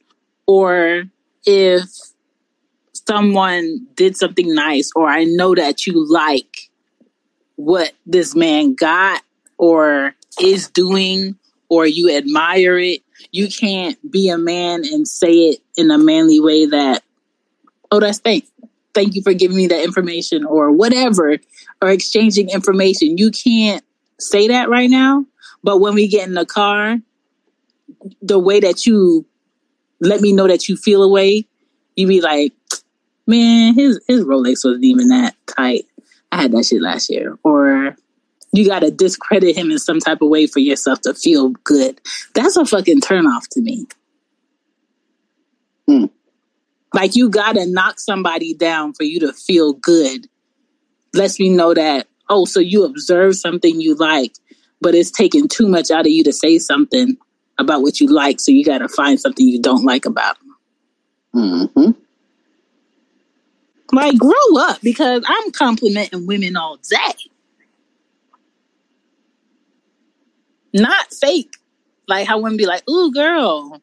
Or 0.47 1.05
if 1.45 1.89
someone 3.07 3.87
did 3.95 4.17
something 4.17 4.53
nice 4.53 4.91
or 4.95 5.07
I 5.07 5.23
know 5.23 5.55
that 5.55 5.87
you 5.87 6.05
like 6.11 6.69
what 7.55 7.93
this 8.05 8.35
man 8.35 8.75
got 8.75 9.21
or 9.57 10.13
is 10.39 10.69
doing 10.69 11.37
or 11.69 11.85
you 11.85 12.15
admire 12.15 12.77
it, 12.77 13.01
you 13.31 13.47
can't 13.47 13.97
be 14.11 14.29
a 14.29 14.37
man 14.37 14.83
and 14.85 15.07
say 15.07 15.31
it 15.31 15.59
in 15.77 15.91
a 15.91 15.97
manly 15.97 16.39
way 16.39 16.65
that, 16.67 17.03
oh, 17.91 17.99
that's 17.99 18.19
fake. 18.19 18.47
thank 18.93 19.15
you 19.15 19.21
for 19.21 19.33
giving 19.33 19.57
me 19.57 19.67
that 19.67 19.83
information 19.83 20.45
or 20.45 20.71
whatever, 20.71 21.37
or 21.81 21.89
exchanging 21.89 22.49
information. 22.49 23.17
You 23.17 23.31
can't 23.31 23.83
say 24.19 24.47
that 24.47 24.69
right 24.69 24.89
now. 24.89 25.25
But 25.63 25.79
when 25.79 25.95
we 25.95 26.07
get 26.07 26.27
in 26.27 26.33
the 26.33 26.45
car, 26.45 26.97
the 28.21 28.39
way 28.39 28.59
that 28.59 28.85
you 28.85 29.25
let 29.99 30.21
me 30.21 30.31
know 30.31 30.47
that 30.47 30.69
you 30.69 30.77
feel 30.77 31.03
a 31.03 31.09
way, 31.09 31.47
you 31.95 32.07
be 32.07 32.21
like, 32.21 32.53
man, 33.27 33.73
his 33.73 33.99
his 34.07 34.23
Rolex 34.23 34.63
wasn't 34.63 34.85
even 34.85 35.09
that 35.09 35.35
tight. 35.47 35.85
I 36.31 36.43
had 36.43 36.51
that 36.51 36.65
shit 36.65 36.81
last 36.81 37.09
year. 37.09 37.37
Or 37.43 37.95
you 38.57 38.67
got 38.67 38.79
to 38.79 38.91
discredit 38.91 39.55
him 39.55 39.71
in 39.71 39.79
some 39.79 39.99
type 39.99 40.21
of 40.21 40.29
way 40.29 40.47
for 40.47 40.59
yourself 40.59 41.01
to 41.01 41.13
feel 41.13 41.49
good. 41.63 41.99
That's 42.33 42.57
a 42.57 42.65
fucking 42.65 43.01
turnoff 43.01 43.47
to 43.51 43.61
me. 43.61 43.87
Hmm. 45.87 46.05
Like 46.93 47.15
you 47.15 47.29
got 47.29 47.53
to 47.55 47.65
knock 47.65 47.99
somebody 47.99 48.53
down 48.53 48.93
for 48.93 49.03
you 49.03 49.19
to 49.21 49.33
feel 49.33 49.73
good. 49.73 50.27
Lets 51.13 51.39
me 51.39 51.49
know 51.49 51.73
that, 51.73 52.07
oh, 52.29 52.45
so 52.45 52.59
you 52.59 52.83
observe 52.85 53.35
something 53.35 53.81
you 53.81 53.95
like, 53.95 54.33
but 54.81 54.95
it's 54.95 55.11
taking 55.11 55.47
too 55.47 55.67
much 55.67 55.91
out 55.91 56.05
of 56.05 56.11
you 56.11 56.23
to 56.23 56.33
say 56.33 56.57
something 56.57 57.17
about 57.57 57.81
what 57.81 57.99
you 57.99 58.07
like. 58.07 58.39
So 58.39 58.51
you 58.51 58.63
got 58.63 58.79
to 58.79 58.89
find 58.89 59.19
something 59.19 59.47
you 59.47 59.61
don't 59.61 59.83
like 59.83 60.05
about 60.05 60.37
them. 61.33 61.65
hmm 61.73 61.91
Like, 63.91 64.17
grow 64.17 64.57
up 64.57 64.81
because 64.81 65.23
I'm 65.25 65.51
complimenting 65.51 66.27
women 66.27 66.55
all 66.55 66.77
day. 66.77 67.31
Not 70.75 71.13
fake. 71.13 71.53
Like 72.07 72.27
how 72.27 72.39
women 72.39 72.57
be 72.57 72.65
like, 72.65 72.87
ooh, 72.89 73.11
girl, 73.11 73.81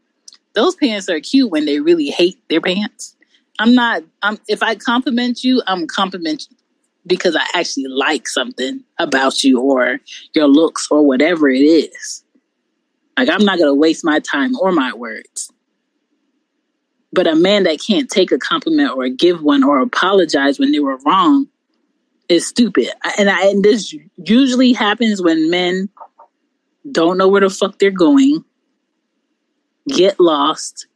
those 0.55 0.77
pants 0.77 1.09
are 1.09 1.21
cute 1.21 1.51
when 1.51 1.65
they 1.65 1.81
really 1.81 2.11
hate 2.11 2.39
their 2.49 2.61
pants. 2.61 3.17
I'm 3.59 3.75
not, 3.75 4.03
I'm, 4.23 4.39
if 4.47 4.63
I 4.63 4.75
compliment 4.75 5.43
you, 5.43 5.63
I'm 5.67 5.87
compliment 5.87 6.47
you 6.51 6.57
because 7.07 7.35
I 7.35 7.45
actually 7.55 7.87
like 7.89 8.29
something 8.29 8.85
about 8.99 9.43
you 9.43 9.61
or 9.61 10.01
your 10.35 10.47
looks 10.47 10.89
or 10.91 11.05
whatever 11.05 11.49
it 11.49 11.63
is. 11.63 12.23
Like, 13.17 13.31
I'm 13.31 13.45
not 13.45 13.59
to 13.59 13.75
waste 13.75 14.05
my 14.05 14.21
time 14.21 14.55
or 14.61 14.71
my 14.71 14.93
words. 14.93 15.51
But 17.11 17.27
a 17.27 17.35
man 17.35 17.65
that 17.65 17.81
can't 17.81 18.09
take 18.09 18.33
a 18.33 18.39
compliment 18.39 18.93
or 18.97 19.09
give 19.09 19.43
one 19.43 19.65
or 19.65 19.81
apologize 19.81 20.59
when 20.59 20.73
they 20.73 20.81
were 20.81 20.99
wrong 21.07 21.49
is 22.29 22.47
stupid. 22.47 22.89
And, 23.19 23.31
I, 23.31 23.47
and 23.49 23.65
this 23.65 23.95
usually 24.17 24.73
happens 24.73 25.23
when 25.23 25.51
men 25.51 25.89
don't 26.91 27.19
know 27.19 27.29
where 27.29 27.41
the 27.41 27.51
fuck 27.51 27.79
they're 27.79 27.91
going, 27.91 28.45
get 29.89 30.19
lost. 30.19 30.87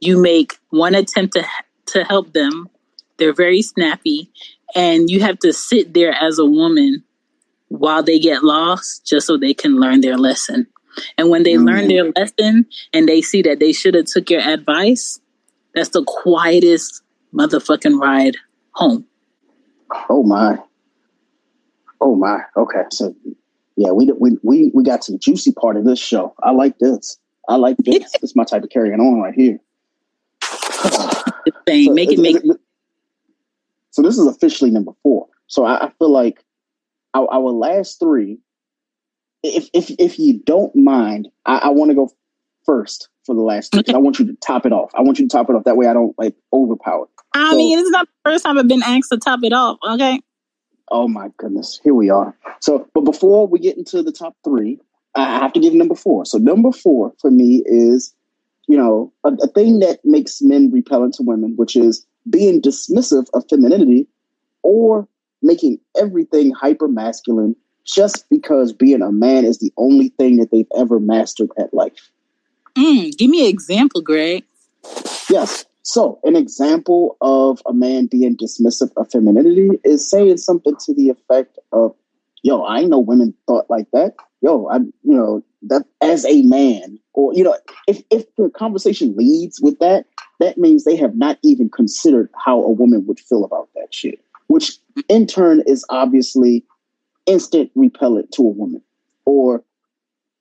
You 0.00 0.20
make 0.20 0.58
one 0.70 0.94
attempt 0.94 1.34
to 1.34 1.44
to 1.86 2.04
help 2.04 2.32
them. 2.32 2.68
They're 3.16 3.32
very 3.32 3.62
snappy, 3.62 4.30
and 4.74 5.08
you 5.08 5.20
have 5.20 5.38
to 5.40 5.52
sit 5.52 5.94
there 5.94 6.12
as 6.12 6.38
a 6.38 6.44
woman 6.44 7.04
while 7.68 8.02
they 8.02 8.18
get 8.18 8.44
lost, 8.44 9.06
just 9.06 9.26
so 9.26 9.36
they 9.36 9.54
can 9.54 9.80
learn 9.80 10.00
their 10.00 10.18
lesson. 10.18 10.66
And 11.18 11.30
when 11.30 11.42
they 11.42 11.54
mm-hmm. 11.54 11.66
learn 11.66 11.88
their 11.88 12.10
lesson 12.12 12.66
and 12.92 13.08
they 13.08 13.22
see 13.22 13.42
that 13.42 13.58
they 13.58 13.72
should 13.72 13.94
have 13.94 14.06
took 14.06 14.30
your 14.30 14.40
advice, 14.40 15.20
that's 15.74 15.90
the 15.90 16.04
quietest 16.04 17.02
motherfucking 17.34 18.00
ride 18.00 18.36
home. 18.72 19.06
Oh 20.08 20.22
my. 20.22 20.58
Oh 22.00 22.14
my. 22.14 22.40
Okay. 22.56 22.82
So 22.90 23.14
yeah, 23.76 23.90
we 23.90 24.10
we 24.18 24.38
we 24.42 24.70
we 24.74 24.82
got 24.82 25.02
to 25.02 25.12
the 25.12 25.18
juicy 25.18 25.52
part 25.52 25.76
of 25.76 25.84
this 25.84 25.98
show. 25.98 26.34
I 26.42 26.50
like 26.50 26.78
this. 26.78 27.18
I 27.48 27.56
like 27.56 27.76
this. 27.78 28.10
this 28.12 28.22
is 28.22 28.36
my 28.36 28.44
type 28.44 28.64
of 28.64 28.70
carrying 28.70 29.00
on 29.00 29.20
right 29.20 29.34
here. 29.34 29.60
so, 30.42 31.22
make 31.66 32.10
it 32.10 32.18
make. 32.18 32.36
So 33.90 34.02
this 34.02 34.18
is 34.18 34.26
officially 34.26 34.70
number 34.70 34.92
four. 35.02 35.28
So 35.46 35.64
I, 35.64 35.86
I 35.86 35.90
feel 35.98 36.10
like 36.10 36.42
our, 37.14 37.32
our, 37.32 37.50
last 37.50 38.00
three. 38.00 38.38
If 39.42 39.68
if 39.72 39.90
if 39.98 40.18
you 40.18 40.40
don't 40.40 40.74
mind, 40.74 41.28
I, 41.44 41.58
I 41.58 41.68
want 41.68 41.90
to 41.90 41.94
go 41.94 42.10
first 42.64 43.08
for 43.24 43.34
the 43.34 43.42
last 43.42 43.72
three. 43.72 43.80
Okay. 43.80 43.92
I 43.92 43.98
want 43.98 44.18
you 44.18 44.26
to 44.26 44.34
top 44.36 44.66
it 44.66 44.72
off. 44.72 44.90
I 44.94 45.02
want 45.02 45.18
you 45.18 45.28
to 45.28 45.32
top 45.32 45.48
it 45.50 45.54
off. 45.54 45.64
That 45.64 45.76
way, 45.76 45.86
I 45.86 45.92
don't 45.92 46.18
like 46.18 46.34
overpower. 46.52 47.08
I 47.34 47.50
so, 47.50 47.56
mean, 47.56 47.78
is 47.78 47.90
not 47.90 48.06
the 48.06 48.30
first 48.30 48.44
time 48.44 48.58
I've 48.58 48.68
been 48.68 48.82
asked 48.82 49.10
to 49.12 49.18
top 49.18 49.40
it 49.44 49.52
off. 49.52 49.78
Okay. 49.86 50.20
Oh 50.90 51.08
my 51.08 51.30
goodness, 51.36 51.80
here 51.82 51.94
we 51.94 52.10
are. 52.10 52.36
So, 52.60 52.88
but 52.94 53.02
before 53.02 53.46
we 53.46 53.58
get 53.58 53.76
into 53.76 54.02
the 54.02 54.12
top 54.12 54.36
three, 54.44 54.78
I 55.14 55.38
have 55.38 55.52
to 55.54 55.60
give 55.60 55.74
number 55.74 55.94
four. 55.94 56.24
So, 56.24 56.38
number 56.38 56.72
four 56.72 57.12
for 57.20 57.30
me 57.30 57.62
is 57.66 58.14
you 58.66 58.76
know, 58.76 59.12
a, 59.24 59.32
a 59.42 59.48
thing 59.48 59.78
that 59.80 60.00
makes 60.04 60.42
men 60.42 60.70
repellent 60.70 61.14
to 61.14 61.22
women, 61.22 61.54
which 61.56 61.76
is 61.76 62.06
being 62.28 62.60
dismissive 62.60 63.26
of 63.34 63.44
femininity 63.48 64.08
or 64.62 65.06
making 65.42 65.78
everything 66.00 66.50
hyper 66.50 66.88
masculine 66.88 67.54
just 67.84 68.28
because 68.28 68.72
being 68.72 69.02
a 69.02 69.12
man 69.12 69.44
is 69.44 69.58
the 69.58 69.72
only 69.76 70.08
thing 70.18 70.38
that 70.38 70.50
they've 70.50 70.66
ever 70.76 70.98
mastered 70.98 71.50
at 71.56 71.72
life. 71.72 72.10
Mm, 72.74 73.16
give 73.16 73.30
me 73.30 73.44
an 73.44 73.48
example, 73.48 74.02
Greg. 74.02 74.44
Yes. 75.30 75.64
So, 75.88 76.18
an 76.24 76.34
example 76.34 77.16
of 77.20 77.62
a 77.64 77.72
man 77.72 78.06
being 78.06 78.36
dismissive 78.36 78.90
of 78.96 79.08
femininity 79.08 79.78
is 79.84 80.10
saying 80.10 80.38
something 80.38 80.74
to 80.84 80.92
the 80.92 81.10
effect 81.10 81.60
of, 81.70 81.94
yo, 82.42 82.66
I 82.66 82.82
know 82.82 82.98
women 82.98 83.32
thought 83.46 83.70
like 83.70 83.86
that. 83.92 84.16
Yo, 84.40 84.66
I, 84.66 84.78
you 84.78 85.16
know, 85.16 85.44
that 85.62 85.84
as 86.02 86.26
a 86.26 86.42
man, 86.42 86.98
or 87.14 87.32
you 87.34 87.44
know, 87.44 87.56
if 87.86 88.02
if 88.10 88.24
the 88.34 88.50
conversation 88.50 89.14
leads 89.16 89.60
with 89.60 89.78
that, 89.78 90.06
that 90.40 90.58
means 90.58 90.82
they 90.82 90.96
have 90.96 91.14
not 91.14 91.38
even 91.44 91.70
considered 91.70 92.30
how 92.44 92.60
a 92.64 92.72
woman 92.72 93.06
would 93.06 93.20
feel 93.20 93.44
about 93.44 93.68
that 93.76 93.94
shit, 93.94 94.20
which 94.48 94.78
in 95.08 95.24
turn 95.24 95.62
is 95.68 95.84
obviously 95.88 96.64
instant 97.26 97.70
repellent 97.76 98.32
to 98.32 98.42
a 98.42 98.48
woman. 98.48 98.82
Or, 99.24 99.62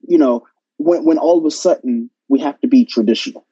you 0.07 0.17
know, 0.17 0.43
when 0.77 1.05
when 1.05 1.19
all 1.19 1.37
of 1.37 1.45
a 1.45 1.51
sudden 1.51 2.09
we 2.29 2.39
have 2.39 2.59
to 2.61 2.67
be 2.67 2.83
traditional, 2.83 3.45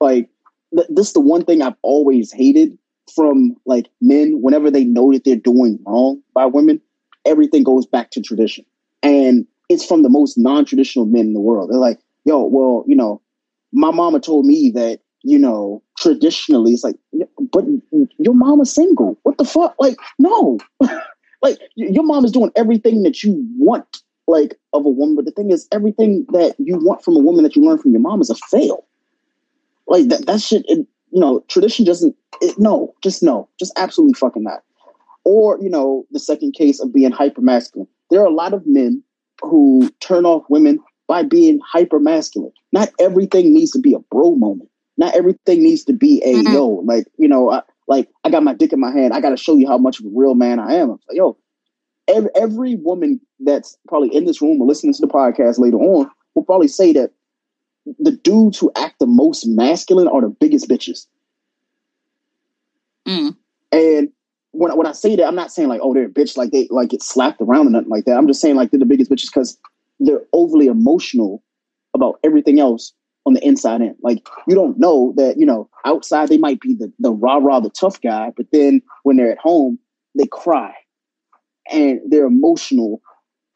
like 0.00 0.28
th- 0.74 0.88
this 0.90 1.08
is 1.08 1.12
the 1.12 1.20
one 1.20 1.44
thing 1.44 1.62
I've 1.62 1.76
always 1.82 2.32
hated 2.32 2.76
from 3.14 3.56
like 3.66 3.88
men 4.00 4.40
whenever 4.40 4.70
they 4.70 4.84
know 4.84 5.12
that 5.12 5.24
they're 5.24 5.36
doing 5.36 5.78
wrong 5.86 6.22
by 6.34 6.46
women 6.46 6.80
everything 7.26 7.62
goes 7.62 7.86
back 7.86 8.10
to 8.10 8.20
tradition 8.20 8.64
and 9.02 9.46
it's 9.68 9.84
from 9.84 10.02
the 10.02 10.08
most 10.08 10.36
non-traditional 10.36 11.06
men 11.06 11.26
in 11.26 11.32
the 11.32 11.40
world. 11.40 11.70
They're 11.70 11.78
like, 11.78 11.98
yo, 12.24 12.44
well, 12.44 12.84
you 12.86 12.96
know, 12.96 13.20
my 13.72 13.90
mama 13.90 14.20
told 14.20 14.46
me 14.46 14.70
that, 14.74 15.00
you 15.22 15.38
know, 15.38 15.82
traditionally 15.98 16.72
it's 16.72 16.84
like, 16.84 16.96
but 17.52 17.64
your 18.18 18.34
mama's 18.34 18.72
single. 18.72 19.18
What 19.22 19.38
the 19.38 19.44
fuck? 19.44 19.74
Like, 19.78 19.96
no. 20.18 20.58
like 21.42 21.58
your 21.74 22.04
mom 22.04 22.24
is 22.24 22.32
doing 22.32 22.52
everything 22.56 23.02
that 23.02 23.22
you 23.22 23.46
want 23.58 24.02
like 24.26 24.54
of 24.72 24.86
a 24.86 24.90
woman, 24.90 25.16
but 25.16 25.26
the 25.26 25.30
thing 25.30 25.50
is 25.50 25.68
everything 25.70 26.26
that 26.32 26.54
you 26.58 26.78
want 26.78 27.04
from 27.04 27.16
a 27.16 27.20
woman 27.20 27.42
that 27.42 27.56
you 27.56 27.62
learn 27.62 27.78
from 27.78 27.92
your 27.92 28.00
mom 28.00 28.20
is 28.20 28.30
a 28.30 28.34
fail. 28.34 28.86
Like 29.86 30.08
that 30.08 30.26
that 30.26 30.40
shit 30.40 30.64
it, 30.68 30.86
you 31.10 31.20
know, 31.20 31.44
tradition 31.48 31.84
doesn't 31.84 32.16
it, 32.40 32.58
no, 32.58 32.94
just 33.02 33.22
no. 33.22 33.48
Just 33.58 33.72
absolutely 33.76 34.14
fucking 34.14 34.42
not. 34.42 34.62
Or, 35.24 35.58
you 35.60 35.70
know, 35.70 36.04
the 36.10 36.18
second 36.18 36.52
case 36.52 36.80
of 36.80 36.92
being 36.92 37.10
hyper 37.10 37.40
masculine. 37.40 37.88
There 38.10 38.20
are 38.20 38.26
a 38.26 38.30
lot 38.30 38.52
of 38.52 38.66
men 38.66 39.02
who 39.40 39.90
turn 40.00 40.26
off 40.26 40.44
women 40.48 40.78
by 41.08 41.22
being 41.22 41.60
hyper 41.66 41.98
masculine. 41.98 42.52
Not 42.72 42.90
everything 43.00 43.52
needs 43.52 43.70
to 43.72 43.78
be 43.78 43.94
a 43.94 43.98
bro 44.10 44.34
moment. 44.34 44.70
Not 44.96 45.16
everything 45.16 45.62
needs 45.62 45.84
to 45.84 45.92
be 45.92 46.22
a 46.22 46.34
mm-hmm. 46.34 46.52
yo, 46.52 46.66
like 46.84 47.06
you 47.18 47.26
know, 47.26 47.50
I, 47.50 47.62
like 47.88 48.08
I 48.24 48.30
got 48.30 48.44
my 48.44 48.54
dick 48.54 48.72
in 48.72 48.80
my 48.80 48.92
hand. 48.92 49.12
I 49.12 49.20
got 49.20 49.30
to 49.30 49.36
show 49.36 49.56
you 49.56 49.66
how 49.66 49.78
much 49.78 49.98
of 49.98 50.06
a 50.06 50.10
real 50.14 50.34
man 50.34 50.60
I 50.60 50.74
am. 50.74 50.90
Like, 50.90 50.98
yo, 51.10 51.36
every, 52.06 52.30
every 52.36 52.74
woman 52.76 53.20
that's 53.40 53.76
probably 53.88 54.14
in 54.14 54.24
this 54.24 54.40
room 54.40 54.60
or 54.60 54.66
listening 54.66 54.94
to 54.94 55.00
the 55.00 55.12
podcast 55.12 55.58
later 55.58 55.78
on 55.78 56.08
will 56.34 56.44
probably 56.44 56.68
say 56.68 56.92
that 56.92 57.10
the 57.98 58.12
dudes 58.12 58.58
who 58.58 58.70
act 58.76 58.98
the 58.98 59.06
most 59.06 59.46
masculine 59.46 60.08
are 60.08 60.20
the 60.20 60.28
biggest 60.28 60.68
bitches. 60.68 61.06
Mm. 63.06 63.36
And 63.72 64.08
when 64.52 64.76
when 64.76 64.86
I 64.86 64.92
say 64.92 65.16
that, 65.16 65.26
I'm 65.26 65.34
not 65.34 65.52
saying 65.52 65.68
like, 65.68 65.80
oh, 65.82 65.92
they're 65.92 66.06
a 66.06 66.08
bitch, 66.08 66.36
like 66.36 66.50
they 66.50 66.68
like 66.70 66.90
get 66.90 67.02
slapped 67.02 67.40
around 67.40 67.66
or 67.66 67.70
nothing 67.70 67.90
like 67.90 68.04
that. 68.04 68.16
I'm 68.16 68.26
just 68.26 68.40
saying 68.40 68.56
like 68.56 68.70
they're 68.70 68.80
the 68.80 68.86
biggest 68.86 69.10
bitches 69.10 69.26
because 69.32 69.58
they're 70.00 70.22
overly 70.32 70.66
emotional 70.66 71.42
about 71.94 72.18
everything 72.24 72.60
else 72.60 72.92
on 73.26 73.34
the 73.34 73.46
inside 73.46 73.82
end. 73.82 73.96
Like 74.02 74.26
you 74.46 74.54
don't 74.54 74.78
know 74.78 75.12
that, 75.16 75.38
you 75.38 75.46
know, 75.46 75.68
outside 75.84 76.28
they 76.28 76.38
might 76.38 76.60
be 76.60 76.74
the 76.74 76.92
the 76.98 77.12
rah-rah, 77.12 77.60
the 77.60 77.70
tough 77.70 78.00
guy, 78.00 78.32
but 78.36 78.46
then 78.52 78.80
when 79.02 79.16
they're 79.16 79.32
at 79.32 79.38
home, 79.38 79.78
they 80.16 80.26
cry 80.26 80.74
and 81.70 82.00
they're 82.08 82.26
emotional 82.26 83.00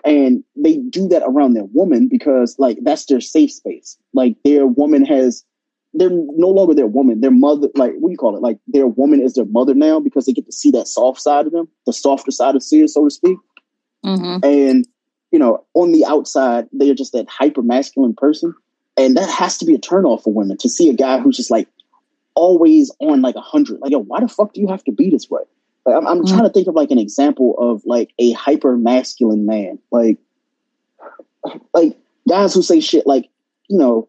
and 0.05 0.45
they 0.57 0.77
do 0.77 1.09
that 1.09 1.23
around 1.25 1.55
their 1.55 1.65
woman 1.65 2.09
because 2.09 2.57
like 2.59 2.79
that's 2.83 3.07
their 3.07 3.21
safe 3.21 3.53
space. 3.53 3.99
Like 4.13 4.37
their 4.45 4.67
woman 4.67 5.05
has 5.05 5.45
they're 5.95 6.11
no 6.11 6.49
longer 6.49 6.75
their 6.75 6.87
woman. 6.87 7.21
Their 7.21 7.31
mother, 7.31 7.69
like 7.75 7.95
what 7.99 8.09
do 8.09 8.13
you 8.13 8.19
call 8.19 8.37
it? 8.37 8.43
Like 8.43 8.59
their 8.67 8.87
woman 8.87 9.21
is 9.21 9.35
their 9.35 9.47
mother 9.47 9.75
now 9.75 10.01
because 10.01 10.27
they 10.27 10.33
get 10.33 10.47
to 10.47 10.53
see 10.53 10.71
that 10.73 10.87
soft 10.87 11.21
side 11.21 11.47
of 11.47 11.53
them, 11.53 11.69
the 11.87 11.93
softer 11.93 12.31
side 12.31 12.55
of 12.55 12.63
Sears, 12.63 12.95
so 12.95 13.05
to 13.05 13.11
speak. 13.11 13.39
Mm-hmm. 14.05 14.45
And 14.45 14.87
you 15.33 15.39
know, 15.39 15.65
on 15.75 15.93
the 15.93 16.05
outside, 16.07 16.69
they 16.73 16.91
are 16.91 16.95
just 16.95 17.13
that 17.13 17.29
hyper 17.29 17.63
masculine 17.63 18.15
person, 18.15 18.55
and 18.97 19.17
that 19.17 19.29
has 19.29 19.59
to 19.59 19.65
be 19.65 19.75
a 19.75 19.79
turnoff 19.79 20.25
for 20.25 20.33
women 20.33 20.57
to 20.59 20.69
see 20.69 20.89
a 20.89 20.95
guy 20.95 21.19
who's 21.19 21.37
just 21.37 21.51
like 21.51 21.69
always 22.35 22.91
on 23.01 23.21
like 23.21 23.35
a 23.35 23.41
hundred. 23.41 23.81
Like, 23.81 23.91
yo, 23.91 23.99
why 23.99 24.21
the 24.21 24.29
fuck 24.29 24.53
do 24.53 24.61
you 24.61 24.69
have 24.69 24.85
to 24.85 24.93
be 24.93 25.11
this 25.11 25.29
way? 25.29 25.43
Like, 25.89 25.97
I'm, 25.97 26.07
I'm 26.07 26.23
mm. 26.23 26.29
trying 26.29 26.43
to 26.43 26.51
think 26.51 26.69
of 26.69 26.75
like 26.75 26.91
an 26.91 26.99
example 26.99 27.55
of 27.59 27.83
like 27.87 28.13
a 28.19 28.33
hyper 28.33 28.77
masculine 28.77 29.47
man, 29.47 29.79
like, 29.91 30.19
like 31.73 31.97
guys 32.29 32.53
who 32.53 32.61
say 32.61 32.81
shit 32.81 33.07
like, 33.07 33.31
you 33.69 33.79
know, 33.79 34.07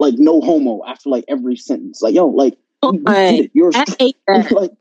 like 0.00 0.14
no 0.18 0.40
homo 0.40 0.80
after 0.84 1.08
like 1.08 1.24
every 1.28 1.54
sentence. 1.54 2.02
Like, 2.02 2.16
yo, 2.16 2.26
like 2.26 2.58
we, 2.82 2.90
we 2.90 3.04
get 3.04 3.34
it. 3.34 3.50
You're 3.54 3.70
I 3.72 3.84
hate 4.00 4.16
that. 4.26 4.50
like, 4.50 4.72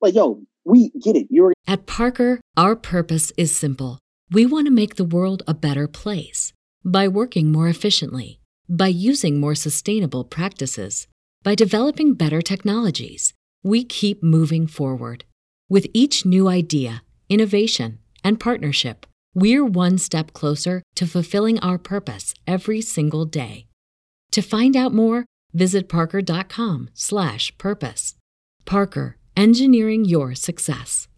like, 0.00 0.14
yo, 0.14 0.40
we 0.64 0.88
get 1.02 1.14
it. 1.14 1.26
You're 1.28 1.52
At 1.66 1.84
Parker, 1.84 2.40
our 2.56 2.74
purpose 2.74 3.30
is 3.36 3.54
simple. 3.54 3.98
We 4.30 4.46
want 4.46 4.66
to 4.66 4.72
make 4.72 4.96
the 4.96 5.04
world 5.04 5.42
a 5.46 5.52
better 5.52 5.86
place 5.86 6.54
by 6.86 7.06
working 7.06 7.52
more 7.52 7.68
efficiently, 7.68 8.40
by 8.66 8.88
using 8.88 9.40
more 9.40 9.54
sustainable 9.54 10.24
practices, 10.24 11.06
by 11.42 11.54
developing 11.54 12.14
better 12.14 12.40
technologies. 12.40 13.34
We 13.62 13.84
keep 13.84 14.22
moving 14.22 14.66
forward. 14.66 15.24
With 15.70 15.86
each 15.94 16.26
new 16.26 16.46
idea, 16.46 17.02
innovation, 17.30 17.98
and 18.22 18.38
partnership, 18.38 19.06
we're 19.34 19.64
one 19.64 19.96
step 19.96 20.34
closer 20.34 20.82
to 20.94 21.06
fulfilling 21.06 21.58
our 21.60 21.78
purpose 21.78 22.34
every 22.46 22.82
single 22.82 23.24
day. 23.24 23.64
To 24.32 24.42
find 24.42 24.76
out 24.76 24.92
more, 24.92 25.24
visit 25.54 25.88
parker.com/purpose. 25.88 28.14
Parker, 28.66 29.16
engineering 29.36 30.04
your 30.04 30.34
success. 30.34 31.08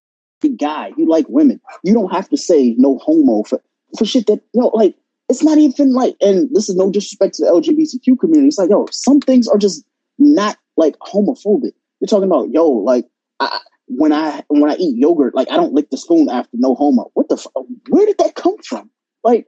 good 0.42 0.58
guy. 0.58 0.92
You 0.96 1.08
like 1.08 1.26
women. 1.28 1.60
You 1.82 1.92
don't 1.94 2.12
have 2.12 2.28
to 2.28 2.36
say 2.36 2.74
no 2.78 2.98
homo 2.98 3.42
for 3.42 3.60
for 3.98 4.04
shit 4.04 4.26
that 4.26 4.40
you 4.54 4.60
know, 4.60 4.68
like 4.68 4.94
it's 5.28 5.42
not 5.42 5.58
even 5.58 5.92
like. 5.92 6.14
And 6.20 6.48
this 6.54 6.68
is 6.68 6.76
no 6.76 6.88
disrespect 6.90 7.34
to 7.34 7.44
the 7.44 7.50
LGBTQ 7.50 8.18
community. 8.20 8.46
It's 8.48 8.58
like, 8.58 8.70
yo, 8.70 8.86
some 8.92 9.20
things 9.20 9.48
are 9.48 9.58
just 9.58 9.84
not 10.18 10.56
like 10.76 10.96
homophobic. 11.00 11.72
You're 12.00 12.08
talking 12.08 12.24
about, 12.24 12.50
yo, 12.50 12.68
like 12.68 13.06
I, 13.40 13.58
when 13.86 14.12
I 14.12 14.42
when 14.48 14.70
I 14.70 14.76
eat 14.76 14.96
yogurt, 14.96 15.34
like 15.34 15.50
I 15.50 15.56
don't 15.56 15.72
lick 15.72 15.90
the 15.90 15.96
spoon 15.96 16.28
after 16.28 16.50
no 16.54 16.74
homo. 16.74 17.10
What 17.14 17.28
the? 17.28 17.36
fu- 17.36 17.50
Where 17.88 18.06
did 18.06 18.18
that 18.18 18.34
come 18.34 18.56
from? 18.58 18.90
Like 19.22 19.46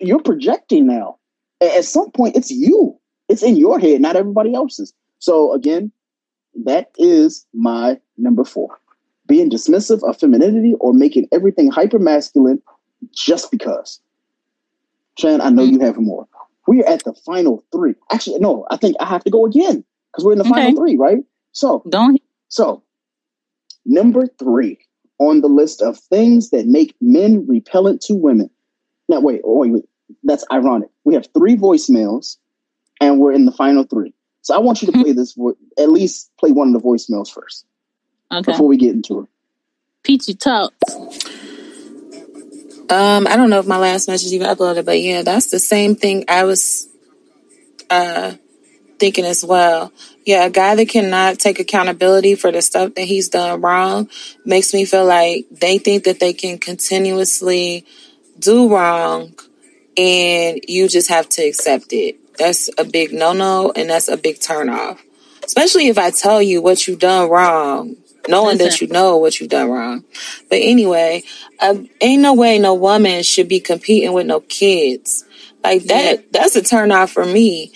you're 0.00 0.22
projecting 0.22 0.86
now. 0.86 1.18
At 1.60 1.84
some 1.84 2.10
point, 2.10 2.36
it's 2.36 2.50
you. 2.50 2.98
It's 3.28 3.42
in 3.42 3.56
your 3.56 3.78
head, 3.78 4.00
not 4.00 4.16
everybody 4.16 4.54
else's. 4.54 4.92
So 5.18 5.52
again, 5.52 5.90
that 6.64 6.90
is 6.98 7.46
my 7.54 7.98
number 8.18 8.44
four. 8.44 8.78
Being 9.26 9.50
dismissive 9.50 10.08
of 10.08 10.18
femininity 10.18 10.74
or 10.80 10.92
making 10.92 11.28
everything 11.32 11.70
hyper 11.70 11.98
masculine 11.98 12.62
just 13.12 13.50
because. 13.50 14.00
Shan, 15.18 15.40
I 15.40 15.48
know 15.48 15.66
hmm. 15.66 15.74
you 15.74 15.80
have 15.80 15.96
more. 15.96 16.28
We're 16.66 16.86
at 16.86 17.04
the 17.04 17.14
final 17.14 17.64
three. 17.72 17.94
Actually, 18.10 18.40
no, 18.40 18.66
I 18.70 18.76
think 18.76 18.96
I 19.00 19.06
have 19.06 19.24
to 19.24 19.30
go 19.30 19.46
again 19.46 19.84
because 20.12 20.24
we're 20.24 20.32
in 20.32 20.38
the 20.38 20.44
final 20.44 20.76
three, 20.76 20.96
right? 20.96 21.18
So 21.52 21.82
Don't 21.88 22.20
so, 22.48 22.82
number 23.86 24.26
three 24.38 24.78
on 25.18 25.40
the 25.40 25.48
list 25.48 25.82
of 25.82 25.98
things 25.98 26.50
that 26.50 26.66
make 26.66 26.94
men 27.00 27.46
repellent 27.46 28.02
to 28.02 28.14
women. 28.14 28.50
Now, 29.08 29.20
wait, 29.20 29.40
oh, 29.44 29.58
wait, 29.58 29.72
wait. 29.72 29.84
That's 30.24 30.44
ironic. 30.52 30.90
We 31.04 31.14
have 31.14 31.28
three 31.34 31.56
voicemails, 31.56 32.36
and 33.00 33.18
we're 33.18 33.32
in 33.32 33.44
the 33.46 33.52
final 33.52 33.84
three. 33.84 34.12
So 34.42 34.54
I 34.54 34.58
want 34.58 34.82
you 34.82 34.86
to 34.92 34.92
play 35.02 35.12
this. 35.12 35.32
vo- 35.32 35.56
At 35.78 35.90
least 35.90 36.30
play 36.38 36.52
one 36.52 36.74
of 36.74 36.80
the 36.80 36.86
voicemails 36.86 37.32
first 37.32 37.64
okay. 38.32 38.52
before 38.52 38.68
we 38.68 38.76
get 38.76 38.94
into 38.94 39.20
it. 39.20 39.28
Peachy 40.02 40.34
talk. 40.34 40.72
Um, 42.88 43.26
I 43.26 43.36
don't 43.36 43.50
know 43.50 43.58
if 43.58 43.66
my 43.66 43.78
last 43.78 44.06
message 44.06 44.30
you 44.30 44.40
uploaded, 44.40 44.84
but 44.84 45.00
yeah, 45.00 45.22
that's 45.22 45.50
the 45.50 45.58
same 45.58 45.96
thing 45.96 46.24
I 46.28 46.44
was 46.44 46.88
uh 47.90 48.34
thinking 48.98 49.24
as 49.24 49.44
well. 49.44 49.92
Yeah, 50.26 50.46
a 50.46 50.50
guy 50.50 50.74
that 50.74 50.88
cannot 50.88 51.38
take 51.38 51.60
accountability 51.60 52.34
for 52.34 52.50
the 52.50 52.60
stuff 52.60 52.94
that 52.94 53.02
he's 53.04 53.28
done 53.28 53.60
wrong 53.60 54.10
makes 54.44 54.74
me 54.74 54.84
feel 54.84 55.06
like 55.06 55.46
they 55.52 55.78
think 55.78 56.02
that 56.02 56.18
they 56.18 56.32
can 56.32 56.58
continuously 56.58 57.86
do 58.36 58.68
wrong 58.68 59.34
and 59.96 60.60
you 60.66 60.88
just 60.88 61.10
have 61.10 61.28
to 61.30 61.42
accept 61.42 61.92
it. 61.92 62.36
That's 62.38 62.68
a 62.76 62.84
big 62.84 63.12
no 63.12 63.34
no 63.34 63.72
and 63.76 63.88
that's 63.88 64.08
a 64.08 64.16
big 64.16 64.40
turn 64.40 64.68
off. 64.68 65.00
Especially 65.44 65.86
if 65.86 65.96
I 65.96 66.10
tell 66.10 66.42
you 66.42 66.60
what 66.60 66.88
you've 66.88 66.98
done 66.98 67.30
wrong, 67.30 67.94
knowing 68.26 68.58
that 68.58 68.80
you 68.80 68.88
know 68.88 69.18
what 69.18 69.38
you've 69.38 69.50
done 69.50 69.70
wrong. 69.70 70.02
But 70.50 70.56
anyway, 70.56 71.22
uh, 71.60 71.76
ain't 72.00 72.22
no 72.22 72.34
way 72.34 72.58
no 72.58 72.74
woman 72.74 73.22
should 73.22 73.46
be 73.46 73.60
competing 73.60 74.12
with 74.12 74.26
no 74.26 74.40
kids. 74.40 75.24
Like 75.62 75.84
that, 75.84 76.32
that's 76.32 76.56
a 76.56 76.62
turn 76.62 76.90
off 76.92 77.12
for 77.12 77.24
me. 77.24 77.72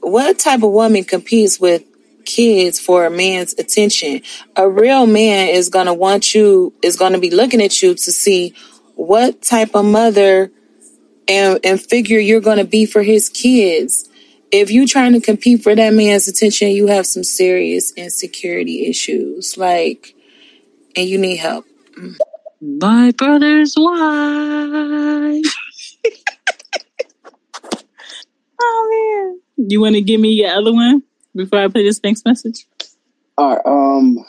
What 0.00 0.38
type 0.38 0.62
of 0.62 0.70
woman 0.70 1.04
competes 1.04 1.60
with 1.60 1.84
kids 2.24 2.80
for 2.80 3.06
a 3.06 3.10
man's 3.10 3.54
attention? 3.54 4.22
A 4.56 4.68
real 4.68 5.06
man 5.06 5.48
is 5.48 5.68
gonna 5.68 5.94
want 5.94 6.34
you, 6.34 6.74
is 6.82 6.96
gonna 6.96 7.18
be 7.18 7.30
looking 7.30 7.62
at 7.62 7.82
you 7.82 7.94
to 7.94 8.12
see 8.12 8.54
what 8.94 9.42
type 9.42 9.74
of 9.74 9.84
mother 9.84 10.50
and, 11.28 11.60
and 11.64 11.80
figure 11.80 12.18
you're 12.18 12.40
gonna 12.40 12.64
be 12.64 12.86
for 12.86 13.02
his 13.02 13.28
kids. 13.28 14.08
If 14.52 14.70
you're 14.70 14.86
trying 14.86 15.12
to 15.12 15.20
compete 15.20 15.62
for 15.62 15.74
that 15.74 15.92
man's 15.92 16.28
attention, 16.28 16.70
you 16.70 16.86
have 16.86 17.06
some 17.06 17.24
serious 17.24 17.92
insecurity 17.94 18.86
issues. 18.86 19.56
Like, 19.56 20.14
and 20.94 21.08
you 21.08 21.18
need 21.18 21.36
help. 21.36 21.66
My 22.60 23.12
brother's 23.12 23.74
wife. 23.76 23.84
oh 28.62 29.32
man. 29.32 29.45
You 29.56 29.80
want 29.80 29.94
to 29.94 30.00
give 30.00 30.20
me 30.20 30.30
your 30.30 30.50
other 30.50 30.72
one 30.72 31.02
before 31.34 31.60
I 31.60 31.68
play 31.68 31.82
this 31.82 32.02
next 32.02 32.24
message? 32.24 32.66
All 33.38 33.56
right. 33.56 33.66
Um, 33.66 34.24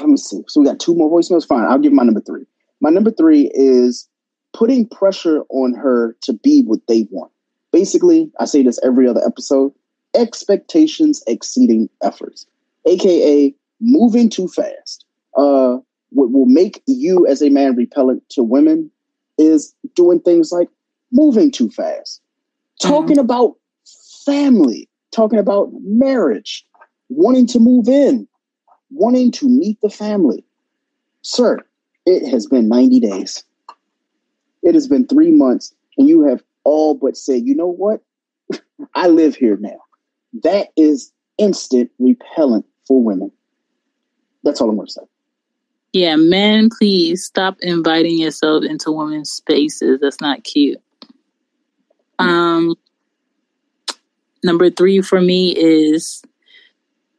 let 0.00 0.08
me 0.08 0.16
see. 0.16 0.42
So 0.48 0.60
we 0.60 0.66
got 0.66 0.80
two 0.80 0.94
more 0.94 1.10
voicemails. 1.10 1.46
Fine. 1.46 1.64
I'll 1.64 1.78
give 1.78 1.92
my 1.92 2.02
number 2.04 2.20
three. 2.20 2.46
My 2.80 2.90
number 2.90 3.10
three 3.10 3.50
is 3.54 4.08
putting 4.52 4.88
pressure 4.88 5.42
on 5.50 5.74
her 5.74 6.16
to 6.22 6.32
be 6.32 6.62
what 6.62 6.80
they 6.88 7.06
want. 7.10 7.30
Basically, 7.72 8.30
I 8.40 8.46
say 8.46 8.62
this 8.62 8.80
every 8.82 9.08
other 9.08 9.22
episode 9.24 9.72
expectations 10.16 11.22
exceeding 11.26 11.88
efforts, 12.02 12.46
aka 12.86 13.54
moving 13.80 14.28
too 14.28 14.48
fast. 14.48 15.04
Uh, 15.36 15.76
what 16.10 16.30
will 16.32 16.46
make 16.46 16.82
you 16.86 17.26
as 17.26 17.42
a 17.42 17.50
man 17.50 17.76
repellent 17.76 18.26
to 18.30 18.42
women 18.42 18.90
is 19.38 19.74
doing 19.94 20.20
things 20.20 20.50
like 20.50 20.68
moving 21.12 21.50
too 21.50 21.70
fast, 21.70 22.22
talking 22.80 23.18
about 23.18 23.56
family, 24.26 24.88
talking 25.12 25.38
about 25.38 25.70
marriage, 25.80 26.66
wanting 27.08 27.46
to 27.46 27.60
move 27.60 27.88
in, 27.88 28.28
wanting 28.90 29.30
to 29.32 29.48
meet 29.48 29.80
the 29.80 29.88
family. 29.88 30.44
Sir, 31.22 31.60
it 32.04 32.28
has 32.28 32.46
been 32.46 32.68
90 32.68 33.00
days. 33.00 33.44
It 34.62 34.74
has 34.74 34.88
been 34.88 35.06
three 35.06 35.30
months, 35.30 35.74
and 35.96 36.08
you 36.08 36.22
have 36.28 36.42
all 36.64 36.94
but 36.94 37.16
said, 37.16 37.46
you 37.46 37.54
know 37.54 37.68
what? 37.68 38.02
I 38.94 39.06
live 39.06 39.36
here 39.36 39.56
now. 39.56 39.78
That 40.42 40.68
is 40.76 41.12
instant 41.38 41.90
repellent 41.98 42.66
for 42.86 43.02
women. 43.02 43.30
That's 44.42 44.60
all 44.60 44.68
I'm 44.68 44.76
going 44.76 44.86
to 44.86 44.92
say. 44.92 45.02
Yeah, 45.92 46.16
men, 46.16 46.68
please 46.76 47.24
stop 47.24 47.56
inviting 47.60 48.18
yourself 48.18 48.64
into 48.64 48.92
women's 48.92 49.32
spaces. 49.32 49.98
That's 50.00 50.20
not 50.20 50.44
cute. 50.44 50.80
Um, 52.18 52.74
number 54.46 54.70
three 54.70 55.02
for 55.02 55.20
me 55.20 55.54
is 55.56 56.22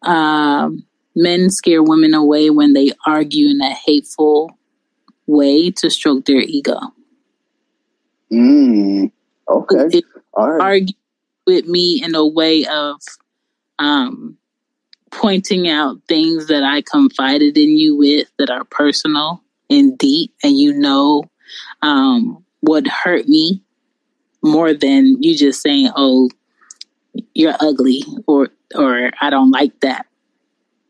um, 0.02 0.86
men 1.16 1.50
scare 1.50 1.84
women 1.84 2.14
away 2.14 2.50
when 2.50 2.74
they 2.74 2.92
argue 3.06 3.50
in 3.50 3.62
a 3.62 3.74
hateful 3.74 4.58
way 5.28 5.70
to 5.72 5.90
stroke 5.90 6.26
their 6.26 6.42
ego. 6.42 6.80
Mm, 8.32 9.12
okay. 9.50 9.88
They 9.92 10.04
All 10.34 10.52
right. 10.52 10.62
argue 10.62 10.96
with 11.46 11.68
me 11.68 12.02
in 12.04 12.16
a 12.16 12.26
way 12.26 12.66
of 12.66 12.96
um, 13.80 14.38
pointing 15.12 15.70
out 15.70 16.02
things 16.08 16.48
that 16.48 16.64
I 16.64 16.82
confided 16.82 17.58
in 17.58 17.78
you 17.78 17.96
with 17.96 18.28
that 18.38 18.50
are 18.50 18.64
personal 18.66 19.42
and 19.70 19.98
deep, 19.98 20.34
and 20.44 20.58
you 20.58 20.74
know 20.74 21.24
um, 21.82 22.44
would 22.62 22.88
hurt 22.88 23.28
me 23.28 23.62
more 24.42 24.74
than 24.74 25.22
you 25.22 25.36
just 25.36 25.62
saying, 25.62 25.90
"Oh, 25.96 26.30
you're 27.38 27.56
ugly," 27.60 28.04
or 28.28 28.50
or 28.76 29.12
I 29.22 29.30
don't 29.30 29.52
like 29.52 29.80
that 29.82 30.06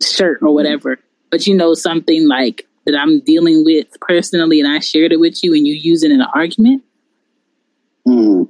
shirt 0.01 0.39
or 0.41 0.47
mm-hmm. 0.47 0.53
whatever. 0.55 0.99
But 1.29 1.45
you 1.45 1.55
know 1.55 1.73
something 1.73 2.27
like 2.27 2.65
that 2.85 2.95
I'm 2.95 3.19
dealing 3.21 3.65
with 3.65 3.87
personally, 3.99 4.59
and 4.59 4.69
I 4.69 4.79
shared 4.79 5.11
it 5.11 5.19
with 5.19 5.43
you, 5.43 5.53
and 5.53 5.67
you 5.67 5.73
use 5.73 6.03
it 6.03 6.11
in 6.11 6.21
an 6.21 6.27
argument. 6.33 6.83
Mm-hmm. 8.07 8.43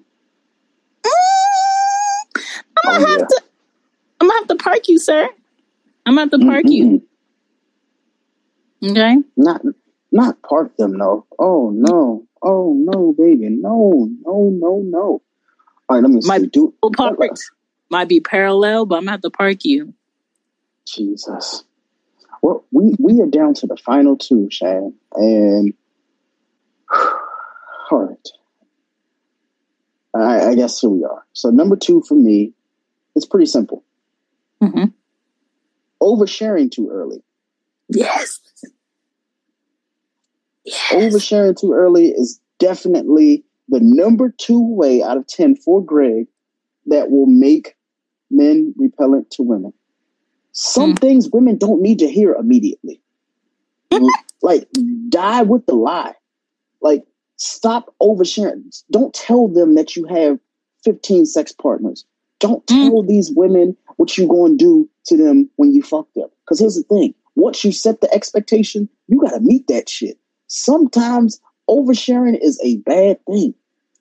Mm. 1.04 1.14
I'm 2.86 3.02
gonna 3.02 3.06
oh, 3.06 3.18
have 3.18 3.28
to. 3.28 3.42
I'm 4.22 4.28
gonna 4.28 4.40
have 4.40 4.48
to 4.50 4.56
park 4.56 4.88
you, 4.88 5.00
sir. 5.00 5.28
I'm 6.06 6.16
gonna 6.16 6.22
have 6.22 6.32
to 6.32 6.40
park 6.40 6.66
you. 6.68 7.04
Mm-hmm. 8.82 8.92
Okay. 8.92 9.16
Not 9.36 9.62
not 10.12 10.42
park 10.44 10.76
them, 10.78 10.98
no. 10.98 11.26
Oh 11.40 11.72
no. 11.74 12.24
Oh 12.44 12.74
no, 12.78 13.16
baby. 13.18 13.50
No, 13.50 14.08
no, 14.24 14.50
no, 14.54 14.82
no. 14.86 15.22
All 15.90 15.96
right, 15.96 16.04
let 16.04 16.12
me 16.12 16.22
My 16.26 16.38
see. 16.38 16.48
Do 16.48 16.74
parked. 16.96 17.40
Might 17.90 18.10
be 18.10 18.20
parallel, 18.20 18.86
but 18.86 18.96
I'm 18.96 19.02
gonna 19.04 19.12
have 19.12 19.22
to 19.22 19.30
park 19.30 19.64
you. 19.64 19.94
Jesus. 20.86 21.64
Well, 22.42 22.66
we 22.72 22.96
we 23.00 23.22
are 23.22 23.28
down 23.28 23.54
to 23.56 23.68
the 23.68 23.78
final 23.78 24.18
two, 24.18 24.48
Shan, 24.52 24.94
and 25.14 25.74
all 27.92 28.08
right. 28.08 28.28
I, 30.14 30.50
I 30.50 30.56
guess 30.56 30.80
here 30.80 30.90
we 30.90 31.04
are. 31.04 31.26
So 31.34 31.50
number 31.50 31.76
two 31.76 32.02
for 32.08 32.16
me, 32.16 32.54
it's 33.16 33.26
pretty 33.26 33.46
simple. 33.46 33.84
Mm-hmm. 34.62 34.86
Oversharing 36.02 36.72
too 36.72 36.90
early. 36.92 37.24
Yes. 37.90 38.40
Yes. 40.66 40.92
Oversharing 40.92 41.60
too 41.60 41.74
early 41.74 42.08
is 42.10 42.40
definitely 42.60 43.44
the 43.70 43.80
number 43.82 44.34
two 44.38 44.62
way 44.62 45.02
out 45.02 45.18
of 45.18 45.28
ten 45.28 45.56
for 45.56 45.84
Greg 45.84 46.28
that 46.88 47.12
will 47.12 47.28
make 47.28 47.77
men 48.30 48.74
repellent 48.78 49.30
to 49.32 49.44
women. 49.44 49.74
Some 50.52 50.96
mm. 50.96 51.00
things 51.00 51.30
women 51.30 51.58
don't 51.58 51.82
need 51.82 52.00
to 52.00 52.10
hear 52.10 52.34
immediately. 52.34 53.02
Mm-hmm. 53.92 54.08
like, 54.42 54.68
die 55.10 55.44
with 55.44 55.66
the 55.66 55.76
lie. 55.76 56.14
Like, 56.82 57.06
stop 57.38 57.94
oversharing. 58.02 58.64
Don't 58.92 59.14
tell 59.14 59.48
them 59.48 59.76
that 59.76 59.96
you 59.96 60.06
have 60.06 60.40
15 60.84 61.26
sex 61.26 61.52
partners. 61.52 62.06
Don't 62.40 62.66
mm. 62.66 62.90
tell 62.90 63.04
these 63.04 63.32
women 63.32 63.76
what 63.96 64.18
you're 64.18 64.28
going 64.28 64.58
to 64.58 64.64
do 64.64 64.90
to 65.06 65.18
them 65.18 65.50
when 65.56 65.74
you 65.74 65.82
fuck 65.82 66.08
them. 66.16 66.30
Because 66.44 66.60
here's 66.60 66.76
the 66.76 66.84
thing 66.84 67.14
once 67.36 67.64
you 67.64 67.72
set 67.72 68.02
the 68.02 68.12
expectation, 68.14 68.90
you 69.08 69.22
got 69.22 69.32
to 69.32 69.40
meet 69.40 69.68
that 69.68 69.88
shit. 69.88 70.18
Sometimes 70.48 71.40
oversharing 71.70 72.38
is 72.42 72.60
a 72.64 72.78
bad 72.78 73.24
thing. 73.26 73.54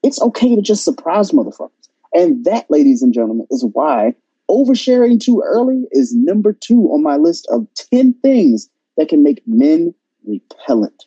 It's 0.02 0.20
okay 0.22 0.54
to 0.54 0.62
just 0.62 0.84
surprise 0.84 1.32
motherfuckers. 1.32 1.70
And 2.16 2.46
that, 2.46 2.70
ladies 2.70 3.02
and 3.02 3.12
gentlemen, 3.12 3.46
is 3.50 3.62
why 3.74 4.14
oversharing 4.50 5.20
too 5.20 5.42
early 5.44 5.84
is 5.90 6.14
number 6.14 6.54
two 6.54 6.84
on 6.92 7.02
my 7.02 7.16
list 7.16 7.46
of 7.50 7.66
10 7.92 8.14
things 8.22 8.70
that 8.96 9.10
can 9.10 9.22
make 9.22 9.42
men 9.46 9.94
repellent. 10.26 11.04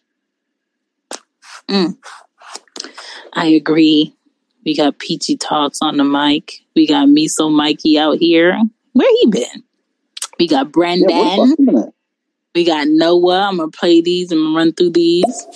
Mm. 1.68 1.98
I 3.34 3.48
agree. 3.48 4.16
We 4.64 4.78
got 4.78 5.00
Peachy 5.00 5.36
Talks 5.36 5.82
on 5.82 5.98
the 5.98 6.04
mic. 6.04 6.60
We 6.76 6.86
got 6.86 7.08
Miso 7.08 7.52
Mikey 7.52 7.98
out 7.98 8.20
here. 8.20 8.62
Where 8.94 9.12
he 9.22 9.32
been? 9.32 9.64
We 10.38 10.48
got 10.48 10.72
Brendan. 10.72 11.10
Yeah, 11.10 11.18
what 11.18 11.36
the 11.36 11.48
fuck 11.50 11.60
you 11.60 11.66
been 11.66 11.78
at? 11.80 11.94
we 12.54 12.66
got 12.66 12.88
Noah. 12.88 13.48
I'm 13.48 13.58
gonna 13.58 13.72
play 13.72 14.02
these 14.02 14.32
and 14.32 14.54
run 14.56 14.74
through 14.74 14.92
these. 14.92 15.48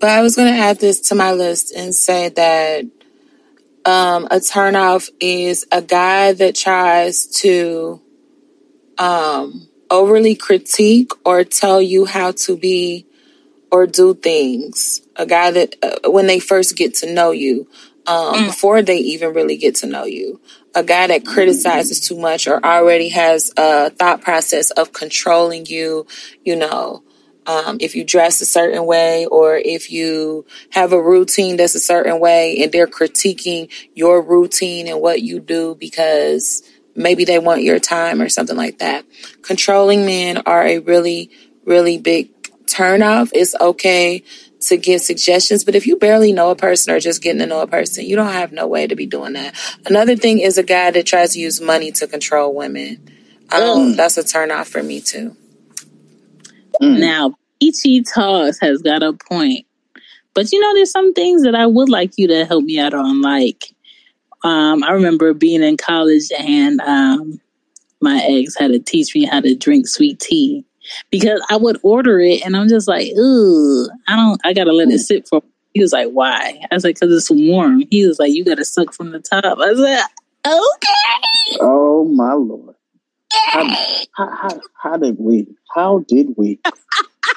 But 0.00 0.10
I 0.10 0.22
was 0.22 0.36
going 0.36 0.52
to 0.52 0.60
add 0.60 0.78
this 0.78 1.00
to 1.08 1.14
my 1.14 1.32
list 1.32 1.74
and 1.74 1.94
say 1.94 2.28
that 2.28 2.84
um, 3.86 4.24
a 4.26 4.36
turnoff 4.36 5.10
is 5.20 5.66
a 5.70 5.80
guy 5.80 6.32
that 6.32 6.56
tries 6.56 7.26
to 7.42 8.02
um, 8.98 9.68
overly 9.90 10.34
critique 10.34 11.12
or 11.24 11.44
tell 11.44 11.80
you 11.80 12.04
how 12.04 12.32
to 12.32 12.56
be 12.56 13.06
or 13.70 13.86
do 13.86 14.14
things. 14.14 15.02
A 15.14 15.24
guy 15.24 15.52
that, 15.52 15.76
uh, 15.82 16.10
when 16.10 16.26
they 16.26 16.40
first 16.40 16.76
get 16.76 16.94
to 16.96 17.12
know 17.12 17.30
you, 17.30 17.68
um, 18.08 18.46
before 18.46 18.82
they 18.82 18.98
even 18.98 19.34
really 19.34 19.56
get 19.56 19.76
to 19.76 19.86
know 19.86 20.04
you, 20.04 20.40
a 20.74 20.82
guy 20.82 21.06
that 21.06 21.24
criticizes 21.24 22.00
too 22.00 22.18
much 22.18 22.46
or 22.46 22.64
already 22.64 23.08
has 23.10 23.52
a 23.56 23.90
thought 23.90 24.20
process 24.20 24.70
of 24.72 24.92
controlling 24.92 25.66
you, 25.66 26.06
you 26.44 26.54
know, 26.54 27.02
um, 27.46 27.78
if 27.80 27.94
you 27.94 28.04
dress 28.04 28.40
a 28.40 28.46
certain 28.46 28.84
way 28.86 29.26
or 29.26 29.56
if 29.56 29.90
you 29.90 30.44
have 30.70 30.92
a 30.92 31.02
routine 31.02 31.56
that's 31.56 31.74
a 31.74 31.80
certain 31.80 32.20
way 32.20 32.62
and 32.62 32.72
they're 32.72 32.86
critiquing 32.86 33.70
your 33.94 34.20
routine 34.20 34.88
and 34.88 35.00
what 35.00 35.22
you 35.22 35.40
do 35.40 35.74
because 35.76 36.62
maybe 36.94 37.24
they 37.24 37.38
want 37.38 37.62
your 37.62 37.78
time 37.78 38.20
or 38.20 38.28
something 38.28 38.56
like 38.56 38.78
that. 38.78 39.04
Controlling 39.42 40.06
men 40.06 40.38
are 40.46 40.64
a 40.64 40.78
really, 40.78 41.30
really 41.64 41.98
big 41.98 42.30
turnoff. 42.66 43.30
It's 43.32 43.54
okay 43.60 44.22
to 44.62 44.76
give 44.76 45.00
suggestions, 45.00 45.64
but 45.64 45.74
if 45.74 45.86
you 45.86 45.96
barely 45.96 46.32
know 46.32 46.50
a 46.50 46.56
person 46.56 46.92
or 46.92 46.98
just 46.98 47.22
getting 47.22 47.38
to 47.40 47.46
know 47.46 47.60
a 47.60 47.66
person, 47.66 48.04
you 48.04 48.16
don't 48.16 48.32
have 48.32 48.52
no 48.52 48.66
way 48.66 48.86
to 48.86 48.96
be 48.96 49.06
doing 49.06 49.34
that. 49.34 49.54
Another 49.84 50.16
thing 50.16 50.40
is 50.40 50.58
a 50.58 50.62
guy 50.62 50.90
that 50.90 51.06
tries 51.06 51.34
to 51.34 51.38
use 51.38 51.60
money 51.60 51.92
to 51.92 52.06
control 52.06 52.54
women. 52.54 53.10
Um, 53.52 53.94
That's 53.94 54.16
a 54.16 54.22
turnoff 54.22 54.66
for 54.66 54.82
me 54.82 55.00
too. 55.00 55.36
Now, 56.80 57.34
Peachy 57.60 58.02
Talks 58.02 58.58
has 58.60 58.82
got 58.82 59.02
a 59.02 59.12
point. 59.12 59.66
But 60.34 60.52
you 60.52 60.60
know, 60.60 60.74
there's 60.74 60.90
some 60.90 61.14
things 61.14 61.42
that 61.44 61.54
I 61.54 61.66
would 61.66 61.88
like 61.88 62.12
you 62.16 62.28
to 62.28 62.44
help 62.44 62.64
me 62.64 62.78
out 62.78 62.92
on. 62.92 63.22
Like, 63.22 63.72
um, 64.44 64.84
I 64.84 64.92
remember 64.92 65.32
being 65.32 65.62
in 65.62 65.76
college 65.76 66.30
and 66.38 66.80
um, 66.82 67.40
my 68.00 68.22
ex 68.28 68.54
had 68.56 68.72
to 68.72 68.78
teach 68.78 69.14
me 69.14 69.24
how 69.24 69.40
to 69.40 69.54
drink 69.54 69.88
sweet 69.88 70.20
tea 70.20 70.64
because 71.10 71.44
I 71.50 71.56
would 71.56 71.78
order 71.82 72.20
it 72.20 72.44
and 72.44 72.56
I'm 72.56 72.68
just 72.68 72.86
like, 72.86 73.08
ooh, 73.18 73.88
I 74.06 74.14
don't, 74.14 74.40
I 74.44 74.52
gotta 74.52 74.72
let 74.72 74.88
it 74.88 75.00
sit 75.00 75.26
for. 75.26 75.42
He 75.74 75.80
was 75.80 75.92
like, 75.92 76.08
why? 76.10 76.60
I 76.70 76.74
was 76.74 76.84
like, 76.84 76.96
because 77.00 77.14
it's 77.14 77.30
warm. 77.30 77.82
He 77.90 78.06
was 78.06 78.18
like, 78.18 78.32
you 78.32 78.44
gotta 78.44 78.64
suck 78.64 78.94
from 78.94 79.10
the 79.10 79.18
top. 79.18 79.44
I 79.44 79.70
was 79.70 79.78
like, 79.78 80.04
okay. 80.46 81.58
Oh 81.60 82.04
my 82.04 82.34
lord. 82.34 82.75
How, 83.44 83.68
how, 84.16 84.60
how, 84.82 84.96
did 84.96 85.16
we? 85.18 85.46
How 85.74 86.04
did 86.08 86.28
we? 86.36 86.60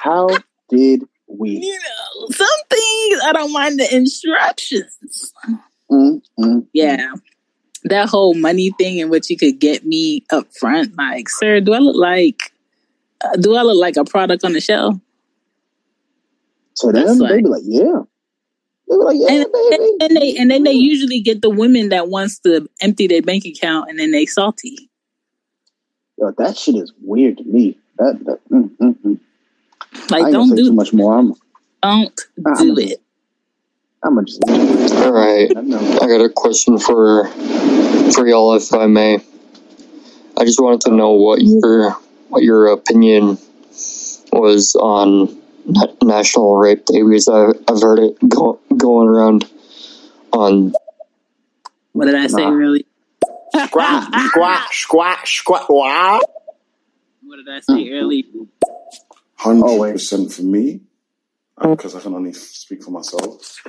How 0.00 0.28
did 0.68 1.04
we? 1.28 1.50
You 1.62 1.78
know, 1.78 2.26
some 2.30 2.46
things 2.68 3.20
I 3.24 3.32
don't 3.32 3.52
mind 3.52 3.78
the 3.78 3.94
instructions. 3.94 5.32
Mm, 5.90 6.20
mm, 6.38 6.66
Yeah. 6.72 7.14
That 7.84 8.08
whole 8.08 8.34
money 8.34 8.72
thing 8.76 9.00
and 9.00 9.10
what 9.10 9.30
you 9.30 9.36
could 9.38 9.58
get 9.58 9.86
me 9.86 10.24
up 10.30 10.46
front, 10.58 10.96
like, 10.98 11.28
sir, 11.30 11.60
do 11.60 11.72
I 11.72 11.78
look 11.78 11.96
like 11.96 12.52
uh, 13.22 13.36
do 13.36 13.54
I 13.54 13.62
look 13.62 13.78
like 13.80 13.96
a 13.96 14.04
product 14.04 14.44
on 14.44 14.52
the 14.52 14.60
shelf? 14.60 14.96
So 16.74 16.92
them, 16.92 17.18
like- 17.18 17.30
they 17.30 17.42
be 17.42 17.48
like, 17.48 17.62
yeah. 17.64 18.00
They 18.88 18.96
be 18.96 19.02
like, 19.02 19.16
yeah, 19.18 19.28
and, 19.28 19.46
baby. 19.52 19.96
and 20.00 20.16
they 20.16 20.36
and 20.36 20.50
then 20.50 20.64
they 20.64 20.72
usually 20.72 21.20
get 21.20 21.42
the 21.42 21.50
women 21.50 21.90
that 21.90 22.08
wants 22.08 22.40
to 22.40 22.68
empty 22.82 23.06
their 23.06 23.22
bank 23.22 23.44
account 23.44 23.88
and 23.88 23.98
then 23.98 24.10
they 24.10 24.26
salty. 24.26 24.89
Yo, 26.20 26.30
that 26.36 26.56
shit 26.56 26.74
is 26.76 26.92
weird 27.02 27.38
to 27.38 27.44
me. 27.44 27.78
That, 27.98 28.18
that 28.26 28.40
mm, 28.50 28.70
mm, 28.76 28.96
mm. 29.04 29.18
I 29.94 29.98
Like 30.10 30.24
ain't 30.24 30.32
don't 30.32 30.48
say 30.50 30.56
too 30.56 30.64
do 30.66 30.72
much 30.72 30.92
more. 30.92 31.16
I'm, 31.16 31.34
don't 31.82 32.20
I'm 32.46 32.54
do 32.56 32.74
just- 32.76 32.92
it. 32.92 33.02
I'm 34.02 34.14
gonna 34.14 34.26
just. 34.26 34.42
All 34.46 35.12
right, 35.12 35.50
I. 35.54 35.60
I 35.60 36.06
got 36.06 36.24
a 36.24 36.30
question 36.34 36.78
for 36.78 37.26
for 38.12 38.26
y'all, 38.26 38.54
if 38.54 38.72
I 38.72 38.86
may. 38.86 39.18
I 40.38 40.44
just 40.44 40.58
wanted 40.60 40.80
to 40.82 40.90
know 40.90 41.10
what 41.12 41.42
your 41.42 41.92
what 42.28 42.42
your 42.42 42.68
opinion 42.68 43.36
was 44.32 44.74
on 44.76 45.38
National 46.02 46.56
Rape 46.56 46.86
Day 46.86 47.02
because 47.02 47.28
I, 47.28 47.48
I've 47.68 47.82
heard 47.82 47.98
it 47.98 48.16
go, 48.28 48.58
going 48.76 49.08
around 49.08 49.44
on 50.32 50.72
What 51.92 52.06
did 52.06 52.14
I 52.14 52.26
say 52.28 52.42
Nah. 52.44 52.50
really? 52.50 52.86
Squat, 53.54 54.04
squat, 54.30 54.62
squat, 54.72 55.18
squat. 55.26 55.66
Wow. 55.68 56.20
What 57.22 57.36
did 57.36 57.48
I 57.48 57.60
say 57.60 57.90
earlier? 57.92 58.24
Hundred 59.36 59.92
percent 59.92 60.32
for 60.32 60.42
me, 60.42 60.82
because 61.60 61.94
I 61.96 62.00
can 62.00 62.14
only 62.14 62.32
speak 62.32 62.82
for 62.82 62.90
myself. 62.90 63.62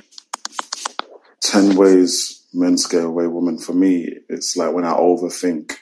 Ten 1.40 1.76
ways 1.76 2.46
men 2.54 2.78
scare 2.78 3.06
away 3.06 3.26
women. 3.26 3.58
For 3.58 3.72
me, 3.74 4.08
it's 4.28 4.56
like 4.56 4.72
when 4.74 4.84
I 4.84 4.92
overthink. 4.94 5.72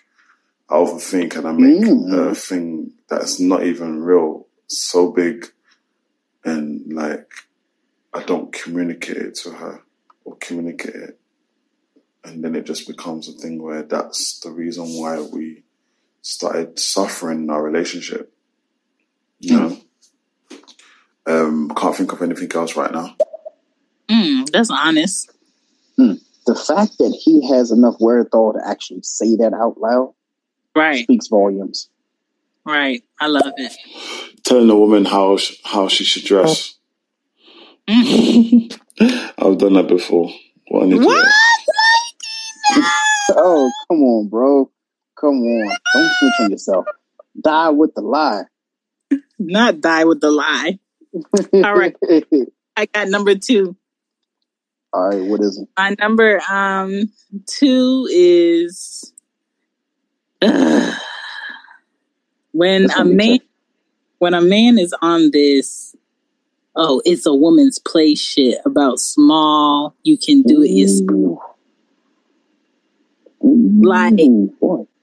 I 0.71 0.75
overthink 0.75 1.37
and 1.37 1.49
I 1.49 1.53
make 1.53 1.83
Mm. 1.85 2.31
a 2.31 2.35
thing 2.35 2.93
that's 3.09 3.41
not 3.41 3.65
even 3.65 4.03
real 4.03 4.49
so 4.69 5.13
big, 5.13 5.47
and 6.45 6.93
like 6.93 7.31
I 8.15 8.23
don't 8.25 8.53
communicate 8.53 9.19
it 9.19 9.35
to 9.37 9.51
her 9.51 9.83
or 10.25 10.37
communicate 10.39 10.97
it, 10.97 11.20
and 12.25 12.45
then 12.45 12.55
it 12.55 12.67
just 12.67 12.87
becomes 12.87 13.29
a 13.29 13.33
thing 13.33 13.63
where 13.63 13.83
that's 13.83 14.41
the 14.41 14.51
reason 14.51 14.85
why 15.01 15.21
we 15.21 15.63
started 16.23 16.79
suffering 16.79 17.45
in 17.45 17.51
our 17.51 17.63
relationship. 17.63 18.33
You 19.39 19.59
know. 19.59 19.79
Um, 21.27 21.71
can't 21.77 21.97
think 21.97 22.13
of 22.13 22.23
anything 22.23 22.51
else 22.55 22.77
right 22.77 22.93
now. 22.93 23.15
Mm, 24.09 24.51
that's 24.51 24.71
honest. 24.71 25.31
The 25.97 26.55
fact 26.55 26.99
that 26.99 27.17
he 27.25 27.47
has 27.49 27.71
enough 27.71 27.97
wherewithal 28.01 28.55
to 28.55 28.61
actually 28.67 29.03
say 29.03 29.37
that 29.37 29.53
out 29.53 29.79
loud 29.79 30.15
Right, 30.75 31.05
speaks 31.05 31.29
volumes. 31.29 31.89
right. 32.65 33.03
I 33.21 33.27
love 33.27 33.53
it. 33.57 33.73
Telling 34.45 34.71
a 34.71 34.77
woman 34.77 35.05
how 35.05 35.37
sh- 35.37 35.57
how 35.65 35.89
she 35.89 36.05
should 36.05 36.25
dress. 36.25 36.75
I've 37.89 39.59
done 39.59 39.75
that 39.75 39.87
before. 39.89 40.33
What? 40.69 40.85
an 40.85 40.93
idiot. 40.93 41.07
What? 41.07 41.29
Come 43.91 44.03
on, 44.03 44.29
bro. 44.29 44.71
Come 45.19 45.43
on. 45.43 45.77
Don't 45.95 46.13
switch 46.21 46.33
on 46.41 46.51
yourself. 46.53 46.87
Die 47.41 47.71
with 47.71 47.95
the 47.95 48.03
lie. 48.03 48.45
Not 49.37 49.81
die 49.81 50.05
with 50.05 50.21
the 50.21 50.31
lie. 50.31 50.79
All 51.53 51.75
right. 51.75 51.97
I 52.77 52.87
got 52.87 53.09
number 53.09 53.35
two. 53.35 53.77
All 54.93 55.09
right, 55.09 55.23
what 55.23 55.41
is 55.41 55.59
it? 55.59 55.69
My 55.77 55.97
number 55.99 56.41
um 56.49 57.13
two 57.47 58.09
is 58.11 59.13
ugh, 60.41 60.95
when 62.53 62.91
a 62.93 63.05
man 63.05 63.39
when 64.19 64.35
a 64.35 64.41
man 64.41 64.79
is 64.79 64.95
on 65.01 65.31
this 65.33 65.97
oh 66.77 67.01
it's 67.05 67.27
a 67.27 67.35
woman's 67.35 67.79
play 67.79 68.15
shit 68.15 68.59
about 68.65 68.99
small 68.99 69.95
you 70.03 70.19
can 70.19 70.43
do 70.43 70.63
it 70.63 70.69
like 73.41 74.15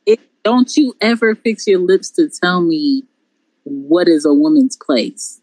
it, 0.05 0.19
don't 0.43 0.75
you 0.77 0.93
ever 1.01 1.35
fix 1.35 1.67
your 1.67 1.79
lips 1.79 2.09
to 2.11 2.29
tell 2.29 2.61
me 2.61 3.03
what 3.63 4.07
is 4.07 4.25
a 4.25 4.33
woman's 4.33 4.77
place 4.77 5.41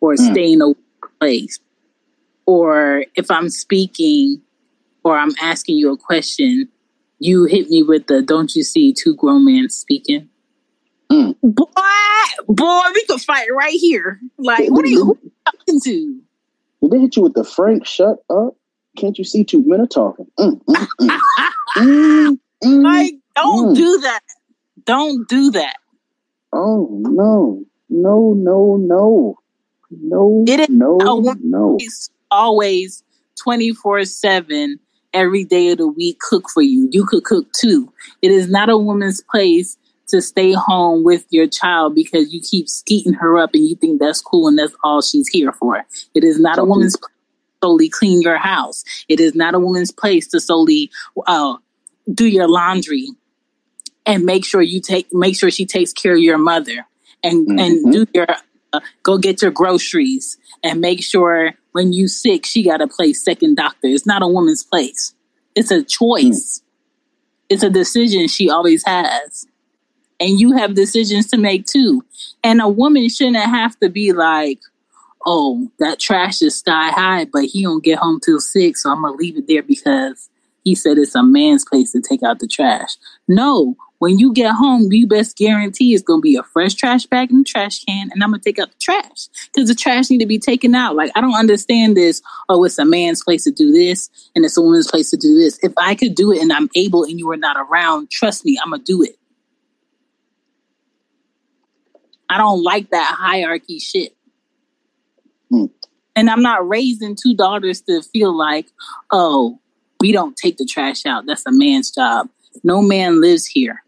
or 0.00 0.16
Hmm. 0.16 0.32
stay 0.32 0.52
in 0.52 0.62
a 0.62 0.72
place 1.20 1.58
or 2.46 3.04
if 3.14 3.30
i'm 3.30 3.48
speaking 3.48 4.40
or 5.04 5.16
i'm 5.18 5.32
asking 5.40 5.76
you 5.76 5.92
a 5.92 5.96
question 5.96 6.68
you 7.18 7.44
hit 7.44 7.68
me 7.70 7.82
with 7.82 8.06
the 8.08 8.22
don't 8.22 8.54
you 8.54 8.62
see 8.62 8.92
two 8.92 9.14
grown 9.14 9.44
men 9.44 9.68
speaking 9.70 10.28
Hmm. 11.10 11.30
boy 11.42 11.64
boy 12.48 12.80
we 12.94 13.04
could 13.06 13.20
fight 13.20 13.46
right 13.56 13.74
here 13.78 14.20
like 14.38 14.68
what 14.70 14.84
are 14.84 14.88
you 14.88 15.16
you 15.22 15.32
talking 15.44 15.80
to 15.84 16.20
Did 16.82 16.90
they 16.90 16.98
hit 16.98 17.16
you 17.16 17.22
with 17.22 17.34
the 17.34 17.44
Frank? 17.44 17.86
Shut 17.86 18.18
up! 18.28 18.56
Can't 18.96 19.18
you 19.18 19.24
see 19.24 19.44
two 19.44 19.62
men 19.66 19.80
are 19.80 19.86
talking? 19.86 20.26
Mm, 20.38 20.60
mm, 20.64 20.88
mm. 21.00 21.20
Mm, 21.76 22.38
mm, 22.64 22.82
like 22.82 23.14
don't 23.34 23.74
mm. 23.74 23.76
do 23.76 23.98
that 23.98 24.22
don't 24.86 25.28
do 25.28 25.50
that 25.50 25.76
Oh 26.52 26.88
no, 26.90 27.64
no, 27.90 28.32
no, 28.34 28.76
no, 28.76 29.38
no, 29.90 30.44
It 30.46 30.60
is 30.60 30.68
no, 30.70 30.96
no. 31.42 31.78
always 32.30 33.02
24 33.42 34.04
7 34.04 34.78
every 35.12 35.44
day 35.44 35.70
of 35.70 35.78
the 35.78 35.88
week 35.88 36.18
cook 36.20 36.48
for 36.48 36.62
you. 36.62 36.88
You 36.92 37.04
could 37.04 37.24
cook 37.24 37.52
too. 37.52 37.92
It 38.22 38.30
is 38.30 38.48
not 38.48 38.70
a 38.70 38.78
woman's 38.78 39.22
place 39.30 39.76
to 40.08 40.22
stay 40.22 40.52
home 40.52 41.04
with 41.04 41.26
your 41.30 41.48
child 41.48 41.94
because 41.94 42.32
you 42.32 42.40
keep 42.40 42.68
skeeting 42.68 43.12
her 43.14 43.36
up 43.36 43.50
and 43.52 43.68
you 43.68 43.74
think 43.74 44.00
that's 44.00 44.22
cool 44.22 44.48
and 44.48 44.58
that's 44.58 44.74
all 44.84 45.02
she's 45.02 45.28
here 45.28 45.52
for. 45.52 45.84
It 46.14 46.24
is 46.24 46.38
not 46.40 46.58
a 46.58 46.64
woman's 46.64 46.96
place 46.96 47.15
solely 47.62 47.88
clean 47.88 48.22
your 48.22 48.36
house. 48.38 48.84
It 49.08 49.20
is 49.20 49.34
not 49.34 49.54
a 49.54 49.58
woman's 49.58 49.90
place 49.90 50.26
to 50.28 50.40
solely 50.40 50.90
uh, 51.26 51.56
do 52.12 52.26
your 52.26 52.48
laundry 52.48 53.08
and 54.04 54.24
make 54.24 54.44
sure 54.44 54.62
you 54.62 54.80
take 54.80 55.12
make 55.12 55.36
sure 55.36 55.50
she 55.50 55.66
takes 55.66 55.92
care 55.92 56.14
of 56.14 56.20
your 56.20 56.38
mother 56.38 56.86
and 57.22 57.48
and 57.60 57.86
Mhm. 57.86 57.92
do 57.92 58.06
your 58.14 58.26
uh, 58.72 58.80
go 59.02 59.18
get 59.18 59.42
your 59.42 59.50
groceries 59.50 60.36
and 60.62 60.80
make 60.80 61.02
sure 61.02 61.54
when 61.72 61.92
you 61.92 62.08
sick 62.08 62.46
she 62.46 62.62
got 62.62 62.80
a 62.80 62.86
place 62.86 63.24
second 63.24 63.56
doctor. 63.56 63.88
It's 63.88 64.06
not 64.06 64.22
a 64.22 64.28
woman's 64.28 64.62
place. 64.62 65.14
It's 65.54 65.70
a 65.70 65.82
choice. 65.82 66.62
It's 67.48 67.62
a 67.62 67.70
decision 67.70 68.28
she 68.28 68.50
always 68.50 68.84
has. 68.86 69.46
And 70.18 70.40
you 70.40 70.52
have 70.52 70.74
decisions 70.74 71.28
to 71.28 71.36
make 71.36 71.66
too. 71.66 72.02
And 72.42 72.60
a 72.60 72.68
woman 72.68 73.08
shouldn't 73.08 73.36
have 73.36 73.78
to 73.80 73.88
be 73.88 74.12
like 74.12 74.60
oh 75.26 75.70
that 75.78 75.98
trash 75.98 76.40
is 76.40 76.58
sky 76.58 76.90
high 76.90 77.26
but 77.26 77.44
he 77.44 77.62
don't 77.62 77.84
get 77.84 77.98
home 77.98 78.20
till 78.20 78.40
six 78.40 78.82
so 78.82 78.90
i'm 78.90 79.02
gonna 79.02 79.16
leave 79.16 79.36
it 79.36 79.46
there 79.46 79.62
because 79.62 80.30
he 80.66 80.74
said 80.74 80.98
it's 80.98 81.14
a 81.14 81.22
man's 81.22 81.64
place 81.64 81.92
to 81.92 82.00
take 82.00 82.24
out 82.24 82.40
the 82.40 82.48
trash. 82.48 82.96
No 83.28 83.76
when 83.98 84.18
you 84.18 84.32
get 84.32 84.52
home 84.52 84.88
you 84.90 85.06
best 85.06 85.36
guarantee 85.36 85.94
it's 85.94 86.02
gonna 86.02 86.20
be 86.20 86.34
a 86.34 86.42
fresh 86.42 86.74
trash 86.74 87.06
bag 87.06 87.30
in 87.30 87.38
the 87.38 87.44
trash 87.44 87.84
can 87.84 88.10
and 88.12 88.22
i'm 88.22 88.30
gonna 88.30 88.42
take 88.42 88.58
out 88.58 88.70
the 88.70 88.78
trash 88.78 89.28
because 89.46 89.68
the 89.68 89.76
trash 89.76 90.10
need 90.10 90.18
to 90.18 90.26
be 90.26 90.40
taken 90.40 90.74
out. 90.74 90.96
Like 90.96 91.12
i 91.14 91.20
don't 91.20 91.38
understand 91.38 91.96
this 91.96 92.20
oh 92.48 92.64
it's 92.64 92.78
a 92.78 92.84
man's 92.84 93.22
place 93.22 93.44
to 93.44 93.52
do 93.52 93.70
this 93.70 94.10
and 94.34 94.44
it's 94.44 94.56
a 94.56 94.60
woman's 94.60 94.90
place 94.90 95.10
to 95.12 95.16
do 95.16 95.38
this. 95.38 95.58
If 95.62 95.72
i 95.78 95.94
could 95.94 96.16
do 96.16 96.32
it 96.32 96.42
and 96.42 96.52
i'm 96.52 96.68
able 96.74 97.04
and 97.04 97.16
you 97.16 97.30
are 97.30 97.36
not 97.36 97.56
around 97.56 98.10
trust 98.10 98.44
me 98.44 98.58
i'm 98.60 98.72
gonna 98.72 98.82
do 98.82 99.04
it. 99.04 99.16
I 102.28 102.38
don't 102.38 102.64
like 102.64 102.90
that 102.90 103.14
hierarchy 103.16 103.78
shit 103.78 104.15
Hmm. 105.50 105.66
and 106.16 106.28
I'm 106.28 106.42
not 106.42 106.68
raising 106.68 107.14
two 107.14 107.34
daughters 107.34 107.82
to 107.82 108.02
feel 108.02 108.36
like, 108.36 108.66
oh, 109.12 109.60
we 110.00 110.12
don't 110.12 110.36
take 110.36 110.56
the 110.56 110.66
trash 110.66 111.06
out. 111.06 111.24
That's 111.26 111.46
a 111.46 111.52
man's 111.52 111.90
job. 111.90 112.28
No 112.64 112.82
man 112.82 113.20
lives 113.20 113.46
here. 113.46 113.84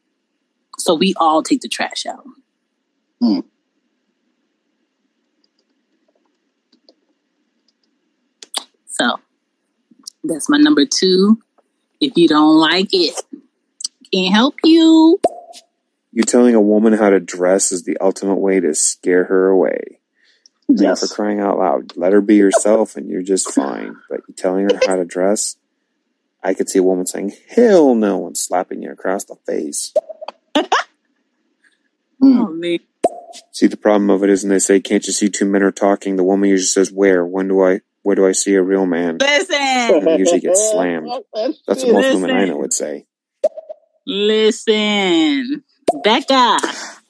So 0.78 0.94
we 0.94 1.14
all 1.16 1.42
take 1.42 1.60
the 1.60 1.68
trash 1.68 2.06
out. 2.06 2.24
Hmm. 3.20 3.40
So 8.86 9.18
that's 10.24 10.48
my 10.48 10.58
number 10.58 10.84
two. 10.86 11.40
If 12.00 12.12
you 12.16 12.28
don't 12.28 12.56
like 12.56 12.88
it, 12.92 13.20
can't 14.12 14.34
help 14.34 14.54
you. 14.64 15.20
You 16.12 16.22
telling 16.22 16.54
a 16.54 16.60
woman 16.60 16.92
how 16.92 17.10
to 17.10 17.20
dress 17.20 17.72
is 17.72 17.84
the 17.84 17.98
ultimate 18.00 18.36
way 18.36 18.60
to 18.60 18.74
scare 18.74 19.24
her 19.24 19.48
away. 19.48 19.97
I 20.68 20.72
mean, 20.72 20.82
Yes. 20.82 21.00
for 21.08 21.14
crying 21.14 21.40
out 21.40 21.58
loud, 21.58 21.96
let 21.96 22.12
her 22.12 22.20
be 22.20 22.38
herself 22.40 22.96
and 22.96 23.08
you're 23.08 23.22
just 23.22 23.50
fine. 23.52 23.96
But 24.10 24.20
you 24.28 24.34
telling 24.34 24.68
her 24.68 24.78
how 24.86 24.96
to 24.96 25.04
dress, 25.04 25.56
I 26.42 26.52
could 26.54 26.68
see 26.68 26.78
a 26.78 26.82
woman 26.82 27.06
saying, 27.06 27.32
hell 27.48 27.94
no, 27.94 28.26
and 28.26 28.36
slapping 28.36 28.82
you 28.82 28.90
across 28.92 29.24
the 29.24 29.36
face. 29.46 29.94
Mm. 30.56 30.68
Oh 32.22 32.48
man. 32.52 32.78
See, 33.52 33.66
the 33.66 33.76
problem 33.76 34.10
of 34.10 34.22
it 34.24 34.30
is, 34.30 34.42
and 34.42 34.50
they 34.52 34.58
say, 34.58 34.80
can't 34.80 35.06
you 35.06 35.12
see 35.12 35.28
two 35.28 35.44
men 35.44 35.62
are 35.62 35.70
talking? 35.72 36.16
The 36.16 36.24
woman 36.24 36.48
usually 36.50 36.66
says, 36.66 36.90
where? 36.92 37.24
When 37.24 37.46
do 37.48 37.62
I, 37.62 37.80
where 38.02 38.16
do 38.16 38.26
I 38.26 38.32
see 38.32 38.54
a 38.54 38.62
real 38.62 38.86
man? 38.86 39.18
Listen, 39.18 39.54
And 39.56 40.06
they 40.06 40.18
usually 40.18 40.40
get 40.40 40.56
slammed. 40.56 41.08
That's 41.66 41.84
what 41.84 41.92
most 41.92 42.14
women 42.14 42.30
I 42.30 42.44
know 42.46 42.56
would 42.58 42.72
say. 42.72 43.06
listen. 44.06 45.62
Becca. 46.04 46.58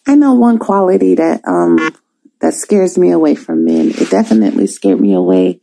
I 0.06 0.14
know 0.14 0.34
one 0.34 0.58
quality 0.58 1.14
that 1.16 1.40
um 1.46 1.94
that 2.40 2.54
scares 2.54 2.96
me 2.96 3.10
away 3.10 3.34
from 3.34 3.64
men. 3.64 3.88
It 3.90 4.10
definitely 4.10 4.66
scared 4.66 5.00
me 5.00 5.14
away 5.14 5.60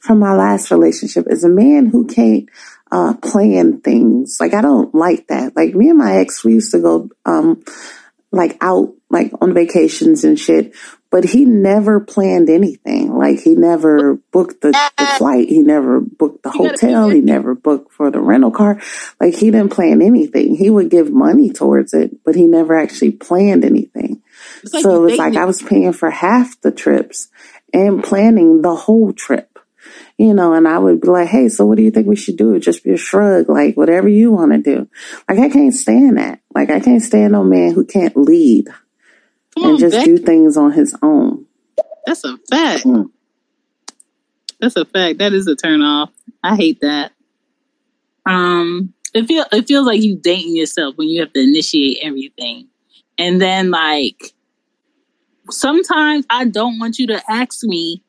from 0.00 0.18
my 0.18 0.34
last 0.34 0.70
relationship 0.70 1.26
is 1.28 1.44
a 1.44 1.48
man 1.48 1.86
who 1.86 2.06
can't 2.06 2.48
uh 2.90 3.14
plan 3.14 3.80
things. 3.80 4.38
Like 4.40 4.54
I 4.54 4.62
don't 4.62 4.94
like 4.94 5.26
that. 5.28 5.54
Like 5.56 5.74
me 5.74 5.90
and 5.90 5.98
my 5.98 6.16
ex 6.16 6.44
we 6.44 6.54
used 6.54 6.72
to 6.72 6.80
go 6.80 7.10
um 7.24 7.62
like 8.30 8.56
out 8.60 8.94
like 9.10 9.32
on 9.40 9.54
vacations 9.54 10.24
and 10.24 10.38
shit, 10.38 10.74
but 11.10 11.24
he 11.24 11.44
never 11.44 12.00
planned 12.00 12.50
anything. 12.50 13.16
Like 13.16 13.40
he 13.40 13.54
never 13.54 14.14
booked 14.32 14.60
the, 14.60 14.72
the 14.98 15.06
flight, 15.18 15.48
he 15.48 15.62
never 15.62 16.00
booked 16.00 16.42
the 16.42 16.50
You 16.50 16.68
gotta 16.70 16.78
be 16.78 16.86
hotel, 16.86 17.08
he 17.10 17.20
never 17.20 17.54
booked 17.54 17.92
for 17.92 18.10
the 18.10 18.20
rental 18.20 18.50
car. 18.50 18.80
Like 19.20 19.34
he 19.34 19.50
didn't 19.50 19.72
plan 19.72 20.02
anything. 20.02 20.56
He 20.56 20.68
would 20.68 20.90
give 20.90 21.10
money 21.10 21.50
towards 21.50 21.94
it, 21.94 22.22
but 22.24 22.34
he 22.34 22.46
never 22.46 22.78
actually 22.78 23.12
planned 23.12 23.64
anything. 23.64 24.22
Like 24.72 24.82
so 24.82 25.06
it's 25.06 25.18
like 25.18 25.36
I 25.36 25.44
was 25.44 25.62
paying 25.62 25.92
for 25.92 26.10
half 26.10 26.60
the 26.60 26.72
trips 26.72 27.28
and 27.72 28.02
planning 28.02 28.62
the 28.62 28.74
whole 28.74 29.12
trip. 29.12 29.58
You 30.16 30.34
know, 30.34 30.52
and 30.52 30.66
I 30.66 30.78
would 30.78 31.00
be 31.00 31.08
like, 31.08 31.28
hey, 31.28 31.48
so 31.48 31.64
what 31.64 31.76
do 31.76 31.84
you 31.84 31.92
think 31.92 32.08
we 32.08 32.16
should 32.16 32.36
do? 32.36 32.58
Just 32.58 32.82
be 32.82 32.92
a 32.92 32.96
shrug, 32.96 33.48
like 33.48 33.76
whatever 33.76 34.08
you 34.08 34.32
want 34.32 34.52
to 34.52 34.58
do. 34.58 34.88
Like 35.28 35.38
I 35.38 35.48
can't 35.48 35.74
stand 35.74 36.18
that. 36.18 36.40
Like 36.54 36.70
I 36.70 36.80
can't 36.80 37.02
stand 37.02 37.32
no 37.32 37.44
man 37.44 37.72
who 37.72 37.84
can't 37.84 38.16
lead 38.16 38.66
Come 39.54 39.64
and 39.64 39.72
on, 39.74 39.78
just 39.78 40.04
do 40.04 40.18
things 40.18 40.56
on 40.56 40.72
his 40.72 40.96
own. 41.02 41.46
That's 42.04 42.24
a 42.24 42.36
fact. 42.50 42.84
Mm. 42.84 43.10
That's 44.60 44.76
a 44.76 44.84
fact. 44.84 45.18
That 45.18 45.32
is 45.32 45.46
a 45.46 45.54
turn 45.54 45.82
off. 45.82 46.10
I 46.42 46.56
hate 46.56 46.80
that. 46.80 47.12
Um, 48.26 48.94
it 49.14 49.26
feel 49.26 49.44
it 49.52 49.66
feels 49.66 49.86
like 49.86 50.02
you 50.02 50.16
dating 50.16 50.56
yourself 50.56 50.96
when 50.96 51.08
you 51.08 51.20
have 51.20 51.32
to 51.32 51.40
initiate 51.40 51.98
everything, 52.02 52.68
and 53.16 53.40
then 53.40 53.70
like 53.70 54.32
sometimes 55.50 56.26
I 56.30 56.44
don't 56.44 56.78
want 56.78 56.98
you 56.98 57.06
to 57.08 57.22
ask 57.30 57.62
me 57.64 58.02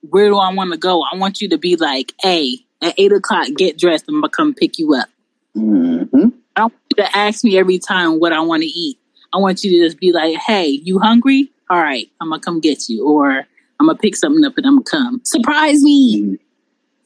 where 0.00 0.28
do 0.28 0.36
I 0.36 0.52
want 0.52 0.72
to 0.72 0.78
go. 0.78 1.02
I 1.02 1.16
want 1.16 1.40
you 1.40 1.48
to 1.50 1.58
be 1.58 1.76
like, 1.76 2.14
"Hey, 2.20 2.58
at 2.82 2.94
eight 2.98 3.12
o'clock, 3.12 3.48
get 3.56 3.78
dressed. 3.78 4.06
I'm 4.08 4.16
gonna 4.16 4.28
come 4.28 4.54
pick 4.54 4.78
you 4.78 4.94
up." 4.94 5.08
Mm-hmm. 5.56 6.28
I 6.56 6.60
don't 6.60 6.72
want 6.72 6.82
you 6.96 7.04
to 7.04 7.16
ask 7.16 7.44
me 7.44 7.58
every 7.58 7.78
time 7.78 8.18
what 8.18 8.32
I 8.32 8.40
want 8.40 8.62
to 8.62 8.68
eat. 8.68 8.98
I 9.32 9.38
want 9.38 9.64
you 9.64 9.70
to 9.70 9.86
just 9.86 9.98
be 9.98 10.12
like, 10.12 10.36
"Hey, 10.36 10.68
you 10.68 10.98
hungry? 10.98 11.50
All 11.70 11.80
right, 11.80 12.10
I'm 12.20 12.30
gonna 12.30 12.40
come 12.40 12.60
get 12.60 12.88
you," 12.88 13.06
or 13.06 13.46
"I'm 13.80 13.86
gonna 13.86 13.98
pick 13.98 14.16
something 14.16 14.44
up 14.44 14.56
and 14.56 14.66
I'm 14.66 14.82
gonna 14.82 14.84
come." 14.84 15.20
Surprise 15.24 15.82
me, 15.82 16.38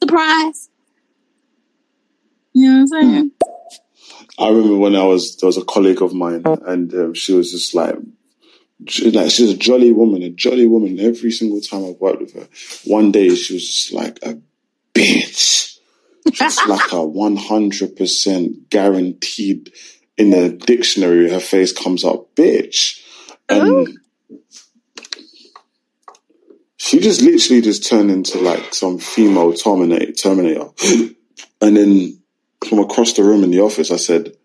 surprise. 0.01 0.69
You 2.53 2.71
know 2.71 2.85
what 2.85 2.97
I'm 2.97 3.11
saying? 3.11 3.31
I 4.39 4.49
remember 4.49 4.77
when 4.77 4.95
I 4.95 5.03
was 5.03 5.35
there 5.37 5.47
was 5.47 5.57
a 5.57 5.65
colleague 5.65 6.01
of 6.01 6.13
mine, 6.13 6.43
and 6.45 6.93
um, 6.93 7.13
she 7.13 7.33
was 7.33 7.51
just 7.51 7.73
like, 7.73 7.95
like 8.79 9.31
she's 9.31 9.51
a 9.51 9.57
jolly 9.57 9.91
woman, 9.91 10.21
a 10.23 10.29
jolly 10.29 10.67
woman. 10.67 10.99
Every 10.99 11.31
single 11.31 11.61
time 11.61 11.85
I've 11.85 11.99
worked 11.99 12.21
with 12.21 12.33
her, 12.33 12.47
one 12.85 13.11
day 13.11 13.33
she 13.35 13.55
was 13.55 13.67
just 13.67 13.93
like 13.93 14.19
a 14.23 14.39
bitch, 14.93 15.79
just 16.31 16.67
like 16.67 16.91
a 16.91 17.03
one 17.03 17.35
hundred 17.35 17.95
percent 17.95 18.69
guaranteed 18.69 19.73
in 20.17 20.29
the 20.29 20.49
dictionary. 20.49 21.29
Her 21.29 21.39
face 21.39 21.73
comes 21.73 22.03
up, 22.03 22.35
bitch, 22.35 23.03
and 23.49 23.97
she 26.77 26.99
just 26.99 27.21
literally 27.21 27.61
just 27.61 27.85
turned 27.85 28.11
into 28.11 28.39
like 28.39 28.73
some 28.73 28.99
female 28.99 29.53
Terminator. 29.53 30.11
Terminator. 30.13 30.69
and 31.61 31.75
then 31.75 32.21
from 32.65 32.79
across 32.79 33.13
the 33.13 33.23
room 33.23 33.43
in 33.43 33.51
the 33.51 33.59
office, 33.59 33.91
I 33.91 33.97
said, 33.97 34.36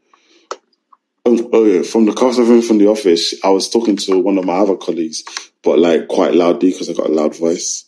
oh, 1.41 1.51
oh 1.53 1.65
yeah, 1.65 1.83
from 1.83 2.07
the 2.07 2.13
the 2.13 2.43
room 2.45 2.63
from 2.63 2.79
the 2.79 2.89
office, 2.89 3.35
I 3.45 3.51
was 3.51 3.69
talking 3.71 3.97
to 3.97 4.19
one 4.19 4.39
of 4.39 4.45
my 4.45 4.55
other 4.55 4.77
colleagues, 4.77 5.25
but 5.63 5.79
like 5.79 6.09
quite 6.09 6.35
loudly 6.35 6.71
because 6.71 6.89
I 6.91 6.95
got 6.95 7.11
a 7.11 7.13
loud 7.13 7.37
voice. 7.37 7.85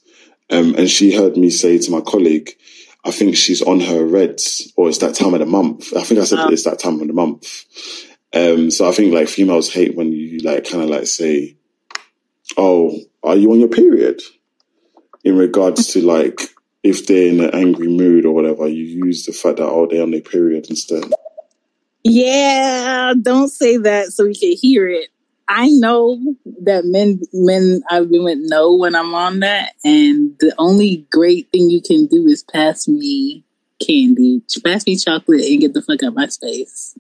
Um, 0.51 0.75
and 0.77 0.91
she 0.91 1.15
heard 1.15 1.37
me 1.37 1.51
say 1.51 1.79
to 1.79 1.91
my 1.91 2.01
colleague, 2.03 2.51
I 3.05 3.11
think 3.11 3.37
she's 3.37 3.62
on 3.62 3.81
her 3.81 4.05
reds, 4.05 4.73
or 4.77 4.89
it's 4.89 4.99
that 4.99 5.15
time 5.15 5.35
of 5.35 5.41
the 5.41 5.47
month. 5.47 5.95
I 5.97 6.03
think 6.03 6.21
I 6.21 6.25
said 6.25 6.39
Oh. 6.41 6.49
it's 6.49 6.65
that 6.65 6.79
time 6.79 7.01
of 7.01 7.07
the 7.07 7.12
month. 7.15 7.65
Um, 8.33 8.71
so 8.71 8.89
I 8.89 8.93
think 8.93 9.12
like 9.15 9.29
females 9.29 9.73
hate 9.73 9.95
when 9.97 10.12
you 10.12 10.39
like 10.39 10.69
kind 10.69 10.83
of 10.83 10.91
like 10.91 11.07
say, 11.07 11.57
"Oh, 12.57 12.99
are 13.23 13.37
you 13.37 13.53
on 13.53 13.61
your 13.61 13.69
period?" 13.69 14.21
In 15.23 15.37
regards 15.37 15.89
to 15.93 16.01
like 16.03 16.41
if 16.83 17.07
they're 17.07 17.29
in 17.29 17.41
an 17.41 17.51
angry 17.55 17.89
mood 17.89 18.27
or 18.27 18.35
whatever, 18.35 18.69
you 18.69 18.85
use 19.07 19.25
the 19.25 19.33
fact 19.33 19.57
that 19.59 19.66
oh 19.69 19.87
they're 19.87 20.03
on 20.03 20.11
their 20.11 20.21
period 20.21 20.66
instead. 20.69 21.05
Yeah, 22.05 23.14
don't 23.20 23.48
say 23.48 23.78
that 23.78 24.09
so 24.09 24.24
we 24.24 24.35
can 24.35 24.56
hear 24.56 24.86
it. 24.89 25.09
I 25.48 25.68
know 25.68 26.20
that 26.62 26.85
men 26.85 27.20
men 27.32 27.82
I've 27.90 28.10
been 28.10 28.24
with 28.24 28.39
know 28.40 28.74
when 28.74 28.94
I'm 28.94 29.14
on 29.14 29.40
that, 29.40 29.72
and 29.85 30.36
the 30.39 30.55
only 30.59 31.06
great 31.10 31.51
thing 31.51 31.70
you 31.70 31.82
can 31.82 32.06
do 32.06 32.26
is 32.26 32.43
pass 32.43 32.89
me 32.89 33.44
candy, 33.85 34.43
pass 34.64 34.86
me 34.86 34.97
chocolate, 34.97 35.44
and 35.44 35.60
get 35.60 35.74
the 35.74 35.82
fuck 35.82 36.02
out 36.02 36.09
of 36.09 36.14
my 36.14 36.26
space. 36.28 36.94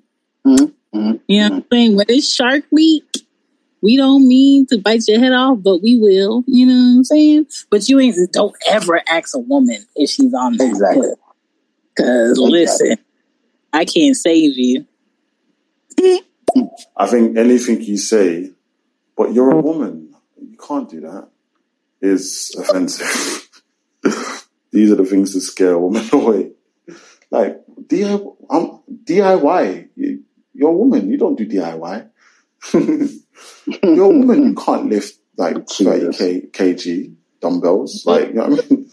Mm-hmm. 0.46 1.12
You 1.26 1.40
know 1.40 1.48
what 1.48 1.56
I'm 1.56 1.64
saying? 1.72 1.96
When 1.96 2.06
it's 2.08 2.32
Shark 2.32 2.64
Week, 2.70 3.04
we 3.82 3.96
don't 3.96 4.26
mean 4.26 4.66
to 4.68 4.78
bite 4.78 5.08
your 5.08 5.18
head 5.18 5.32
off, 5.32 5.58
but 5.62 5.82
we 5.82 5.96
will. 5.96 6.44
You 6.46 6.66
know 6.66 6.72
what 6.72 6.96
I'm 6.98 7.04
saying? 7.04 7.46
But 7.70 7.88
you 7.88 8.00
ain't 8.00 8.16
don't 8.32 8.54
ever 8.68 9.02
ask 9.08 9.34
a 9.34 9.38
woman 9.38 9.84
if 9.96 10.10
she's 10.10 10.32
on 10.32 10.56
that. 10.56 10.68
Exactly. 10.68 11.08
Because 11.94 12.30
Exactly. 12.30 12.50
listen, 12.50 12.96
I 13.72 13.84
can't 13.84 14.16
save 14.16 14.56
you. 14.56 14.86
I 16.96 17.06
think 17.06 17.36
anything 17.36 17.82
you 17.82 17.96
say, 17.96 18.50
but 19.16 19.32
you're 19.32 19.50
a 19.50 19.60
woman, 19.60 20.14
you 20.40 20.56
can't 20.56 20.88
do 20.88 21.00
that, 21.00 21.28
is 22.00 22.54
offensive. 22.58 23.48
These 24.72 24.90
are 24.90 24.96
the 24.96 25.04
things 25.04 25.34
that 25.34 25.40
scare 25.40 25.72
a 25.72 25.78
woman 25.78 26.08
away. 26.12 26.52
Like 27.30 27.60
DIY, 27.86 28.36
um, 28.50 28.82
DIY. 29.04 29.88
You, 29.96 30.22
you're 30.52 30.70
a 30.70 30.76
woman. 30.76 31.10
You 31.10 31.16
don't 31.16 31.36
do 31.36 31.46
DIY. 31.46 32.08
you're 32.74 34.04
a 34.04 34.08
woman. 34.08 34.44
You 34.44 34.54
can't 34.54 34.88
lift 34.88 35.18
like 35.36 35.68
30 35.68 36.12
k, 36.12 36.42
kg 36.52 37.14
dumbbells. 37.40 38.04
Like 38.06 38.28
you 38.28 38.34
know 38.34 38.48
what 38.48 38.64
I 38.64 38.68
mean. 38.74 38.90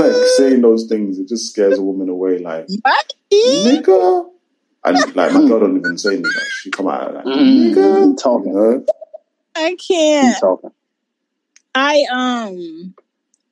like 0.00 0.26
saying 0.36 0.60
those 0.60 0.86
things, 0.86 1.18
it 1.18 1.28
just 1.28 1.50
scares 1.50 1.78
a 1.78 1.82
woman 1.82 2.08
away. 2.08 2.38
Like 2.38 2.66
nigga. 3.32 4.30
And 4.84 5.16
like 5.16 5.32
my 5.32 5.46
girl 5.48 5.60
don't 5.60 5.78
even 5.78 5.96
say 5.96 6.16
nigga. 6.16 6.40
She 6.60 6.70
come 6.70 6.88
out 6.88 7.14
like 7.14 7.24
nigga. 7.24 8.20
Talking. 8.20 8.52
You 8.52 8.54
know? 8.54 8.86
I 9.56 9.76
can't. 9.76 10.38
talking. 10.38 10.70
I 11.74 12.04
um 12.12 12.94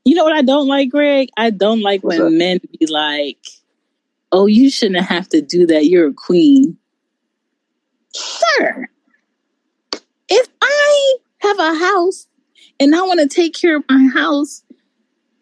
you 0.04 0.14
know 0.16 0.24
what 0.24 0.34
I 0.34 0.42
don't 0.42 0.66
like, 0.66 0.90
Greg? 0.90 1.28
I 1.36 1.50
don't 1.50 1.80
like 1.80 2.02
What's 2.02 2.18
when 2.18 2.32
that? 2.32 2.38
men 2.38 2.60
be 2.78 2.86
like, 2.86 3.38
Oh, 4.30 4.46
you 4.46 4.70
shouldn't 4.70 5.04
have 5.04 5.28
to 5.30 5.40
do 5.40 5.66
that. 5.66 5.86
You're 5.86 6.08
a 6.08 6.14
queen. 6.14 6.78
Sir, 8.14 8.88
if 10.28 10.48
I 10.60 11.16
have 11.38 11.58
a 11.58 11.74
house 11.74 12.28
and 12.78 12.94
I 12.94 13.02
want 13.02 13.20
to 13.20 13.28
take 13.28 13.54
care 13.54 13.76
of 13.76 13.84
my 13.88 14.10
house, 14.12 14.62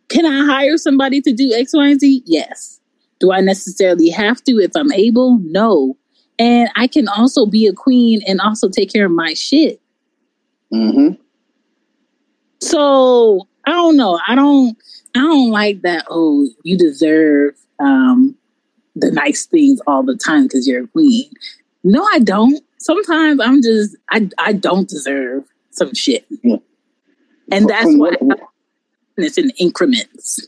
can 0.09 0.27
I 0.27 0.45
hire 0.45 0.77
somebody 0.77 1.21
to 1.23 1.33
do 1.33 1.53
X, 1.53 1.73
Y, 1.73 1.89
and 1.89 2.01
Z? 2.01 2.23
Yes. 2.27 2.80
Do 3.21 3.33
I 3.33 3.41
necessarily 3.41 4.09
have 4.11 4.43
to 4.45 4.53
if 4.59 4.73
I'm 4.75 4.93
able? 4.93 5.39
No. 5.43 5.97
And 6.39 6.71
I 6.75 6.87
can 6.87 7.07
also 7.07 7.47
be 7.47 7.67
a 7.67 7.73
queen 7.73 8.23
and 8.27 8.41
also 8.41 8.69
take 8.69 8.91
care 8.93 9.07
of 9.07 9.13
my 9.13 9.35
shit. 9.35 9.81
Mm-hmm. 10.73 11.21
So 12.61 13.47
I 13.67 13.73
don't 13.73 13.97
know. 13.97 14.19
I 14.27 14.35
don't. 14.35 14.77
I 15.15 15.21
don't 15.21 15.51
like 15.51 15.83
that. 15.83 16.07
Oh, 16.09 16.47
you 16.63 16.79
deserve 16.79 17.55
um, 17.79 18.37
the 18.95 19.11
nice 19.11 19.47
things 19.47 19.81
all 19.87 20.03
the 20.03 20.17
time 20.17 20.45
because 20.45 20.69
you're 20.69 20.85
a 20.85 20.89
queen. 20.89 21.31
No, 21.83 22.07
I 22.13 22.21
don't. 22.21 22.63
Sometimes 22.79 23.41
I'm 23.41 23.61
just. 23.63 23.97
I 24.11 24.29
I 24.39 24.53
don't 24.53 24.89
deserve 24.89 25.45
some 25.73 25.95
shit, 25.95 26.27
and 27.53 27.69
that's 27.69 27.83
From 27.85 27.99
why 27.99 28.17
what- 28.21 28.41
it's 29.17 29.37
in 29.37 29.51
increments. 29.59 30.47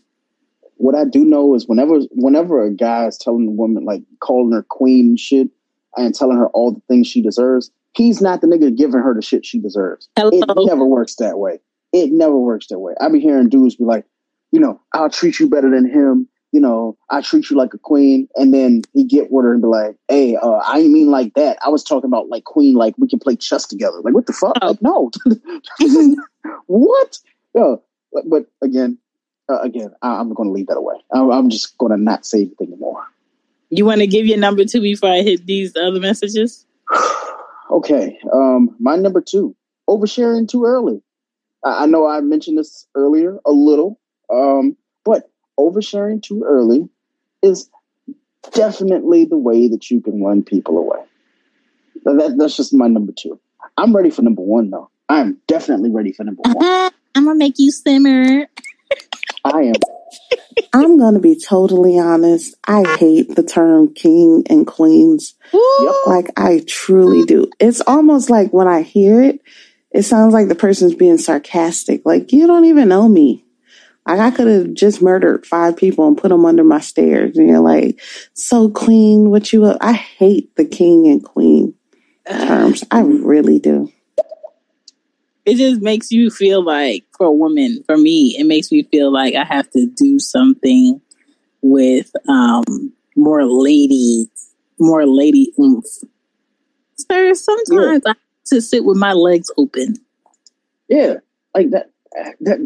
What 0.83 0.97
I 0.97 1.05
do 1.05 1.25
know 1.25 1.55
is 1.55 1.69
whenever 1.69 2.01
whenever 2.11 2.65
a 2.65 2.71
guy 2.75 3.07
is 3.07 3.17
telling 3.17 3.47
a 3.47 3.53
woman 3.53 3.85
like 3.85 4.03
calling 4.19 4.53
her 4.53 4.65
queen 4.65 5.11
and 5.11 5.21
shit 5.21 5.49
and 5.97 6.13
telling 6.13 6.37
her 6.37 6.49
all 6.49 6.73
the 6.73 6.83
things 6.89 7.07
she 7.07 7.23
deserves, 7.23 7.71
he's 7.95 8.21
not 8.21 8.41
the 8.41 8.49
nigga 8.49 8.77
giving 8.77 9.01
her 9.01 9.15
the 9.15 9.23
shit 9.23 9.47
she 9.47 9.61
deserves. 9.61 10.09
It 10.65 10.67
never 10.67 10.85
works 10.85 11.15
that 11.17 11.39
way. 11.39 11.61
It 11.93 12.11
never 12.11 12.37
works 12.37 12.67
that 12.69 12.81
way. 12.81 12.95
I 13.01 13.09
be 13.11 13.21
hearing 13.21 13.49
dudes 13.49 13.77
be 13.77 13.85
like, 13.85 14.05
you 14.51 14.59
know, 14.59 14.81
I'll 14.93 15.09
treat 15.09 15.39
you 15.39 15.49
better 15.49 15.71
than 15.71 15.89
him. 15.89 16.29
You 16.51 16.61
know, 16.61 16.99
I 17.11 17.21
treat 17.21 17.49
you 17.49 17.57
like 17.57 17.73
a 17.75 17.79
queen, 17.79 18.29
and 18.35 18.53
then 18.53 18.83
he 18.93 19.05
get 19.05 19.31
with 19.31 19.45
her 19.45 19.53
and 19.53 19.63
be 19.63 19.69
like, 19.69 19.97
"Hey, 20.09 20.35
uh, 20.35 20.61
I 20.65 20.83
mean 20.89 21.13
like 21.13 21.33
that. 21.35 21.59
I 21.65 21.69
was 21.69 21.85
talking 21.85 22.09
about 22.09 22.29
like 22.29 22.43
queen, 22.43 22.75
like 22.75 22.95
we 22.99 23.09
can 23.09 23.21
play 23.21 23.37
chess 23.37 23.67
together. 23.67 24.01
Like 24.03 24.15
what 24.15 24.27
the 24.27 24.33
fuck? 24.33 24.59
Like 24.61 24.83
no, 24.83 25.13
what? 26.67 27.19
No, 27.55 27.83
but, 28.13 28.25
but 28.29 28.47
again, 28.63 28.99
uh, 29.49 29.59
again, 29.61 29.91
I, 30.03 30.19
I'm 30.21 30.33
going 30.33 30.49
to 30.49 30.53
leave 30.53 30.67
that 30.69 30.77
away. 30.77 30.97
I'm, 31.13 31.31
I'm 31.31 31.51
just 31.51 31.77
going 31.79 31.91
to 31.93 31.99
not 31.99 32.25
say 32.27 32.39
anything 32.43 32.69
anymore. 32.69 33.05
You 33.71 33.85
want 33.87 34.01
to 34.01 34.07
give 34.07 34.27
your 34.27 34.39
number 34.39 34.65
two 34.65 34.81
before 34.81 35.11
I 35.11 35.23
hit 35.23 35.47
these 35.47 35.75
other 35.77 36.01
messages? 36.01 36.67
Okay, 37.71 38.19
um, 38.35 38.77
my 38.79 38.97
number 38.97 39.23
two, 39.23 39.57
oversharing 39.89 40.47
too 40.47 40.67
early. 40.67 41.01
I, 41.65 41.85
I 41.85 41.87
know 41.87 42.07
I 42.07 42.21
mentioned 42.21 42.59
this 42.59 42.87
earlier 42.95 43.39
a 43.47 43.51
little, 43.51 43.99
um, 44.31 44.77
but 45.07 45.31
oversharing 45.59 46.23
too 46.23 46.43
early 46.45 46.87
is 47.43 47.71
definitely 48.53 49.25
the 49.25 49.39
way 49.39 49.69
that 49.69 49.91
you 49.91 50.03
can 50.03 50.23
run 50.23 50.43
people 50.43 50.77
away. 50.77 50.99
That- 52.05 52.19
that- 52.19 52.37
that's 52.37 52.59
just 52.59 52.75
my 52.75 52.89
number 52.89 53.13
two. 53.17 53.41
I'm 53.79 53.97
ready 53.97 54.11
for 54.11 54.21
number 54.21 54.43
one, 54.43 54.69
though. 54.69 54.91
I'm 55.09 55.41
definitely 55.47 55.91
ready 55.91 56.13
for 56.13 56.25
number 56.25 56.43
one. 56.45 56.91
I'm 57.15 57.25
gonna 57.25 57.37
make 57.37 57.55
you 57.57 57.71
simmer. 57.71 58.49
I 59.45 59.63
am. 59.63 59.75
I'm 60.73 60.99
going 60.99 61.15
to 61.15 61.21
be 61.21 61.39
totally 61.39 61.99
honest. 61.99 62.55
I 62.67 62.97
hate 62.99 63.35
the 63.35 63.43
term 63.43 63.95
king 63.95 64.45
and 64.49 64.67
queens. 64.67 65.35
Like, 66.07 66.31
I 66.37 66.63
truly 66.67 67.25
do. 67.25 67.51
It's 67.59 67.81
almost 67.81 68.31
like 68.31 68.53
when 68.53 68.69
I 68.69 68.83
hear 68.83 69.23
it, 69.23 69.41
it 69.91 70.03
sounds 70.05 70.33
like 70.33 70.49
the 70.49 70.55
person's 70.55 70.95
being 70.95 71.19
sarcastic. 71.19 72.03
Like, 72.05 72.33
you 72.33 72.47
don't 72.47 72.67
even 72.67 72.89
know 72.89 73.09
me. 73.09 73.45
Like, 74.07 74.21
I 74.21 74.31
could 74.31 74.47
have 74.47 74.75
just 74.75 75.03
murdered 75.03 75.47
five 75.47 75.77
people 75.77 76.09
and 76.09 76.17
put 76.19 76.31
them 76.31 76.45
under 76.45 76.65
my 76.65 76.81
stairs. 76.81 77.37
And 77.37 77.49
you're 77.49 77.61
like, 77.61 78.01
so 78.35 78.69
queen, 78.69 79.31
what 79.31 79.53
you, 79.53 79.77
I 79.81 79.93
hate 79.93 80.57
the 80.57 80.65
king 80.65 81.07
and 81.07 81.23
queen 81.23 81.75
terms. 82.27 82.85
I 82.91 83.01
really 83.01 83.59
do. 83.59 83.93
It 85.45 85.57
just 85.57 85.83
makes 85.83 86.11
you 86.11 86.31
feel 86.31 86.65
like 86.65 87.05
for 87.17 87.27
a 87.27 87.33
woman 87.33 87.83
for 87.87 87.97
me 87.97 88.37
it 88.39 88.45
makes 88.45 88.71
me 88.71 88.83
feel 88.85 89.13
like 89.13 89.35
i 89.35 89.45
have 89.45 89.69
to 89.71 89.87
do 89.87 90.19
something 90.19 91.01
with 91.63 92.11
um 92.29 92.93
more 93.17 93.45
lady 93.45 94.29
more 94.79 95.07
lady 95.07 95.53
oomph 95.61 95.85
sir 96.99 97.35
sometimes 97.35 98.03
i 98.07 98.11
have 98.11 98.17
to 98.47 98.61
sit 98.61 98.85
with 98.85 98.97
my 98.97 99.13
legs 99.13 99.51
open 99.57 99.95
Yeah, 100.89 101.15
like 101.55 101.71
that. 101.71 101.91
That 102.41 102.59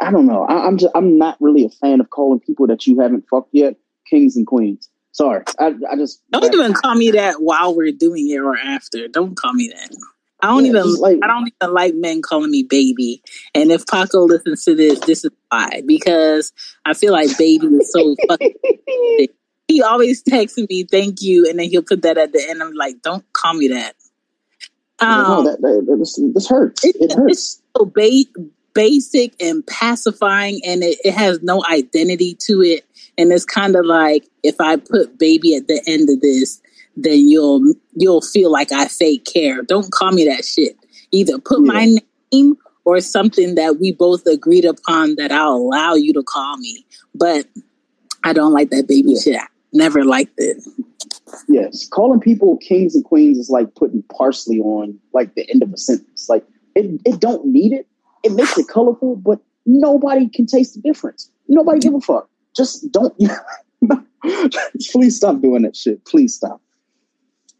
I 0.00 0.10
don't 0.10 0.26
know. 0.26 0.42
I, 0.44 0.66
I'm 0.66 0.76
just 0.76 0.90
I'm 0.96 1.18
not 1.18 1.36
really 1.40 1.64
a 1.64 1.68
fan 1.68 2.00
of 2.00 2.10
calling 2.10 2.40
people 2.40 2.66
that 2.66 2.84
you 2.86 2.98
haven't 2.98 3.24
fucked 3.30 3.50
yet 3.52 3.76
kings 4.10 4.36
and 4.36 4.44
queens. 4.44 4.88
Sorry, 5.12 5.44
I 5.60 5.74
I 5.88 5.94
just 5.94 6.20
don't 6.32 6.52
even 6.52 6.72
call 6.74 6.96
me 6.96 7.12
that 7.12 7.40
while 7.40 7.76
we're 7.76 7.92
doing 7.92 8.28
it 8.28 8.38
or 8.38 8.56
after 8.56 9.06
don't 9.06 9.36
call 9.36 9.52
me 9.52 9.68
that 9.68 9.90
I 10.40 10.48
don't 10.48 10.64
Yeah, 10.64 10.70
even 10.70 10.94
like- 10.94 11.18
I 11.22 11.26
don't 11.26 11.52
even 11.60 11.74
like 11.74 11.94
men 11.94 12.22
calling 12.22 12.50
me 12.50 12.62
baby. 12.62 13.22
And 13.54 13.72
if 13.72 13.86
Paco 13.86 14.20
listens 14.24 14.64
to 14.64 14.74
this, 14.74 15.00
this 15.00 15.24
is 15.24 15.30
why. 15.50 15.82
Because 15.86 16.52
I 16.84 16.94
feel 16.94 17.12
like 17.12 17.36
baby 17.36 17.66
is 17.66 17.90
so 17.92 18.14
fucking 18.28 18.54
he 19.66 19.82
always 19.82 20.22
texts 20.22 20.58
me 20.70 20.84
thank 20.84 21.20
you 21.20 21.46
and 21.48 21.58
then 21.58 21.68
he'll 21.68 21.82
put 21.82 22.02
that 22.02 22.16
at 22.16 22.32
the 22.32 22.42
end. 22.48 22.62
I'm 22.62 22.72
like, 22.72 23.02
don't 23.02 23.24
call 23.34 23.54
me 23.54 23.68
that. 23.68 23.94
no, 25.02 25.06
Um, 25.08 25.44
that, 25.44 25.60
that, 25.60 25.84
that- 25.86 25.96
this, 25.98 26.18
this 26.34 26.48
hurts. 26.48 26.84
It 26.84 27.12
hurts. 27.12 27.32
it's 27.32 27.62
so 27.76 27.84
ba- 27.84 28.42
basic 28.74 29.34
and 29.42 29.66
pacifying 29.66 30.60
and 30.64 30.82
it, 30.82 30.98
it 31.04 31.12
has 31.14 31.42
no 31.42 31.64
identity 31.68 32.36
to 32.46 32.62
it. 32.62 32.84
And 33.18 33.32
it's 33.32 33.44
kind 33.44 33.74
of 33.76 33.84
like 33.84 34.26
if 34.42 34.54
I 34.60 34.76
put 34.76 35.18
baby 35.18 35.56
at 35.56 35.66
the 35.66 35.82
end 35.86 36.08
of 36.08 36.20
this, 36.20 36.62
then 37.02 37.28
you'll 37.28 37.74
you'll 37.94 38.20
feel 38.20 38.50
like 38.50 38.72
I 38.72 38.86
fake 38.86 39.24
care. 39.24 39.62
Don't 39.62 39.90
call 39.92 40.12
me 40.12 40.24
that 40.26 40.44
shit. 40.44 40.76
Either 41.12 41.38
put 41.38 41.60
my 41.60 41.96
name 42.32 42.56
or 42.84 43.00
something 43.00 43.54
that 43.54 43.78
we 43.80 43.92
both 43.92 44.26
agreed 44.26 44.64
upon 44.64 45.14
that 45.16 45.30
I'll 45.30 45.54
allow 45.54 45.94
you 45.94 46.12
to 46.14 46.22
call 46.22 46.56
me. 46.56 46.84
But 47.14 47.46
I 48.24 48.32
don't 48.32 48.52
like 48.52 48.70
that 48.70 48.88
baby 48.88 49.14
shit. 49.16 49.40
I 49.40 49.46
never 49.72 50.04
liked 50.04 50.34
it. 50.38 50.62
Yes, 51.48 51.86
calling 51.88 52.20
people 52.20 52.56
kings 52.58 52.94
and 52.94 53.04
queens 53.04 53.38
is 53.38 53.50
like 53.50 53.74
putting 53.74 54.02
parsley 54.04 54.58
on 54.58 54.98
like 55.12 55.34
the 55.34 55.48
end 55.50 55.62
of 55.62 55.72
a 55.72 55.76
sentence. 55.76 56.28
Like 56.28 56.44
it, 56.74 57.00
it 57.04 57.20
don't 57.20 57.46
need 57.46 57.72
it. 57.72 57.86
It 58.24 58.32
makes 58.32 58.58
it 58.58 58.66
colorful, 58.68 59.16
but 59.16 59.40
nobody 59.66 60.28
can 60.28 60.46
taste 60.46 60.74
the 60.74 60.80
difference. 60.80 61.30
Nobody 61.46 61.78
give 61.78 61.94
a 61.94 62.00
fuck. 62.00 62.28
Just 62.56 62.90
don't. 62.90 63.14
Please 64.90 65.16
stop 65.16 65.40
doing 65.40 65.62
that 65.62 65.76
shit. 65.76 66.04
Please 66.04 66.34
stop. 66.34 66.60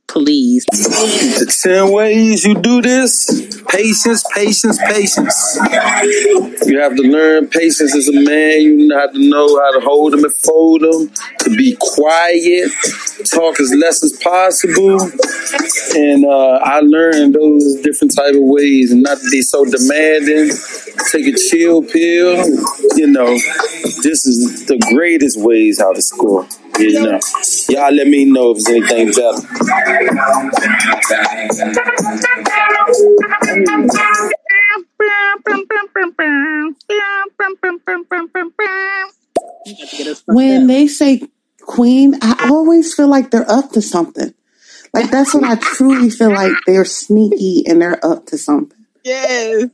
Please. 0.09 0.65
The 0.65 1.59
10 1.63 1.93
ways 1.93 2.45
you 2.45 2.55
do 2.55 2.81
this 2.81 3.59
patience, 3.69 4.25
patience, 4.35 4.79
patience. 4.79 5.59
You 6.67 6.81
have 6.81 6.97
to 6.97 7.03
learn 7.03 7.47
patience 7.49 7.95
as 7.95 8.09
a 8.09 8.13
man. 8.13 8.63
You 8.63 8.97
have 8.99 9.13
to 9.13 9.29
know 9.29 9.47
how 9.61 9.79
to 9.79 9.81
hold 9.85 10.15
them 10.15 10.25
and 10.25 10.35
fold 10.35 10.81
them, 10.81 11.11
to 11.41 11.51
be 11.51 11.77
quiet, 11.79 12.71
talk 13.31 13.61
as 13.61 13.73
less 13.75 14.03
as 14.03 14.13
possible. 14.23 14.99
And 15.95 16.25
uh, 16.25 16.59
I 16.65 16.81
learned 16.81 17.35
those 17.35 17.81
different 17.83 18.15
type 18.17 18.35
of 18.35 18.43
ways 18.43 18.93
and 18.93 19.03
not 19.03 19.19
to 19.19 19.31
be 19.31 19.43
so 19.43 19.65
demanding. 19.65 20.57
Take 21.13 21.27
a 21.27 21.37
chill 21.37 21.83
pill. 21.83 22.47
You 22.97 23.07
know, 23.09 23.35
this 24.03 24.27
is 24.27 24.67
the 24.67 24.79
greatest 24.93 25.39
ways 25.39 25.79
how 25.79 25.93
to 25.93 26.03
score. 26.03 26.49
You 26.79 26.93
know, 27.03 27.21
y'all 27.69 27.93
let 27.93 28.07
me 28.07 28.25
know 28.25 28.53
if 28.53 28.65
there's 28.65 28.91
anything 28.91 29.13
better. 29.13 29.39
when 40.27 40.67
they 40.67 40.87
say 40.87 41.23
queen, 41.63 42.15
I 42.23 42.49
always 42.51 42.95
feel 42.95 43.09
like 43.09 43.31
they're 43.31 43.51
up 43.51 43.73
to 43.73 43.83
something. 43.83 44.33
Like 44.95 45.11
that's 45.11 45.35
when 45.35 45.45
I 45.45 45.57
truly 45.57 46.11
feel 46.11 46.31
like 46.31 46.53
they're 46.67 46.85
sneaky 46.85 47.65
and 47.67 47.81
they're 47.81 48.05
up 48.05 48.27
to 48.27 48.39
something. 48.39 48.79
Yes. 49.05 49.71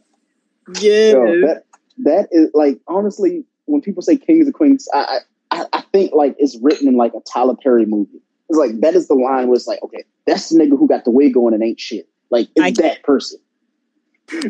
Yes. 0.81 1.15
Yo, 1.15 1.41
that 1.43 1.65
that 1.99 2.29
is 2.33 2.51
like 2.55 2.81
honestly, 2.89 3.45
when 3.67 3.81
people 3.81 4.03
say 4.03 4.17
kings 4.17 4.47
and 4.47 4.55
queens, 4.55 4.89
I 4.93 5.19
I, 5.55 5.67
I 5.73 5.81
think 5.93 6.13
like 6.15 6.35
it's 6.39 6.59
written 6.61 6.89
in 6.89 6.97
like 6.97 7.13
a 7.15 7.21
Tyler 7.21 7.55
Perry 7.55 7.87
movie. 7.87 8.21
It's 8.49 8.59
like 8.59 8.81
that 8.81 8.95
is 8.95 9.09
the 9.09 9.15
line 9.15 9.47
where 9.47 9.55
it's 9.55 9.69
like, 9.69 9.83
okay, 9.83 10.05
that's 10.27 10.49
the 10.49 10.59
nigga 10.59 10.79
who 10.79 10.89
got 10.89 11.05
the 11.05 11.11
wig 11.11 11.37
on 11.37 11.55
and 11.55 11.63
ain't 11.63 11.81
shit. 11.81 12.09
Like 12.31 12.49
it's 12.57 12.79
that 12.79 13.03
person. 13.05 13.39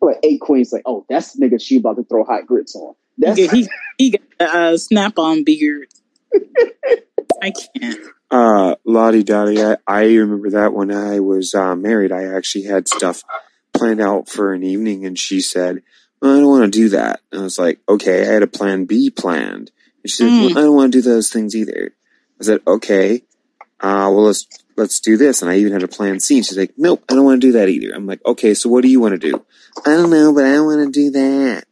like 0.00 0.18
a 0.22 0.38
queen's 0.38 0.72
like, 0.72 0.82
oh, 0.86 1.04
that's 1.08 1.32
the 1.32 1.44
nigga 1.44 1.60
she 1.60 1.78
about 1.78 1.96
to 1.96 2.04
throw 2.04 2.24
hot 2.24 2.46
grits 2.46 2.74
on. 2.76 2.94
That's 3.18 3.36
He, 3.36 3.48
he, 3.48 3.68
he 3.98 4.10
got 4.10 4.56
a 4.56 4.78
snap 4.78 5.18
on 5.18 5.44
beard. 5.44 5.88
I 7.42 7.52
can't. 7.52 7.98
Uh, 8.30 8.76
Lottie 8.84 9.24
Dottie, 9.24 9.62
I, 9.62 9.76
I 9.86 10.04
remember 10.04 10.50
that 10.50 10.72
when 10.72 10.92
I 10.92 11.18
was 11.20 11.52
uh, 11.52 11.74
married, 11.74 12.12
I 12.12 12.24
actually 12.34 12.64
had 12.64 12.86
stuff 12.86 13.22
planned 13.72 14.00
out 14.00 14.28
for 14.28 14.52
an 14.52 14.62
evening, 14.62 15.04
and 15.04 15.18
she 15.18 15.40
said, 15.40 15.82
well, 16.22 16.36
I 16.36 16.40
don't 16.40 16.48
want 16.48 16.72
to 16.72 16.78
do 16.78 16.90
that. 16.90 17.20
And 17.32 17.40
I 17.40 17.44
was 17.44 17.58
like, 17.58 17.80
okay, 17.88 18.22
I 18.22 18.32
had 18.32 18.42
a 18.42 18.46
plan 18.46 18.84
B 18.84 19.10
planned. 19.10 19.70
And 20.02 20.10
she 20.10 20.16
said, 20.16 20.28
Mm. 20.28 20.40
well, 20.40 20.58
I 20.58 20.62
don't 20.62 20.76
want 20.76 20.92
to 20.92 20.98
do 20.98 21.02
those 21.02 21.30
things 21.30 21.54
either. 21.54 21.92
I 22.40 22.44
said, 22.44 22.60
okay, 22.66 23.22
uh, 23.80 24.08
well, 24.12 24.24
let's, 24.24 24.46
let's 24.76 25.00
do 25.00 25.16
this. 25.16 25.42
And 25.42 25.50
I 25.50 25.56
even 25.56 25.72
had 25.72 25.82
a 25.82 25.88
plan 25.88 26.20
C. 26.20 26.36
And 26.38 26.46
she's 26.46 26.58
like, 26.58 26.72
nope, 26.76 27.04
I 27.08 27.14
don't 27.14 27.24
want 27.24 27.40
to 27.40 27.46
do 27.46 27.52
that 27.52 27.68
either. 27.68 27.94
I'm 27.94 28.06
like, 28.06 28.24
okay, 28.24 28.54
so 28.54 28.68
what 28.68 28.82
do 28.82 28.88
you 28.88 29.00
want 29.00 29.20
to 29.20 29.30
do? 29.30 29.44
I 29.84 29.90
don't 29.90 30.10
know, 30.10 30.32
but 30.32 30.44
I 30.44 30.52
don't 30.52 30.66
want 30.66 30.92
to 30.94 31.00
do 31.00 31.10
that. 31.12 31.64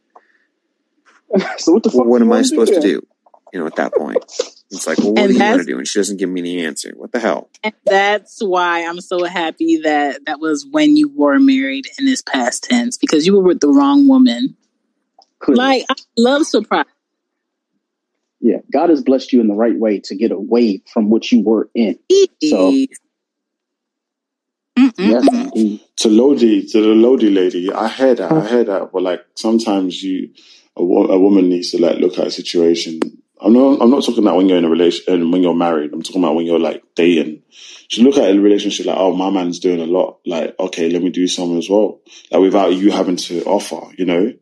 so 1.57 1.73
what 1.73 1.83
the 1.83 1.89
well, 1.89 1.99
fuck 1.99 2.07
what 2.07 2.21
am 2.21 2.31
I 2.31 2.41
supposed 2.41 2.73
to 2.73 2.81
do? 2.81 3.05
You 3.53 3.59
know, 3.59 3.65
at 3.65 3.75
that 3.77 3.93
point, 3.95 4.23
it's 4.71 4.85
like, 4.85 4.99
well, 4.99 5.13
what 5.13 5.19
And 5.19 5.29
do 5.29 5.33
you 5.33 5.39
want 5.39 5.61
to 5.61 5.65
do? 5.65 5.77
And 5.79 5.87
she 5.87 5.97
doesn't 5.97 6.17
give 6.17 6.29
me 6.29 6.41
the 6.41 6.65
answer. 6.65 6.93
What 6.95 7.11
the 7.11 7.19
hell? 7.19 7.49
And 7.63 7.73
that's 7.85 8.39
why 8.41 8.85
I'm 8.85 9.01
so 9.01 9.23
happy 9.25 9.81
that 9.83 10.25
that 10.27 10.39
was 10.39 10.67
when 10.69 10.95
you 10.95 11.11
were 11.15 11.39
married 11.39 11.85
in 11.97 12.05
this 12.05 12.21
past 12.21 12.65
tense 12.65 12.97
because 12.97 13.25
you 13.25 13.35
were 13.35 13.41
with 13.43 13.59
the 13.59 13.69
wrong 13.69 14.07
woman. 14.07 14.55
Like, 15.47 15.85
I 15.89 15.95
love 16.17 16.45
surprise. 16.45 16.85
Yeah, 18.41 18.59
God 18.71 18.89
has 18.89 19.01
blessed 19.03 19.33
you 19.33 19.41
in 19.41 19.47
the 19.47 19.55
right 19.55 19.77
way 19.77 19.99
to 20.05 20.15
get 20.15 20.31
away 20.31 20.81
from 20.93 21.09
what 21.09 21.31
you 21.31 21.43
were 21.43 21.69
in. 21.75 21.99
So 22.39 22.81
yes, 24.97 25.27
to 25.97 26.09
Lodi, 26.09 26.67
to 26.67 26.81
the 26.81 26.87
Lodi 26.89 27.29
lady, 27.29 27.71
I 27.71 27.87
heard 27.87 28.17
that. 28.17 28.33
I 28.33 28.47
heard 28.47 28.67
that. 28.67 28.91
But 28.93 29.03
like 29.03 29.25
sometimes 29.35 30.01
you, 30.03 30.31
a, 30.75 30.83
wo- 30.83 31.07
a 31.07 31.19
woman 31.19 31.49
needs 31.49 31.71
to 31.71 31.81
like 31.81 31.97
look 31.99 32.19
at 32.19 32.27
a 32.27 32.31
situation. 32.31 32.99
I'm 33.41 33.53
not. 33.53 33.81
I'm 33.81 33.91
not 33.91 34.03
talking 34.05 34.23
about 34.23 34.37
when 34.37 34.49
you're 34.49 34.57
in 34.57 34.65
a 34.65 34.69
relation 34.69 35.13
and 35.13 35.33
when 35.33 35.43
you're 35.43 35.55
married. 35.55 35.93
I'm 35.93 36.03
talking 36.03 36.23
about 36.23 36.35
when 36.35 36.45
you're 36.45 36.59
like 36.59 36.83
dating. 36.95 37.43
You 37.91 38.03
look 38.03 38.17
at 38.17 38.29
a 38.35 38.39
relationship 38.39 38.85
like, 38.85 38.97
oh, 38.97 39.15
my 39.15 39.29
man's 39.31 39.59
doing 39.59 39.81
a 39.81 39.85
lot. 39.85 40.19
Like, 40.25 40.55
okay, 40.59 40.89
let 40.89 41.01
me 41.03 41.09
do 41.09 41.27
some 41.27 41.57
as 41.57 41.69
well. 41.69 42.01
Like 42.31 42.41
without 42.41 42.73
you 42.73 42.91
having 42.91 43.17
to 43.17 43.43
offer, 43.45 43.93
you 43.97 44.05
know. 44.05 44.33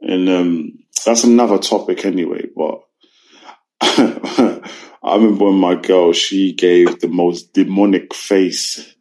And 0.00 0.28
um, 0.28 0.78
that's 1.06 1.24
another 1.24 1.58
topic 1.58 2.04
anyway. 2.04 2.46
But 2.56 2.82
I 5.04 5.16
remember 5.16 5.46
when 5.46 5.54
my 5.54 5.74
girl, 5.74 6.12
she 6.12 6.52
gave 6.52 7.00
the 7.00 7.08
most 7.08 7.52
demonic 7.52 8.14
face 8.14 8.94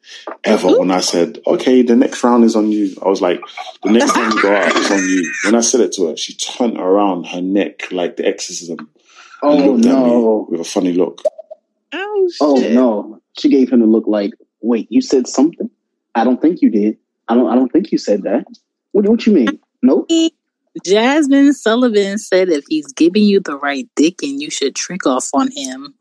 ever 0.44 0.80
when 0.80 0.90
I 0.90 0.99
said, 0.99 1.40
okay, 1.45 1.84
the 1.84 1.95
next 1.95 2.24
round 2.24 2.44
is 2.44 2.56
on 2.56 2.72
you. 2.72 2.95
I 3.03 3.08
was 3.08 3.22
like, 3.22 3.41
the 3.84 3.91
next 3.91 4.14
time 4.14 4.32
you 4.32 4.41
go 4.41 4.56
out 4.56 4.76
is 4.76 4.91
on 4.91 5.08
you. 5.08 5.34
When 5.45 5.56
I 5.56 5.62
said 5.62 5.82
it 5.82 5.94
to 5.94 6.08
her, 6.08 6.18
she 6.18 6.34
turned 6.34 6.78
around 6.78 7.28
her 7.28 7.41
neck 7.41 7.91
like 7.91 8.18
the 8.18 8.26
exorcism 8.26 8.90
and 9.41 9.62
Oh 9.62 9.72
looked 9.72 9.86
at 9.86 9.95
me 9.95 10.45
with 10.49 10.62
a 10.62 10.70
funny 10.70 10.94
look. 10.94 11.22
Oh, 11.94 12.30
Oh 12.40 12.56
no! 12.56 13.22
She 13.38 13.49
gave 13.49 13.72
him 13.72 13.82
a 13.82 13.86
look 13.86 14.06
like, 14.08 14.34
wait, 14.62 14.88
you 14.91 15.02
said 15.02 15.28
something? 15.28 15.70
I 16.16 16.24
don't 16.24 16.41
think 16.41 16.62
you 16.62 16.70
did. 16.70 16.98
I 17.28 17.36
don't. 17.36 17.49
I 17.49 17.56
don't 17.56 17.72
think 17.72 17.91
you 17.91 17.98
said 17.98 18.24
that. 18.24 18.45
What? 18.91 19.08
What 19.08 19.26
you 19.26 19.34
mean? 19.34 19.60
Nope. 19.82 20.10
Jazmine 20.85 21.53
Sullivan 21.53 22.18
said 22.18 22.49
if 22.49 22.65
he's 22.68 22.91
giving 22.93 23.23
you 23.23 23.39
the 23.39 23.57
right 23.57 23.88
dick 23.95 24.23
and 24.23 24.41
you 24.41 24.49
should 24.49 24.76
trick 24.76 25.06
off 25.06 25.30
on 25.34 25.49
him. 25.52 25.93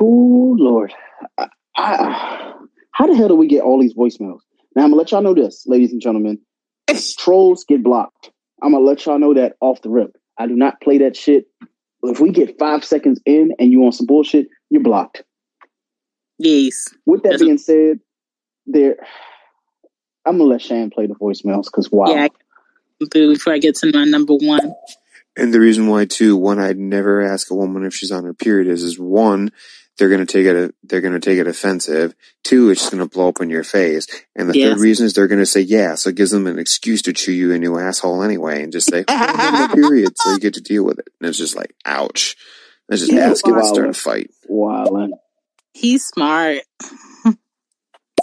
Oh 0.00 0.56
Lord, 0.58 0.92
I, 1.38 1.48
I, 1.76 2.52
how 2.92 3.06
the 3.06 3.16
hell 3.16 3.28
do 3.28 3.34
we 3.34 3.46
get 3.46 3.62
all 3.62 3.80
these 3.80 3.94
voicemails? 3.94 4.40
Now 4.76 4.84
I'm 4.84 4.90
gonna 4.90 4.96
let 4.96 5.10
y'all 5.10 5.22
know 5.22 5.34
this, 5.34 5.64
ladies 5.66 5.92
and 5.92 6.00
gentlemen. 6.00 6.38
Trolls 7.18 7.64
get 7.64 7.82
blocked. 7.82 8.30
I'm 8.62 8.72
gonna 8.72 8.84
let 8.84 9.04
y'all 9.06 9.18
know 9.18 9.34
that 9.34 9.56
off 9.60 9.82
the 9.82 9.90
rip. 9.90 10.16
I 10.38 10.46
do 10.46 10.54
not 10.54 10.80
play 10.80 10.98
that 10.98 11.16
shit. 11.16 11.46
If 12.02 12.20
we 12.20 12.30
get 12.30 12.58
five 12.58 12.84
seconds 12.84 13.20
in 13.24 13.52
and 13.58 13.70
you 13.70 13.84
on 13.84 13.92
some 13.92 14.06
bullshit, 14.06 14.48
you're 14.70 14.82
blocked. 14.82 15.22
Yes. 16.38 16.88
With 17.06 17.22
that 17.22 17.38
being 17.38 17.58
said, 17.58 18.00
there, 18.66 18.96
I'm 20.26 20.38
gonna 20.38 20.50
let 20.50 20.62
Shan 20.62 20.90
play 20.90 21.06
the 21.06 21.14
voicemails 21.14 21.64
because 21.64 21.90
wow. 21.90 22.08
Yeah. 22.08 22.28
Before 23.10 23.52
I 23.52 23.58
get 23.58 23.76
to 23.76 23.90
my 23.92 24.04
number 24.04 24.34
one. 24.34 24.74
And 25.36 25.52
the 25.54 25.60
reason 25.60 25.86
why 25.86 26.04
too, 26.04 26.36
one, 26.36 26.58
I'd 26.58 26.78
never 26.78 27.22
ask 27.22 27.50
a 27.50 27.54
woman 27.54 27.84
if 27.84 27.94
she's 27.94 28.12
on 28.12 28.24
her 28.24 28.34
period 28.34 28.68
is, 28.68 28.82
is 28.82 28.98
one, 28.98 29.50
they're 29.98 30.10
gonna 30.10 30.26
take 30.26 30.46
it, 30.46 30.74
they're 30.84 31.00
gonna 31.00 31.20
take 31.20 31.38
it 31.38 31.46
offensive. 31.46 32.14
Two, 32.44 32.70
it's 32.70 32.80
just 32.82 32.92
gonna 32.92 33.06
blow 33.08 33.28
up 33.28 33.40
in 33.40 33.48
your 33.50 33.64
face. 33.64 34.06
And 34.36 34.48
the 34.50 34.58
Yes. 34.58 34.72
third 34.74 34.80
reason 34.80 35.06
is 35.06 35.14
they're 35.14 35.28
gonna 35.28 35.46
say 35.46 35.60
yeah, 35.62 35.94
so 35.94 36.10
it 36.10 36.16
gives 36.16 36.30
them 36.32 36.46
an 36.46 36.58
excuse 36.58 37.00
to 37.02 37.12
chew 37.14 37.32
you 37.32 37.52
a 37.52 37.58
new 37.58 37.78
asshole 37.78 38.22
anyway 38.22 38.62
and 38.62 38.72
just 38.72 38.90
say, 38.90 39.04
oh, 39.08 39.14
I'm 39.14 39.36
having 39.38 39.70
a 39.70 39.82
period, 39.88 40.12
so 40.16 40.32
you 40.32 40.38
get 40.38 40.54
to 40.54 40.60
deal 40.60 40.84
with 40.84 40.98
it. 40.98 41.08
And 41.20 41.28
it's 41.28 41.38
just 41.38 41.56
like, 41.56 41.74
ouch. 41.86 42.36
Let's 42.88 43.02
just 43.02 43.12
Yeah, 43.12 43.30
ask 43.30 43.46
it 43.46 43.52
wow. 43.52 43.62
start 43.62 43.88
a 43.88 43.94
fight. 43.94 44.30
Wow. 44.48 45.08
He's 45.72 46.04
smart. 46.04 46.58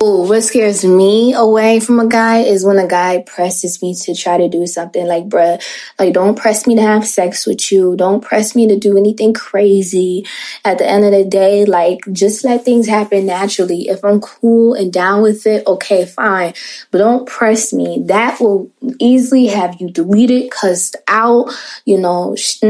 Ooh, 0.02 0.22
what 0.22 0.42
scares 0.44 0.86
me 0.86 1.34
away 1.34 1.82
from 1.82 2.00
a 2.00 2.08
guy 2.08 2.38
is 2.38 2.64
when 2.64 2.78
a 2.78 2.88
guy 2.88 3.22
presses 3.28 3.82
me 3.82 3.94
to 3.96 4.16
try 4.16 4.38
to 4.38 4.48
do 4.48 4.66
something 4.66 5.06
like, 5.06 5.26
bruh, 5.26 5.62
like, 6.00 6.14
don't 6.14 6.38
press 6.38 6.66
me 6.66 6.76
to 6.76 6.82
have 6.82 7.06
sex 7.06 7.46
with 7.46 7.70
you. 7.70 7.98
Don't 7.98 8.22
press 8.22 8.56
me 8.56 8.66
to 8.68 8.80
do 8.80 8.98
anything 8.98 9.34
crazy. 9.34 10.26
At 10.64 10.78
the 10.78 10.88
end 10.88 11.04
of 11.04 11.12
the 11.12 11.26
day, 11.26 11.66
like, 11.66 12.00
just 12.14 12.46
let 12.46 12.64
things 12.64 12.88
happen 12.88 13.26
naturally. 13.26 13.90
If 13.90 14.06
I'm 14.06 14.22
cool 14.22 14.74
and 14.74 14.94
down 14.94 15.22
with 15.22 15.46
it, 15.46 15.68
okay, 15.68 16.06
fine. 16.06 16.54
But 16.92 17.00
don't 17.00 17.28
press 17.28 17.74
me. 17.74 18.02
That 18.06 18.40
will 18.40 18.72
easily 19.00 19.48
have 19.48 19.82
you 19.82 19.90
deleted, 19.90 20.50
cussed 20.50 20.96
out, 21.10 21.52
you 21.84 21.98
know, 21.98 22.38
sh- 22.38 22.62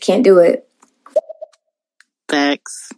can't 0.00 0.24
do 0.24 0.38
it. 0.38 0.66
Facts. 2.30 2.92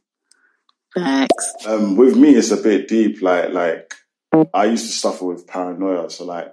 Facts. 0.95 1.55
Um, 1.67 1.97
with 1.97 2.17
me, 2.17 2.35
it's 2.35 2.51
a 2.51 2.57
bit 2.57 2.89
deep. 2.89 3.23
Like, 3.23 3.53
like 3.53 3.95
I 4.53 4.67
used 4.67 4.87
to 4.87 4.93
suffer 4.93 5.25
with 5.27 5.47
paranoia. 5.47 6.11
So, 6.11 6.25
like, 6.25 6.53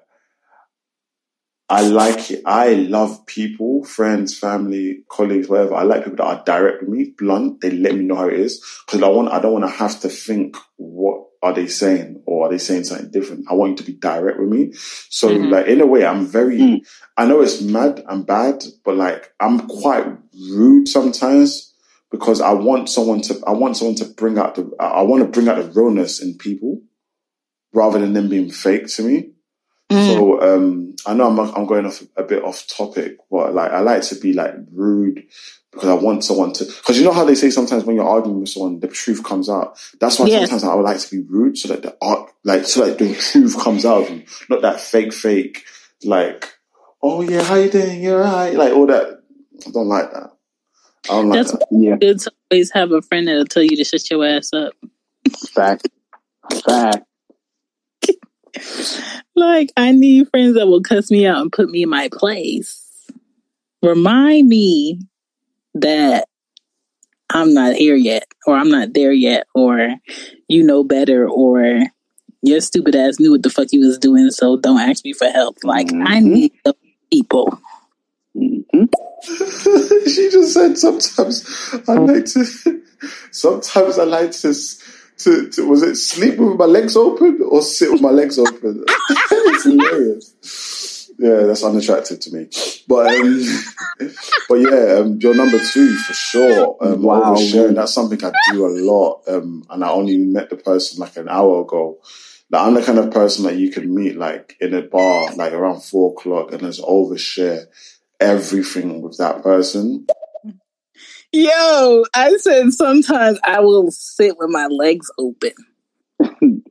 I 1.70 1.84
like 1.84 2.32
it. 2.32 2.42
I 2.46 2.74
love 2.74 3.26
people, 3.28 3.86
friends, 3.86 4.38
family, 4.38 5.04
colleagues, 5.10 5.48
whatever. 5.48 5.76
I 5.76 5.84
like 5.84 6.04
people 6.04 6.18
that 6.18 6.26
are 6.26 6.44
direct 6.44 6.82
with 6.82 6.90
me, 6.90 7.14
blunt. 7.18 7.62
They 7.62 7.72
let 7.72 7.96
me 7.96 8.04
know 8.04 8.16
how 8.16 8.28
it 8.28 8.40
is 8.40 8.66
because 8.86 9.02
I 9.02 9.08
want. 9.08 9.30
I 9.30 9.40
don't 9.40 9.54
want 9.54 9.66
to 9.66 9.72
have 9.72 10.00
to 10.02 10.10
think 10.10 10.58
what 10.76 11.28
are 11.44 11.54
they 11.54 11.68
saying, 11.68 12.22
or 12.28 12.46
are 12.46 12.52
they 12.52 12.58
saying 12.58 12.84
something 12.84 13.10
different? 13.10 13.46
I 13.50 13.54
want 13.54 13.72
you 13.72 13.78
to 13.78 13.84
be 13.84 13.98
direct 13.98 14.40
with 14.40 14.50
me. 14.50 14.74
So, 15.10 15.30
Mhm. 15.30 15.50
like, 15.50 15.68
in 15.68 15.82
a 15.82 15.88
way, 15.88 16.06
I'm 16.06 16.26
very, 16.28 16.84
I 17.18 17.26
know 17.26 17.42
it's 17.42 17.62
mad 17.62 18.04
and 18.08 18.28
bad, 18.28 18.64
but 18.86 18.96
like, 18.96 19.34
I'm 19.40 19.68
quite 19.68 20.06
rude 20.52 20.88
sometimes 20.88 21.71
because 22.12 22.42
I 22.42 22.52
want 22.52 22.90
someone 22.90 23.22
to, 23.22 23.42
I 23.48 23.52
want 23.52 23.78
someone 23.78 23.96
to 23.96 24.06
bring 24.06 24.38
out 24.38 24.56
the, 24.56 24.70
I 24.80 25.02
want 25.04 25.24
to 25.24 25.30
bring 25.30 25.48
out 25.48 25.58
the 25.58 25.72
realness 25.72 26.22
in 26.22 26.38
people 26.38 26.82
rather 27.74 28.00
than 28.00 28.14
them 28.14 28.30
being 28.30 28.52
fake 28.52 28.88
to 28.96 29.04
me. 29.04 29.32
So 30.08 30.42
um, 30.42 30.96
I 31.06 31.14
know 31.14 31.28
I'm 31.28 31.38
I'm 31.40 31.66
going 31.66 31.86
off 31.86 32.02
a 32.16 32.24
bit 32.24 32.44
off 32.44 32.66
topic, 32.68 33.18
but 33.30 33.54
like 33.54 33.72
I 33.72 33.80
like 33.82 34.04
to 34.04 34.16
be 34.16 34.32
like 34.32 34.54
rude 34.72 35.24
because 35.72 35.90
I 35.90 35.94
want 35.96 36.24
someone 36.24 36.54
to. 36.54 36.64
Because 36.66 36.98
you 36.98 37.04
know 37.04 37.12
how 37.12 37.26
they 37.26 37.36
say 37.36 37.50
sometimes 37.50 37.84
when 37.84 37.98
you're 37.98 38.08
arguing 38.08 38.40
with 38.40 38.48
someone, 38.50 38.80
the 38.80 38.88
truth 38.88 39.22
comes 39.24 39.50
out. 39.50 39.78
That's 40.00 40.18
why 40.18 40.28
Yes. 40.28 40.50
sometimes 40.50 40.64
I 40.64 40.76
would 40.76 40.84
like 40.86 41.00
to 41.00 41.12
be 41.12 41.28
rude 41.28 41.58
so 41.58 41.68
that 41.70 41.82
the 41.82 41.98
art, 42.02 42.30
like 42.46 42.66
so 42.66 42.86
that 42.86 43.00
the 43.00 43.14
truth 43.16 43.60
comes 43.62 43.86
out 43.86 44.04
of 44.04 44.08
them, 44.08 44.24
not 44.50 44.62
that 44.62 44.80
fake 44.80 45.14
fake 45.14 45.66
like, 46.06 46.54
oh 47.04 47.22
yeah, 47.22 47.44
how 47.44 47.56
you 47.56 47.70
doing? 47.70 48.02
You're 48.02 48.22
right, 48.22 48.54
like 48.54 48.72
all 48.74 48.88
that. 48.88 49.22
I 49.68 49.72
don't 49.72 49.90
like 49.90 50.10
that. 50.14 50.31
Oh 51.10 51.20
I 51.20 51.22
don't 51.22 51.30
That's 51.32 51.52
that. 51.52 51.66
why 51.70 51.94
it's 51.94 52.00
good 52.00 52.20
to 52.20 52.32
always 52.52 52.72
have 52.72 52.92
a 52.92 53.02
friend 53.02 53.28
that'll 53.28 53.46
tell 53.46 53.64
you 53.64 53.76
to 53.78 53.84
shut 53.84 54.10
your 54.10 54.26
ass 54.26 54.54
up. 54.54 54.74
Fact. 55.54 55.88
Fact. 56.66 57.06
Like 59.34 59.72
I 59.78 59.92
need 59.92 60.30
friends 60.30 60.56
that 60.56 60.68
will 60.68 60.84
cuss 60.84 61.10
me 61.10 61.26
out 61.26 61.42
and 61.42 61.52
put 61.52 61.70
me 61.70 61.84
in 61.84 61.90
my 61.90 62.10
place. 62.12 62.86
Remind 63.82 64.48
me 64.48 65.00
that 65.74 66.28
I'm 67.30 67.54
not 67.54 67.76
here 67.76 67.96
yet, 67.96 68.26
or 68.46 68.56
I'm 68.56 68.70
not 68.70 68.94
there 68.94 69.14
yet, 69.14 69.48
or 69.56 69.96
you 70.48 70.64
know 70.64 70.84
better, 70.84 71.28
or 71.28 71.80
your 72.42 72.62
stupid 72.62 72.96
ass 72.96 73.20
knew 73.20 73.32
what 73.32 73.42
the 73.42 73.50
fuck 73.50 73.68
you 73.72 73.86
was 73.86 73.98
doing, 73.98 74.30
so 74.32 74.58
don't 74.58 74.82
ask 74.82 75.04
me 75.06 75.14
for 75.14 75.30
help. 75.30 75.58
Like 75.64 75.88
I 75.88 76.20
mm-hmm. 76.20 76.28
need 76.28 76.52
the 76.66 76.76
people. 78.34 78.88
she 79.24 80.30
just 80.32 80.54
said 80.54 80.78
sometimes 80.78 81.46
I 81.88 81.94
like 81.94 82.26
to. 82.26 82.82
Sometimes 83.32 83.98
I 84.00 84.04
like 84.04 84.32
to. 84.32 84.54
To, 85.18 85.50
to 85.52 85.68
was 85.68 85.84
it 85.84 85.96
sleep 85.98 86.40
with 86.40 86.58
my 86.58 86.66
legs 86.66 86.96
open 86.96 87.42
or 87.48 87.62
sit 87.62 87.92
with 87.92 88.02
my 88.02 88.10
legs 88.10 88.40
open? 88.40 88.84
it's 88.88 89.64
hilarious. 89.66 91.12
Yeah, 91.20 91.44
that's 91.46 91.64
unattractive 91.64 92.20
to 92.22 92.32
me. 92.34 92.48
But 92.88 93.06
um, 93.14 93.44
but 94.50 94.56
yeah, 94.56 94.96
um, 95.00 95.20
you're 95.22 95.36
number 95.36 95.60
two 95.60 95.96
for 95.96 96.14
sure. 96.14 96.78
Um, 96.82 97.04
Wow. 97.04 97.36
oversharing 97.36 97.76
that's 97.76 97.94
something 97.94 98.24
I 98.24 98.32
do 98.52 98.66
a 98.66 98.70
lot. 98.70 99.22
Um, 99.28 99.64
and 99.70 99.84
I 99.84 99.92
only 99.92 100.18
met 100.18 100.50
the 100.50 100.56
person 100.56 101.00
like 101.00 101.18
an 101.18 101.30
hour 101.30 101.62
ago. 101.62 102.00
Like 102.50 102.66
I'm 102.66 102.74
the 102.74 102.82
kind 102.82 102.98
of 102.98 103.12
person 103.12 103.46
that 103.46 103.58
you 103.58 103.70
can 103.70 103.94
meet 103.94 104.18
like 104.18 104.58
in 104.60 104.74
a 104.74 104.82
bar 104.82 105.36
like 105.36 105.54
around 105.54 105.82
four 105.84 106.14
o'clock 106.14 106.52
and 106.52 106.62
just 106.62 106.82
overshare 106.82 107.66
everything 108.22 109.02
with 109.02 109.18
that 109.18 109.44
person. 109.44 110.08
Yo, 111.34 112.06
I 112.14 112.34
said 112.38 112.72
sometimes 112.72 113.40
I 113.46 113.62
will 113.62 113.90
sit 113.92 114.38
with 114.38 114.50
my 114.50 114.68
legs 114.68 115.10
open. 115.18 115.54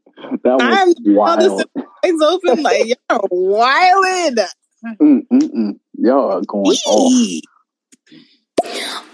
That 0.45 0.55
was 0.55 0.63
I'm 0.63 0.95
not 1.15 1.39
wild. 1.41 1.59
sit 1.59 1.71
with 1.75 1.85
my 1.85 2.09
legs 2.09 2.23
open. 2.23 2.63
Like 2.63 2.87
you're 2.87 3.19
wildin'. 3.33 4.47
Mm, 4.85 5.27
mm, 5.27 5.27
mm. 5.33 5.81
Y'all 5.99 6.33
are 6.33 6.43
going 6.43 6.67
off. 6.67 7.43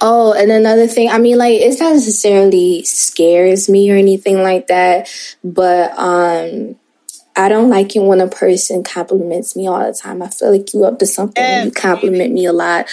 Oh, 0.01 0.33
and 0.33 0.51
another 0.51 0.87
thing, 0.87 1.09
I 1.11 1.19
mean, 1.19 1.39
like, 1.39 1.55
it's 1.61 1.81
not 1.81 1.95
necessarily 1.95 2.85
scares 2.85 3.69
me 3.69 3.91
or 3.91 3.97
anything 3.97 4.43
like 4.43 4.67
that, 4.67 5.09
but 5.43 5.97
um, 5.99 6.77
I 7.37 7.49
don't 7.49 7.69
like 7.69 7.95
it 7.95 8.01
when 8.01 8.21
a 8.21 8.29
person 8.29 8.83
compliments 8.83 9.55
me 9.55 9.67
all 9.67 9.81
the 9.81 9.93
time. 9.93 10.23
I 10.23 10.29
feel 10.29 10.53
like 10.53 10.73
you 10.73 10.85
up 10.85 10.99
to 11.01 11.07
something 11.07 11.45
when 11.45 11.65
you 11.67 11.71
compliment 11.71 12.33
me 12.33 12.47
a 12.47 12.53
lot. 12.53 12.87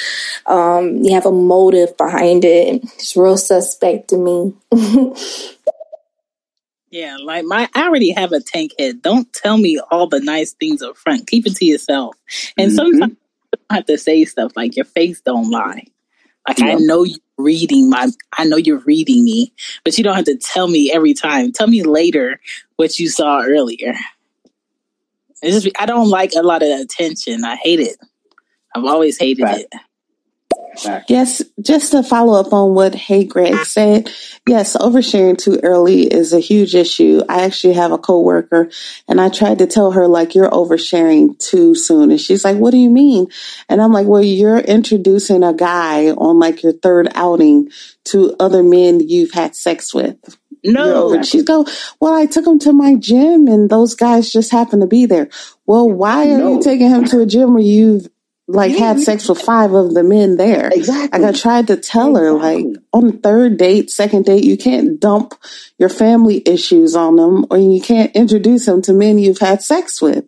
Um, 0.46 0.98
you 0.98 1.14
have 1.14 1.26
a 1.26 1.32
motive 1.32 1.96
behind 1.96 2.44
it. 2.44 2.84
It's 2.84 3.16
real 3.16 3.38
suspect 3.38 4.10
to 4.10 4.18
me. 4.18 4.54
Yeah, 6.94 7.18
like 7.20 7.44
my 7.44 7.68
I 7.74 7.88
already 7.88 8.12
have 8.12 8.34
a 8.34 8.40
tank 8.40 8.74
head. 8.78 9.02
Don't 9.02 9.34
tell 9.34 9.58
me 9.58 9.80
all 9.90 10.06
the 10.06 10.20
nice 10.20 10.54
things 10.54 10.84
up 10.84 10.96
front. 10.96 11.26
Keep 11.26 11.48
it 11.48 11.56
to 11.56 11.66
yourself. 11.66 12.16
And 12.56 12.72
sometimes 12.72 13.14
you 13.14 13.18
don't 13.52 13.78
have 13.78 13.86
to 13.88 13.98
say 13.98 14.26
stuff 14.26 14.52
like 14.56 14.76
your 14.76 14.86
face 14.86 15.20
don't 15.20 15.50
lie. 15.50 15.88
Like 16.48 16.62
I 16.62 16.76
know 16.76 17.04
you're 17.04 17.18
reading 17.40 17.90
my 17.90 18.10
I 18.38 18.44
know 18.44 18.58
you're 18.58 18.78
reading 18.78 19.24
me, 19.24 19.54
but 19.84 19.98
you 19.98 20.04
don't 20.04 20.16
have 20.16 20.26
to 20.26 20.38
tell 20.38 20.68
me 20.68 20.92
every 20.94 21.16
time. 21.16 21.52
Tell 21.52 21.66
me 21.66 21.82
later 21.82 22.40
what 22.76 23.00
you 23.00 23.10
saw 23.10 23.42
earlier. 23.42 23.96
It's 25.44 25.64
just 25.64 25.76
I 25.80 25.86
don't 25.86 26.10
like 26.10 26.32
a 26.36 26.42
lot 26.42 26.64
of 26.64 26.70
attention. 26.70 27.44
I 27.44 27.56
hate 27.56 27.80
it. 27.80 27.98
I've 28.76 28.86
always 28.86 29.20
hated 29.20 29.46
it. 29.50 29.68
Yes, 31.08 31.44
just 31.62 31.92
to 31.92 32.02
follow 32.02 32.40
up 32.40 32.52
on 32.52 32.74
what 32.74 32.96
Hey 32.96 33.26
Greg 33.26 33.64
said, 33.66 34.10
yes, 34.48 34.76
oversharing 34.76 35.38
too 35.38 35.60
early 35.62 36.04
is 36.04 36.34
a 36.34 36.40
huge 36.40 36.74
issue. 36.74 37.22
I 37.30 37.44
actually 37.44 37.74
have 37.74 37.92
a 37.92 37.98
coworker 37.98 38.70
and 39.08 39.22
I 39.22 39.30
tried 39.30 39.60
to 39.60 39.68
tell 39.68 39.92
her 39.92 40.08
like 40.08 40.34
you're 40.34 40.50
oversharing 40.50 41.38
too 41.38 41.76
soon 41.76 42.10
and 42.10 42.20
she's 42.20 42.44
like, 42.44 42.58
"What 42.58 42.72
do 42.72 42.78
you 42.78 42.90
mean?" 42.90 43.28
And 43.70 43.82
I'm 43.82 43.92
like, 43.92 44.08
"Well, 44.08 44.24
you're 44.24 44.58
introducing 44.58 45.44
a 45.44 45.54
guy 45.54 46.10
on 46.10 46.40
like 46.40 46.64
your 46.64 46.74
third 46.74 47.08
outing 47.14 47.70
to 48.06 48.36
other 48.40 48.64
men 48.64 49.00
you've 49.00 49.32
had 49.32 49.56
sex 49.56 49.94
with." 49.94 50.18
No. 50.64 51.14
You're 51.14 51.24
She's 51.24 51.44
go, 51.44 51.66
"Well, 52.00 52.14
I 52.14 52.26
took 52.26 52.48
him 52.48 52.60
to 52.60 52.74
my 52.74 52.96
gym 52.96 53.48
and 53.48 53.70
those 53.70 53.96
guys 53.96 54.32
just 54.32 54.52
happened 54.52 54.82
to 54.82 54.88
be 54.88 55.06
there." 55.06 55.30
Well, 55.66 55.90
why 55.90 56.30
are 56.32 56.40
you 56.40 56.62
taking 56.62 56.90
him 56.90 57.06
to 57.06 57.22
a 57.22 57.26
gym 57.26 57.54
where 57.54 57.64
you've 57.64 58.08
like 58.48 58.76
had 58.76 59.00
sex 59.00 59.30
with 59.30 59.42
five 59.42 59.74
of 59.74 59.94
the 59.94 60.04
men 60.04 60.38
there. 60.38 60.70
Exactly. 60.74 61.20
Like 61.20 61.36
I 61.36 61.38
tried 61.38 61.68
to 61.68 61.78
tell 61.78 62.16
her, 62.16 62.32
like 62.34 62.66
on 62.92 63.08
the 63.08 63.14
third 63.14 63.58
date, 63.58 63.90
second 63.90 64.26
date, 64.26 64.44
you 64.44 64.58
can't 64.58 65.00
dump 65.00 65.34
your 65.78 65.90
family 65.90 66.44
issues 66.46 66.96
on 66.96 67.16
them, 67.16 67.46
or 67.50 67.58
you 67.58 67.82
can't 67.82 68.14
introduce 68.16 68.66
them 68.66 68.82
to 68.84 68.94
men 68.94 69.18
you've 69.18 69.40
had 69.40 69.62
sex 69.62 70.02
with. 70.02 70.26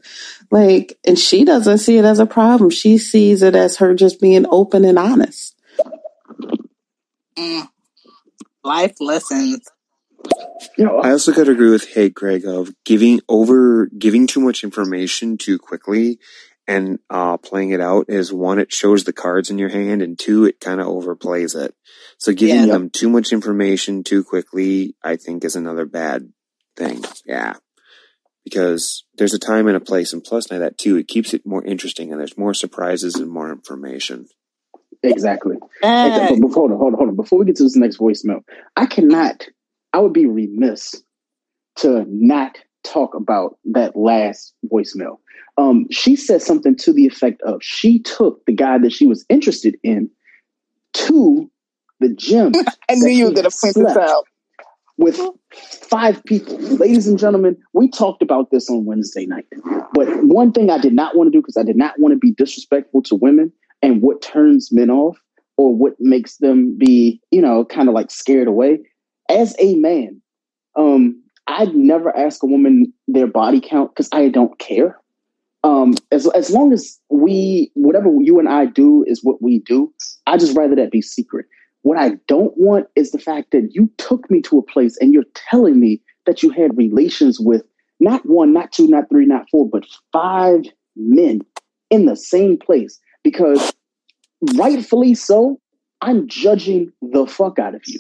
Like, 0.50 0.98
and 1.06 1.20
she 1.20 1.44
doesn't 1.44 1.80
see 1.80 1.98
it 1.98 2.06
as 2.06 2.20
a 2.20 2.26
problem. 2.26 2.70
She 2.70 2.98
sees 2.98 3.42
it 3.42 3.56
as 3.56 3.78
her 3.78 3.94
just 3.94 4.22
being 4.22 4.46
open 4.50 4.86
and 4.86 4.98
honest. 4.98 5.56
Mm. 7.38 7.68
Life 8.64 8.96
lessons. 9.02 9.68
I 10.80 11.12
also 11.12 11.32
got 11.34 11.46
to 11.46 11.52
agree 11.52 11.70
with 11.72 11.94
Hey 11.94 12.10
Greg 12.10 12.46
of 12.46 12.74
giving 12.84 13.22
over 13.30 13.88
giving 13.88 14.28
too 14.28 14.42
much 14.42 14.64
information 14.64 15.38
too 15.38 15.58
quickly 15.58 16.20
and 16.68 17.00
uh, 17.10 17.38
playing 17.38 17.72
it 17.72 17.80
out 17.82 18.06
is 18.10 18.34
one, 18.34 18.60
it 18.60 18.74
shows 18.74 19.04
the 19.04 19.14
cards 19.14 19.50
in 19.50 19.60
your 19.60 19.70
hand, 19.70 20.02
and 20.02 20.18
two, 20.18 20.46
it 20.46 20.60
kind 20.60 20.82
of 20.82 20.88
overplays 20.88 21.56
it. 21.56 21.76
So 22.18 22.34
giving 22.34 22.62
Yeah. 22.62 22.74
them 22.74 22.90
too 22.90 23.10
much 23.10 23.32
information 23.32 24.04
too 24.04 24.24
quickly, 24.24 24.96
I 25.04 25.16
think, 25.16 25.46
is 25.46 25.56
another 25.56 25.86
bad 25.86 26.32
thing. 26.76 27.04
Yeah. 27.26 27.54
Because 28.44 29.06
there's 29.16 29.34
a 29.34 29.40
time 29.40 29.68
and 29.68 29.78
a 29.78 29.80
place, 29.80 30.12
and 30.14 30.24
plus 30.24 30.50
now 30.52 30.60
that 30.60 30.78
too, 30.78 30.98
it 30.98 31.08
keeps 31.08 31.34
it 31.34 31.46
more 31.46 31.64
interesting, 31.64 32.12
and 32.12 32.20
there's 32.20 32.38
more 32.38 32.54
surprises 32.54 33.16
and 33.16 33.30
more 33.30 33.52
information. 33.52 34.28
Exactly. 35.04 35.58
Exactly. 35.84 36.40
But 36.40 36.52
hold 36.52 36.72
on, 36.72 36.78
hold 36.78 36.94
on, 36.94 36.98
hold 36.98 37.10
on. 37.10 37.16
Before 37.16 37.40
we 37.40 37.46
get 37.46 37.58
to 37.58 37.64
this 37.64 37.76
next 37.76 37.98
voicemail, 37.98 38.42
I 38.76 38.88
cannot, 38.88 39.48
I 39.96 40.00
would 40.00 40.12
be 40.12 40.26
remiss 40.26 41.02
to 41.78 42.04
not 42.10 42.58
talk 42.84 43.16
about 43.16 43.58
that 43.64 43.96
last 43.96 44.54
voicemail. 44.70 45.20
Um, 45.58 45.88
she 45.90 46.18
said 46.18 46.42
something 46.42 46.76
to 46.80 46.92
the 46.92 47.06
effect 47.06 47.42
of 47.44 47.64
she 47.64 48.00
took 48.00 48.46
the 48.46 48.52
guy 48.52 48.78
that 48.78 48.92
she 48.92 49.08
was 49.08 49.26
interested 49.30 49.78
in 49.84 50.10
to 50.96 51.50
the 52.02 52.10
gym. 52.10 52.52
I 52.92 52.96
knew 52.96 53.08
you 53.08 53.26
were 53.28 53.32
gonna 53.32 53.50
point 53.50 53.76
this 53.76 53.96
out. 53.96 54.26
With 54.98 55.18
five 55.54 56.22
people. 56.26 56.58
Ladies 56.58 57.08
and 57.08 57.18
gentlemen, 57.18 57.56
we 57.72 57.90
talked 57.90 58.22
about 58.22 58.52
this 58.52 58.70
on 58.70 58.84
Wednesday 58.84 59.26
night. 59.26 59.46
But 59.94 60.26
one 60.26 60.52
thing 60.52 60.70
I 60.70 60.78
did 60.78 60.94
not 60.94 61.16
want 61.16 61.28
to 61.28 61.32
do 61.32 61.42
because 61.42 61.56
I 61.56 61.64
did 61.64 61.78
not 61.78 61.98
want 62.00 62.12
to 62.12 62.18
be 62.18 62.32
disrespectful 62.32 63.02
to 63.04 63.16
women 63.16 63.54
and 63.82 64.02
what 64.02 64.22
turns 64.22 64.74
men 64.74 64.90
off 64.90 65.18
or 65.56 65.74
what 65.74 65.94
makes 66.00 66.38
them 66.38 66.78
be, 66.78 67.22
you 67.32 67.42
know, 67.42 67.64
kind 67.64 67.88
of 67.88 67.96
like 67.96 68.12
scared 68.12 68.50
away. 68.50 68.80
As 69.30 69.56
a 69.60 69.76
man, 69.76 70.22
um, 70.76 71.22
I'd 71.48 71.76
never 71.76 72.16
ask 72.16 72.44
a 72.44 72.48
woman 72.48 72.92
their 73.08 73.28
body 73.28 73.62
count 73.62 73.92
because 73.94 74.10
I 74.12 74.30
don't 74.30 74.58
care. 74.60 75.00
Um, 75.64 75.96
as 76.12 76.28
as 76.28 76.52
long 76.52 76.74
as 76.74 77.00
we 77.10 77.72
whatever 77.74 78.10
you 78.22 78.40
and 78.40 78.48
I 78.48 78.66
do 78.68 79.04
is 79.08 79.24
what 79.24 79.42
we 79.42 79.60
do, 79.60 79.92
I 80.28 80.38
just 80.38 80.56
rather 80.56 80.76
that 80.76 80.92
be 80.92 81.02
secret. 81.02 81.48
What 81.82 81.98
I 81.98 82.18
don't 82.28 82.56
want 82.58 82.88
is 82.96 83.12
the 83.12 83.20
fact 83.20 83.52
that 83.52 83.70
you 83.72 83.90
took 83.98 84.30
me 84.30 84.42
to 84.44 84.60
a 84.60 84.64
place 84.64 84.98
and 85.00 85.14
you're 85.14 85.24
telling 85.34 85.80
me 85.80 86.02
that 86.26 86.42
you 86.42 86.50
had 86.50 86.78
relations 86.78 87.40
with 87.40 87.64
not 88.00 88.26
one, 88.26 88.54
not 88.54 88.72
two, 88.72 88.88
not 88.88 89.10
three, 89.10 89.26
not 89.26 89.46
four, 89.52 89.70
but 89.70 89.86
five 90.12 90.66
men 90.96 91.42
in 91.90 92.06
the 92.06 92.16
same 92.16 92.58
place. 92.58 93.00
Because 93.24 93.74
rightfully 94.56 95.16
so, 95.16 95.60
I'm 96.02 96.28
judging 96.28 96.92
the 97.02 97.26
fuck 97.26 97.60
out 97.60 97.76
of 97.76 97.82
you. 97.86 98.00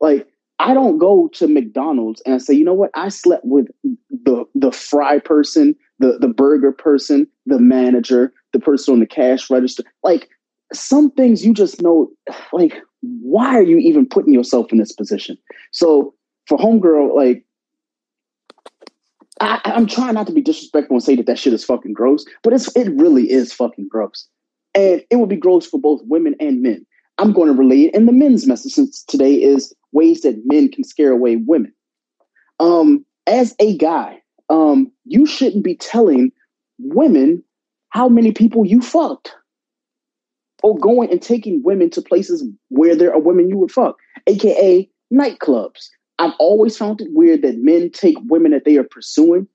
Like, 0.00 0.26
I 0.60 0.74
don't 0.74 0.98
go 0.98 1.28
to 1.34 1.48
McDonald's 1.48 2.20
and 2.26 2.34
I 2.34 2.38
say, 2.38 2.52
you 2.52 2.64
know 2.64 2.74
what? 2.74 2.90
I 2.94 3.08
slept 3.08 3.44
with 3.46 3.68
the 4.10 4.44
the 4.54 4.70
fry 4.70 5.18
person, 5.18 5.74
the 5.98 6.18
the 6.20 6.28
burger 6.28 6.70
person, 6.70 7.26
the 7.46 7.58
manager, 7.58 8.32
the 8.52 8.60
person 8.60 8.92
on 8.92 9.00
the 9.00 9.06
cash 9.06 9.48
register. 9.48 9.84
Like 10.02 10.28
some 10.74 11.10
things 11.12 11.44
you 11.46 11.54
just 11.54 11.80
know, 11.80 12.10
like, 12.52 12.74
why 13.00 13.56
are 13.56 13.62
you 13.62 13.78
even 13.78 14.06
putting 14.06 14.34
yourself 14.34 14.70
in 14.70 14.76
this 14.76 14.92
position? 14.92 15.38
So 15.72 16.14
for 16.46 16.58
homegirl, 16.58 17.16
like 17.16 17.42
I, 19.40 19.62
I'm 19.64 19.86
trying 19.86 20.12
not 20.12 20.26
to 20.26 20.32
be 20.34 20.42
disrespectful 20.42 20.96
and 20.96 21.02
say 21.02 21.16
that 21.16 21.24
that 21.24 21.38
shit 21.38 21.54
is 21.54 21.64
fucking 21.64 21.94
gross, 21.94 22.26
but 22.42 22.52
it's 22.52 22.74
it 22.76 22.90
really 22.96 23.30
is 23.30 23.50
fucking 23.50 23.88
gross, 23.88 24.28
and 24.74 25.02
it 25.08 25.16
would 25.16 25.30
be 25.30 25.36
gross 25.36 25.66
for 25.66 25.80
both 25.80 26.02
women 26.04 26.34
and 26.38 26.60
men. 26.60 26.84
I'm 27.20 27.34
going 27.34 27.48
to 27.48 27.54
relay 27.54 27.82
it 27.82 27.94
in 27.94 28.06
the 28.06 28.12
men's 28.12 28.46
message 28.46 28.72
since 28.72 29.04
today 29.04 29.34
is 29.34 29.74
ways 29.92 30.22
that 30.22 30.40
men 30.46 30.70
can 30.70 30.84
scare 30.84 31.12
away 31.12 31.36
women. 31.36 31.74
Um, 32.58 33.04
as 33.26 33.54
a 33.60 33.76
guy, 33.76 34.22
um, 34.48 34.90
you 35.04 35.26
shouldn't 35.26 35.62
be 35.62 35.76
telling 35.76 36.32
women 36.78 37.44
how 37.90 38.08
many 38.08 38.32
people 38.32 38.64
you 38.64 38.80
fucked 38.80 39.34
or 40.62 40.78
going 40.78 41.10
and 41.10 41.20
taking 41.20 41.62
women 41.62 41.90
to 41.90 42.00
places 42.00 42.42
where 42.68 42.96
there 42.96 43.12
are 43.12 43.20
women 43.20 43.50
you 43.50 43.58
would 43.58 43.70
fuck, 43.70 43.98
aka 44.26 44.88
nightclubs. 45.12 45.88
I've 46.18 46.34
always 46.38 46.78
found 46.78 47.02
it 47.02 47.08
weird 47.10 47.42
that 47.42 47.58
men 47.58 47.90
take 47.90 48.16
women 48.30 48.52
that 48.52 48.64
they 48.64 48.78
are 48.78 48.84
pursuing. 48.84 49.46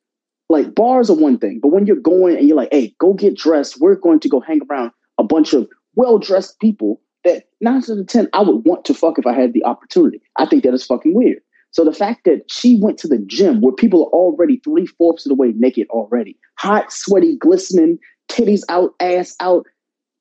Like 0.49 0.75
bars 0.75 1.09
are 1.09 1.15
one 1.15 1.39
thing, 1.39 1.61
but 1.63 1.69
when 1.69 1.87
you're 1.87 1.95
going 1.95 2.37
and 2.37 2.47
you're 2.47 2.57
like, 2.57 2.69
hey, 2.71 2.93
go 2.99 3.13
get 3.13 3.35
dressed, 3.35 3.81
we're 3.81 3.95
going 3.95 4.19
to 4.19 4.29
go 4.29 4.39
hang 4.39 4.61
around 4.69 4.91
a 5.17 5.23
bunch 5.23 5.53
of 5.53 5.67
well 5.95 6.19
dressed 6.19 6.59
people 6.59 7.01
that 7.25 7.43
nine 7.61 7.77
out 7.77 7.89
of 7.89 8.07
ten 8.07 8.29
I 8.33 8.41
would 8.41 8.65
want 8.65 8.85
to 8.85 8.93
fuck 8.93 9.19
if 9.19 9.27
I 9.27 9.33
had 9.33 9.53
the 9.53 9.65
opportunity. 9.65 10.21
I 10.37 10.45
think 10.45 10.63
that 10.63 10.73
is 10.73 10.85
fucking 10.85 11.13
weird. 11.13 11.39
So 11.71 11.83
the 11.83 11.91
fact 11.91 12.23
that 12.23 12.49
she 12.49 12.79
went 12.79 12.97
to 12.99 13.07
the 13.07 13.17
gym 13.17 13.59
where 13.59 13.73
people 13.73 14.05
are 14.05 14.17
already 14.17 14.61
three 14.63 14.85
fourths 14.85 15.25
of 15.25 15.29
the 15.29 15.35
way 15.35 15.51
naked 15.57 15.87
already, 15.89 16.37
hot, 16.57 16.91
sweaty, 16.93 17.35
glistening, 17.35 17.99
titties 18.29 18.61
out, 18.69 18.95
ass 19.01 19.35
out. 19.41 19.65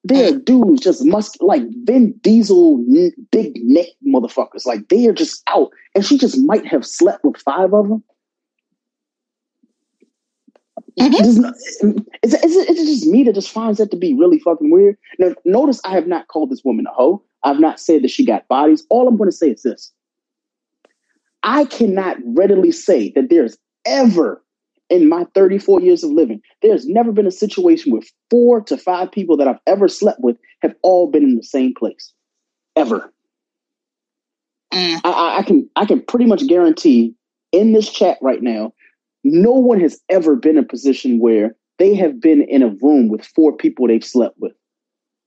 They're 0.03 0.39
dudes 0.39 0.83
just 0.83 1.05
must 1.05 1.41
like 1.41 1.63
Vin 1.85 2.13
Diesel, 2.21 2.85
n- 2.91 3.13
big 3.31 3.53
neck 3.63 3.87
motherfuckers. 4.07 4.67
Like 4.67 4.89
they 4.89 5.07
are 5.07 5.15
just 5.15 5.43
out, 5.49 5.71
and 5.95 6.05
she 6.05 6.19
just 6.19 6.39
might 6.41 6.67
have 6.67 6.85
slept 6.85 7.25
with 7.25 7.37
five 7.39 7.73
of 7.73 7.89
them. 7.89 8.03
Mm-hmm. 11.01 11.25
Is, 11.25 11.45
uh, 11.45 11.53
is, 12.23 12.35
it, 12.35 12.45
is 12.45 12.79
it 12.81 12.87
just 12.87 13.07
me 13.07 13.25
that 13.25 13.35
just 13.35 13.51
finds 13.51 13.79
that 13.79 13.91
to 13.91 13.97
be 13.97 14.15
really 14.15 14.39
fucking 14.39 14.71
weird? 14.71 14.97
Now, 15.19 15.35
notice 15.45 15.81
I 15.85 15.91
have 15.91 16.07
not 16.07 16.29
called 16.29 16.51
this 16.51 16.63
woman 16.65 16.87
a 16.87 16.93
hoe. 16.93 17.23
I've 17.43 17.61
not 17.61 17.81
said 17.81 18.03
that 18.03 18.11
she 18.11 18.25
got 18.25 18.47
bodies. 18.49 18.87
All 18.91 19.09
I'm 19.09 19.17
going 19.17 19.31
to 19.31 19.37
say 19.37 19.51
is 19.51 19.63
this 19.63 19.93
I 21.43 21.65
cannot 21.65 22.17
readily 22.25 22.73
say 22.73 23.13
that 23.17 23.29
there's 23.29 23.59
ever 23.85 24.43
in 24.91 25.09
my 25.09 25.27
34 25.35 25.81
years 25.81 26.05
of 26.05 26.11
living, 26.11 26.41
there's 26.63 26.87
never 26.87 27.11
been 27.11 27.27
a 27.27 27.33
situation 27.33 27.93
where 27.93 28.03
four 28.31 28.61
to 28.63 28.77
five 28.77 29.11
people 29.11 29.37
that 29.37 29.49
I've 29.49 29.61
ever 29.67 29.89
slept 29.89 30.21
with 30.21 30.37
have 30.63 30.75
all 30.83 31.11
been 31.11 31.25
in 31.25 31.37
the 31.37 31.43
same 31.43 31.75
place. 31.75 32.13
Ever. 32.77 33.13
Mm. 34.73 35.01
I, 35.05 35.11
I, 35.11 35.39
I 35.39 35.43
can 35.43 35.71
I 35.77 35.87
can 35.87 36.03
pretty 36.03 36.27
much 36.27 36.47
guarantee 36.47 37.15
in 37.53 37.73
this 37.73 37.89
chat 37.89 38.19
right 38.21 38.43
now, 38.43 38.73
no 39.25 39.53
one 39.53 39.81
has 39.81 39.99
ever 40.09 40.37
been 40.37 40.59
in 40.59 40.65
a 40.65 40.67
position 40.67 41.19
where 41.19 41.57
they 41.79 41.95
have 41.95 42.21
been 42.21 42.43
in 42.43 42.63
a 42.63 42.69
room 42.81 43.09
with 43.09 43.25
four 43.25 43.57
people 43.57 43.89
they've 43.89 44.05
slept 44.05 44.37
with. 44.39 44.53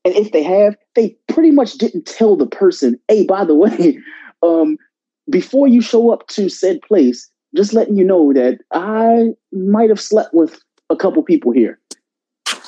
And 0.06 0.16
if 0.16 0.32
they 0.32 0.44
have, 0.44 0.78
they 0.96 1.18
pretty 1.28 1.52
much 1.52 1.74
didn't 1.74 2.06
tell 2.06 2.38
the 2.38 2.46
person, 2.46 2.98
hey, 3.10 3.26
by 3.26 3.44
the 3.44 3.56
way, 3.56 4.00
um, 4.44 4.78
before 5.30 5.68
you 5.68 5.82
show 5.82 6.12
up 6.12 6.28
to 6.28 6.48
said 6.48 6.82
place, 6.82 7.30
just 7.56 7.74
letting 7.74 7.98
you 7.98 8.06
know 8.06 8.32
that 8.34 8.60
I 8.72 9.30
might 9.52 9.90
have 9.90 10.00
slept 10.00 10.34
with 10.34 10.62
a 10.90 10.96
couple 10.96 11.22
people 11.24 11.52
here. 11.52 11.80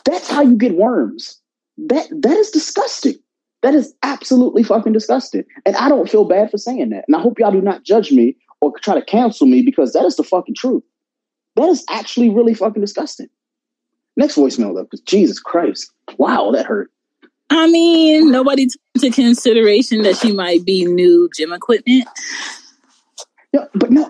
That's 0.03 0.29
how 0.29 0.41
you 0.41 0.57
get 0.57 0.75
worms. 0.75 1.39
That 1.77 2.09
that 2.09 2.35
is 2.35 2.49
disgusting. 2.49 3.15
That 3.61 3.73
is 3.73 3.93
absolutely 4.03 4.63
fucking 4.63 4.93
disgusting. 4.93 5.43
And 5.65 5.75
I 5.75 5.89
don't 5.89 6.09
feel 6.09 6.25
bad 6.25 6.49
for 6.49 6.57
saying 6.57 6.89
that. 6.89 7.05
And 7.07 7.15
I 7.15 7.21
hope 7.21 7.39
y'all 7.39 7.51
do 7.51 7.61
not 7.61 7.83
judge 7.83 8.11
me 8.11 8.35
or 8.61 8.77
try 8.79 8.95
to 8.95 9.05
cancel 9.05 9.47
me 9.47 9.61
because 9.61 9.93
that 9.93 10.05
is 10.05 10.15
the 10.15 10.23
fucking 10.23 10.55
truth. 10.55 10.83
That 11.59 11.67
is 11.69 11.83
actually 11.89 12.29
really 12.29 12.53
fucking 12.53 12.81
disgusting. 12.81 13.27
Next 14.15 14.35
voicemail 14.35 14.73
though, 14.73 14.83
because 14.83 15.01
Jesus 15.01 15.39
Christ. 15.39 15.91
Wow, 16.17 16.51
that 16.51 16.65
hurt. 16.65 16.89
I 17.49 17.69
mean, 17.69 18.31
nobody 18.31 18.67
took 18.67 19.03
into 19.03 19.15
consideration 19.15 20.03
that 20.03 20.15
she 20.15 20.31
might 20.31 20.63
be 20.63 20.85
new 20.85 21.29
gym 21.35 21.51
equipment. 21.51 22.07
No, 23.53 23.67
but 23.73 23.91
no, 23.91 24.09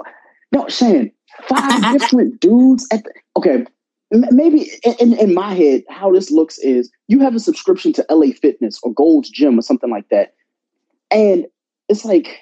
no, 0.51 0.67
Shan, 0.67 1.11
five 1.47 1.91
different 1.99 2.39
dudes 2.39 2.88
at 2.91 3.03
the, 3.03 3.13
okay. 3.38 3.65
m- 4.13 4.26
Maybe 4.30 4.69
in, 4.99 5.17
in 5.17 5.34
my 5.34 5.55
head, 5.55 5.84
how 5.89 6.11
this 6.11 6.30
looks 6.30 6.59
is 6.59 6.91
you 7.07 7.19
have 7.21 7.34
a 7.34 7.39
subscription 7.39 7.93
to 7.93 8.05
LA 8.11 8.34
Fitness 8.39 8.80
or 8.84 8.93
Gold's 8.93 9.30
Gym 9.31 9.57
or 9.57 9.63
something 9.63 9.89
like 9.89 10.07
that. 10.09 10.35
And 11.09 11.47
it's 11.88 12.05
like, 12.05 12.38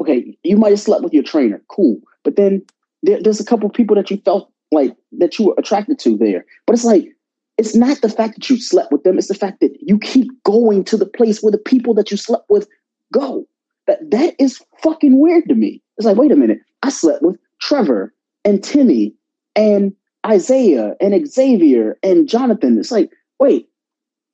okay, 0.00 0.36
you 0.42 0.56
might 0.56 0.70
have 0.70 0.80
slept 0.80 1.04
with 1.04 1.14
your 1.14 1.22
trainer, 1.22 1.62
cool. 1.68 2.00
But 2.24 2.34
then 2.34 2.62
there, 3.02 3.22
there's 3.22 3.40
a 3.40 3.44
couple 3.44 3.68
people 3.70 3.96
that 3.96 4.10
you 4.10 4.18
felt 4.18 4.50
like 4.70 4.94
that 5.12 5.38
you 5.38 5.46
were 5.46 5.54
attracted 5.58 5.98
to 6.00 6.16
there. 6.16 6.44
But 6.66 6.74
it's 6.74 6.84
like, 6.84 7.08
it's 7.56 7.74
not 7.74 8.00
the 8.00 8.08
fact 8.08 8.34
that 8.34 8.48
you 8.48 8.60
slept 8.60 8.92
with 8.92 9.02
them, 9.02 9.18
it's 9.18 9.28
the 9.28 9.34
fact 9.34 9.60
that 9.60 9.76
you 9.80 9.98
keep 9.98 10.30
going 10.44 10.84
to 10.84 10.96
the 10.96 11.06
place 11.06 11.42
where 11.42 11.52
the 11.52 11.58
people 11.58 11.94
that 11.94 12.10
you 12.10 12.16
slept 12.16 12.48
with 12.48 12.68
go. 13.12 13.46
That 13.86 14.10
that 14.10 14.34
is 14.38 14.62
fucking 14.82 15.18
weird 15.18 15.48
to 15.48 15.54
me. 15.54 15.82
It's 15.96 16.06
like, 16.06 16.16
wait 16.16 16.30
a 16.30 16.36
minute, 16.36 16.60
I 16.82 16.90
slept 16.90 17.22
with 17.22 17.38
Trevor 17.60 18.14
and 18.44 18.62
Timmy 18.62 19.14
and 19.56 19.94
Isaiah 20.26 20.94
and 21.00 21.26
Xavier 21.26 21.98
and 22.02 22.28
Jonathan. 22.28 22.78
It's 22.78 22.92
like, 22.92 23.10
wait, 23.40 23.68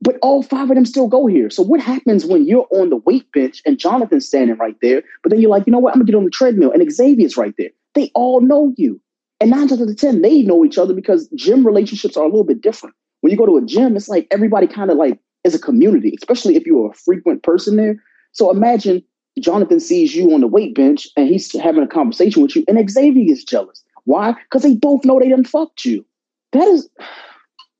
but 0.00 0.16
all 0.20 0.42
five 0.42 0.70
of 0.70 0.74
them 0.74 0.84
still 0.84 1.08
go 1.08 1.26
here. 1.26 1.48
So 1.50 1.62
what 1.62 1.80
happens 1.80 2.26
when 2.26 2.46
you're 2.46 2.66
on 2.70 2.90
the 2.90 2.96
weight 2.96 3.30
bench 3.32 3.62
and 3.64 3.78
Jonathan's 3.78 4.26
standing 4.26 4.56
right 4.56 4.76
there, 4.82 5.02
but 5.22 5.30
then 5.30 5.40
you're 5.40 5.50
like, 5.50 5.66
you 5.66 5.72
know 5.72 5.78
what, 5.78 5.94
I'm 5.94 6.00
gonna 6.00 6.06
get 6.06 6.16
on 6.16 6.24
the 6.24 6.30
treadmill 6.30 6.72
and 6.72 6.92
Xavier's 6.92 7.36
right 7.36 7.54
there. 7.56 7.70
They 7.94 8.10
all 8.14 8.40
know 8.40 8.72
you. 8.76 9.00
And 9.40 9.50
nine 9.50 9.68
times 9.68 9.80
out 9.80 9.88
of 9.88 9.96
ten, 9.96 10.22
they 10.22 10.42
know 10.42 10.64
each 10.64 10.78
other 10.78 10.94
because 10.94 11.28
gym 11.34 11.66
relationships 11.66 12.16
are 12.16 12.24
a 12.24 12.28
little 12.28 12.44
bit 12.44 12.60
different. 12.60 12.94
When 13.20 13.30
you 13.30 13.36
go 13.36 13.46
to 13.46 13.56
a 13.56 13.64
gym, 13.64 13.96
it's 13.96 14.08
like 14.08 14.26
everybody 14.30 14.66
kind 14.66 14.90
of 14.90 14.96
like 14.96 15.18
is 15.44 15.54
a 15.54 15.58
community, 15.58 16.14
especially 16.18 16.56
if 16.56 16.66
you're 16.66 16.90
a 16.90 16.94
frequent 16.94 17.42
person 17.42 17.76
there. 17.76 17.96
So 18.32 18.50
imagine 18.50 19.02
Jonathan 19.40 19.80
sees 19.80 20.14
you 20.14 20.32
on 20.32 20.40
the 20.40 20.46
weight 20.46 20.74
bench 20.74 21.08
and 21.16 21.28
he's 21.28 21.52
having 21.58 21.82
a 21.82 21.88
conversation 21.88 22.42
with 22.42 22.56
you, 22.56 22.64
and 22.68 22.90
Xavier 22.90 23.32
is 23.32 23.44
jealous. 23.44 23.82
Why? 24.04 24.32
Because 24.32 24.62
they 24.62 24.74
both 24.74 25.04
know 25.04 25.18
they 25.18 25.28
done 25.28 25.44
fucked 25.44 25.84
you. 25.84 26.04
That 26.52 26.68
is. 26.68 26.88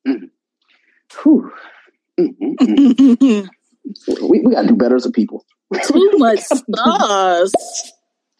Whew. 1.22 1.52
Mm, 2.18 2.36
mm. 2.38 3.48
we, 4.22 4.40
we 4.40 4.54
gotta 4.54 4.68
do 4.68 4.76
better 4.76 4.96
as 4.96 5.06
a 5.06 5.10
people. 5.10 5.44
Too 5.86 6.10
much 6.14 6.40
sauce. 6.74 7.52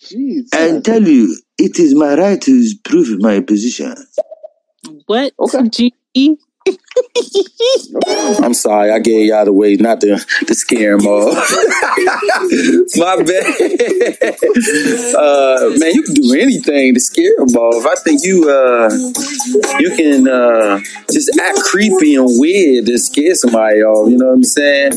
Jeez. 0.04 0.48
I 0.52 0.80
tell 0.80 1.02
you, 1.02 1.36
it 1.58 1.78
is 1.78 1.94
my 1.94 2.14
right 2.14 2.40
to 2.42 2.70
prove 2.84 3.20
my 3.20 3.40
position. 3.40 3.94
What? 5.06 5.32
Okay. 5.38 5.92
G? 6.14 6.36
I'm 8.42 8.54
sorry, 8.54 8.90
I 8.90 8.98
gave 8.98 9.26
y'all 9.28 9.44
the 9.44 9.52
way 9.52 9.76
not 9.76 10.00
to, 10.02 10.16
to 10.46 10.54
scare 10.54 10.96
them 10.96 11.06
all. 11.06 11.32
My 12.96 13.22
bad. 13.22 13.44
uh, 15.14 15.70
man, 15.78 15.94
you 15.94 16.02
can 16.02 16.14
do 16.14 16.34
anything 16.38 16.94
to 16.94 17.00
scare 17.00 17.34
them 17.38 17.48
off. 17.48 17.86
I 17.86 17.94
think 18.02 18.22
you 18.22 18.48
uh, 18.48 18.90
you 19.78 19.96
can 19.96 20.28
uh, 20.28 20.80
just 21.10 21.36
act 21.40 21.58
creepy 21.70 22.14
and 22.14 22.26
weird 22.38 22.86
to 22.86 22.98
scare 22.98 23.34
somebody 23.34 23.82
off. 23.82 24.10
You 24.10 24.18
know 24.18 24.26
what 24.26 24.34
I'm 24.34 24.44
saying? 24.44 24.92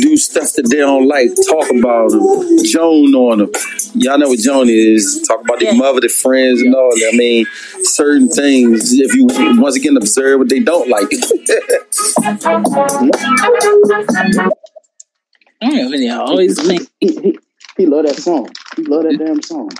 Do 0.00 0.16
stuff 0.16 0.52
that 0.54 0.68
they 0.68 0.76
don't 0.78 1.08
like. 1.08 1.30
Talk 1.48 1.70
about 1.70 2.10
them. 2.10 2.64
Joan 2.64 3.14
on 3.14 3.38
them. 3.38 3.50
Y'all 3.94 4.18
know 4.18 4.28
what 4.28 4.38
Joan 4.38 4.68
is. 4.68 5.24
Talk 5.26 5.40
about 5.42 5.60
their 5.60 5.74
mother, 5.74 6.00
their 6.00 6.08
friends, 6.08 6.60
and 6.60 6.74
all 6.74 6.90
that. 6.90 7.10
I 7.12 7.16
mean, 7.16 7.46
certain 7.82 8.28
things. 8.28 8.92
If 8.92 9.14
you 9.14 9.26
once 9.60 9.76
again 9.76 9.96
observe 9.96 10.38
what 10.38 10.48
they 10.48 10.60
don't 10.60 10.88
like. 10.88 11.08
I 15.62 15.70
don't 15.70 15.90
really 15.90 16.08
always 16.10 16.60
think. 16.60 16.88
He, 17.00 17.20
he, 17.20 17.38
he 17.76 17.86
love 17.86 18.06
that 18.06 18.16
song. 18.16 18.50
He 18.76 18.82
love 18.84 19.04
that 19.04 19.18
damn 19.18 19.42
song. 19.42 19.70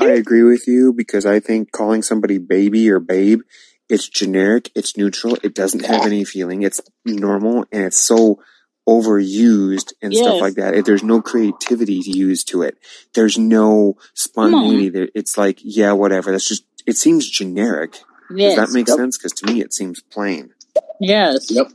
I 0.00 0.12
agree 0.12 0.42
with 0.42 0.68
you 0.68 0.92
because 0.92 1.26
I 1.26 1.40
think 1.40 1.72
calling 1.72 2.02
somebody 2.02 2.38
baby 2.38 2.88
or 2.90 3.00
babe, 3.00 3.40
it's 3.88 4.08
generic, 4.08 4.70
it's 4.74 4.96
neutral, 4.96 5.36
it 5.42 5.54
doesn't 5.54 5.84
have 5.84 6.06
any 6.06 6.24
feeling, 6.24 6.62
it's 6.62 6.80
normal, 7.04 7.64
and 7.72 7.84
it's 7.84 8.00
so 8.00 8.40
overused 8.88 9.92
and 10.00 10.14
stuff 10.14 10.40
like 10.40 10.54
that. 10.54 10.74
If 10.74 10.84
There's 10.84 11.02
no 11.02 11.20
creativity 11.20 12.00
to 12.02 12.10
use 12.10 12.44
to 12.44 12.62
it. 12.62 12.78
There's 13.14 13.38
no 13.38 13.96
spontaneity. 14.14 15.10
It's 15.14 15.36
like, 15.36 15.58
yeah, 15.62 15.92
whatever. 15.92 16.30
That's 16.30 16.48
just. 16.48 16.64
It 16.86 16.96
seems 16.96 17.28
generic. 17.28 17.98
Does 18.30 18.56
that 18.56 18.70
make 18.72 18.88
Yep. 18.88 18.96
sense? 18.96 19.18
Because 19.18 19.32
to 19.32 19.46
me, 19.52 19.60
it 19.60 19.72
seems 19.72 20.00
plain. 20.02 20.52
Yes. 21.00 21.50
Yep. 21.50 21.70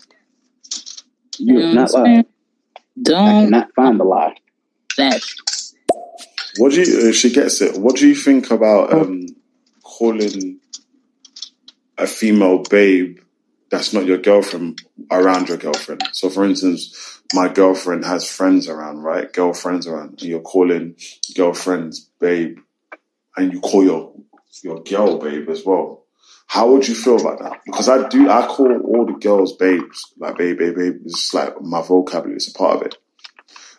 You 1.37 1.59
have 1.59 1.73
not 1.75 1.91
lied. 1.91 2.25
Don't 3.01 3.27
I 3.27 3.43
cannot 3.43 3.73
find 3.75 3.99
the 3.99 4.03
lie. 4.03 4.35
that. 4.97 5.21
What 6.57 6.73
do 6.73 6.81
you? 6.81 7.09
If 7.09 7.15
she 7.15 7.31
gets 7.31 7.61
it, 7.61 7.77
what 7.77 7.95
do 7.95 8.07
you 8.07 8.15
think 8.15 8.51
about 8.51 8.93
um, 8.93 9.25
calling 9.83 10.59
a 11.97 12.05
female 12.05 12.63
babe 12.69 13.19
that's 13.69 13.93
not 13.93 14.05
your 14.05 14.17
girlfriend 14.17 14.81
around 15.09 15.47
your 15.47 15.57
girlfriend? 15.57 16.03
So, 16.11 16.29
for 16.29 16.43
instance, 16.43 17.21
my 17.33 17.47
girlfriend 17.47 18.03
has 18.05 18.29
friends 18.29 18.67
around, 18.67 18.97
right? 18.99 19.31
Girlfriends 19.31 19.87
around, 19.87 20.09
and 20.09 20.23
you're 20.23 20.41
calling 20.41 20.95
girlfriends 21.35 22.09
babe, 22.19 22.59
and 23.37 23.53
you 23.53 23.61
call 23.61 23.83
your 23.85 24.13
your 24.61 24.83
girl 24.83 25.17
babe 25.19 25.49
as 25.49 25.65
well. 25.65 26.00
How 26.47 26.69
would 26.71 26.87
you 26.87 26.95
feel 26.95 27.19
about 27.19 27.39
that? 27.39 27.61
Because 27.65 27.87
I 27.87 28.07
do, 28.09 28.29
I 28.29 28.45
call 28.45 28.81
all 28.81 29.05
the 29.05 29.13
girls 29.13 29.55
babes, 29.55 30.13
like 30.17 30.37
babe, 30.37 30.57
babe, 30.57 30.75
babe. 30.75 30.95
It's 31.05 31.33
like 31.33 31.61
my 31.61 31.81
vocabulary 31.81 32.37
is 32.37 32.53
a 32.53 32.57
part 32.57 32.77
of 32.77 32.81
it. 32.83 32.97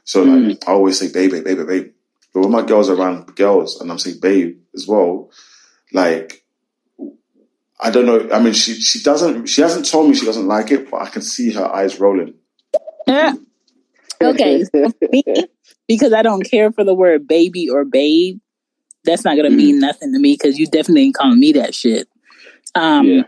So 0.04 0.22
like, 0.22 0.58
mm. 0.58 0.68
I 0.68 0.72
always 0.72 0.98
say 0.98 1.12
babe, 1.12 1.32
babe, 1.32 1.44
babe, 1.44 1.66
babe. 1.66 1.92
But 2.32 2.40
when 2.40 2.50
my 2.50 2.62
girls 2.62 2.88
are 2.88 2.94
around 2.94 3.34
girls 3.36 3.80
and 3.80 3.90
I'm 3.90 3.98
saying 3.98 4.20
babe 4.20 4.58
as 4.74 4.88
well, 4.88 5.30
like, 5.92 6.44
I 7.78 7.90
don't 7.90 8.06
know. 8.06 8.28
I 8.32 8.40
mean, 8.40 8.54
she, 8.54 8.74
she 8.74 9.02
doesn't, 9.02 9.46
she 9.46 9.60
hasn't 9.60 9.86
told 9.86 10.08
me 10.08 10.14
she 10.14 10.24
doesn't 10.24 10.46
like 10.46 10.70
it, 10.70 10.90
but 10.90 11.02
I 11.02 11.08
can 11.10 11.22
see 11.22 11.52
her 11.52 11.66
eyes 11.66 12.00
rolling. 12.00 12.34
Yeah. 13.06 13.34
Okay. 14.22 14.64
me, 15.10 15.24
because 15.88 16.12
I 16.12 16.22
don't 16.22 16.48
care 16.48 16.72
for 16.72 16.84
the 16.84 16.94
word 16.94 17.26
baby 17.26 17.68
or 17.68 17.84
babe, 17.84 18.38
that's 19.04 19.24
not 19.24 19.36
gonna 19.36 19.50
mean 19.50 19.76
mm. 19.76 19.80
nothing 19.80 20.12
to 20.12 20.18
me 20.18 20.34
because 20.34 20.58
you 20.58 20.66
definitely 20.66 21.02
ain't 21.02 21.16
calling 21.16 21.40
me 21.40 21.52
that 21.52 21.74
shit. 21.74 22.08
Um, 22.74 23.24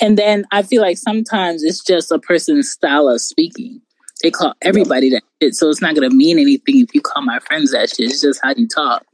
and 0.00 0.18
then 0.18 0.44
I 0.50 0.62
feel 0.62 0.82
like 0.82 0.98
sometimes 0.98 1.62
it's 1.62 1.82
just 1.82 2.12
a 2.12 2.18
person's 2.18 2.70
style 2.70 3.08
of 3.08 3.20
speaking. 3.20 3.80
They 4.22 4.30
call 4.30 4.54
everybody 4.62 5.10
that 5.10 5.22
shit, 5.42 5.54
so 5.54 5.68
it's 5.68 5.82
not 5.82 5.94
gonna 5.94 6.10
mean 6.10 6.38
anything 6.38 6.80
if 6.80 6.94
you 6.94 7.00
call 7.00 7.22
my 7.22 7.38
friends 7.40 7.72
that 7.72 7.90
shit. 7.90 8.10
It's 8.10 8.20
just 8.20 8.40
how 8.42 8.54
you 8.56 8.66
talk. 8.68 9.04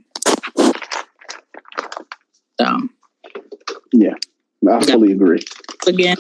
So 2.60 2.88
Yeah, 3.92 4.14
I 4.70 4.84
fully 4.84 5.12
agree. 5.12 5.40
again, 5.86 6.16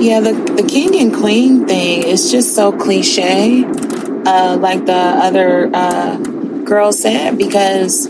Yeah, 0.00 0.20
the, 0.20 0.32
the 0.56 0.66
king 0.68 0.94
and 1.00 1.14
queen 1.14 1.66
thing 1.66 2.02
is 2.04 2.30
just 2.30 2.54
so 2.54 2.72
cliche, 2.72 3.64
uh, 4.26 4.56
like 4.60 4.84
the 4.86 4.92
other 4.92 5.70
uh, 5.74 6.16
girl 6.64 6.92
said, 6.92 7.36
because 7.38 8.08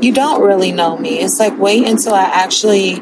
you 0.00 0.12
don't 0.12 0.42
really 0.42 0.72
know 0.72 0.96
me. 0.96 1.20
It's 1.20 1.38
like 1.38 1.58
wait 1.58 1.86
until 1.86 2.14
I 2.14 2.24
actually 2.24 3.00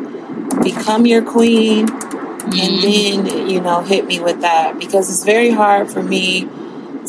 become 0.63 1.07
your 1.07 1.23
queen 1.23 1.89
and 1.89 2.53
mm-hmm. 2.53 3.27
then, 3.27 3.49
you 3.49 3.61
know, 3.61 3.83
hit 3.83 4.07
me 4.07 4.21
with 4.21 4.41
that. 4.43 4.79
Because 4.79 5.11
it's 5.11 5.25
very 5.25 5.51
hard 5.51 5.91
for 5.91 6.03
me 6.03 6.49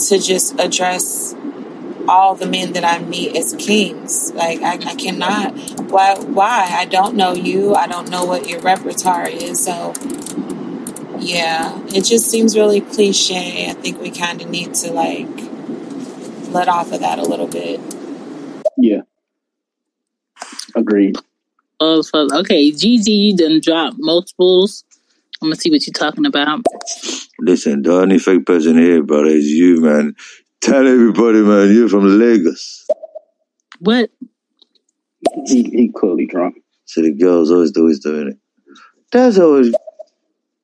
to 0.07 0.19
just 0.19 0.59
address 0.59 1.35
all 2.07 2.35
the 2.35 2.45
men 2.45 2.73
that 2.73 2.83
I 2.83 2.99
meet 2.99 3.35
as 3.35 3.55
kings. 3.57 4.31
Like 4.33 4.61
I, 4.61 4.73
I 4.73 4.95
cannot. 4.95 5.57
Why? 5.89 6.15
Why? 6.19 6.67
I 6.71 6.85
don't 6.85 7.15
know 7.15 7.33
you. 7.33 7.75
I 7.75 7.87
don't 7.87 8.09
know 8.09 8.25
what 8.25 8.47
your 8.47 8.61
repertoire 8.61 9.27
is. 9.27 9.63
So, 9.63 9.93
yeah, 11.19 11.79
it 11.87 12.05
just 12.05 12.29
seems 12.29 12.55
really 12.55 12.81
cliche. 12.81 13.69
I 13.69 13.73
think 13.73 13.99
we 13.99 14.11
kind 14.11 14.41
of 14.41 14.49
need 14.49 14.73
to 14.75 14.91
like 14.91 15.27
let 16.51 16.67
off 16.67 16.91
of 16.91 17.01
that 17.01 17.19
a 17.19 17.23
little 17.23 17.47
bit. 17.47 17.79
Yeah. 18.77 19.01
Agreed. 20.75 21.15
oh, 21.79 22.03
fuck. 22.03 22.33
okay, 22.33 22.71
Gigi, 22.71 23.11
you 23.11 23.37
done 23.37 23.59
dropped 23.61 23.97
multiples. 23.99 24.83
I'm 25.41 25.49
gonna 25.49 25.55
see 25.55 25.69
what 25.69 25.85
you're 25.85 25.93
talking 25.93 26.25
about. 26.25 26.61
Listen, 27.39 27.81
the 27.81 27.93
only 27.93 28.19
fake 28.19 28.45
person 28.45 28.77
here, 28.77 29.03
brother, 29.03 29.27
is 29.27 29.47
you, 29.47 29.81
man. 29.81 30.15
Tell 30.61 30.87
everybody, 30.87 31.39
man, 31.39 31.73
you're 31.73 31.89
from 31.89 32.19
Lagos. 32.19 32.87
What? 33.79 34.09
He, 35.45 35.63
he 35.63 35.91
clearly 35.95 36.27
drunk. 36.27 36.57
So 36.85 37.01
the 37.01 37.13
girls 37.13 37.51
always 37.51 37.75
always 37.77 37.99
doing 37.99 38.29
it. 38.29 38.37
That's 39.11 39.37
always. 39.37 39.73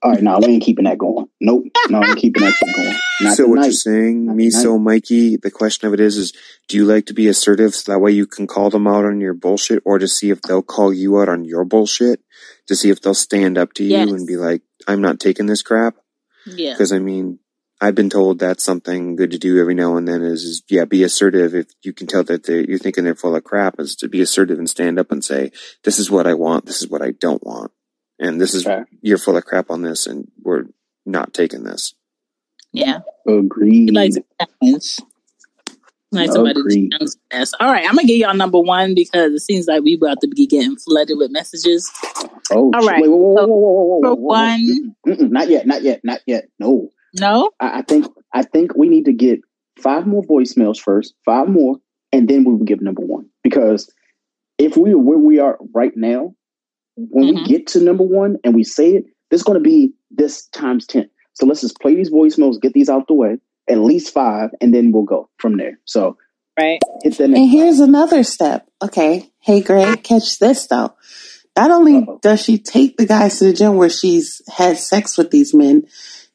All 0.03 0.11
right, 0.11 0.23
now 0.23 0.40
we 0.40 0.48
ain't 0.48 0.64
keeping 0.64 0.86
that 0.86 0.98
going. 0.98 1.28
Nope, 1.40 1.65
no, 1.90 2.02
I'm 2.02 2.15
keeping 2.15 2.41
that 2.44 2.53
shit 2.53 2.76
going. 2.76 2.95
Not 3.22 3.34
so 3.38 3.45
what 3.45 3.64
you're 3.64 3.72
saying, 3.72 4.36
me 4.36 4.49
so 4.49 4.80
Mikey, 4.80 5.38
the 5.38 5.52
question 5.52 5.88
of 5.88 5.94
it 5.94 5.99
is, 5.99 6.18
is 6.18 6.34
do 6.68 6.78
you 6.78 6.86
like 6.86 7.06
to 7.06 7.14
be 7.14 7.28
assertive 7.28 7.76
so 7.76 7.91
that 7.91 7.99
way 7.99 8.11
you 8.11 8.26
can 8.26 8.48
call 8.48 8.72
them 8.72 8.88
out 8.88 9.06
on 9.06 9.22
your 9.22 9.36
bullshit, 9.36 9.84
or 9.86 9.99
to 9.99 10.07
see 10.07 10.32
if 10.32 10.41
they'll 10.41 10.64
call 10.64 10.91
you 10.91 11.19
out 11.22 11.30
on 11.30 11.45
your 11.45 11.65
bullshit, 11.65 12.22
to 12.68 12.76
see 12.76 12.90
if 12.90 12.99
they'll 12.99 13.14
stand 13.14 13.60
up 13.60 13.73
to 13.73 13.84
you 13.84 13.91
Yes. 13.91 14.10
and 14.10 14.26
be 14.26 14.38
like, 14.38 14.64
"I'm 14.88 15.02
not 15.02 15.19
taking 15.19 15.45
this 15.45 15.61
crap." 15.61 15.95
Yeah. 16.48 16.73
Because 16.73 16.91
I 16.91 16.98
mean, 16.98 17.38
I've 17.80 17.94
been 17.95 18.10
told 18.10 18.40
that's 18.40 18.64
something 18.64 19.15
good 19.15 19.32
to 19.32 19.38
do 19.38 19.60
every 19.60 19.76
now 19.76 19.98
and 19.98 20.07
then. 20.07 20.23
Is, 20.23 20.44
is 20.44 20.64
yeah, 20.68 20.86
be 20.86 21.03
assertive 21.03 21.53
if 21.53 21.68
you 21.84 21.94
can 21.94 22.07
tell 22.07 22.23
that 22.23 22.48
you're 22.48 22.80
thinking 22.80 23.03
they're 23.03 23.14
full 23.14 23.36
of 23.36 23.44
crap. 23.44 23.80
Is 23.80 23.95
to 23.98 24.07
be 24.10 24.22
assertive 24.22 24.57
and 24.57 24.69
stand 24.69 24.98
up 24.98 25.11
and 25.11 25.23
say, 25.23 25.52
"This 25.84 25.99
is 25.99 26.10
what 26.10 26.26
I 26.26 26.34
want. 26.34 26.65
This 26.65 26.82
is 26.82 26.90
what 26.90 27.03
I 27.03 27.11
don't 27.11 27.45
want." 27.45 27.72
And 28.22 28.39
this 28.39 28.53
is 28.53 28.68
you're 29.02 29.18
full 29.18 29.35
of 29.35 29.45
crap 29.45 29.72
on 29.72 29.81
this, 29.81 30.06
and 30.06 30.30
we're 30.43 30.65
not 31.06 31.34
taking 31.34 31.64
this. 31.64 31.95
Yeah. 32.72 32.99
Agreed. 33.27 33.89
He 33.89 34.23
challenge. 34.61 34.99
Like 36.14 36.30
somebody 36.31 36.60
Agreed. 36.60 36.93
All 37.60 37.72
right, 37.72 37.88
I'm 37.88 37.95
gonna 37.95 38.06
give 38.06 38.18
y'all 38.18 38.35
number 38.35 38.60
one 38.60 38.93
because 38.93 39.31
it 39.34 39.39
seems 39.39 39.68
like 39.68 39.81
we 39.81 39.95
about 39.95 40.19
to 40.22 40.27
be 40.27 40.45
getting 40.45 40.76
flooded 40.76 41.18
with 41.18 41.31
messages. 41.31 41.89
Oh, 42.52 42.69
All 42.73 42.81
shit. 42.81 42.89
right. 42.89 43.02
Wait, 43.02 43.10
whoa, 43.10 43.18
whoa, 43.18 43.34
whoa, 43.34 43.45
whoa, 43.45 43.72
whoa, 43.72 43.84
whoa, 43.84 43.99
number 44.02 44.22
whoa, 44.22 44.34
whoa. 44.34 44.39
one. 44.39 44.95
Mm-mm, 45.07 45.31
not 45.31 45.49
yet, 45.49 45.65
not 45.65 45.81
yet, 45.84 46.02
not 46.03 46.19
yet. 46.27 46.49
No. 46.60 46.89
No? 47.14 47.52
I, 47.61 47.80
I 47.80 47.81
think 47.84 48.07
I 48.34 48.43
think 48.43 48.76
we 48.76 48.89
need 48.89 49.06
to 49.06 49.14
get 49.14 49.39
five 49.80 50.06
more 50.06 50.22
voicemails 50.22 50.80
first, 50.80 51.14
five 51.26 51.48
more, 51.48 51.77
and 52.11 52.27
then 52.27 52.43
we 52.43 52.53
will 52.53 52.65
give 52.65 52.81
number 52.81 53.02
one. 53.02 53.30
Because 53.41 53.89
if 54.57 54.76
we 54.76 54.91
are 54.91 54.98
where 54.98 55.18
we 55.18 55.39
are 55.39 55.57
right 55.73 55.95
now, 55.95 56.35
when 57.10 57.34
Mm-hmm. 57.36 57.44
we 57.44 57.48
get 57.48 57.68
to 57.68 57.80
number 57.82 58.03
one 58.03 58.38
and 58.44 58.53
we 58.56 58.64
say 58.64 58.91
it, 58.91 59.06
there's 59.30 59.44
going 59.44 59.57
to 59.57 59.64
be 59.64 59.94
this 60.10 60.48
times 60.48 60.86
10. 60.88 61.10
So 61.34 61.45
let's 61.45 61.61
just 61.61 61.80
play 61.80 61.95
these 61.95 62.11
voicemails, 62.11 62.61
get 62.61 62.73
these 62.73 62.90
out 62.90 63.07
the 63.07 63.14
way, 63.14 63.38
at 63.69 63.78
least 63.78 64.14
five, 64.14 64.49
and 64.60 64.73
then 64.73 64.91
we'll 64.91 65.03
go 65.03 65.30
from 65.38 65.57
there. 65.57 65.80
So 65.86 66.18
right. 66.60 66.80
hit 67.03 67.18
the 67.18 67.23
And 67.26 67.34
next. 67.34 67.52
here's 67.52 67.80
another 67.80 68.23
step. 68.23 68.68
Okay. 68.84 69.32
Hey, 69.40 69.61
Greg, 69.61 70.03
catch 70.03 70.40
this 70.40 70.68
though. 70.68 70.94
Not 71.57 71.72
only 71.72 72.06
does 72.22 72.44
she 72.44 72.57
take 72.57 72.98
the 72.98 73.06
guys 73.06 73.40
to 73.40 73.45
the 73.45 73.53
gym 73.53 73.76
where 73.76 73.90
she's 73.90 74.41
had 74.56 74.78
sex 74.78 75.18
with 75.18 75.32
these 75.32 75.53
men, 75.53 75.84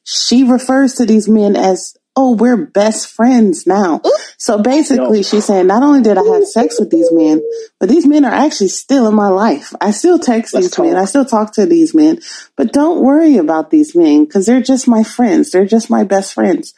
she 0.03 0.43
refers 0.43 0.93
to 0.95 1.05
these 1.05 1.27
men 1.27 1.55
as, 1.55 1.95
oh, 2.17 2.31
we're 2.31 2.57
best 2.57 3.07
friends 3.07 3.67
now. 3.67 4.01
So 4.39 4.57
basically, 4.57 5.21
she's 5.21 5.45
saying, 5.45 5.67
not 5.67 5.83
only 5.83 6.01
did 6.01 6.17
I 6.17 6.23
have 6.23 6.47
sex 6.47 6.79
with 6.79 6.89
these 6.89 7.11
men, 7.11 7.41
but 7.79 7.89
these 7.89 8.07
men 8.07 8.25
are 8.25 8.33
actually 8.33 8.69
still 8.69 9.07
in 9.07 9.13
my 9.13 9.27
life. 9.27 9.71
I 9.79 9.91
still 9.91 10.17
text 10.17 10.55
these 10.55 10.77
men. 10.79 10.95
I 10.95 11.05
still 11.05 11.25
talk 11.25 11.53
to 11.53 11.67
these 11.67 11.93
men, 11.93 12.19
but 12.55 12.73
don't 12.73 13.03
worry 13.03 13.37
about 13.37 13.69
these 13.69 13.95
men 13.95 14.25
because 14.25 14.47
they're 14.47 14.61
just 14.61 14.87
my 14.87 15.03
friends. 15.03 15.51
They're 15.51 15.67
just 15.67 15.91
my 15.91 16.03
best 16.03 16.33
friends. 16.33 16.73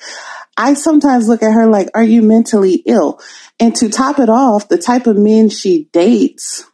I 0.57 0.73
sometimes 0.73 1.29
look 1.29 1.41
at 1.41 1.53
her 1.53 1.67
like, 1.67 1.89
are 1.95 2.03
you 2.03 2.21
mentally 2.21 2.83
ill? 2.85 3.21
And 3.61 3.73
to 3.77 3.87
top 3.87 4.19
it 4.19 4.29
off, 4.29 4.67
the 4.67 4.77
type 4.77 5.07
of 5.07 5.17
men 5.17 5.47
she 5.47 5.85
dates 5.93 6.65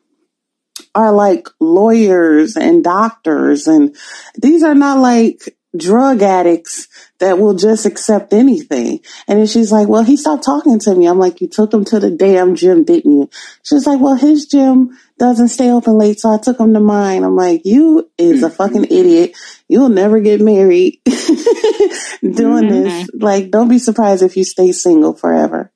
are 0.96 1.12
like 1.12 1.48
lawyers 1.60 2.56
and 2.58 2.84
doctors. 2.84 3.68
And 3.68 3.96
these 4.36 4.64
are 4.64 4.74
not 4.74 4.98
like 4.98 5.56
drug 5.78 6.22
addicts 6.22 6.88
that 7.20 7.40
will 7.40 7.54
just 7.54 7.86
accept 7.86 8.34
anything. 8.34 9.00
And 9.28 9.40
then 9.40 9.48
she's 9.48 9.72
like, 9.72 9.88
well, 9.88 10.04
he 10.04 10.18
stopped 10.18 10.44
talking 10.44 10.80
to 10.80 10.96
me. 10.96 11.08
I'm 11.08 11.20
like, 11.20 11.42
you 11.42 11.48
took 11.48 11.74
him 11.74 11.86
to 11.86 12.00
the 12.00 12.12
damn 12.12 12.56
gym, 12.56 12.84
didn't 12.84 13.12
you? 13.12 13.30
She's 13.64 13.88
like, 13.88 14.00
well, 14.00 14.16
his 14.16 14.46
gym 14.46 14.98
doesn't 15.18 15.50
stay 15.50 15.72
open 15.72 15.98
late. 15.98 16.20
So 16.20 16.34
I 16.34 16.38
took 16.38 16.60
him 16.60 16.74
to 16.74 16.80
mine. 16.80 17.24
I'm 17.24 17.36
like, 17.36 17.66
you 17.66 18.10
is 18.18 18.44
a 18.44 18.50
fucking 18.50 18.84
mm-hmm. 18.84 18.94
idiot. 18.94 19.38
You'll 19.68 19.90
never 19.90 20.20
get 20.20 20.42
married 20.42 21.00
doing 21.06 22.68
this. 22.68 22.94
Mm-hmm. 23.04 23.24
Like, 23.24 23.52
don't 23.52 23.70
be 23.70 23.80
surprised 23.80 24.24
if 24.24 24.36
you 24.38 24.44
stay 24.44 24.72
single 24.72 25.14
forever. 25.14 25.72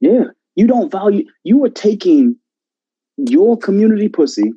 Yeah. 0.00 0.24
You 0.54 0.66
don't 0.66 0.90
value, 0.90 1.24
you 1.42 1.64
are 1.64 1.70
taking 1.70 2.36
your 3.16 3.56
community 3.56 4.08
pussy 4.08 4.52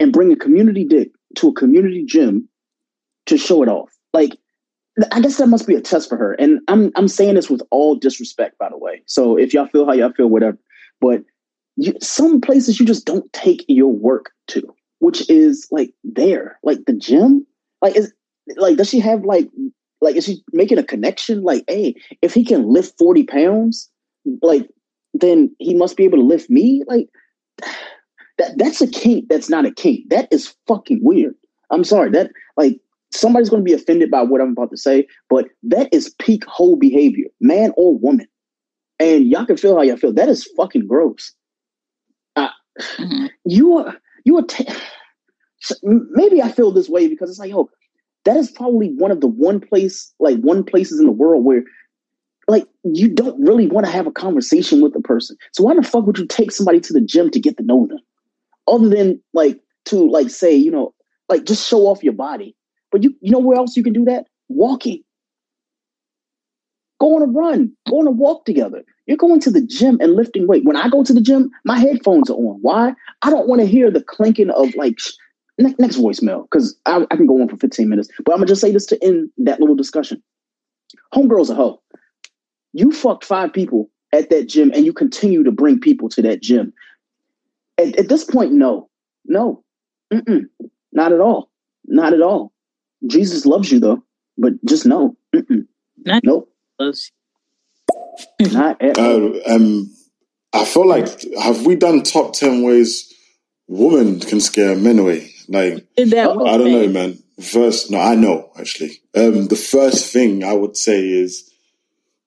and 0.00 0.12
bring 0.12 0.32
a 0.32 0.36
community 0.36 0.84
dick 0.84 1.10
to 1.36 1.48
a 1.48 1.54
community 1.54 2.04
gym 2.06 2.48
to 3.28 3.38
show 3.38 3.62
it 3.62 3.68
off. 3.68 3.90
Like, 4.12 4.38
I 5.12 5.20
guess 5.20 5.36
that 5.36 5.46
must 5.46 5.66
be 5.66 5.74
a 5.74 5.80
test 5.80 6.08
for 6.08 6.16
her. 6.16 6.34
And 6.34 6.60
I'm 6.68 6.90
I'm 6.96 7.08
saying 7.08 7.34
this 7.34 7.48
with 7.48 7.62
all 7.70 7.94
disrespect, 7.94 8.58
by 8.58 8.68
the 8.68 8.78
way. 8.78 9.02
So 9.06 9.36
if 9.36 9.54
y'all 9.54 9.66
feel 9.66 9.86
how 9.86 9.92
y'all 9.92 10.12
feel, 10.12 10.26
whatever. 10.28 10.58
But 11.00 11.22
you, 11.76 11.94
some 12.00 12.40
places 12.40 12.80
you 12.80 12.86
just 12.86 13.04
don't 13.04 13.32
take 13.32 13.64
your 13.68 13.92
work 13.92 14.32
to, 14.48 14.62
which 14.98 15.28
is 15.30 15.68
like 15.70 15.92
there, 16.02 16.58
like 16.64 16.84
the 16.86 16.92
gym. 16.92 17.46
Like 17.80 17.96
is 17.96 18.12
like 18.56 18.76
does 18.76 18.88
she 18.88 18.98
have 18.98 19.24
like 19.24 19.48
like 20.00 20.16
is 20.16 20.24
she 20.24 20.42
making 20.52 20.78
a 20.78 20.82
connection? 20.84 21.42
Like, 21.42 21.64
hey, 21.68 21.94
if 22.20 22.34
he 22.34 22.44
can 22.44 22.68
lift 22.68 22.98
forty 22.98 23.22
pounds, 23.22 23.88
like 24.42 24.68
then 25.14 25.54
he 25.58 25.74
must 25.74 25.96
be 25.96 26.04
able 26.04 26.18
to 26.18 26.24
lift 26.24 26.50
me. 26.50 26.82
Like 26.88 27.08
that 28.38 28.58
that's 28.58 28.80
a 28.80 28.88
kink. 28.88 29.28
That's 29.28 29.48
not 29.48 29.64
a 29.64 29.70
kink. 29.70 30.10
That 30.10 30.26
is 30.32 30.56
fucking 30.66 31.00
weird. 31.02 31.36
I'm 31.70 31.84
sorry. 31.84 32.10
That 32.10 32.32
like 32.56 32.80
somebody's 33.12 33.50
going 33.50 33.62
to 33.64 33.68
be 33.68 33.74
offended 33.74 34.10
by 34.10 34.22
what 34.22 34.40
I'm 34.40 34.52
about 34.52 34.70
to 34.70 34.76
say, 34.76 35.06
but 35.28 35.46
that 35.64 35.92
is 35.92 36.14
peak 36.18 36.44
whole 36.46 36.76
behavior, 36.76 37.26
man 37.40 37.72
or 37.76 37.96
woman. 37.98 38.26
and 38.98 39.26
y'all 39.26 39.46
can 39.46 39.56
feel 39.56 39.76
how 39.76 39.82
y'all 39.82 39.96
feel. 39.96 40.12
That 40.12 40.28
is 40.28 40.48
fucking 40.56 40.86
gross. 40.86 41.32
Uh, 42.36 42.48
Mm-hmm. 42.98 43.26
You 43.44 43.76
are 43.76 43.96
you 44.24 44.38
are. 44.38 44.42
T- 44.42 44.68
maybe 45.82 46.40
I 46.40 46.52
feel 46.52 46.70
this 46.70 46.88
way 46.88 47.08
because 47.08 47.28
it's 47.30 47.38
like, 47.40 47.50
yo, 47.50 47.68
that 48.24 48.36
is 48.36 48.50
probably 48.50 48.94
one 48.94 49.10
of 49.10 49.20
the 49.20 49.26
one 49.26 49.58
place, 49.60 50.12
like 50.20 50.38
one 50.38 50.62
places 50.62 51.00
in 51.00 51.06
the 51.06 51.12
world 51.12 51.44
where, 51.44 51.64
like, 52.46 52.66
you 52.84 53.08
don't 53.08 53.40
really 53.40 53.66
want 53.66 53.84
to 53.86 53.92
have 53.92 54.06
a 54.06 54.12
conversation 54.12 54.80
with 54.80 54.94
a 54.94 55.00
person. 55.00 55.36
So 55.52 55.64
why 55.64 55.74
the 55.74 55.82
fuck 55.82 56.06
would 56.06 56.18
you 56.18 56.26
take 56.26 56.52
somebody 56.52 56.78
to 56.80 56.92
the 56.92 57.00
gym 57.00 57.30
to 57.30 57.40
get 57.40 57.56
to 57.56 57.64
know 57.64 57.88
them, 57.88 57.98
other 58.68 58.88
than 58.88 59.20
like 59.34 59.60
to 59.86 60.08
like 60.08 60.30
say, 60.30 60.54
you 60.54 60.70
know, 60.70 60.94
like 61.28 61.44
just 61.44 61.66
show 61.66 61.86
off 61.88 62.04
your 62.04 62.12
body. 62.12 62.54
But 62.90 63.02
you, 63.02 63.14
you 63.20 63.30
know 63.30 63.38
where 63.38 63.58
else 63.58 63.76
you 63.76 63.82
can 63.82 63.92
do 63.92 64.04
that? 64.06 64.26
Walking. 64.48 65.02
Go 67.00 67.16
on 67.16 67.22
a 67.22 67.26
run. 67.26 67.72
Go 67.88 68.00
on 68.00 68.06
a 68.06 68.10
walk 68.10 68.44
together. 68.44 68.82
You're 69.06 69.16
going 69.16 69.40
to 69.40 69.50
the 69.50 69.60
gym 69.60 69.98
and 70.00 70.14
lifting 70.14 70.46
weight. 70.46 70.64
When 70.64 70.76
I 70.76 70.88
go 70.88 71.04
to 71.04 71.12
the 71.12 71.20
gym, 71.20 71.50
my 71.64 71.78
headphones 71.78 72.28
are 72.28 72.34
on. 72.34 72.58
Why? 72.60 72.92
I 73.22 73.30
don't 73.30 73.48
want 73.48 73.60
to 73.60 73.66
hear 73.66 73.90
the 73.90 74.02
clinking 74.02 74.50
of 74.50 74.74
like 74.74 74.98
ne- 75.58 75.74
next 75.78 75.96
voicemail 75.96 76.42
because 76.42 76.76
I, 76.86 77.06
I 77.10 77.16
can 77.16 77.26
go 77.26 77.40
on 77.40 77.48
for 77.48 77.56
15 77.56 77.88
minutes. 77.88 78.08
But 78.24 78.32
I'm 78.32 78.38
gonna 78.38 78.46
just 78.48 78.60
say 78.60 78.72
this 78.72 78.86
to 78.86 79.04
end 79.04 79.30
that 79.38 79.60
little 79.60 79.76
discussion. 79.76 80.22
Homegirl's 81.14 81.50
a 81.50 81.54
hoe. 81.54 81.80
You 82.72 82.92
fucked 82.92 83.24
five 83.24 83.52
people 83.52 83.90
at 84.12 84.30
that 84.30 84.48
gym 84.48 84.72
and 84.74 84.84
you 84.84 84.92
continue 84.92 85.42
to 85.44 85.52
bring 85.52 85.80
people 85.80 86.08
to 86.10 86.22
that 86.22 86.42
gym. 86.42 86.72
At, 87.78 87.96
at 87.98 88.08
this 88.08 88.24
point, 88.24 88.52
no, 88.52 88.88
no, 89.24 89.62
Mm-mm. 90.12 90.44
not 90.92 91.12
at 91.12 91.20
all, 91.20 91.50
not 91.86 92.12
at 92.12 92.22
all. 92.22 92.52
Jesus 93.06 93.46
loves 93.46 93.70
you 93.70 93.80
though, 93.80 94.02
but 94.36 94.52
just 94.64 94.86
no, 94.86 95.16
Mm-mm. 95.34 95.66
Not 96.04 96.22
nope, 96.24 96.50
not 98.40 98.82
at 98.82 98.98
all. 98.98 99.36
Uh, 99.36 99.54
um, 99.54 99.94
I 100.52 100.64
feel 100.64 100.86
like 100.86 101.08
have 101.40 101.66
we 101.66 101.76
done 101.76 102.02
top 102.02 102.32
ten 102.32 102.62
ways 102.62 103.12
women 103.66 104.20
can 104.20 104.40
scare 104.40 104.76
men 104.76 104.98
away? 104.98 105.30
Like 105.48 105.86
that 105.96 106.42
I 106.46 106.56
don't 106.56 106.72
know, 106.72 106.88
man. 106.88 107.18
First, 107.40 107.90
no, 107.90 108.00
I 108.00 108.14
know 108.14 108.50
actually. 108.58 109.00
Um, 109.14 109.46
the 109.46 109.56
first 109.56 110.12
thing 110.12 110.42
I 110.44 110.52
would 110.52 110.76
say 110.76 111.06
is 111.06 111.50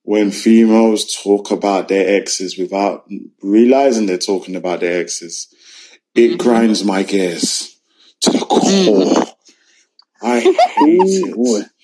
when 0.04 0.32
females 0.32 1.22
talk 1.22 1.52
about 1.52 1.88
their 1.88 2.22
exes 2.22 2.58
without 2.58 3.10
realizing 3.42 4.06
they're 4.06 4.18
talking 4.18 4.56
about 4.56 4.80
their 4.80 5.00
exes, 5.00 5.54
it 6.16 6.38
grinds 6.38 6.84
my 6.84 7.04
gears 7.04 7.78
to 8.22 8.32
the 8.32 8.40
core. 8.40 9.31
I 10.22 10.40
hate 10.40 10.54
it. 10.56 11.68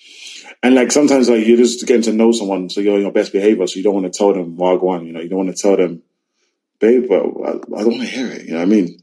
And 0.60 0.74
like 0.74 0.90
sometimes 0.90 1.28
like 1.28 1.46
you're 1.46 1.56
just 1.56 1.86
getting 1.86 2.02
to 2.02 2.12
know 2.12 2.32
someone, 2.32 2.68
so 2.68 2.80
you're 2.80 2.96
on 2.96 3.00
your 3.00 3.12
best 3.12 3.32
behavior, 3.32 3.64
so 3.68 3.76
you 3.76 3.84
don't 3.84 3.94
want 3.94 4.12
to 4.12 4.16
tell 4.18 4.32
them 4.34 4.56
Wagwan, 4.56 5.06
you 5.06 5.12
know, 5.12 5.20
you 5.20 5.28
don't 5.28 5.44
want 5.46 5.56
to 5.56 5.62
tell 5.62 5.76
them, 5.76 6.02
babe, 6.80 7.06
but 7.08 7.20
I, 7.20 7.50
I 7.50 7.82
don't 7.84 7.92
want 7.92 8.00
to 8.00 8.06
hear 8.08 8.26
it. 8.26 8.44
You 8.46 8.52
know 8.52 8.58
what 8.58 8.62
I 8.62 8.66
mean? 8.66 8.98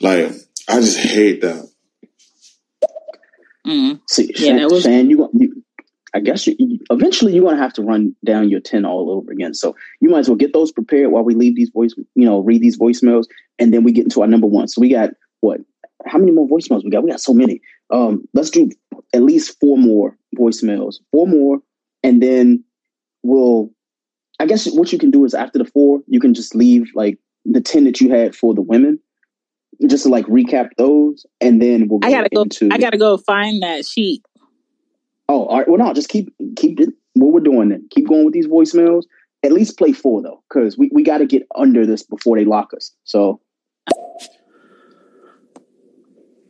Like 0.00 0.32
I 0.68 0.80
just 0.80 0.98
hate 0.98 1.42
that. 1.42 1.68
Mm. 3.66 4.00
See, 4.08 4.32
Yeah, 4.36 4.46
Shan, 4.46 4.56
that 4.56 4.70
was- 4.70 4.82
Shan, 4.82 5.10
you, 5.10 5.28
you, 5.34 5.62
I 6.14 6.20
guess 6.20 6.46
you, 6.46 6.56
you- 6.58 6.80
eventually 6.90 7.34
you're 7.34 7.44
gonna 7.44 7.56
have 7.62 7.74
to 7.74 7.82
run 7.82 8.16
down 8.24 8.48
your 8.48 8.60
ten 8.60 8.84
all 8.84 9.10
over 9.10 9.30
again. 9.30 9.54
So 9.54 9.76
you 10.00 10.08
might 10.08 10.20
as 10.20 10.28
well 10.28 10.36
get 10.36 10.52
those 10.52 10.72
prepared 10.72 11.10
while 11.10 11.24
we 11.24 11.34
leave 11.34 11.56
these 11.56 11.70
voice, 11.70 11.94
you 11.96 12.24
know, 12.24 12.40
read 12.40 12.62
these 12.62 12.78
voicemails, 12.78 13.26
and 13.58 13.72
then 13.72 13.84
we 13.84 13.92
get 13.92 14.04
into 14.04 14.22
our 14.22 14.28
number 14.28 14.46
one. 14.46 14.68
So 14.68 14.80
we 14.80 14.90
got 14.90 15.10
what? 15.40 15.60
How 16.06 16.18
many 16.18 16.32
more 16.32 16.48
voicemails 16.48 16.84
we 16.84 16.90
got? 16.90 17.02
We 17.02 17.10
got 17.10 17.20
so 17.20 17.34
many. 17.34 17.60
Um, 17.90 18.26
let's 18.34 18.50
do 18.50 18.70
at 19.12 19.22
least 19.22 19.58
four 19.60 19.76
more 19.78 20.16
voicemails, 20.36 20.96
four 21.12 21.26
more, 21.26 21.58
and 22.02 22.22
then 22.22 22.64
we'll. 23.22 23.70
I 24.38 24.44
guess 24.44 24.70
what 24.70 24.92
you 24.92 24.98
can 24.98 25.10
do 25.10 25.24
is 25.24 25.32
after 25.32 25.58
the 25.58 25.64
four, 25.64 26.00
you 26.08 26.20
can 26.20 26.34
just 26.34 26.54
leave 26.54 26.90
like 26.94 27.18
the 27.44 27.60
ten 27.60 27.84
that 27.84 28.00
you 28.00 28.10
had 28.10 28.34
for 28.34 28.54
the 28.54 28.60
women, 28.60 28.98
just 29.86 30.04
to 30.04 30.10
like 30.10 30.26
recap 30.26 30.70
those, 30.76 31.24
and 31.40 31.60
then 31.60 31.88
we'll. 31.88 32.00
I 32.02 32.10
gotta 32.10 32.28
go. 32.34 32.42
into 32.42 32.68
I 32.70 32.78
gotta 32.78 32.98
go 32.98 33.16
find 33.16 33.62
that 33.62 33.84
sheet. 33.86 34.22
Oh, 35.28 35.46
all 35.46 35.58
right. 35.58 35.68
Well, 35.68 35.78
no, 35.78 35.92
just 35.92 36.08
keep 36.08 36.32
keep 36.56 36.78
it, 36.80 36.90
what 37.14 37.32
we're 37.32 37.40
doing 37.40 37.70
then. 37.70 37.88
Keep 37.90 38.08
going 38.08 38.24
with 38.24 38.34
these 38.34 38.46
voicemails. 38.46 39.04
At 39.42 39.52
least 39.52 39.78
play 39.78 39.92
four 39.92 40.22
though, 40.22 40.42
because 40.48 40.76
we, 40.76 40.90
we 40.92 41.02
got 41.02 41.18
to 41.18 41.26
get 41.26 41.46
under 41.56 41.86
this 41.86 42.02
before 42.02 42.36
they 42.36 42.44
lock 42.44 42.72
us. 42.74 42.92
So 43.04 43.40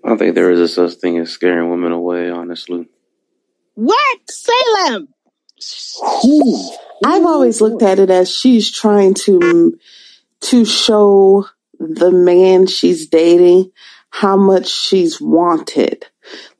I 0.06 0.10
don't 0.10 0.18
think 0.18 0.36
there 0.36 0.52
is 0.52 0.60
a 0.60 0.68
such 0.68 1.00
thing 1.00 1.18
as 1.18 1.30
scaring 1.30 1.68
women 1.68 1.90
away, 1.90 2.30
honestly. 2.30 2.88
What 3.74 4.18
Salem? 4.30 5.08
I've 7.04 7.26
always 7.26 7.60
looked 7.60 7.82
at 7.82 7.98
it 7.98 8.08
as 8.08 8.30
she's 8.30 8.70
trying 8.70 9.14
to 9.24 9.76
to 10.42 10.64
show 10.64 11.46
the 11.80 12.12
man 12.12 12.68
she's 12.68 13.08
dating 13.08 13.72
how 14.10 14.36
much 14.36 14.68
she's 14.68 15.20
wanted. 15.20 16.06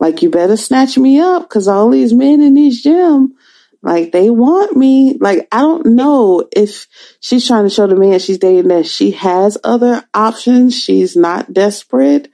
Like 0.01 0.23
you 0.23 0.31
better 0.31 0.57
snatch 0.57 0.99
me 0.99 1.21
up 1.21 1.43
because 1.43 1.69
all 1.69 1.91
these 1.91 2.13
men 2.13 2.43
in 2.43 2.55
these 2.55 2.83
gym, 2.83 3.37
like 3.81 4.11
they 4.11 4.29
want 4.29 4.77
me. 4.77 5.19
Like 5.21 5.47
I 5.53 5.61
don't 5.61 5.87
know 5.87 6.49
if 6.51 6.89
she's 7.21 7.47
trying 7.47 7.63
to 7.63 7.71
show 7.71 7.87
the 7.87 7.95
man 7.95 8.19
she's 8.19 8.39
dating 8.39 8.69
that 8.69 8.87
she 8.87 9.13
has 9.13 9.57
other 9.63 10.03
options. 10.13 10.77
She's 10.77 11.15
not 11.15 11.53
desperate. 11.53 12.29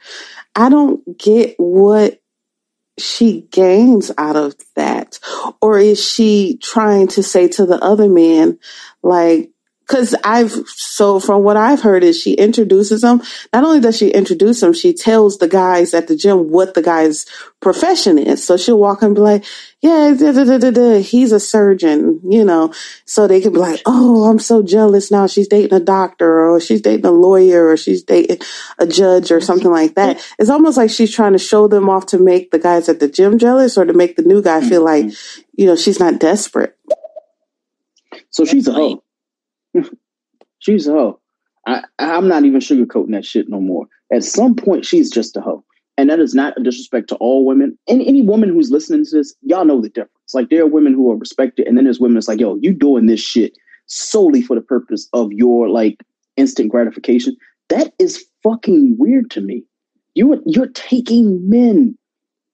I 0.54 0.68
don't 0.68 1.18
get 1.18 1.54
what 1.58 2.20
she 2.98 3.48
gains 3.50 4.10
out 4.18 4.36
of 4.36 4.54
that? 4.76 5.18
Or 5.60 5.78
is 5.78 6.04
she 6.04 6.58
trying 6.62 7.08
to 7.08 7.22
say 7.22 7.48
to 7.48 7.66
the 7.66 7.78
other 7.82 8.08
man, 8.08 8.58
like, 9.02 9.50
because 9.80 10.14
I've, 10.24 10.52
so 10.68 11.18
from 11.20 11.42
what 11.42 11.56
I've 11.56 11.82
heard 11.82 12.04
is 12.04 12.18
she 12.18 12.34
introduces 12.34 13.02
them. 13.02 13.20
Not 13.52 13.64
only 13.64 13.80
does 13.80 13.96
she 13.96 14.10
introduce 14.10 14.60
them, 14.60 14.72
she 14.72 14.94
tells 14.94 15.38
the 15.38 15.48
guys 15.48 15.92
at 15.92 16.06
the 16.06 16.16
gym 16.16 16.50
what 16.50 16.74
the 16.74 16.82
guy's 16.82 17.26
profession 17.60 18.16
is. 18.16 18.44
So 18.44 18.56
she'll 18.56 18.78
walk 18.78 19.02
and 19.02 19.14
be 19.14 19.20
like, 19.20 19.44
yeah, 19.82 20.14
da, 20.16 20.30
da, 20.30 20.44
da, 20.44 20.58
da, 20.58 20.70
da, 20.70 21.02
he's 21.02 21.32
a 21.32 21.40
surgeon, 21.40 22.20
you 22.22 22.44
know, 22.44 22.72
so 23.04 23.26
they 23.26 23.40
can 23.40 23.52
be 23.52 23.58
like, 23.58 23.82
oh, 23.84 24.30
I'm 24.30 24.38
so 24.38 24.62
jealous 24.62 25.10
now. 25.10 25.26
She's 25.26 25.48
dating 25.48 25.74
a 25.74 25.80
doctor 25.80 26.48
or 26.48 26.60
she's 26.60 26.80
dating 26.80 27.04
a 27.04 27.10
lawyer 27.10 27.66
or 27.66 27.76
she's 27.76 28.04
dating 28.04 28.38
a 28.78 28.86
judge 28.86 29.32
or 29.32 29.40
something 29.40 29.72
like 29.72 29.96
that. 29.96 30.24
It's 30.38 30.50
almost 30.50 30.76
like 30.76 30.90
she's 30.90 31.12
trying 31.12 31.32
to 31.32 31.38
show 31.38 31.66
them 31.66 31.88
off 31.88 32.06
to 32.06 32.18
make 32.18 32.52
the 32.52 32.60
guys 32.60 32.88
at 32.88 33.00
the 33.00 33.08
gym 33.08 33.38
jealous 33.38 33.76
or 33.76 33.84
to 33.84 33.92
make 33.92 34.14
the 34.14 34.22
new 34.22 34.40
guy 34.40 34.60
feel 34.60 34.84
mm-hmm. 34.84 35.08
like, 35.08 35.18
you 35.56 35.66
know, 35.66 35.74
she's 35.74 35.98
not 35.98 36.20
desperate. 36.20 36.78
So 38.30 38.44
she's 38.44 38.68
a 38.68 38.72
hoe. 38.72 39.02
she's 40.60 40.86
a 40.86 40.92
hoe. 40.92 41.20
I, 41.66 41.82
I'm 41.98 42.28
not 42.28 42.44
even 42.44 42.60
sugarcoating 42.60 43.12
that 43.12 43.24
shit 43.24 43.48
no 43.48 43.60
more. 43.60 43.86
At 44.12 44.22
some 44.22 44.54
point, 44.54 44.84
she's 44.84 45.10
just 45.10 45.36
a 45.36 45.40
hoe. 45.40 45.64
And 45.98 46.08
that 46.08 46.20
is 46.20 46.34
not 46.34 46.58
a 46.58 46.62
disrespect 46.62 47.08
to 47.10 47.16
all 47.16 47.44
women. 47.44 47.78
And 47.88 48.00
any 48.02 48.22
woman 48.22 48.48
who's 48.48 48.70
listening 48.70 49.04
to 49.04 49.18
this, 49.18 49.34
y'all 49.42 49.64
know 49.64 49.80
the 49.80 49.90
difference. 49.90 50.34
Like 50.34 50.48
there 50.48 50.62
are 50.62 50.66
women 50.66 50.94
who 50.94 51.10
are 51.10 51.16
respected, 51.16 51.66
and 51.66 51.76
then 51.76 51.84
there's 51.84 52.00
women 52.00 52.14
that's 52.14 52.28
like, 52.28 52.40
yo, 52.40 52.56
you 52.56 52.72
doing 52.72 53.06
this 53.06 53.20
shit 53.20 53.52
solely 53.86 54.40
for 54.42 54.54
the 54.54 54.62
purpose 54.62 55.08
of 55.12 55.32
your 55.32 55.68
like 55.68 56.02
instant 56.36 56.70
gratification. 56.70 57.36
That 57.68 57.92
is 57.98 58.24
fucking 58.42 58.96
weird 58.98 59.30
to 59.32 59.40
me. 59.40 59.64
You 60.14 60.42
you're 60.46 60.68
taking 60.68 61.48
men 61.48 61.96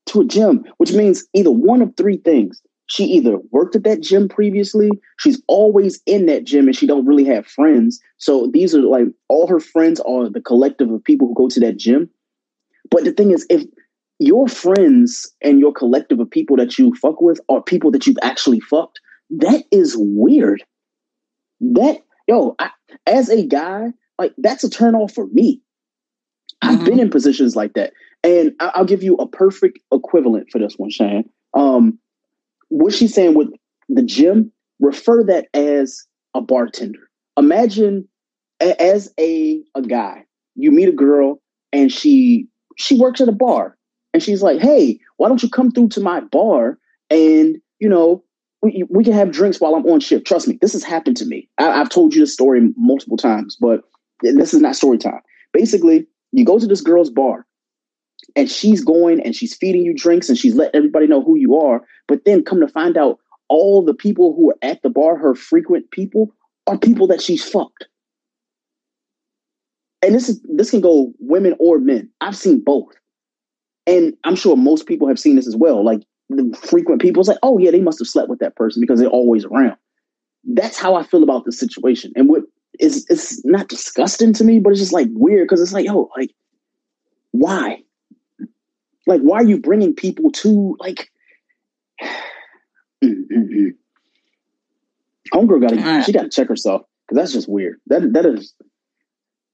to 0.06 0.20
a 0.22 0.24
gym, 0.24 0.64
which 0.78 0.92
means 0.92 1.26
either 1.34 1.50
one 1.50 1.82
of 1.82 1.96
three 1.96 2.16
things. 2.18 2.60
She 2.86 3.04
either 3.04 3.38
worked 3.52 3.76
at 3.76 3.84
that 3.84 4.00
gym 4.00 4.28
previously, 4.28 4.90
she's 5.18 5.42
always 5.46 6.00
in 6.06 6.24
that 6.26 6.44
gym 6.44 6.66
and 6.66 6.76
she 6.76 6.86
don't 6.86 7.04
really 7.04 7.24
have 7.26 7.46
friends. 7.46 8.00
So 8.16 8.50
these 8.52 8.74
are 8.74 8.80
like 8.80 9.08
all 9.28 9.46
her 9.46 9.60
friends 9.60 10.00
are 10.00 10.30
the 10.30 10.40
collective 10.40 10.90
of 10.90 11.04
people 11.04 11.28
who 11.28 11.34
go 11.34 11.48
to 11.48 11.60
that 11.60 11.76
gym. 11.76 12.08
But 12.90 13.04
the 13.04 13.12
thing 13.12 13.30
is, 13.30 13.46
if 13.50 13.64
your 14.18 14.48
friends 14.48 15.30
and 15.42 15.60
your 15.60 15.72
collective 15.72 16.20
of 16.20 16.30
people 16.30 16.56
that 16.56 16.78
you 16.78 16.94
fuck 16.94 17.20
with 17.20 17.40
are 17.48 17.62
people 17.62 17.90
that 17.92 18.06
you've 18.06 18.18
actually 18.22 18.60
fucked, 18.60 19.00
that 19.30 19.64
is 19.70 19.96
weird. 19.98 20.62
That 21.60 21.98
yo, 22.26 22.54
I, 22.58 22.70
as 23.06 23.28
a 23.28 23.46
guy, 23.46 23.92
like 24.18 24.34
that's 24.38 24.64
a 24.64 24.70
turn 24.70 24.94
off 24.94 25.12
for 25.12 25.26
me. 25.28 25.60
I've 26.62 26.84
been 26.84 26.98
in 26.98 27.10
positions 27.10 27.54
like 27.54 27.74
that, 27.74 27.92
and 28.24 28.52
I, 28.60 28.72
I'll 28.74 28.84
give 28.84 29.02
you 29.02 29.14
a 29.16 29.28
perfect 29.28 29.78
equivalent 29.92 30.48
for 30.50 30.58
this 30.58 30.74
one, 30.76 30.90
Shane. 30.90 31.28
Um, 31.54 31.98
what 32.68 32.92
she's 32.92 33.14
saying 33.14 33.34
with 33.34 33.48
the 33.88 34.02
gym, 34.02 34.52
refer 34.80 35.22
that 35.24 35.46
as 35.54 36.04
a 36.34 36.40
bartender. 36.40 37.08
Imagine 37.36 38.08
a- 38.60 38.80
as 38.82 39.12
a 39.20 39.62
a 39.74 39.82
guy, 39.82 40.24
you 40.56 40.70
meet 40.72 40.88
a 40.88 40.92
girl 40.92 41.40
and 41.72 41.92
she 41.92 42.48
she 42.78 42.98
works 42.98 43.20
at 43.20 43.28
a 43.28 43.32
bar 43.32 43.76
and 44.14 44.22
she's 44.22 44.42
like, 44.42 44.60
"Hey, 44.60 44.98
why 45.16 45.28
don't 45.28 45.42
you 45.42 45.50
come 45.50 45.70
through 45.70 45.88
to 45.90 46.00
my 46.00 46.20
bar 46.20 46.78
and 47.10 47.58
you 47.78 47.88
know 47.88 48.24
we, 48.62 48.84
we 48.90 49.04
can 49.04 49.12
have 49.12 49.30
drinks 49.30 49.60
while 49.60 49.74
I'm 49.74 49.86
on 49.86 50.00
shift." 50.00 50.26
Trust 50.26 50.48
me, 50.48 50.58
this 50.60 50.72
has 50.72 50.84
happened 50.84 51.16
to 51.18 51.26
me. 51.26 51.48
I, 51.58 51.80
I've 51.80 51.90
told 51.90 52.14
you 52.14 52.20
this 52.20 52.32
story 52.32 52.60
multiple 52.76 53.16
times, 53.16 53.56
but 53.60 53.82
this 54.22 54.54
is 54.54 54.60
not 54.60 54.76
story 54.76 54.98
time. 54.98 55.20
Basically, 55.52 56.06
you 56.32 56.44
go 56.44 56.58
to 56.58 56.66
this 56.66 56.80
girl's 56.80 57.10
bar 57.10 57.46
and 58.36 58.50
she's 58.50 58.84
going 58.84 59.20
and 59.20 59.34
she's 59.34 59.54
feeding 59.54 59.82
you 59.82 59.94
drinks 59.94 60.28
and 60.28 60.38
she's 60.38 60.54
letting 60.54 60.76
everybody 60.76 61.06
know 61.06 61.22
who 61.22 61.36
you 61.36 61.56
are. 61.56 61.84
But 62.06 62.24
then 62.24 62.44
come 62.44 62.60
to 62.60 62.68
find 62.68 62.96
out, 62.96 63.18
all 63.48 63.82
the 63.82 63.94
people 63.94 64.34
who 64.34 64.50
are 64.50 64.58
at 64.60 64.82
the 64.82 64.90
bar, 64.90 65.16
her 65.16 65.34
frequent 65.34 65.90
people, 65.90 66.34
are 66.66 66.78
people 66.78 67.06
that 67.06 67.22
she's 67.22 67.42
fucked. 67.42 67.87
And 70.02 70.14
this 70.14 70.28
is 70.28 70.40
this 70.44 70.70
can 70.70 70.80
go 70.80 71.12
women 71.18 71.54
or 71.58 71.78
men. 71.78 72.08
I've 72.20 72.36
seen 72.36 72.60
both. 72.60 72.94
And 73.86 74.14
I'm 74.24 74.36
sure 74.36 74.56
most 74.56 74.86
people 74.86 75.08
have 75.08 75.18
seen 75.18 75.36
this 75.36 75.46
as 75.46 75.56
well. 75.56 75.84
Like 75.84 76.02
the 76.28 76.56
frequent 76.62 77.00
people, 77.00 77.20
it's 77.20 77.28
like, 77.28 77.38
oh 77.42 77.58
yeah, 77.58 77.70
they 77.70 77.80
must 77.80 77.98
have 77.98 78.08
slept 78.08 78.28
with 78.28 78.38
that 78.40 78.54
person 78.54 78.80
because 78.80 79.00
they're 79.00 79.08
always 79.08 79.44
around. 79.46 79.76
That's 80.44 80.78
how 80.78 80.94
I 80.94 81.02
feel 81.02 81.22
about 81.22 81.44
the 81.44 81.52
situation. 81.52 82.12
And 82.14 82.28
what 82.28 82.42
is 82.78 83.06
it's 83.08 83.44
not 83.44 83.68
disgusting 83.68 84.32
to 84.34 84.44
me, 84.44 84.60
but 84.60 84.70
it's 84.70 84.80
just 84.80 84.92
like 84.92 85.08
weird 85.10 85.48
because 85.48 85.60
it's 85.60 85.72
like, 85.72 85.86
yo, 85.86 86.10
like, 86.16 86.30
why? 87.32 87.82
Like, 89.06 89.22
why 89.22 89.38
are 89.38 89.44
you 89.44 89.58
bringing 89.58 89.94
people 89.94 90.30
to 90.32 90.76
like? 90.78 91.10
Homegirl 95.32 95.60
got 95.60 95.70
to 95.70 96.02
she 96.04 96.12
got 96.12 96.22
to 96.22 96.28
check 96.30 96.48
herself 96.48 96.82
because 97.06 97.22
that's 97.22 97.32
just 97.32 97.48
weird. 97.48 97.80
That 97.86 98.12
that 98.12 98.26
is. 98.26 98.54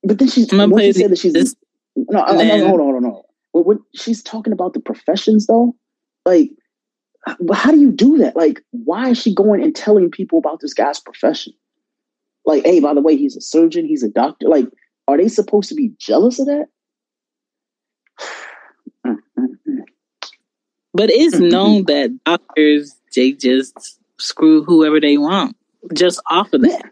But 0.05 0.19
then 0.19 0.29
she's 0.29 0.53
I'm 0.53 0.59
gonna 0.59 0.75
when 0.75 0.81
play 0.81 0.93
she 0.93 1.01
said 1.01 1.11
that 1.11 1.19
she's 1.19 1.33
this, 1.33 1.57
no, 1.97 2.21
I, 2.21 2.31
I, 2.31 2.37
then- 2.37 2.67
hold 2.67 2.81
on, 2.81 2.87
hold 2.87 2.97
on, 2.97 3.03
hold 3.05 3.17
on. 3.17 3.23
What, 3.53 3.67
what 3.67 3.79
she's 3.95 4.23
talking 4.23 4.53
about 4.53 4.75
the 4.75 4.81
professions 4.81 5.47
though, 5.47 5.75
like, 6.27 6.51
how 7.53 7.71
do 7.71 7.81
you 7.81 7.91
do 7.91 8.19
that? 8.19 8.37
Like, 8.37 8.61
why 8.71 9.11
is 9.11 9.19
she 9.19 9.35
going 9.35 9.63
and 9.63 9.75
telling 9.75 10.11
people 10.11 10.39
about 10.39 10.61
this 10.61 10.75
guy's 10.75 11.01
profession? 11.01 11.55
Like, 12.45 12.65
hey, 12.65 12.81
by 12.81 12.93
the 12.93 13.01
way, 13.01 13.17
he's 13.17 13.37
a 13.37 13.41
surgeon, 13.41 13.87
he's 13.87 14.03
a 14.03 14.11
doctor. 14.11 14.49
Like, 14.49 14.67
are 15.09 15.17
they 15.17 15.29
supposed 15.29 15.69
to 15.71 15.75
be 15.75 15.93
jealous 15.99 16.39
of 16.39 16.47
that? 16.47 16.67
But 20.97 21.11
it's 21.11 21.35
mm-hmm. 21.35 21.49
known 21.49 21.85
that 21.87 22.17
doctors 22.25 22.95
they 23.17 23.33
just 23.33 23.99
screw 24.19 24.63
whoever 24.63 25.01
they 25.01 25.19
want 25.19 25.57
just 25.93 26.23
off 26.31 26.53
of 26.53 26.63
that. 26.63 26.85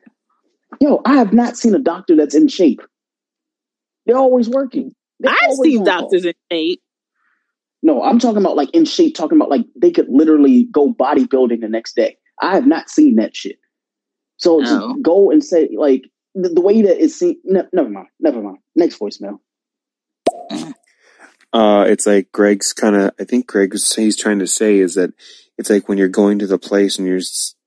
Yo, 0.81 1.01
I 1.05 1.15
have 1.15 1.33
not 1.33 1.57
seen 1.57 1.73
a 1.73 1.79
doctor 1.79 2.17
that's 2.17 2.35
in 2.35 2.49
shape. 2.49 2.83
They're 4.07 4.17
always 4.19 4.49
working. 4.49 4.95
They're 5.21 5.33
I've 5.33 5.51
always 5.51 5.71
seen 5.73 5.79
on 5.81 5.85
doctors 5.85 6.25
in 6.25 6.35
shape. 6.51 6.81
No, 7.83 8.03
I'm 8.03 8.19
talking 8.19 8.39
about 8.39 8.57
like 8.57 8.71
in 8.71 8.85
shape, 8.85 9.15
talking 9.15 9.39
about 9.39 9.51
like 9.51 9.65
they 9.81 9.91
could 9.91 10.09
literally 10.09 10.65
go 10.73 10.93
bodybuilding 10.93 11.61
the 11.61 11.69
next 11.69 11.97
day. 11.97 12.17
I 12.41 12.55
have 12.55 12.67
not 12.67 12.89
seen 12.91 13.17
that 13.17 13.35
shit. 13.37 13.57
So 14.37 14.61
to 14.61 14.67
Oh. 14.69 14.95
go 15.03 15.31
and 15.31 15.43
say 15.45 15.69
like 15.77 16.05
the, 16.35 16.49
the 16.49 16.61
way 16.61 16.83
that 16.83 17.03
it's 17.03 17.15
seen, 17.17 17.39
ne- 17.45 17.69
never 17.73 17.89
mind, 17.89 18.09
never 18.21 18.41
mind. 18.43 18.59
Next 18.75 18.99
voicemail. 18.99 19.39
Uh, 21.53 21.85
it's 21.87 22.07
like 22.07 22.33
Greg's 22.33 22.73
kind 22.73 22.97
of. 22.97 23.13
I 23.21 23.25
think 23.25 23.47
Greg's 23.47 23.95
he's 23.95 24.17
trying 24.17 24.39
to 24.39 24.47
say 24.47 24.79
is 24.79 24.95
that 24.95 25.13
it's 25.59 25.71
like 25.71 25.89
when 25.89 25.99
you're 25.99 26.09
going 26.09 26.39
to 26.39 26.47
the 26.47 26.59
place 26.59 26.99
and 26.99 27.07
you're 27.07 27.21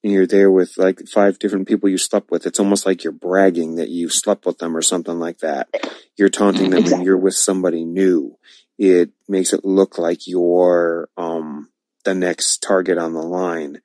and 0.03 0.13
you're 0.13 0.27
there 0.27 0.51
with 0.51 0.77
like 0.77 1.07
five 1.07 1.39
different 1.39 1.67
people 1.67 1.89
you 1.89 1.97
slept 1.97 2.31
with. 2.31 2.45
It's 2.45 2.59
almost 2.59 2.85
like 2.85 3.03
you're 3.03 3.13
bragging 3.13 3.75
that 3.75 3.89
you 3.89 4.09
slept 4.09 4.45
with 4.45 4.57
them 4.57 4.75
or 4.75 4.81
something 4.81 5.19
like 5.19 5.39
that. 5.39 5.67
You're 6.17 6.29
taunting 6.29 6.69
them 6.69 6.83
when 6.85 7.01
you're 7.01 7.17
with 7.17 7.35
somebody 7.35 7.83
new. 7.83 8.37
It 8.77 9.11
makes 9.27 9.53
it 9.53 9.63
look 9.63 9.97
like 9.97 10.27
you're 10.27 11.09
um 11.17 11.69
the 12.03 12.15
next 12.15 12.61
target 12.61 12.97
on 12.97 13.13
the 13.13 13.23
line, 13.23 13.81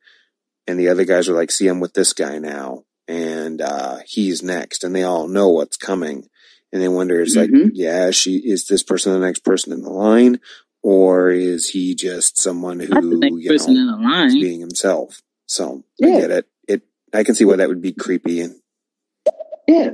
and 0.66 0.78
the 0.78 0.88
other 0.88 1.04
guys 1.04 1.28
are 1.28 1.34
like, 1.34 1.50
"See, 1.50 1.68
I'm 1.68 1.80
with 1.80 1.94
this 1.94 2.12
guy 2.12 2.38
now, 2.38 2.84
and 3.08 3.60
uh, 3.60 3.98
he's 4.06 4.42
next," 4.42 4.84
and 4.84 4.94
they 4.94 5.04
all 5.04 5.28
know 5.28 5.48
what's 5.48 5.76
coming 5.76 6.28
and 6.72 6.80
they 6.80 6.88
wonder 6.88 7.20
it's 7.20 7.36
like 7.36 7.50
yeah 7.72 8.10
she 8.10 8.36
is 8.36 8.66
this 8.66 8.82
person 8.82 9.12
the 9.12 9.18
next 9.18 9.40
person 9.40 9.72
in 9.72 9.82
the 9.82 9.90
line 9.90 10.38
or 10.82 11.30
is 11.30 11.68
he 11.70 11.94
just 11.94 12.38
someone 12.38 12.80
who 12.80 12.88
Not 12.88 13.02
the 13.02 13.16
next 13.16 13.34
you 13.36 13.48
person 13.50 13.76
know 13.76 13.80
in 13.82 13.86
the 13.88 13.96
line. 13.96 14.26
is 14.28 14.36
being 14.36 14.60
himself 14.60 15.20
so 15.46 15.84
i 16.02 16.06
Yeah. 16.06 16.20
get 16.20 16.30
it 16.30 16.46
it 16.68 16.82
i 17.14 17.24
can 17.24 17.34
see 17.34 17.44
why 17.44 17.56
that 17.56 17.68
would 17.68 17.82
be 17.82 17.92
creepy 17.92 18.40
and 18.40 18.56
Yeah, 19.68 19.90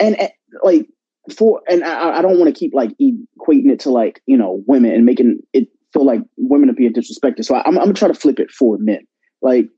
and 0.00 0.16
uh, 0.20 0.28
like 0.62 0.88
for 1.36 1.62
and 1.68 1.84
I, 1.84 2.18
I 2.18 2.22
don't 2.22 2.38
want 2.38 2.52
to 2.54 2.58
keep 2.58 2.74
like 2.74 2.90
equating 2.98 3.70
it 3.70 3.80
to 3.80 3.90
like 3.90 4.22
you 4.26 4.36
know 4.36 4.62
women 4.66 4.92
and 4.92 5.04
making 5.06 5.40
it 5.52 5.68
feel 5.92 6.04
like 6.06 6.20
women 6.36 6.70
are 6.70 6.74
being 6.74 6.92
disrespected. 6.92 7.44
So 7.44 7.54
I, 7.54 7.60
I'm 7.60 7.78
I'm 7.78 7.84
gonna 7.86 7.94
try 7.94 8.08
to 8.08 8.14
flip 8.14 8.38
it 8.40 8.50
for 8.50 8.78
men. 8.78 9.06
Like 9.42 9.68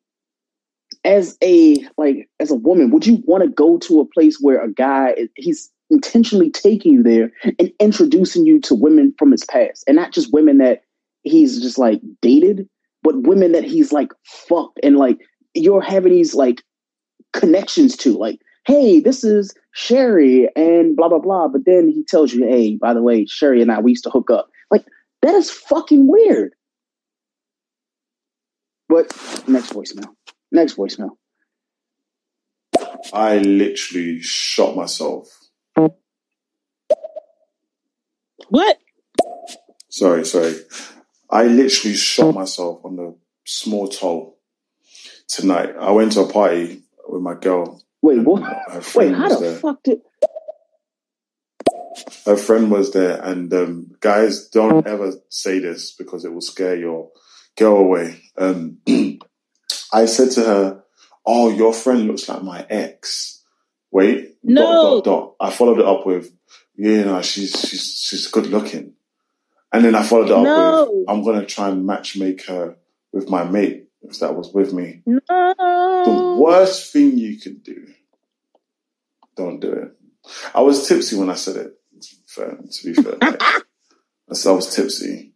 as 1.05 1.37
a 1.43 1.77
like 1.97 2.29
as 2.41 2.51
a 2.51 2.55
woman, 2.57 2.91
would 2.91 3.07
you 3.07 3.23
want 3.27 3.45
to 3.45 3.51
go 3.51 3.79
to 3.79 4.01
a 4.01 4.07
place 4.07 4.39
where 4.41 4.63
a 4.63 4.73
guy 4.73 5.13
is- 5.17 5.29
he's 5.37 5.71
intentionally 5.91 6.51
taking 6.51 6.93
you 6.93 7.03
there 7.03 7.33
and 7.59 7.73
introducing 7.81 8.47
you 8.47 8.61
to 8.61 8.75
women 8.75 9.15
from 9.19 9.31
his 9.31 9.45
past, 9.45 9.85
and 9.87 9.97
not 9.97 10.13
just 10.13 10.33
women 10.33 10.59
that 10.59 10.83
he's 11.23 11.61
just 11.61 11.79
like 11.79 12.01
dated, 12.21 12.69
but 13.03 13.23
women 13.23 13.53
that 13.53 13.65
he's 13.65 13.93
like 13.93 14.13
fucked 14.25 14.81
and 14.83 14.97
like 14.97 15.19
you're 15.55 15.81
having 15.81 16.13
these 16.13 16.35
like 16.35 16.63
connections 17.33 17.97
to 17.97 18.17
like 18.17 18.41
hey 18.67 19.01
this 19.01 19.25
is 19.25 19.55
sherry 19.73 20.49
and 20.57 20.97
blah 20.97 21.09
blah 21.09 21.19
blah. 21.19 21.49
But 21.49 21.65
then 21.65 21.89
he 21.89 22.05
tells 22.05 22.33
you 22.33 22.47
hey 22.47 22.77
by 22.77 22.95
the 22.95 23.03
way 23.03 23.27
sherry 23.27 23.63
and 23.63 23.71
i 23.73 23.81
we 23.81 23.93
used 23.93 24.05
to 24.05 24.11
hook 24.11 24.31
up. 24.31 24.49
Like 24.71 24.85
that 25.23 25.35
is 25.35 25.51
fucking 25.51 26.07
weird. 26.07 26.55
But 28.89 29.07
next 29.47 29.73
voicemail. 29.73 30.09
Next 30.51 30.77
voicemail. 30.77 31.11
I 33.13 33.39
literally 33.39 34.21
shot 34.21 34.77
myself. 34.77 35.38
What? 38.49 38.79
Sorry, 39.91 40.25
sorry. 40.25 40.55
I 41.31 41.45
literally 41.45 41.97
shot 41.97 42.35
myself 42.35 42.85
on 42.85 42.97
the 42.97 43.17
small 43.45 43.89
toe 43.89 44.35
tonight. 45.29 45.75
I 45.79 45.91
went 45.93 46.13
to 46.13 46.23
a 46.23 46.33
party 46.33 46.83
with 47.09 47.23
my 47.23 47.35
girl. 47.35 47.83
wait 48.03 48.19
what 48.21 48.43
Her 48.43 48.83
wait 48.95 49.15
how 49.15 49.29
the 49.29 49.39
there. 49.39 49.57
fuck 49.57 49.83
did 49.83 50.01
Her 52.25 52.37
friend 52.37 52.71
was 52.71 52.93
there, 52.93 53.21
and 53.23 53.53
um, 53.53 53.91
guys, 54.01 54.49
don't 54.49 54.87
ever 54.87 55.13
say 55.29 55.59
this 55.59 55.93
because 55.95 56.25
it 56.25 56.33
will 56.33 56.41
scare 56.41 56.77
your 56.77 57.11
girl 57.57 57.77
away. 57.79 58.21
Um, 58.37 58.79
I 59.93 60.07
said 60.07 60.31
to 60.33 60.45
her, 60.45 60.85
"Oh, 61.27 61.51
your 61.51 61.73
friend 61.75 62.07
looks 62.07 62.29
like 62.29 62.43
my 62.43 62.65
ex." 62.71 63.43
Wait, 63.91 64.37
No. 64.43 64.63
dot 64.63 64.83
dot 64.83 65.05
dot. 65.05 65.35
I 65.41 65.51
followed 65.51 65.79
it 65.81 65.87
up 65.87 66.07
with, 66.07 66.31
"Yeah, 66.79 67.05
no, 67.05 67.23
she's 67.23 67.51
she's 67.61 67.99
she's 68.01 68.27
good 68.29 68.47
looking," 68.47 68.95
and 69.73 69.85
then 69.85 69.95
I 69.95 70.03
followed 70.03 70.31
up 70.31 70.45
No. 70.45 70.89
with, 70.91 71.05
"I'm 71.09 71.25
gonna 71.25 71.45
try 71.45 71.69
and 71.69 71.85
match 71.85 72.17
make 72.17 72.47
her 72.47 72.77
with 73.13 73.29
my 73.29 73.45
mate 73.45 73.89
if 74.03 74.21
that 74.21 74.37
was 74.37 74.53
with 74.55 74.73
me." 74.73 75.03
No. 75.05 75.21
The 75.59 76.37
worst 76.41 76.93
thing 76.93 77.19
you 77.19 77.39
could 77.39 77.63
do, 77.65 77.89
don't 79.37 79.61
do 79.61 79.73
it. 79.73 79.93
I 80.55 80.61
was 80.63 80.87
tipsy 80.87 81.17
when 81.17 81.31
I 81.31 81.35
said 81.35 81.57
it. 81.57 81.75
To 82.01 82.15
be 82.15 82.23
fair, 82.27 82.57
to 82.57 82.87
be 82.87 82.95
fair, 82.95 83.17
like, 83.21 83.43
I 84.31 84.35
said 84.35 84.51
I 84.51 84.55
was 84.55 84.75
tipsy 84.75 85.33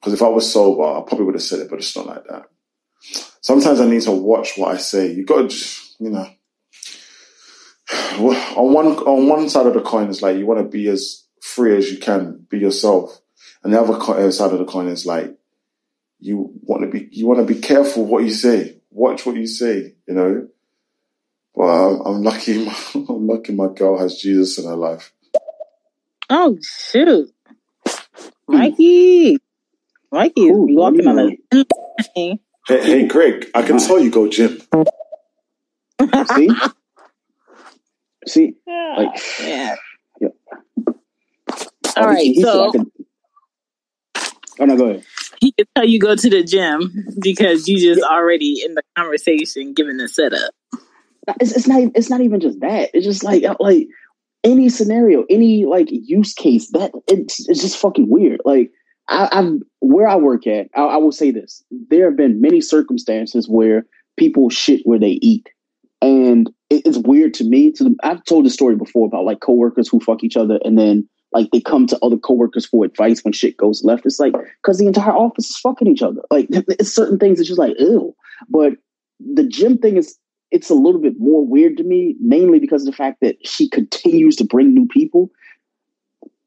because 0.00 0.14
if 0.14 0.22
I 0.22 0.28
was 0.28 0.50
sober, 0.50 0.84
I 0.84 1.02
probably 1.06 1.24
would 1.26 1.34
have 1.34 1.42
said 1.42 1.58
it, 1.60 1.68
but 1.68 1.80
it's 1.80 1.96
not 1.96 2.06
like 2.06 2.24
that. 2.28 2.44
Sometimes 3.40 3.80
I 3.80 3.86
need 3.86 4.02
to 4.02 4.12
watch 4.12 4.56
what 4.56 4.72
I 4.74 4.76
say. 4.78 5.12
You 5.12 5.24
got 5.24 5.50
to 5.50 5.56
you 5.98 6.10
know, 6.10 6.28
on 8.56 8.72
one 8.72 8.86
on 8.86 9.28
one 9.28 9.48
side 9.48 9.66
of 9.66 9.74
the 9.74 9.80
coin 9.80 10.08
is 10.08 10.22
like 10.22 10.36
you 10.36 10.46
want 10.46 10.60
to 10.60 10.68
be 10.68 10.88
as 10.88 11.24
free 11.40 11.76
as 11.76 11.90
you 11.90 11.98
can, 11.98 12.46
be 12.48 12.58
yourself, 12.58 13.20
and 13.62 13.72
the 13.72 13.80
other 13.80 13.94
uh, 13.94 14.30
side 14.30 14.52
of 14.52 14.58
the 14.58 14.64
coin 14.64 14.88
is 14.88 15.06
like 15.06 15.36
you 16.20 16.52
want 16.62 16.82
to 16.82 16.88
be 16.88 17.08
you 17.12 17.26
want 17.26 17.46
to 17.46 17.54
be 17.54 17.60
careful 17.60 18.06
what 18.06 18.24
you 18.24 18.30
say. 18.30 18.80
Watch 18.90 19.26
what 19.26 19.36
you 19.36 19.46
say, 19.46 19.94
you 20.06 20.14
know. 20.14 20.48
But 21.54 21.64
I'm, 21.64 22.00
I'm 22.00 22.22
lucky. 22.22 22.66
I'm 22.94 23.26
lucky. 23.26 23.52
My 23.52 23.68
girl 23.68 23.98
has 23.98 24.20
Jesus 24.20 24.58
in 24.58 24.66
her 24.66 24.76
life. 24.76 25.12
Oh 26.30 26.56
shoot, 26.62 27.30
Mikey. 28.48 29.38
Mikey 30.12 30.42
is 30.42 30.56
walking 30.56 31.08
on 31.08 31.18
a 31.18 31.64
Hey, 32.66 32.82
hey, 32.82 33.06
Greg, 33.06 33.50
I 33.54 33.62
can 33.62 33.78
tell 33.78 33.98
you 33.98 34.10
go 34.10 34.26
gym. 34.28 34.58
see 36.28 36.48
see? 38.26 38.54
Ah, 38.68 38.94
like 38.98 39.22
yeah 39.40 39.76
yeah. 40.20 40.28
All 41.96 42.04
right, 42.06 42.24
He 42.24 42.42
said 42.42 42.48
I 42.48 42.52
so 42.52 42.72
could- 42.72 42.92
oh 44.60 44.64
no 44.64 44.76
go 44.76 44.84
ahead. 44.90 45.04
he 45.40 45.52
can 45.52 45.66
tell 45.74 45.84
you 45.86 45.98
go 45.98 46.14
to 46.16 46.30
the 46.30 46.42
gym 46.42 46.92
because 47.20 47.68
you 47.68 47.78
just 47.78 48.02
already 48.02 48.62
in 48.64 48.74
the 48.74 48.82
conversation 48.96 49.74
giving 49.74 49.96
the 49.96 50.08
setup. 50.08 50.52
it's, 51.40 51.52
it's 51.56 51.66
not 51.66 51.82
it's 51.94 52.10
not 52.10 52.20
even 52.20 52.40
just 52.40 52.60
that. 52.60 52.90
It's 52.94 53.06
just 53.06 53.24
like 53.24 53.44
like 53.60 53.86
any 54.42 54.68
scenario 54.68 55.24
any 55.30 55.64
like 55.64 55.88
use 55.90 56.34
case 56.34 56.70
that 56.72 56.92
it's, 57.08 57.48
it's 57.48 57.60
just 57.62 57.78
fucking 57.78 58.08
weird. 58.08 58.40
Like 58.44 58.70
I, 59.08 59.28
I've 59.32 59.52
where 59.80 60.08
I 60.08 60.16
work 60.16 60.46
at 60.46 60.68
I, 60.74 60.82
I 60.82 60.96
will 60.98 61.12
say 61.12 61.30
this. 61.30 61.62
There 61.70 62.06
have 62.06 62.16
been 62.16 62.40
many 62.40 62.60
circumstances 62.60 63.48
where 63.48 63.86
people 64.16 64.50
shit 64.50 64.80
where 64.84 64.98
they 64.98 65.18
eat. 65.22 65.48
And 66.02 66.50
it's 66.84 66.98
weird 66.98 67.34
to 67.34 67.44
me 67.44 67.72
to 67.72 67.94
I've 68.02 68.24
told 68.24 68.46
the 68.46 68.50
story 68.50 68.76
before 68.76 69.06
about 69.06 69.24
like 69.24 69.40
coworkers 69.40 69.88
who 69.88 70.00
fuck 70.00 70.24
each 70.24 70.36
other 70.36 70.58
and 70.64 70.78
then 70.78 71.08
like 71.32 71.50
they 71.50 71.60
come 71.60 71.86
to 71.88 71.98
other 72.02 72.16
coworkers 72.16 72.66
for 72.66 72.84
advice 72.84 73.24
when 73.24 73.32
shit 73.32 73.56
goes 73.56 73.82
left 73.84 74.06
it's 74.06 74.20
like 74.20 74.34
because 74.62 74.78
the 74.78 74.86
entire 74.86 75.14
office 75.14 75.50
is 75.50 75.58
fucking 75.58 75.88
each 75.88 76.02
other 76.02 76.20
like 76.30 76.46
it's 76.50 76.94
certain 76.94 77.18
things 77.18 77.38
that 77.38 77.44
just 77.44 77.58
like 77.58 77.74
ew 77.78 78.14
but 78.48 78.74
the 79.20 79.44
gym 79.44 79.78
thing 79.78 79.96
is 79.96 80.18
it's 80.54 80.70
a 80.70 80.74
little 80.74 81.00
bit 81.00 81.18
more 81.18 81.44
weird 81.44 81.76
to 81.76 81.82
me, 81.82 82.14
mainly 82.20 82.60
because 82.60 82.82
of 82.82 82.86
the 82.86 82.96
fact 82.96 83.20
that 83.20 83.36
she 83.44 83.68
continues 83.68 84.36
to 84.36 84.44
bring 84.44 84.72
new 84.72 84.86
people. 84.86 85.28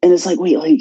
And 0.02 0.14
it's 0.14 0.26
like, 0.26 0.40
wait, 0.40 0.58
like 0.58 0.80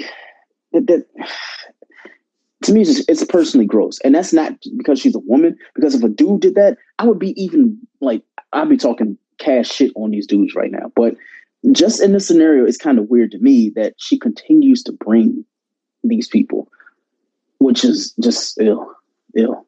that, 0.73 0.87
that 0.87 1.07
to 2.63 2.73
me, 2.73 2.83
it's, 2.83 2.95
just, 2.95 3.11
it's 3.11 3.25
personally 3.25 3.67
gross. 3.67 3.99
And 4.05 4.15
that's 4.15 4.33
not 4.33 4.53
because 4.77 5.01
she's 5.01 5.17
a 5.17 5.21
woman, 5.21 5.59
because 5.75 5.97
if 5.97 6.05
a 6.05 6.09
dude 6.09 6.41
did 6.41 6.55
that, 6.55 6.79
I 7.01 7.07
would 7.07 7.19
be 7.19 7.31
even 7.43 7.77
like, 8.01 8.23
I'd 8.53 8.69
be 8.69 8.77
talking 8.77 9.19
cash 9.39 9.69
shit 9.69 9.93
on 9.95 10.11
these 10.11 10.27
dudes 10.27 10.55
right 10.55 10.71
now. 10.71 10.93
But 10.95 11.17
just 11.73 12.03
in 12.03 12.13
this 12.13 12.27
scenario, 12.27 12.65
it's 12.65 12.77
kind 12.77 12.99
of 12.99 13.09
weird 13.09 13.33
to 13.33 13.39
me 13.39 13.71
that 13.77 13.95
she 13.99 14.19
continues 14.19 14.83
to 14.85 14.93
bring 14.93 15.45
these 16.05 16.29
people, 16.29 16.69
which 17.59 17.85
is 17.85 18.15
just 18.21 18.61
ill, 18.61 18.93
ill. 19.35 19.67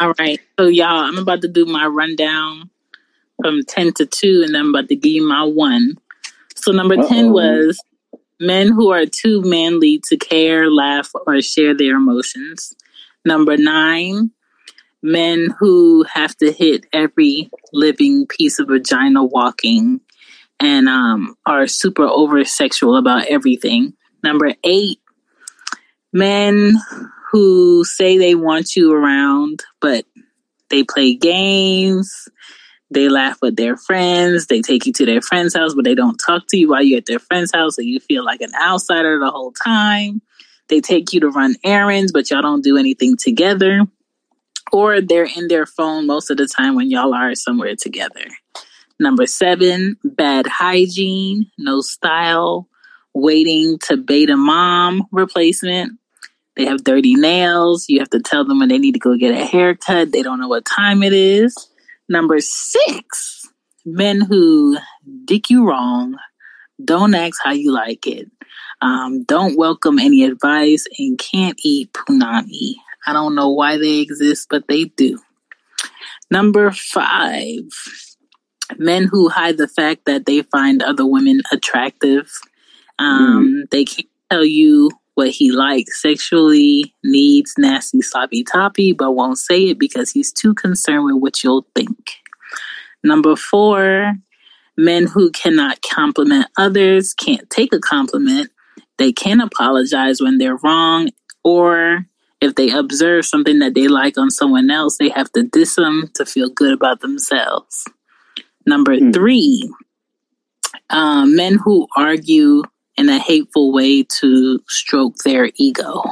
All 0.00 0.14
right. 0.18 0.40
So 0.58 0.66
y'all, 0.66 1.04
I'm 1.04 1.18
about 1.18 1.42
to 1.42 1.48
do 1.48 1.64
my 1.64 1.86
rundown 1.86 2.70
from 3.42 3.62
10 3.64 3.94
to 3.94 4.06
2 4.06 4.42
and 4.44 4.54
then 4.54 4.62
I'm 4.62 4.74
about 4.74 4.88
to 4.88 4.96
give 4.96 5.12
you 5.12 5.26
my 5.26 5.44
one. 5.44 5.96
So 6.56 6.72
number 6.72 6.96
10 6.96 7.26
Uh-oh. 7.26 7.32
was 7.32 7.82
men 8.40 8.68
who 8.68 8.90
are 8.90 9.06
too 9.06 9.42
manly 9.42 10.00
to 10.08 10.16
care, 10.16 10.70
laugh, 10.70 11.10
or 11.26 11.40
share 11.40 11.76
their 11.76 11.96
emotions. 11.96 12.74
Number 13.24 13.56
9, 13.56 14.30
men 15.02 15.54
who 15.58 16.04
have 16.04 16.36
to 16.36 16.52
hit 16.52 16.86
every 16.92 17.50
living 17.72 18.26
piece 18.26 18.58
of 18.58 18.68
vagina 18.68 19.24
walking 19.24 20.00
and 20.60 20.88
um, 20.88 21.34
are 21.44 21.66
super 21.66 22.04
over 22.04 22.44
sexual 22.44 22.96
about 22.96 23.26
everything. 23.26 23.94
Number 24.22 24.54
8, 24.64 24.98
men 26.12 26.74
who 27.32 27.84
say 27.84 28.16
they 28.18 28.34
want 28.34 28.76
you 28.76 28.92
around, 28.92 29.64
but 29.80 30.04
they 30.70 30.84
play 30.84 31.14
games, 31.14 32.28
they 32.90 33.08
laugh 33.08 33.38
with 33.42 33.56
their 33.56 33.76
friends, 33.76 34.46
they 34.46 34.60
take 34.60 34.86
you 34.86 34.92
to 34.92 35.06
their 35.06 35.22
friend's 35.22 35.54
house, 35.54 35.74
but 35.74 35.84
they 35.84 35.94
don't 35.94 36.20
talk 36.24 36.44
to 36.50 36.58
you 36.58 36.70
while 36.70 36.82
you're 36.82 36.98
at 36.98 37.06
their 37.06 37.18
friend's 37.18 37.52
house, 37.52 37.76
so 37.76 37.82
you 37.82 37.98
feel 37.98 38.24
like 38.24 38.40
an 38.40 38.52
outsider 38.62 39.18
the 39.18 39.30
whole 39.30 39.52
time. 39.52 40.22
They 40.68 40.80
take 40.80 41.12
you 41.12 41.20
to 41.20 41.28
run 41.28 41.56
errands, 41.64 42.12
but 42.12 42.30
y'all 42.30 42.42
don't 42.42 42.62
do 42.62 42.76
anything 42.76 43.16
together. 43.16 43.80
Or 44.72 45.00
they're 45.00 45.28
in 45.36 45.48
their 45.48 45.66
phone 45.66 46.06
most 46.06 46.30
of 46.30 46.38
the 46.38 46.46
time 46.46 46.74
when 46.74 46.90
y'all 46.90 47.14
are 47.14 47.34
somewhere 47.34 47.76
together. 47.76 48.24
Number 48.98 49.26
seven, 49.26 49.96
bad 50.04 50.46
hygiene, 50.46 51.50
no 51.58 51.80
style, 51.80 52.68
waiting 53.14 53.78
to 53.80 53.96
bait 53.96 54.30
a 54.30 54.36
mom 54.36 55.06
replacement. 55.10 55.98
They 56.56 56.66
have 56.66 56.84
dirty 56.84 57.14
nails. 57.14 57.86
You 57.88 57.98
have 58.00 58.10
to 58.10 58.20
tell 58.20 58.44
them 58.44 58.58
when 58.60 58.68
they 58.68 58.78
need 58.78 58.92
to 58.92 59.00
go 59.00 59.16
get 59.16 59.34
a 59.34 59.44
haircut. 59.44 60.12
They 60.12 60.22
don't 60.22 60.40
know 60.40 60.48
what 60.48 60.64
time 60.64 61.02
it 61.02 61.12
is. 61.12 61.68
Number 62.08 62.40
six, 62.40 63.48
men 63.84 64.20
who 64.20 64.78
dick 65.24 65.50
you 65.50 65.66
wrong, 65.66 66.16
don't 66.84 67.14
ask 67.14 67.40
how 67.42 67.52
you 67.52 67.72
like 67.72 68.06
it, 68.06 68.30
um, 68.80 69.24
don't 69.24 69.56
welcome 69.56 69.98
any 69.98 70.24
advice, 70.24 70.86
and 70.98 71.18
can't 71.18 71.58
eat 71.64 71.92
punani. 71.92 72.74
I 73.06 73.12
don't 73.12 73.34
know 73.34 73.50
why 73.50 73.78
they 73.78 73.98
exist, 73.98 74.48
but 74.50 74.68
they 74.68 74.84
do. 74.84 75.18
Number 76.30 76.70
five, 76.70 77.62
men 78.78 79.08
who 79.10 79.28
hide 79.28 79.58
the 79.58 79.68
fact 79.68 80.06
that 80.06 80.26
they 80.26 80.42
find 80.42 80.82
other 80.82 81.06
women 81.06 81.42
attractive. 81.52 82.30
Um, 82.98 83.64
They 83.70 83.84
can't 83.84 84.08
tell 84.30 84.44
you 84.44 84.90
what 85.14 85.28
he 85.28 85.52
likes 85.52 86.00
sexually, 86.00 86.94
needs 87.04 87.54
nasty 87.58 88.00
sloppy 88.00 88.44
toppy, 88.44 88.92
but 88.92 89.12
won't 89.12 89.38
say 89.38 89.68
it 89.68 89.78
because 89.78 90.10
he's 90.10 90.32
too 90.32 90.54
concerned 90.54 91.04
with 91.04 91.16
what 91.16 91.44
you'll 91.44 91.66
think. 91.74 92.12
Number 93.04 93.36
four, 93.36 94.14
men 94.76 95.06
who 95.06 95.30
cannot 95.32 95.82
compliment 95.82 96.46
others, 96.56 97.12
can't 97.12 97.48
take 97.50 97.74
a 97.74 97.78
compliment. 97.78 98.50
They 98.96 99.12
can 99.12 99.40
apologize 99.40 100.22
when 100.22 100.38
they're 100.38 100.58
wrong, 100.62 101.10
or 101.44 102.06
if 102.42 102.56
they 102.56 102.70
observe 102.70 103.24
something 103.24 103.60
that 103.60 103.74
they 103.74 103.86
like 103.86 104.18
on 104.18 104.28
someone 104.28 104.68
else, 104.68 104.98
they 104.98 105.10
have 105.10 105.30
to 105.30 105.44
diss 105.44 105.76
them 105.76 106.10
to 106.14 106.26
feel 106.26 106.50
good 106.50 106.72
about 106.72 107.00
themselves. 107.00 107.84
Number 108.66 108.98
three, 109.12 109.72
uh, 110.90 111.24
men 111.24 111.58
who 111.64 111.86
argue 111.96 112.64
in 112.96 113.08
a 113.08 113.20
hateful 113.20 113.72
way 113.72 114.02
to 114.20 114.58
stroke 114.68 115.14
their 115.24 115.50
ego. 115.54 116.02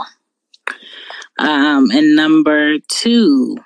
Um, 1.41 1.91
and 1.91 2.15
number 2.15 2.79
two, 2.89 3.57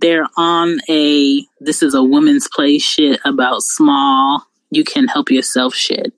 they're 0.00 0.28
on 0.36 0.78
a 0.90 1.42
this 1.60 1.82
is 1.82 1.94
a 1.94 2.02
woman's 2.02 2.46
play 2.54 2.78
shit 2.78 3.20
about 3.24 3.62
small, 3.62 4.44
you 4.70 4.84
can 4.84 5.08
help 5.08 5.30
yourself 5.30 5.74
shit. 5.74 6.12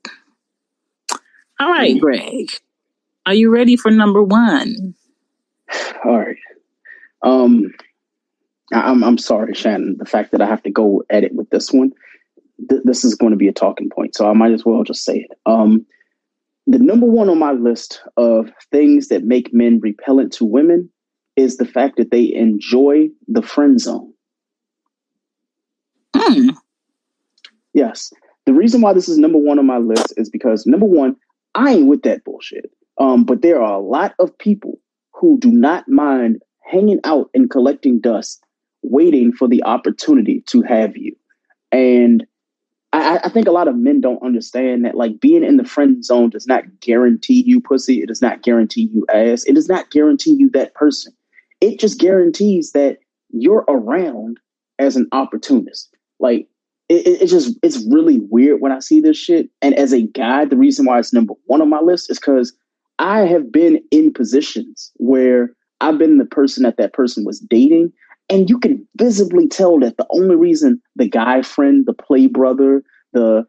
All 1.57 1.69
right, 1.69 1.97
Greg. 1.99 2.49
Are 3.25 3.33
you 3.33 3.49
ready 3.49 3.77
for 3.77 3.91
number 3.91 4.21
one? 4.21 4.95
All 6.05 6.19
right. 6.19 6.37
Um, 7.23 7.71
I- 8.73 8.89
I'm 8.89 9.03
I'm 9.03 9.17
sorry, 9.17 9.53
Shannon. 9.53 9.97
The 9.97 10.05
fact 10.05 10.31
that 10.31 10.41
I 10.41 10.45
have 10.47 10.63
to 10.63 10.71
go 10.71 11.03
edit 11.09 11.33
with 11.35 11.49
this 11.49 11.71
one, 11.71 11.91
th- 12.69 12.81
this 12.83 13.03
is 13.03 13.15
going 13.15 13.31
to 13.31 13.37
be 13.37 13.47
a 13.47 13.53
talking 13.53 13.89
point, 13.89 14.15
so 14.15 14.29
I 14.29 14.33
might 14.33 14.51
as 14.51 14.65
well 14.65 14.83
just 14.83 15.03
say 15.03 15.27
it. 15.29 15.37
Um, 15.45 15.85
the 16.67 16.79
number 16.79 17.05
one 17.05 17.29
on 17.29 17.39
my 17.39 17.51
list 17.51 18.01
of 18.17 18.51
things 18.71 19.07
that 19.09 19.23
make 19.23 19.53
men 19.53 19.79
repellent 19.79 20.31
to 20.33 20.45
women 20.45 20.89
is 21.35 21.57
the 21.57 21.65
fact 21.65 21.97
that 21.97 22.11
they 22.11 22.33
enjoy 22.33 23.09
the 23.27 23.41
friend 23.41 23.79
zone. 23.79 24.13
Yes. 27.73 28.11
The 28.45 28.53
reason 28.53 28.81
why 28.81 28.93
this 28.93 29.09
is 29.09 29.17
number 29.17 29.37
one 29.37 29.59
on 29.59 29.65
my 29.65 29.77
list 29.77 30.13
is 30.17 30.29
because 30.29 30.65
number 30.65 30.85
one, 30.85 31.15
I 31.55 31.73
ain't 31.73 31.87
with 31.87 32.03
that 32.03 32.23
bullshit. 32.23 32.71
Um, 32.99 33.23
but 33.23 33.41
there 33.41 33.61
are 33.61 33.73
a 33.73 33.79
lot 33.83 34.13
of 34.19 34.37
people 34.37 34.79
who 35.21 35.39
do 35.39 35.51
not 35.51 35.87
mind 35.89 36.41
hanging 36.65 37.01
out 37.05 37.29
and 37.35 37.51
collecting 37.51 38.01
dust, 38.01 38.43
waiting 38.83 39.33
for 39.33 39.47
the 39.47 39.63
opportunity 39.65 40.41
to 40.47 40.63
have 40.63 40.97
you. 40.97 41.15
And 41.71 42.25
I, 42.93 43.19
I 43.23 43.29
think 43.29 43.47
a 43.47 43.51
lot 43.51 43.67
of 43.67 43.77
men 43.77 44.01
don't 44.01 44.23
understand 44.23 44.83
that 44.85 44.95
like 44.95 45.19
being 45.21 45.43
in 45.43 45.57
the 45.57 45.65
friend 45.65 46.03
zone 46.03 46.29
does 46.31 46.47
not 46.47 46.63
guarantee 46.81 47.43
you 47.45 47.61
pussy. 47.61 48.01
It 48.01 48.07
does 48.07 48.21
not 48.21 48.41
guarantee 48.41 48.89
you 48.93 49.05
ass. 49.13 49.43
It 49.45 49.53
does 49.55 49.69
not 49.69 49.91
guarantee 49.91 50.35
you 50.37 50.49
that 50.51 50.73
person. 50.73 51.13
It 51.61 51.79
just 51.79 51.99
guarantees 51.99 52.71
that 52.73 52.97
you're 53.29 53.65
around 53.69 54.39
as 54.79 54.95
an 54.97 55.07
opportunist. 55.13 55.95
Like 56.19 56.47
it, 56.89 57.07
it- 57.07 57.21
it's 57.21 57.31
just 57.31 57.57
it's 57.63 57.85
really 57.89 58.21
weird 58.31 58.61
when 58.61 58.71
I 58.73 58.79
see 58.79 59.01
this 59.01 59.17
shit. 59.17 59.49
And 59.61 59.75
as 59.75 59.93
a 59.93 60.01
guy, 60.01 60.45
the 60.45 60.57
reason 60.57 60.85
why 60.85 60.99
it's 60.99 61.13
number 61.13 61.35
one 61.45 61.61
on 61.61 61.69
my 61.69 61.81
list 61.81 62.09
is 62.11 62.19
because 62.19 62.53
I 63.01 63.21
have 63.21 63.51
been 63.51 63.81
in 63.91 64.13
positions 64.13 64.93
where 64.97 65.51
I've 65.81 65.99
been 65.99 66.19
the 66.19 66.25
person 66.25 66.63
that 66.63 66.77
that 66.77 66.93
person 66.93 67.25
was 67.25 67.41
dating, 67.41 67.93
and 68.29 68.49
you 68.49 68.59
can 68.59 68.87
visibly 68.97 69.49
tell 69.49 69.79
that 69.81 69.97
the 69.97 70.07
only 70.11 70.37
reason 70.37 70.81
the 70.97 71.09
guy 71.09 71.43
friend, 71.43 71.85
the 71.87 71.93
play 71.93 72.27
brother, 72.27 72.83
the 73.13 73.45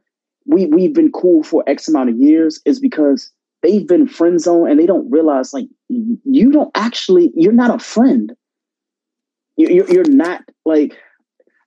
we 0.47 0.66
we've 0.66 0.95
been 0.95 1.12
cool 1.12 1.45
for 1.45 1.65
X 1.69 1.89
amount 1.89 2.11
of 2.11 2.19
years 2.19 2.61
is 2.66 2.81
because 2.81 3.33
they've 3.62 3.89
been 3.89 4.09
friend 4.09 4.41
zone 4.41 4.70
and 4.70 4.81
they 4.81 4.87
don't 4.87 5.11
realize 5.11 5.55
like 5.55 5.69
you 5.89 6.53
don't 6.53 6.73
actually 6.77 7.33
you're 7.37 7.53
not 7.53 7.74
a 7.74 7.81
friend. 7.81 8.35
You- 9.57 9.69
You're 9.69 9.91
you're 9.93 10.05
not 10.11 10.43
like 10.65 10.97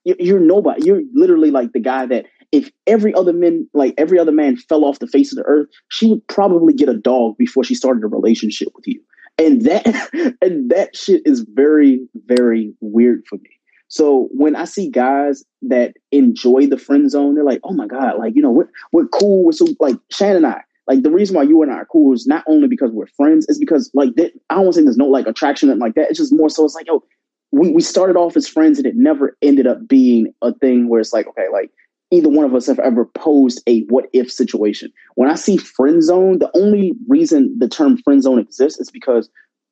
you're 0.05 0.39
nobody. 0.39 0.85
You're 0.85 1.03
literally 1.13 1.51
like 1.51 1.73
the 1.73 1.79
guy 1.79 2.05
that 2.07 2.25
if 2.51 2.71
every 2.87 3.13
other 3.13 3.33
man, 3.33 3.67
like 3.73 3.93
every 3.97 4.19
other 4.19 4.31
man, 4.31 4.57
fell 4.57 4.85
off 4.85 4.99
the 4.99 5.07
face 5.07 5.31
of 5.31 5.37
the 5.37 5.43
earth, 5.43 5.67
she 5.89 6.09
would 6.09 6.27
probably 6.27 6.73
get 6.73 6.89
a 6.89 6.97
dog 6.97 7.37
before 7.37 7.63
she 7.63 7.75
started 7.75 8.03
a 8.03 8.07
relationship 8.07 8.69
with 8.75 8.87
you. 8.87 9.01
And 9.37 9.61
that 9.63 10.37
and 10.41 10.69
that 10.69 10.95
shit 10.95 11.21
is 11.25 11.45
very 11.53 11.99
very 12.27 12.73
weird 12.81 13.23
for 13.27 13.35
me. 13.37 13.49
So 13.87 14.29
when 14.31 14.55
I 14.55 14.65
see 14.65 14.89
guys 14.89 15.43
that 15.61 15.95
enjoy 16.11 16.67
the 16.67 16.77
friend 16.77 17.09
zone, 17.09 17.35
they're 17.35 17.43
like, 17.43 17.61
"Oh 17.63 17.73
my 17.73 17.87
god, 17.87 18.17
like 18.17 18.35
you 18.35 18.41
know, 18.41 18.51
we're 18.51 18.69
we're 18.91 19.07
cool. 19.07 19.45
We're 19.45 19.51
so 19.51 19.67
like 19.79 19.95
Shannon 20.11 20.37
and 20.37 20.47
I. 20.47 20.61
Like 20.87 21.01
the 21.01 21.11
reason 21.11 21.35
why 21.35 21.43
you 21.43 21.61
and 21.63 21.71
I 21.71 21.75
are 21.75 21.85
cool 21.85 22.13
is 22.13 22.27
not 22.27 22.43
only 22.47 22.67
because 22.67 22.91
we're 22.91 23.07
friends, 23.07 23.47
is 23.49 23.57
because 23.57 23.89
like 23.93 24.15
that, 24.15 24.33
I 24.49 24.55
don't 24.55 24.65
want 24.65 24.75
to 24.75 24.81
say 24.81 24.83
there's 24.83 24.97
no 24.97 25.07
like 25.07 25.27
attraction 25.27 25.69
and 25.69 25.79
like 25.79 25.95
that. 25.95 26.09
It's 26.09 26.19
just 26.19 26.33
more 26.33 26.49
so. 26.49 26.63
It's 26.63 26.75
like, 26.75 26.85
yo, 26.87 27.03
we, 27.51 27.71
we 27.71 27.81
started 27.81 28.15
off 28.15 28.37
as 28.37 28.47
friends 28.47 28.77
and 28.77 28.85
it 28.85 28.95
never 28.95 29.35
ended 29.41 29.65
up 29.65 29.87
being 29.87 30.33
a 30.41 30.53
thing 30.53 30.87
where 30.87 30.99
it's 30.99 31.13
like, 31.13 31.27
okay, 31.27 31.47
like 31.51 31.71
either 32.11 32.29
one 32.29 32.45
of 32.45 32.53
us 32.53 32.67
have 32.67 32.79
ever 32.79 33.05
posed 33.05 33.61
a 33.67 33.81
what 33.83 34.05
if 34.13 34.31
situation. 34.31 34.91
When 35.15 35.29
I 35.29 35.35
see 35.35 35.57
friend 35.57 36.03
zone, 36.03 36.39
the 36.39 36.51
only 36.55 36.93
reason 37.07 37.55
the 37.57 37.67
term 37.67 37.97
friend 37.97 38.21
zone 38.21 38.39
exists 38.39 38.79
is 38.79 38.91
because 38.91 39.29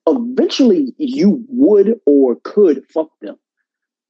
eventually 0.07 0.93
you 0.97 1.43
would 1.47 1.99
or 2.05 2.38
could 2.43 2.84
fuck 2.91 3.10
them. 3.22 3.38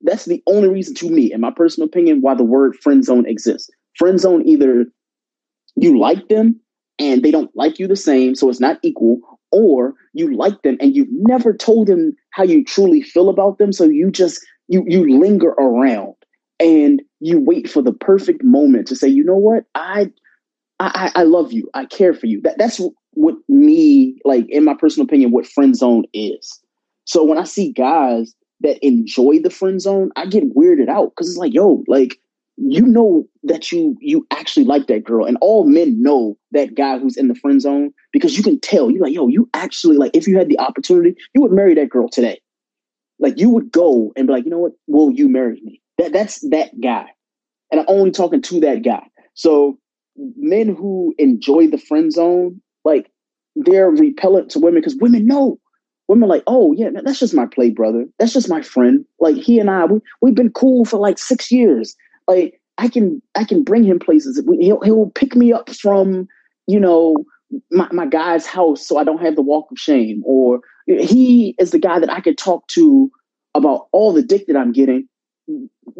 That's 0.01 0.25
the 0.25 0.41
only 0.47 0.69
reason 0.69 0.95
to 0.95 1.09
me, 1.09 1.31
in 1.31 1.41
my 1.41 1.51
personal 1.51 1.87
opinion, 1.87 2.21
why 2.21 2.35
the 2.35 2.43
word 2.43 2.75
friend 2.75 3.03
zone 3.03 3.25
exists. 3.27 3.69
Friend 3.97 4.19
zone 4.19 4.47
either 4.47 4.85
you 5.75 5.97
like 5.97 6.27
them 6.27 6.59
and 6.99 7.23
they 7.23 7.31
don't 7.31 7.55
like 7.55 7.79
you 7.79 7.87
the 7.87 7.95
same, 7.95 8.35
so 8.35 8.49
it's 8.49 8.59
not 8.59 8.79
equal, 8.83 9.19
or 9.51 9.95
you 10.13 10.35
like 10.35 10.61
them 10.61 10.77
and 10.79 10.95
you've 10.95 11.07
never 11.11 11.53
told 11.53 11.87
them 11.87 12.15
how 12.31 12.43
you 12.43 12.63
truly 12.63 13.01
feel 13.01 13.29
about 13.29 13.57
them, 13.57 13.71
so 13.71 13.85
you 13.85 14.11
just 14.11 14.45
you 14.67 14.83
you 14.87 15.19
linger 15.19 15.49
around 15.49 16.15
and 16.63 17.01
you 17.19 17.39
wait 17.39 17.69
for 17.69 17.81
the 17.81 17.91
perfect 17.91 18.41
moment 18.43 18.87
to 18.87 18.95
say, 18.95 19.07
you 19.07 19.23
know 19.23 19.35
what, 19.35 19.65
I 19.75 20.11
I, 20.79 21.11
I 21.15 21.23
love 21.23 21.51
you, 21.53 21.69
I 21.73 21.85
care 21.85 22.13
for 22.13 22.25
you. 22.25 22.41
That 22.41 22.57
that's 22.57 22.81
what 23.11 23.35
me 23.47 24.19
like 24.25 24.49
in 24.49 24.63
my 24.63 24.73
personal 24.73 25.05
opinion, 25.05 25.31
what 25.31 25.45
friend 25.45 25.75
zone 25.75 26.05
is. 26.13 26.59
So 27.05 27.23
when 27.23 27.37
I 27.37 27.43
see 27.43 27.71
guys 27.71 28.33
that 28.61 28.83
enjoy 28.85 29.39
the 29.39 29.49
friend 29.49 29.81
zone, 29.81 30.11
I 30.15 30.25
get 30.25 30.55
weirded 30.55 30.89
out 30.89 31.11
because 31.11 31.29
it's 31.29 31.37
like, 31.37 31.53
yo, 31.53 31.83
like 31.87 32.17
you 32.55 32.85
know 32.85 33.27
that 33.43 33.71
you 33.71 33.97
you 33.99 34.25
actually 34.31 34.65
like 34.65 34.87
that 34.87 35.03
girl, 35.03 35.25
and 35.25 35.37
all 35.41 35.65
men 35.65 36.01
know 36.01 36.37
that 36.51 36.75
guy 36.75 36.97
who's 36.97 37.17
in 37.17 37.27
the 37.27 37.35
friend 37.35 37.61
zone 37.61 37.93
because 38.13 38.37
you 38.37 38.43
can 38.43 38.59
tell. 38.59 38.89
You're 38.89 39.03
like, 39.03 39.13
yo, 39.13 39.27
you 39.27 39.49
actually 39.53 39.97
like 39.97 40.11
if 40.13 40.27
you 40.27 40.37
had 40.37 40.49
the 40.49 40.59
opportunity, 40.59 41.15
you 41.35 41.41
would 41.41 41.51
marry 41.51 41.75
that 41.75 41.89
girl 41.89 42.07
today. 42.07 42.39
Like 43.19 43.37
you 43.37 43.49
would 43.49 43.71
go 43.71 44.13
and 44.15 44.27
be 44.27 44.33
like, 44.33 44.45
you 44.45 44.49
know 44.49 44.59
what? 44.59 44.73
Will 44.87 45.11
you 45.11 45.29
marry 45.29 45.61
me? 45.61 45.81
That 45.97 46.13
that's 46.13 46.39
that 46.49 46.71
guy, 46.81 47.05
and 47.71 47.81
I'm 47.81 47.85
only 47.87 48.11
talking 48.11 48.41
to 48.41 48.59
that 48.61 48.83
guy. 48.83 49.03
So 49.35 49.77
men 50.37 50.75
who 50.75 51.13
enjoy 51.17 51.67
the 51.67 51.77
friend 51.77 52.11
zone, 52.11 52.61
like 52.83 53.11
they're 53.55 53.89
repellent 53.89 54.49
to 54.51 54.59
women 54.59 54.81
because 54.81 54.95
women 54.95 55.25
know 55.25 55.59
women 56.07 56.29
like, 56.29 56.43
oh 56.47 56.73
yeah, 56.73 56.89
that's 57.03 57.19
just 57.19 57.33
my 57.33 57.45
play 57.45 57.69
brother. 57.69 58.05
That's 58.19 58.33
just 58.33 58.49
my 58.49 58.61
friend. 58.61 59.05
Like 59.19 59.35
he 59.35 59.59
and 59.59 59.69
I, 59.69 59.85
we 59.85 59.99
we've 60.21 60.35
been 60.35 60.51
cool 60.51 60.85
for 60.85 60.97
like 60.97 61.17
six 61.17 61.51
years. 61.51 61.95
Like 62.27 62.59
I 62.77 62.87
can 62.87 63.21
I 63.35 63.43
can 63.43 63.63
bring 63.63 63.83
him 63.83 63.99
places. 63.99 64.41
He'll 64.59 64.81
he'll 64.81 65.11
pick 65.11 65.35
me 65.35 65.53
up 65.53 65.69
from 65.69 66.27
you 66.67 66.79
know 66.79 67.17
my 67.71 67.87
my 67.91 68.05
guy's 68.05 68.45
house, 68.45 68.85
so 68.87 68.97
I 68.97 69.03
don't 69.03 69.21
have 69.21 69.35
the 69.35 69.41
walk 69.41 69.71
of 69.71 69.79
shame. 69.79 70.21
Or 70.25 70.59
he 70.87 71.55
is 71.59 71.71
the 71.71 71.79
guy 71.79 71.99
that 71.99 72.11
I 72.11 72.21
could 72.21 72.37
talk 72.37 72.67
to 72.69 73.11
about 73.55 73.87
all 73.91 74.13
the 74.13 74.23
dick 74.23 74.47
that 74.47 74.57
I'm 74.57 74.71
getting. 74.71 75.07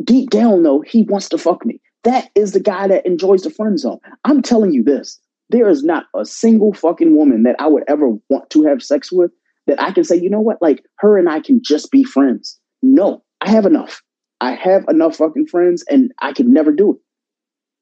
Deep 0.03 0.29
down, 0.29 0.63
though, 0.63 0.81
he 0.81 1.03
wants 1.03 1.29
to 1.29 1.37
fuck 1.37 1.65
me. 1.65 1.81
That 2.03 2.29
is 2.35 2.51
the 2.51 2.59
guy 2.59 2.87
that 2.87 3.05
enjoys 3.05 3.43
the 3.43 3.49
friend 3.49 3.79
zone. 3.79 3.99
I'm 4.25 4.41
telling 4.41 4.73
you 4.73 4.83
this. 4.83 5.19
There 5.49 5.69
is 5.69 5.83
not 5.83 6.05
a 6.15 6.25
single 6.25 6.73
fucking 6.73 7.15
woman 7.15 7.43
that 7.43 7.55
I 7.59 7.67
would 7.67 7.83
ever 7.87 8.09
want 8.29 8.49
to 8.51 8.63
have 8.63 8.81
sex 8.81 9.11
with 9.11 9.31
that 9.67 9.81
I 9.81 9.91
can 9.91 10.03
say, 10.03 10.15
you 10.15 10.29
know 10.29 10.41
what, 10.41 10.61
like 10.61 10.83
her 10.97 11.17
and 11.17 11.29
I 11.29 11.39
can 11.39 11.61
just 11.61 11.91
be 11.91 12.03
friends. 12.03 12.59
No, 12.81 13.23
I 13.41 13.49
have 13.49 13.65
enough. 13.65 14.01
I 14.41 14.51
have 14.55 14.85
enough 14.89 15.17
fucking 15.17 15.47
friends 15.47 15.83
and 15.89 16.11
I 16.19 16.33
could 16.33 16.47
never 16.47 16.71
do 16.71 16.93
it. 16.93 16.97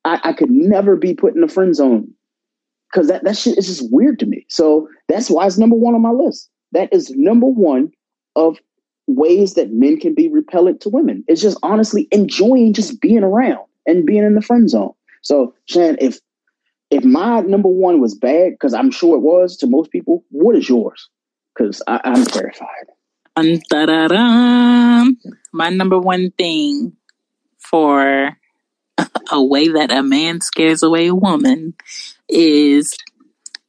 I, 0.06 0.20
I 0.30 0.34
could 0.34 0.52
never 0.52 0.96
be 0.96 1.14
put 1.14 1.34
in 1.34 1.42
the 1.42 1.48
friend 1.48 1.76
zone 1.76 2.12
because 2.92 3.08
that, 3.08 3.24
that 3.24 3.38
shit 3.38 3.58
is 3.58 3.68
just 3.68 3.92
weird 3.92 4.20
to 4.20 4.26
me. 4.26 4.46
So 4.50 4.88
that's 5.08 5.30
why 5.30 5.46
it's 5.46 5.58
number 5.58 5.76
one 5.76 5.96
on 5.96 6.02
my 6.02 6.12
list. 6.12 6.50
That 6.72 6.94
is 6.94 7.12
number 7.12 7.48
one 7.48 7.92
of 8.36 8.60
ways 9.16 9.56
that 9.56 9.72
men 9.72 10.00
can 10.00 10.14
be 10.14 10.28
repellent 10.28 10.82
to 10.82 10.90
women. 10.90 11.24
It's 11.28 11.42
just 11.42 11.58
honestly 11.64 12.08
enjoying 12.12 12.74
just 12.74 13.02
being 13.02 13.24
around 13.24 13.66
and 13.86 14.06
being 14.06 14.24
in 14.24 14.36
the 14.36 14.42
friend 14.42 14.70
zone. 14.70 14.94
So, 15.22 15.54
Shan, 15.66 15.98
if 16.00 16.20
if 16.90 17.04
my 17.04 17.42
number 17.42 17.70
one 17.70 18.02
was 18.02 18.16
bad, 18.16 18.52
because 18.52 18.74
I'm 18.74 18.92
sure 18.92 19.16
it 19.16 19.22
was 19.22 19.58
to 19.58 19.68
most 19.68 19.92
people, 19.92 20.26
what 20.30 20.56
is 20.56 20.68
yours? 20.68 21.10
because 21.62 21.82
I'm 21.88 22.26
terrified. 22.26 22.68
Dun, 23.36 25.18
My 25.54 25.70
number 25.70 26.00
one 26.00 26.32
thing 26.32 26.94
for 27.60 28.38
a 29.32 29.44
way 29.44 29.68
that 29.70 29.92
a 29.92 30.04
man 30.04 30.42
scares 30.42 30.84
away 30.84 31.08
a 31.08 31.16
woman 31.16 31.74
is 32.28 32.96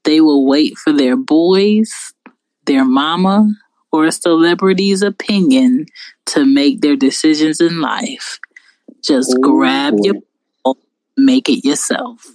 they 0.05 0.20
will 0.20 0.47
wait 0.47 0.77
for 0.77 0.93
their 0.93 1.16
boys, 1.16 1.93
their 2.66 2.85
mama, 2.85 3.48
or 3.93 4.06
a 4.06 4.12
celebrity's 4.12 5.02
opinion 5.02 5.86
to 6.27 6.44
make 6.44 6.81
their 6.81 6.97
decisions 6.97 7.60
in 7.60 7.81
life. 7.81 8.39
Just 9.02 9.35
oh, 9.36 9.40
grab 9.40 9.94
your 10.02 10.14
make 11.16 11.48
it 11.48 11.64
yourself. 11.64 12.27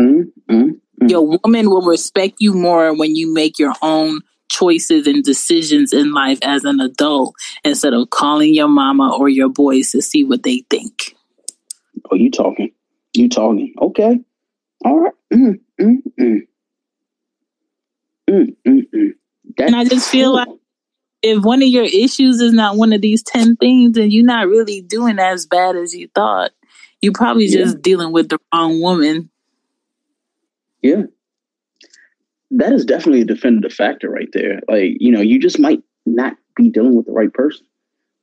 Mm, 0.00 0.32
mm, 0.50 0.80
mm. 1.00 1.10
Your 1.10 1.38
woman 1.38 1.70
will 1.70 1.82
respect 1.86 2.36
you 2.38 2.54
more 2.54 2.96
when 2.96 3.14
you 3.14 3.32
make 3.32 3.58
your 3.58 3.74
own 3.82 4.20
choices 4.48 5.06
and 5.06 5.24
decisions 5.24 5.92
in 5.92 6.12
life 6.12 6.38
as 6.42 6.64
an 6.64 6.80
adult 6.80 7.34
instead 7.64 7.94
of 7.94 8.10
calling 8.10 8.54
your 8.54 8.68
mama 8.68 9.16
or 9.16 9.28
your 9.28 9.48
boys 9.48 9.90
to 9.90 10.02
see 10.02 10.24
what 10.24 10.42
they 10.42 10.64
think. 10.70 11.16
Oh, 12.10 12.16
you 12.16 12.30
talking? 12.30 12.70
You 13.14 13.28
talking? 13.28 13.74
Okay. 13.80 14.20
All 14.84 14.98
right. 14.98 15.12
Mm, 15.32 15.60
mm, 15.80 15.96
mm. 16.20 16.40
Mm, 18.28 18.56
mm, 18.66 18.82
mm. 18.94 19.10
And 19.58 19.76
I 19.76 19.84
just 19.84 20.08
feel 20.08 20.34
like 20.34 20.48
if 21.22 21.42
one 21.42 21.62
of 21.62 21.68
your 21.68 21.84
issues 21.84 22.40
is 22.40 22.52
not 22.52 22.76
one 22.76 22.92
of 22.92 23.00
these 23.00 23.22
10 23.22 23.56
things, 23.56 23.92
then 23.92 24.10
you're 24.10 24.24
not 24.24 24.46
really 24.46 24.82
doing 24.82 25.18
as 25.18 25.46
bad 25.46 25.76
as 25.76 25.94
you 25.94 26.08
thought. 26.14 26.52
You're 27.00 27.12
probably 27.12 27.48
just 27.48 27.76
yeah. 27.76 27.82
dealing 27.82 28.12
with 28.12 28.28
the 28.28 28.38
wrong 28.52 28.80
woman. 28.80 29.30
Yeah 30.82 31.04
that 32.58 32.72
is 32.72 32.84
definitely 32.84 33.22
a 33.22 33.26
definitive 33.26 33.72
factor 33.72 34.08
right 34.08 34.28
there. 34.32 34.60
Like, 34.68 34.96
you 35.00 35.10
know, 35.10 35.20
you 35.20 35.40
just 35.40 35.58
might 35.58 35.82
not 36.06 36.34
be 36.54 36.68
dealing 36.68 36.94
with 36.94 37.06
the 37.06 37.12
right 37.12 37.32
person. 37.32 37.66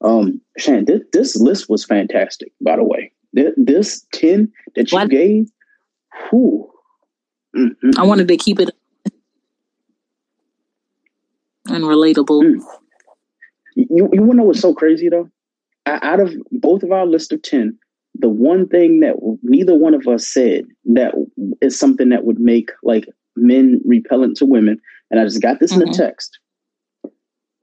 Um, 0.02 0.42
Shan, 0.58 0.86
this, 0.86 1.02
this 1.12 1.36
list 1.36 1.70
was 1.70 1.86
fantastic, 1.86 2.52
by 2.62 2.78
the 2.78 2.84
way. 2.84 3.12
This, 3.34 3.54
this 3.58 4.06
10 4.14 4.52
that 4.76 4.92
you 4.92 4.98
what? 4.98 5.10
gave, 5.10 5.50
whew. 6.30 6.70
Mm-hmm. 7.56 7.92
I 8.00 8.04
wanted 8.04 8.30
to 8.30 8.38
keep 8.38 8.60
it 8.60 8.70
and 11.76 11.84
relatable. 11.86 12.44
Mm. 12.44 12.62
You, 13.76 14.10
you 14.12 14.22
want 14.22 14.32
to 14.32 14.38
know 14.38 14.44
what's 14.44 14.60
so 14.60 14.74
crazy, 14.74 15.10
though? 15.10 15.30
Out 15.86 16.20
of 16.20 16.34
both 16.52 16.84
of 16.84 16.92
our 16.92 17.06
list 17.06 17.32
of 17.32 17.42
10, 17.42 17.78
the 18.16 18.30
one 18.30 18.68
thing 18.68 19.00
that 19.00 19.16
neither 19.42 19.76
one 19.76 19.94
of 19.94 20.08
us 20.08 20.28
said 20.28 20.66
that 20.86 21.14
is 21.62 21.78
something 21.78 22.10
that 22.10 22.24
would 22.24 22.40
make 22.40 22.72
like 22.84 23.08
men 23.36 23.82
repellent 23.86 24.38
to 24.38 24.46
women. 24.46 24.80
And 25.10 25.20
I 25.20 25.24
just 25.24 25.42
got 25.42 25.60
this 25.60 25.72
mm-hmm. 25.72 25.84
in 25.84 25.90
a 25.90 25.94
text. 25.94 26.38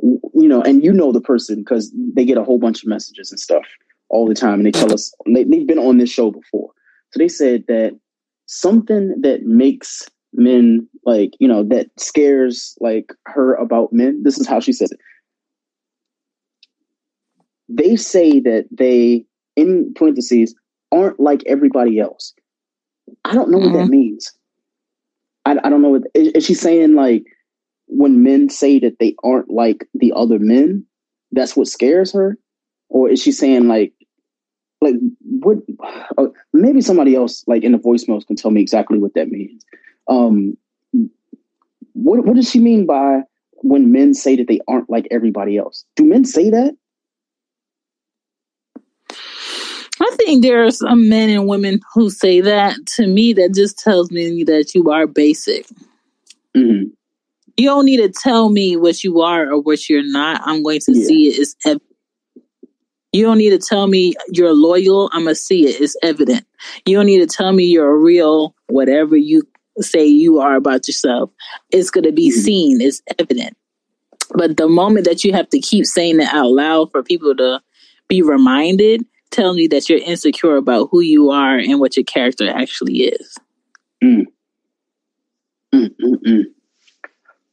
You 0.00 0.48
know, 0.48 0.62
and 0.62 0.84
you 0.84 0.92
know 0.92 1.12
the 1.12 1.20
person 1.20 1.58
because 1.58 1.92
they 2.14 2.24
get 2.24 2.38
a 2.38 2.44
whole 2.44 2.58
bunch 2.58 2.82
of 2.82 2.88
messages 2.88 3.30
and 3.30 3.40
stuff 3.40 3.64
all 4.08 4.26
the 4.26 4.34
time, 4.34 4.54
and 4.54 4.66
they 4.66 4.70
tell 4.70 4.92
us 4.92 5.12
they, 5.26 5.44
they've 5.44 5.66
been 5.66 5.78
on 5.78 5.98
this 5.98 6.10
show 6.10 6.30
before. 6.30 6.70
So 7.10 7.18
they 7.18 7.28
said 7.28 7.64
that 7.66 7.98
something 8.46 9.20
that 9.22 9.42
makes 9.42 10.08
men 10.32 10.88
like 11.04 11.32
you 11.38 11.48
know 11.48 11.62
that 11.64 11.88
scares 11.98 12.76
like 12.80 13.12
her 13.26 13.54
about 13.54 13.92
men. 13.92 14.22
This 14.22 14.38
is 14.38 14.46
how 14.46 14.60
she 14.60 14.72
says 14.72 14.92
it. 14.92 15.00
They 17.68 17.96
say 17.96 18.40
that 18.40 18.66
they, 18.70 19.26
in 19.54 19.92
parentheses, 19.94 20.54
aren't 20.90 21.20
like 21.20 21.42
everybody 21.46 21.98
else. 21.98 22.32
I 23.24 23.34
don't 23.34 23.50
know 23.50 23.58
mm-hmm. 23.58 23.66
what 23.66 23.78
that 23.78 23.84
mm-hmm. 23.84 23.90
means. 23.90 24.32
I, 25.44 25.58
I 25.64 25.70
don't 25.70 25.82
know. 25.82 26.00
Is, 26.14 26.32
is 26.32 26.46
she 26.46 26.54
saying 26.54 26.94
like 26.94 27.24
when 27.86 28.22
men 28.22 28.48
say 28.48 28.78
that 28.80 28.98
they 28.98 29.14
aren't 29.24 29.50
like 29.50 29.86
the 29.94 30.12
other 30.14 30.38
men, 30.38 30.84
that's 31.32 31.56
what 31.56 31.68
scares 31.68 32.12
her, 32.12 32.38
or 32.88 33.08
is 33.08 33.20
she 33.20 33.32
saying 33.32 33.68
like 33.68 33.92
like 34.80 34.94
what? 35.20 35.58
Uh, 36.16 36.26
maybe 36.52 36.80
somebody 36.80 37.14
else 37.14 37.44
like 37.46 37.62
in 37.62 37.72
the 37.72 37.78
voicemails 37.78 38.26
can 38.26 38.36
tell 38.36 38.50
me 38.50 38.60
exactly 38.60 38.98
what 38.98 39.14
that 39.14 39.28
means. 39.28 39.64
Um, 40.08 40.56
what 41.92 42.24
what 42.24 42.36
does 42.36 42.50
she 42.50 42.60
mean 42.60 42.86
by 42.86 43.22
when 43.62 43.92
men 43.92 44.14
say 44.14 44.36
that 44.36 44.48
they 44.48 44.60
aren't 44.68 44.88
like 44.88 45.08
everybody 45.10 45.58
else? 45.58 45.84
Do 45.96 46.04
men 46.04 46.24
say 46.24 46.50
that? 46.50 46.76
I 50.00 50.16
think 50.16 50.42
there 50.42 50.64
are 50.64 50.70
some 50.70 51.08
men 51.08 51.28
and 51.28 51.48
women 51.48 51.80
who 51.94 52.08
say 52.10 52.40
that. 52.40 52.76
To 52.96 53.06
me, 53.06 53.32
that 53.34 53.54
just 53.54 53.78
tells 53.78 54.10
me 54.10 54.44
that 54.44 54.74
you 54.74 54.90
are 54.90 55.06
basic. 55.06 55.66
Mm-hmm. 56.56 56.90
You 57.56 57.66
don't 57.66 57.84
need 57.84 57.96
to 57.96 58.08
tell 58.08 58.50
me 58.50 58.76
what 58.76 59.02
you 59.02 59.20
are 59.20 59.50
or 59.50 59.60
what 59.60 59.88
you're 59.88 60.08
not. 60.08 60.40
I'm 60.44 60.62
going 60.62 60.80
to 60.80 60.92
yeah. 60.92 61.04
see 61.04 61.28
it. 61.28 61.38
It's 61.40 61.56
evident. 61.64 61.84
You 63.12 63.24
don't 63.24 63.38
need 63.38 63.50
to 63.50 63.58
tell 63.58 63.86
me 63.88 64.14
you're 64.28 64.54
loyal. 64.54 65.10
I'm 65.12 65.24
going 65.24 65.34
to 65.34 65.40
see 65.40 65.66
it. 65.66 65.80
It's 65.80 65.96
evident. 66.02 66.46
You 66.84 66.96
don't 66.96 67.06
need 67.06 67.18
to 67.20 67.26
tell 67.26 67.52
me 67.52 67.64
you're 67.64 67.90
a 67.90 67.96
real 67.96 68.54
whatever 68.68 69.16
you 69.16 69.42
say 69.82 70.06
you 70.06 70.40
are 70.40 70.56
about 70.56 70.86
yourself. 70.88 71.30
It's 71.70 71.90
going 71.90 72.04
to 72.04 72.12
be 72.12 72.30
mm-hmm. 72.30 72.40
seen. 72.40 72.80
It's 72.80 73.02
evident. 73.18 73.56
But 74.34 74.56
the 74.56 74.68
moment 74.68 75.06
that 75.06 75.24
you 75.24 75.32
have 75.32 75.48
to 75.50 75.58
keep 75.58 75.86
saying 75.86 76.20
it 76.20 76.28
out 76.32 76.50
loud 76.50 76.90
for 76.90 77.02
people 77.02 77.34
to 77.36 77.60
be 78.08 78.22
reminded, 78.22 79.04
tell 79.30 79.54
me 79.54 79.66
that 79.68 79.88
you're 79.88 79.98
insecure 79.98 80.56
about 80.56 80.88
who 80.90 81.00
you 81.00 81.30
are 81.30 81.56
and 81.56 81.80
what 81.80 81.96
your 81.96 82.04
character 82.04 82.48
actually 82.48 83.04
is. 83.04 83.36
Mm. 84.02 84.24
Mm, 85.74 85.90
mm, 86.00 86.14
mm. 86.26 86.44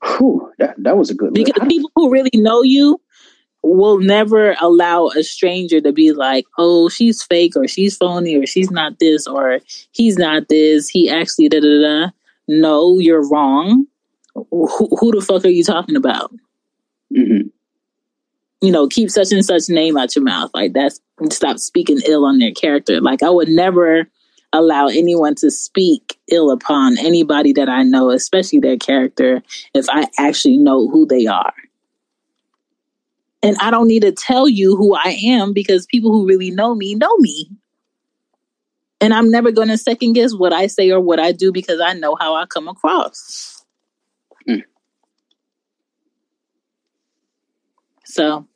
Whew, 0.05 0.51
that, 0.59 0.75
that 0.77 0.97
was 0.97 1.09
a 1.09 1.15
good 1.15 1.33
Because 1.33 1.57
list. 1.57 1.69
people 1.69 1.91
who 1.95 2.11
really 2.11 2.31
know 2.33 2.61
you 2.61 2.99
will 3.65 3.99
never 3.99 4.55
allow 4.61 5.07
a 5.07 5.23
stranger 5.23 5.81
to 5.81 5.91
be 5.91 6.11
like, 6.11 6.45
oh, 6.57 6.89
she's 6.89 7.23
fake 7.23 7.55
or 7.55 7.67
she's 7.67 7.97
phony 7.97 8.35
or 8.37 8.45
she's 8.45 8.71
not 8.71 8.99
this 8.99 9.27
or 9.27 9.59
he's 9.91 10.17
not 10.17 10.47
this. 10.49 10.87
He 10.89 11.09
actually 11.09 11.49
da 11.49 11.59
da 11.59 11.81
da. 11.81 12.11
No, 12.47 12.99
you're 12.99 13.27
wrong. 13.27 13.87
Who, 14.35 14.67
who 14.99 15.11
the 15.11 15.21
fuck 15.25 15.45
are 15.45 15.49
you 15.49 15.63
talking 15.63 15.95
about? 15.95 16.31
Mm-hmm. 17.15 17.47
you 18.61 18.71
know, 18.71 18.87
keep 18.87 19.09
such 19.09 19.31
and 19.31 19.45
such 19.45 19.69
name 19.69 19.97
out 19.97 20.15
your 20.15 20.23
mouth. 20.23 20.51
Like 20.53 20.73
that's 20.73 20.99
stop 21.31 21.59
speaking 21.59 21.99
ill 22.07 22.25
on 22.25 22.39
their 22.39 22.51
character. 22.51 22.99
Like 22.99 23.23
I 23.23 23.29
would 23.29 23.47
never 23.49 24.09
allow 24.53 24.87
anyone 24.87 25.35
to 25.35 25.51
speak 25.51 26.17
ill 26.31 26.51
upon 26.51 26.97
anybody 26.97 27.53
that 27.53 27.69
I 27.69 27.83
know, 27.83 28.09
especially 28.09 28.59
their 28.59 28.77
character, 28.77 29.43
if 29.73 29.85
I 29.89 30.07
actually 30.17 30.57
know 30.57 30.89
who 30.89 31.05
they 31.05 31.27
are. 31.27 31.53
And 33.45 33.57
I 33.59 33.69
don't 33.69 33.87
need 33.87 34.01
to 34.01 34.11
tell 34.11 34.49
you 34.49 34.75
who 34.75 34.95
I 34.95 35.19
am 35.23 35.53
because 35.53 35.85
people 35.85 36.11
who 36.11 36.27
really 36.27 36.49
know 36.49 36.73
me 36.73 36.95
know 36.95 37.15
me. 37.17 37.51
And 38.99 39.13
I'm 39.13 39.29
never 39.29 39.51
going 39.51 39.67
to 39.67 39.77
second 39.77 40.13
guess 40.13 40.33
what 40.33 40.51
I 40.51 40.65
say 40.65 40.89
or 40.89 40.99
what 40.99 41.19
I 41.19 41.31
do 41.31 41.51
because 41.51 41.79
I 41.79 41.93
know 41.93 42.15
how 42.19 42.33
I 42.33 42.47
come 42.47 42.67
across. 42.67 43.63
Mm. 44.49 44.63
So, 48.05 48.47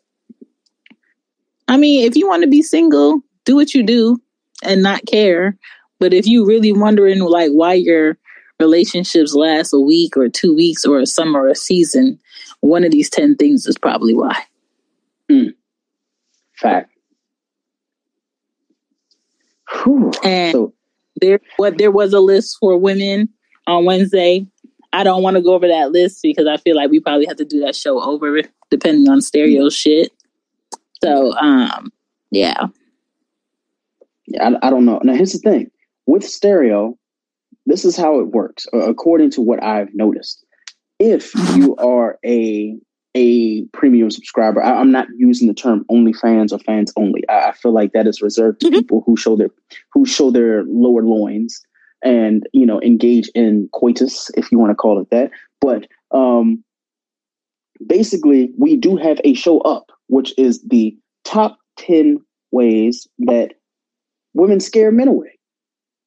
I 1.67 1.77
mean, 1.77 2.07
if 2.07 2.15
you 2.15 2.27
want 2.27 2.41
to 2.41 2.49
be 2.49 2.63
single, 2.63 3.21
do 3.45 3.55
what 3.55 3.75
you 3.75 3.83
do 3.83 4.19
and 4.63 4.81
not 4.81 5.05
care. 5.05 5.55
But 5.99 6.15
if 6.15 6.25
you 6.25 6.47
really 6.47 6.73
wondering 6.73 7.19
like 7.19 7.51
why 7.51 7.73
your 7.73 8.17
relationships 8.59 9.35
last 9.35 9.71
a 9.71 9.79
week 9.79 10.17
or 10.17 10.29
two 10.29 10.55
weeks 10.55 10.83
or 10.83 10.99
a 10.99 11.05
summer 11.05 11.43
or 11.43 11.49
a 11.49 11.55
season, 11.55 12.19
one 12.61 12.83
of 12.83 12.91
these 12.91 13.09
10 13.11 13.35
things 13.35 13.67
is 13.67 13.77
probably 13.77 14.15
why. 14.15 14.35
Mm. 15.31 15.53
Fact. 16.57 16.91
Whew. 19.71 20.11
And 20.23 20.51
So 20.51 20.73
there 21.21 21.39
what 21.57 21.77
there 21.77 21.91
was 21.91 22.13
a 22.13 22.19
list 22.19 22.57
for 22.59 22.77
women 22.77 23.29
on 23.67 23.85
Wednesday. 23.85 24.45
I 24.91 25.03
don't 25.03 25.21
want 25.21 25.35
to 25.35 25.43
go 25.43 25.53
over 25.53 25.67
that 25.67 25.91
list 25.91 26.19
because 26.23 26.47
I 26.47 26.57
feel 26.57 26.75
like 26.75 26.89
we 26.89 26.99
probably 26.99 27.27
have 27.27 27.37
to 27.37 27.45
do 27.45 27.59
that 27.61 27.75
show 27.75 28.01
over 28.01 28.41
depending 28.71 29.07
on 29.09 29.21
stereo 29.21 29.69
shit. 29.69 30.11
So 31.03 31.33
um 31.37 31.91
yeah. 32.31 32.67
Yeah, 34.27 34.49
I, 34.61 34.67
I 34.67 34.69
don't 34.69 34.85
know. 34.85 34.99
Now, 35.03 35.15
here's 35.15 35.33
the 35.33 35.39
thing 35.39 35.71
with 36.05 36.23
stereo, 36.23 36.97
this 37.65 37.85
is 37.85 37.95
how 37.95 38.19
it 38.19 38.27
works, 38.27 38.65
according 38.73 39.29
to 39.31 39.41
what 39.41 39.63
I've 39.63 39.93
noticed. 39.93 40.43
If 40.97 41.33
you 41.55 41.75
are 41.77 42.17
a 42.25 42.75
a 43.15 43.63
premium 43.73 44.11
subscriber, 44.11 44.63
I, 44.63 44.73
I'm 44.73 44.91
not 44.91 45.07
using 45.17 45.47
the 45.47 45.53
term 45.53 45.85
OnlyFans 45.91 46.51
or 46.51 46.59
fans 46.59 46.93
only. 46.95 47.27
I, 47.29 47.49
I 47.49 47.51
feel 47.53 47.73
like 47.73 47.93
that 47.93 48.07
is 48.07 48.21
reserved 48.21 48.61
to 48.61 48.69
people 48.69 49.03
who 49.05 49.17
show 49.17 49.35
their 49.35 49.49
who 49.93 50.05
show 50.05 50.31
their 50.31 50.63
lower 50.65 51.03
loins 51.03 51.61
and 52.03 52.47
you 52.53 52.65
know 52.65 52.81
engage 52.81 53.29
in 53.35 53.69
coitus, 53.73 54.29
if 54.35 54.51
you 54.51 54.59
want 54.59 54.71
to 54.71 54.75
call 54.75 55.01
it 55.01 55.09
that. 55.09 55.31
But 55.59 55.87
um, 56.11 56.63
basically, 57.85 58.51
we 58.57 58.77
do 58.77 58.97
have 58.97 59.19
a 59.23 59.33
show 59.33 59.59
up, 59.61 59.91
which 60.07 60.33
is 60.37 60.61
the 60.63 60.95
top 61.23 61.57
ten 61.77 62.19
ways 62.51 63.07
that 63.19 63.53
women 64.33 64.59
scare 64.59 64.91
men 64.91 65.07
away. 65.07 65.37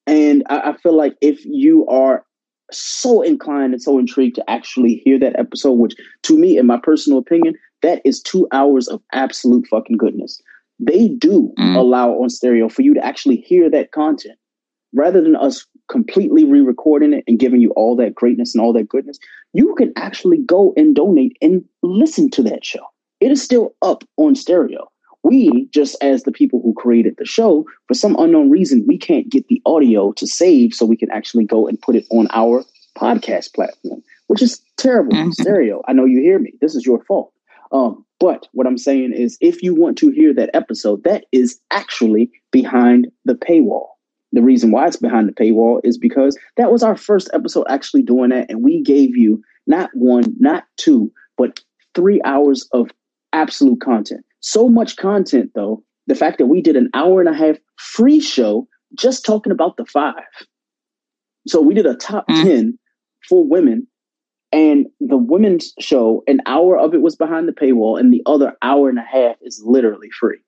And 0.06 0.44
I, 0.48 0.70
I 0.70 0.76
feel 0.76 0.96
like 0.96 1.16
if 1.20 1.44
you 1.44 1.86
are 1.86 2.24
so 2.72 3.22
inclined 3.22 3.72
and 3.72 3.82
so 3.82 3.98
intrigued 3.98 4.36
to 4.36 4.50
actually 4.50 5.02
hear 5.04 5.18
that 5.18 5.38
episode, 5.38 5.72
which 5.74 5.94
to 6.22 6.38
me, 6.38 6.58
in 6.58 6.66
my 6.66 6.78
personal 6.82 7.18
opinion, 7.18 7.54
that 7.82 8.00
is 8.04 8.20
two 8.22 8.46
hours 8.52 8.88
of 8.88 9.00
absolute 9.12 9.66
fucking 9.68 9.96
goodness. 9.96 10.40
They 10.78 11.08
do 11.08 11.52
mm. 11.58 11.76
allow 11.76 12.10
on 12.10 12.30
stereo 12.30 12.68
for 12.68 12.82
you 12.82 12.94
to 12.94 13.04
actually 13.04 13.36
hear 13.36 13.70
that 13.70 13.92
content 13.92 14.38
rather 14.92 15.20
than 15.20 15.36
us 15.36 15.66
completely 15.88 16.44
re 16.44 16.60
recording 16.60 17.12
it 17.12 17.24
and 17.26 17.38
giving 17.38 17.60
you 17.60 17.70
all 17.72 17.96
that 17.96 18.14
greatness 18.14 18.54
and 18.54 18.62
all 18.62 18.72
that 18.72 18.88
goodness. 18.88 19.18
You 19.52 19.74
can 19.76 19.92
actually 19.96 20.38
go 20.38 20.72
and 20.76 20.94
donate 20.94 21.36
and 21.40 21.64
listen 21.82 22.30
to 22.30 22.42
that 22.44 22.64
show. 22.64 22.84
It 23.20 23.30
is 23.30 23.42
still 23.42 23.74
up 23.82 24.04
on 24.16 24.34
stereo 24.34 24.91
we 25.24 25.66
just 25.70 25.96
as 26.02 26.24
the 26.24 26.32
people 26.32 26.60
who 26.62 26.74
created 26.74 27.14
the 27.18 27.24
show 27.24 27.64
for 27.86 27.94
some 27.94 28.16
unknown 28.18 28.50
reason 28.50 28.84
we 28.86 28.98
can't 28.98 29.28
get 29.30 29.46
the 29.48 29.62
audio 29.66 30.12
to 30.12 30.26
save 30.26 30.74
so 30.74 30.84
we 30.84 30.96
can 30.96 31.10
actually 31.10 31.44
go 31.44 31.66
and 31.66 31.80
put 31.80 31.96
it 31.96 32.06
on 32.10 32.26
our 32.32 32.64
podcast 32.98 33.54
platform 33.54 34.02
which 34.32 34.40
is 34.40 34.62
terrible 34.78 35.32
stereo. 35.32 35.82
I 35.86 35.92
know 35.92 36.06
you 36.06 36.20
hear 36.20 36.38
me. 36.38 36.54
This 36.62 36.74
is 36.74 36.86
your 36.86 37.04
fault. 37.04 37.32
Um, 37.70 38.04
but 38.20 38.48
what 38.52 38.66
i'm 38.66 38.78
saying 38.78 39.12
is 39.12 39.36
if 39.40 39.62
you 39.62 39.74
want 39.74 39.98
to 39.98 40.10
hear 40.10 40.32
that 40.34 40.50
episode 40.54 41.02
that 41.04 41.24
is 41.32 41.58
actually 41.70 42.30
behind 42.50 43.08
the 43.24 43.34
paywall. 43.34 43.88
The 44.32 44.42
reason 44.42 44.70
why 44.70 44.86
it's 44.86 44.96
behind 44.96 45.28
the 45.28 45.32
paywall 45.32 45.80
is 45.82 45.98
because 45.98 46.38
that 46.56 46.70
was 46.70 46.82
our 46.82 46.96
first 46.96 47.30
episode 47.34 47.66
actually 47.68 48.02
doing 48.02 48.30
that 48.30 48.48
and 48.48 48.62
we 48.62 48.80
gave 48.82 49.16
you 49.16 49.42
not 49.66 49.90
one 49.94 50.34
not 50.38 50.64
two 50.76 51.10
but 51.36 51.60
three 51.94 52.20
hours 52.24 52.68
of 52.72 52.90
absolute 53.32 53.80
content 53.80 54.24
so 54.42 54.68
much 54.68 54.96
content, 54.96 55.50
though, 55.54 55.82
the 56.06 56.14
fact 56.14 56.38
that 56.38 56.46
we 56.46 56.60
did 56.60 56.76
an 56.76 56.90
hour 56.94 57.20
and 57.20 57.28
a 57.28 57.36
half 57.36 57.56
free 57.76 58.20
show 58.20 58.68
just 58.98 59.24
talking 59.24 59.52
about 59.52 59.76
the 59.76 59.86
five. 59.86 60.14
So 61.46 61.60
we 61.60 61.74
did 61.74 61.86
a 61.86 61.94
top 61.94 62.28
mm. 62.28 62.42
10 62.42 62.78
for 63.28 63.44
women, 63.44 63.86
and 64.52 64.86
the 65.00 65.16
women's 65.16 65.72
show, 65.80 66.22
an 66.26 66.40
hour 66.46 66.78
of 66.78 66.92
it 66.92 67.02
was 67.02 67.16
behind 67.16 67.48
the 67.48 67.52
paywall, 67.52 67.98
and 67.98 68.12
the 68.12 68.22
other 68.26 68.54
hour 68.62 68.88
and 68.88 68.98
a 68.98 69.02
half 69.02 69.36
is 69.42 69.62
literally 69.64 70.10
free. 70.10 70.38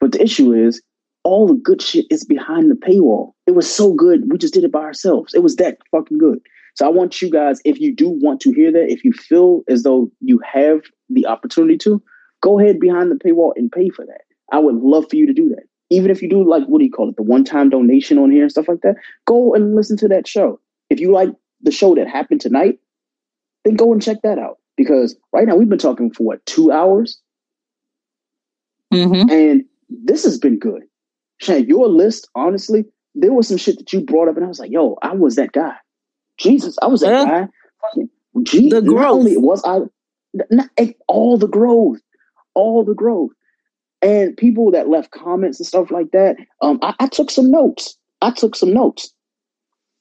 But 0.00 0.12
the 0.12 0.22
issue 0.22 0.52
is, 0.52 0.82
all 1.22 1.46
the 1.46 1.54
good 1.54 1.82
shit 1.82 2.06
is 2.10 2.24
behind 2.24 2.70
the 2.70 2.74
paywall. 2.74 3.32
It 3.46 3.54
was 3.54 3.72
so 3.72 3.92
good, 3.92 4.30
we 4.30 4.38
just 4.38 4.54
did 4.54 4.64
it 4.64 4.72
by 4.72 4.80
ourselves. 4.80 5.34
It 5.34 5.42
was 5.42 5.56
that 5.56 5.78
fucking 5.90 6.18
good. 6.18 6.38
So 6.74 6.86
I 6.86 6.88
want 6.88 7.20
you 7.22 7.30
guys, 7.30 7.60
if 7.64 7.80
you 7.80 7.94
do 7.94 8.08
want 8.08 8.40
to 8.42 8.52
hear 8.52 8.70
that, 8.72 8.90
if 8.90 9.04
you 9.04 9.12
feel 9.12 9.62
as 9.68 9.82
though 9.82 10.10
you 10.20 10.40
have 10.44 10.82
the 11.08 11.26
opportunity 11.26 11.78
to, 11.78 12.02
go 12.46 12.60
ahead 12.60 12.78
behind 12.78 13.10
the 13.10 13.16
paywall 13.16 13.52
and 13.56 13.72
pay 13.72 13.90
for 13.90 14.06
that. 14.06 14.20
I 14.52 14.60
would 14.60 14.76
love 14.76 15.06
for 15.10 15.16
you 15.16 15.26
to 15.26 15.32
do 15.32 15.48
that. 15.48 15.64
Even 15.90 16.12
if 16.12 16.22
you 16.22 16.28
do 16.28 16.48
like 16.48 16.64
what 16.66 16.78
do 16.78 16.84
you 16.84 16.92
call 16.92 17.08
it, 17.08 17.16
the 17.16 17.22
one-time 17.24 17.70
donation 17.70 18.18
on 18.18 18.30
here 18.30 18.42
and 18.42 18.50
stuff 18.52 18.68
like 18.68 18.82
that, 18.82 18.94
go 19.24 19.52
and 19.52 19.74
listen 19.74 19.96
to 19.96 20.08
that 20.08 20.28
show. 20.28 20.60
If 20.88 21.00
you 21.00 21.12
like 21.12 21.30
the 21.62 21.72
show 21.72 21.96
that 21.96 22.08
happened 22.08 22.40
tonight, 22.40 22.78
then 23.64 23.74
go 23.74 23.92
and 23.92 24.00
check 24.00 24.18
that 24.22 24.38
out. 24.38 24.58
Because 24.76 25.16
right 25.32 25.46
now 25.46 25.56
we've 25.56 25.68
been 25.68 25.78
talking 25.78 26.12
for 26.12 26.22
what 26.22 26.46
two 26.46 26.70
hours, 26.70 27.20
mm-hmm. 28.92 29.28
and 29.30 29.64
this 29.88 30.22
has 30.24 30.38
been 30.38 30.58
good. 30.58 30.82
Shan, 31.38 31.66
your 31.66 31.88
list, 31.88 32.28
honestly, 32.34 32.84
there 33.14 33.32
was 33.32 33.48
some 33.48 33.56
shit 33.56 33.78
that 33.78 33.92
you 33.92 34.02
brought 34.02 34.28
up, 34.28 34.36
and 34.36 34.44
I 34.44 34.48
was 34.48 34.60
like, 34.60 34.70
"Yo, 34.70 34.96
I 35.02 35.14
was 35.14 35.36
that 35.36 35.52
guy." 35.52 35.74
Jesus, 36.38 36.76
I 36.82 36.86
was 36.86 37.00
that 37.00 37.26
guy. 37.26 37.48
Fucking, 37.80 38.10
gee, 38.42 38.68
the 38.68 38.82
growth. 38.82 39.00
Not 39.00 39.10
only 39.10 39.36
was 39.38 39.64
I, 39.64 39.78
not, 40.50 40.68
eh, 40.76 40.92
all 41.08 41.38
the 41.38 41.48
growth 41.48 42.00
all 42.56 42.84
the 42.84 42.94
growth. 42.94 43.30
And 44.02 44.36
people 44.36 44.70
that 44.72 44.88
left 44.88 45.12
comments 45.12 45.60
and 45.60 45.66
stuff 45.66 45.90
like 45.90 46.10
that, 46.10 46.36
um, 46.60 46.78
I, 46.82 46.94
I 46.98 47.06
took 47.06 47.30
some 47.30 47.50
notes. 47.50 47.96
I 48.20 48.30
took 48.32 48.56
some 48.56 48.74
notes. 48.74 49.12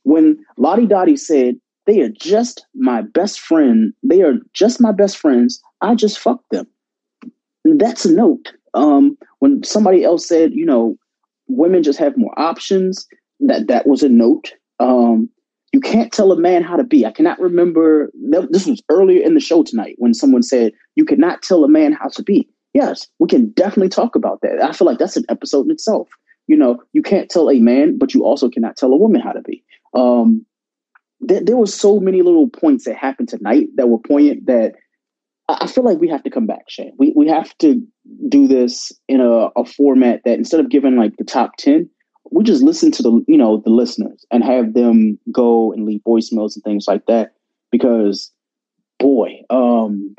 When 0.03 0.38
Lottie 0.57 0.88
Dottie 0.88 1.18
said, 1.18 1.56
they 1.86 2.02
are 2.02 2.10
just 2.10 2.65
my 2.73 3.02
best 3.02 3.40
friend, 3.40 3.94
they 4.03 4.22
are 4.22 4.34
just 4.53 4.82
my 4.82 4.91
best 4.91 5.18
friends, 5.18 5.61
I 5.82 5.95
just 5.95 6.19
fucked 6.19 6.49
them. 6.52 6.68
That's 7.64 8.06
a 8.06 8.11
note. 8.11 8.53
Um, 8.73 9.18
when 9.40 9.64
somebody 9.64 10.03
else 10.03 10.27
said, 10.27 10.53
you 10.53 10.65
know, 10.65 10.98
women 11.48 11.84
just 11.84 11.99
have 11.99 12.18
more 12.18 12.38
options, 12.40 13.07
that 13.40 13.68
that 13.68 13.88
was 13.88 14.03
a 14.03 14.10
note. 14.10 14.53
Um, 14.80 15.30
you 15.76 15.81
can't 15.81 16.14
tell 16.14 16.31
a 16.31 16.39
man 16.39 16.64
how 16.64 16.77
to 16.77 16.85
be. 16.85 17.06
I 17.06 17.11
cannot 17.11 17.38
remember. 17.38 18.10
This 18.49 18.65
was 18.65 18.81
earlier 18.89 19.22
in 19.22 19.34
the 19.34 19.41
show 19.41 19.61
tonight 19.61 19.95
when 19.97 20.14
someone 20.14 20.41
said, 20.41 20.72
You 20.95 21.03
cannot 21.03 21.41
tell 21.41 21.65
a 21.65 21.68
man 21.68 21.91
how 21.91 22.07
to 22.07 22.23
be. 22.23 22.47
Yes, 22.73 23.10
we 23.19 23.27
can 23.27 23.49
definitely 23.49 23.89
talk 23.89 24.15
about 24.15 24.39
that. 24.41 24.64
I 24.64 24.72
feel 24.72 24.85
like 24.85 24.99
that's 24.99 25.18
an 25.18 25.26
episode 25.27 25.65
in 25.65 25.72
itself. 25.72 26.07
You 26.47 26.56
know, 26.56 26.81
you 26.93 27.02
can't 27.02 27.30
tell 27.30 27.52
a 27.52 27.60
man, 27.60 27.97
but 27.97 28.14
you 28.14 28.23
also 28.23 28.49
cannot 28.49 28.77
tell 28.77 28.93
a 28.93 28.95
woman 28.95 29.19
how 29.19 29.34
to 29.34 29.41
be. 29.41 29.65
Um, 29.93 30.45
there, 31.19 31.41
there 31.43 31.57
were 31.57 31.68
so 31.68 31.99
many 31.99 32.22
little 32.22 32.47
points 32.47 32.85
that 32.85 32.95
happened 32.95 33.27
tonight 33.27 33.68
that 33.76 33.89
were 33.89 33.99
poignant 33.99 34.45
that 34.45 34.76
I 35.49 35.57
I 35.64 35.68
feel 35.68 35.84
like 35.84 35.99
we 35.99 36.07
have 36.07 36.23
to 36.23 36.30
come 36.30 36.47
back, 36.47 36.69
Shane. 36.69 36.93
We 36.97 37.11
we 37.18 37.27
have 37.27 37.53
to 37.57 37.85
do 38.30 38.47
this 38.47 38.93
in 39.10 39.19
a, 39.19 39.49
a 39.57 39.65
format 39.65 40.22
that 40.23 40.38
instead 40.38 40.61
of 40.61 40.69
giving 40.69 40.95
like 40.95 41.18
the 41.18 41.26
top 41.26 41.57
ten, 41.57 41.89
we 42.31 42.43
just 42.43 42.64
listen 42.64 42.91
to 42.91 43.03
the 43.03 43.23
you 43.27 43.38
know 43.38 43.57
the 43.57 43.69
listeners 43.69 44.26
and 44.31 44.43
have 44.43 44.73
them 44.73 45.19
go 45.31 45.72
and 45.72 45.85
leave 45.85 46.02
voicemails 46.02 46.56
and 46.56 46.64
things 46.64 46.88
like 46.88 47.06
that 47.06 47.34
because 47.72 48.31
boy 48.99 49.41
um 49.49 50.15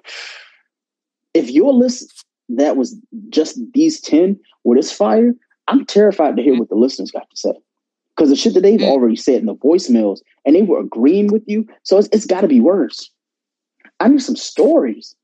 if 1.35 1.51
your 1.51 1.73
list 1.73 2.25
that 2.49 2.77
was 2.77 2.97
just 3.29 3.59
these 3.75 4.01
10 4.01 4.39
were 4.65 4.77
this 4.77 4.93
fire 4.93 5.35
i'm 5.69 5.85
terrified 5.85 6.37
to 6.37 6.43
hear 6.43 6.59
what 6.59 6.69
the 6.69 6.77
listeners 6.77 7.11
got 7.11 7.29
to 7.31 7.37
say. 7.37 7.53
Because 8.15 8.31
the 8.31 8.37
shit 8.37 8.55
that 8.55 8.63
they've 8.63 8.81
already 8.81 9.17
said 9.17 9.41
in 9.41 9.47
the 9.47 9.55
voicemails 9.55 10.21
and 10.47 10.57
they 10.57 10.63
were 10.63 10.81
agreeing 10.81 11.31
with 11.31 11.43
you 11.47 11.69
so 11.83 11.99
it's, 11.99 12.09
it's 12.13 12.25
got 12.25 12.41
to 12.41 12.49
be 12.49 12.61
worse. 12.61 13.11
I 14.01 14.09
need 14.09 14.23
some 14.23 14.37
stories. 14.37 15.15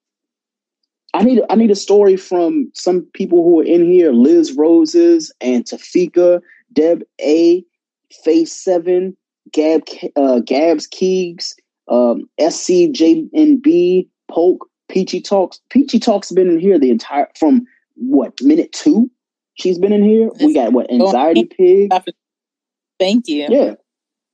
I 1.14 1.22
need 1.22 1.42
I 1.50 1.54
need 1.56 1.70
a 1.70 1.76
story 1.76 2.16
from 2.16 2.70
some 2.74 3.02
people 3.12 3.44
who 3.44 3.60
are 3.60 3.64
in 3.64 3.84
here: 3.84 4.12
Liz 4.12 4.52
Roses 4.52 5.32
and 5.40 5.64
Tafika, 5.64 6.40
Deb 6.72 7.02
A, 7.20 7.64
Face 8.24 8.52
Seven, 8.52 9.16
Gab 9.52 9.82
uh, 10.16 10.40
Gabs 10.40 10.86
Keegs, 10.86 11.54
um, 11.88 12.28
SCJNB, 12.40 14.08
Polk, 14.30 14.68
Peachy 14.88 15.20
Talks. 15.20 15.60
Peachy 15.70 15.98
Talks 15.98 16.32
been 16.32 16.50
in 16.50 16.58
here 16.58 16.78
the 16.78 16.90
entire 16.90 17.28
from 17.38 17.66
what 17.96 18.34
minute 18.42 18.72
two? 18.72 19.10
She's 19.54 19.78
been 19.78 19.92
in 19.92 20.02
here. 20.02 20.30
We 20.40 20.54
got 20.54 20.72
what 20.72 20.90
anxiety 20.90 21.44
pig. 21.44 21.92
Thank 22.98 23.28
you. 23.28 23.46
Yeah, 23.50 23.74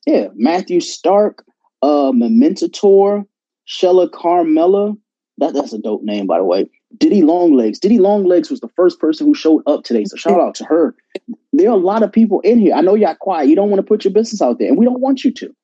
yeah. 0.07 0.29
Matthew 0.35 0.81
Stark, 0.81 1.45
uh, 1.83 2.13
Mementator, 2.13 3.27
Shella 3.67 4.09
Carmella. 4.09 4.97
That 5.39 5.55
that's 5.55 5.73
a 5.73 5.79
dope 5.79 6.03
name, 6.03 6.27
by 6.27 6.39
the 6.39 6.45
way. 6.45 6.69
Diddy 6.97 7.23
Longlegs. 7.23 7.79
Diddy 7.79 7.99
Longlegs 7.99 8.51
was 8.51 8.61
the 8.61 8.69
first 8.69 8.99
person 8.99 9.27
who 9.27 9.35
showed 9.35 9.63
up 9.67 9.85
today. 9.85 10.05
So 10.05 10.17
shout 10.17 10.41
out 10.41 10.55
to 10.57 10.65
her. 10.65 10.95
There 11.59 11.69
are 11.69 11.75
a 11.75 11.77
lot 11.77 12.05
of 12.05 12.13
people 12.13 12.41
in 12.43 12.61
here. 12.61 12.73
I 12.73 12.81
know 12.83 12.95
y'all 12.95 13.17
quiet. 13.17 13.49
You 13.49 13.57
don't 13.57 13.69
want 13.69 13.81
to 13.81 13.87
put 13.87 14.05
your 14.05 14.13
business 14.13 14.41
out 14.41 14.61
there, 14.61 14.69
and 14.69 14.79
we 14.79 14.85
don't 14.85 15.01
want 15.01 15.25
you 15.25 15.33
to. 15.33 15.47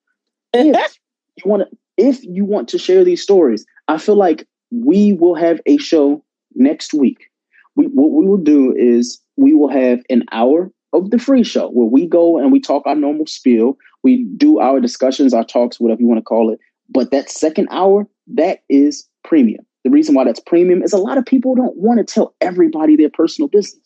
If 1.36 1.44
you 1.44 1.50
want 1.50 1.62
to, 1.68 1.76
if 1.96 2.24
you 2.24 2.44
want 2.44 2.68
to 2.68 2.78
share 2.78 3.02
these 3.02 3.22
stories, 3.22 3.64
I 3.88 3.98
feel 3.98 4.16
like 4.16 4.46
we 4.70 5.12
will 5.12 5.34
have 5.34 5.60
a 5.66 5.76
show 5.78 6.22
next 6.54 6.94
week. 6.94 7.30
We, 7.76 7.86
what 7.86 8.12
we 8.12 8.26
will 8.26 8.36
do 8.38 8.72
is 8.76 9.20
we 9.36 9.52
will 9.52 9.68
have 9.68 10.00
an 10.10 10.24
hour 10.30 10.70
of 10.92 11.10
the 11.10 11.18
free 11.18 11.42
show 11.42 11.70
where 11.70 11.86
we 11.86 12.06
go 12.06 12.38
and 12.38 12.52
we 12.52 12.60
talk 12.60 12.84
our 12.86 12.94
normal 12.94 13.26
spiel. 13.26 13.76
We 14.04 14.24
do 14.36 14.60
our 14.60 14.80
discussions, 14.80 15.34
our 15.34 15.44
talks, 15.44 15.80
whatever 15.80 16.00
you 16.00 16.06
want 16.06 16.18
to 16.18 16.24
call 16.24 16.52
it. 16.52 16.60
But 16.88 17.10
that 17.10 17.30
second 17.30 17.68
hour, 17.70 18.06
that 18.34 18.60
is 18.68 19.08
premium. 19.24 19.64
The 19.82 19.90
reason 19.90 20.14
why 20.14 20.24
that's 20.24 20.40
premium 20.40 20.82
is 20.82 20.92
a 20.92 20.98
lot 20.98 21.18
of 21.18 21.26
people 21.26 21.54
don't 21.54 21.76
want 21.76 21.98
to 21.98 22.04
tell 22.04 22.34
everybody 22.40 22.96
their 22.96 23.10
personal 23.10 23.48
business. 23.48 23.83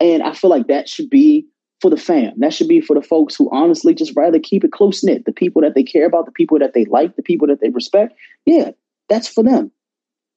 And 0.00 0.22
I 0.22 0.32
feel 0.34 0.50
like 0.50 0.66
that 0.68 0.88
should 0.88 1.10
be 1.10 1.46
for 1.80 1.90
the 1.90 1.96
fam. 1.96 2.32
That 2.38 2.54
should 2.54 2.68
be 2.68 2.80
for 2.80 2.94
the 2.94 3.02
folks 3.02 3.34
who 3.34 3.48
honestly 3.52 3.94
just 3.94 4.14
rather 4.16 4.38
keep 4.38 4.64
it 4.64 4.72
close 4.72 5.04
knit. 5.04 5.24
The 5.24 5.32
people 5.32 5.62
that 5.62 5.74
they 5.74 5.82
care 5.82 6.06
about, 6.06 6.26
the 6.26 6.32
people 6.32 6.58
that 6.58 6.74
they 6.74 6.84
like, 6.86 7.16
the 7.16 7.22
people 7.22 7.46
that 7.48 7.60
they 7.60 7.68
respect. 7.70 8.14
Yeah, 8.44 8.70
that's 9.08 9.28
for 9.28 9.42
them. 9.42 9.70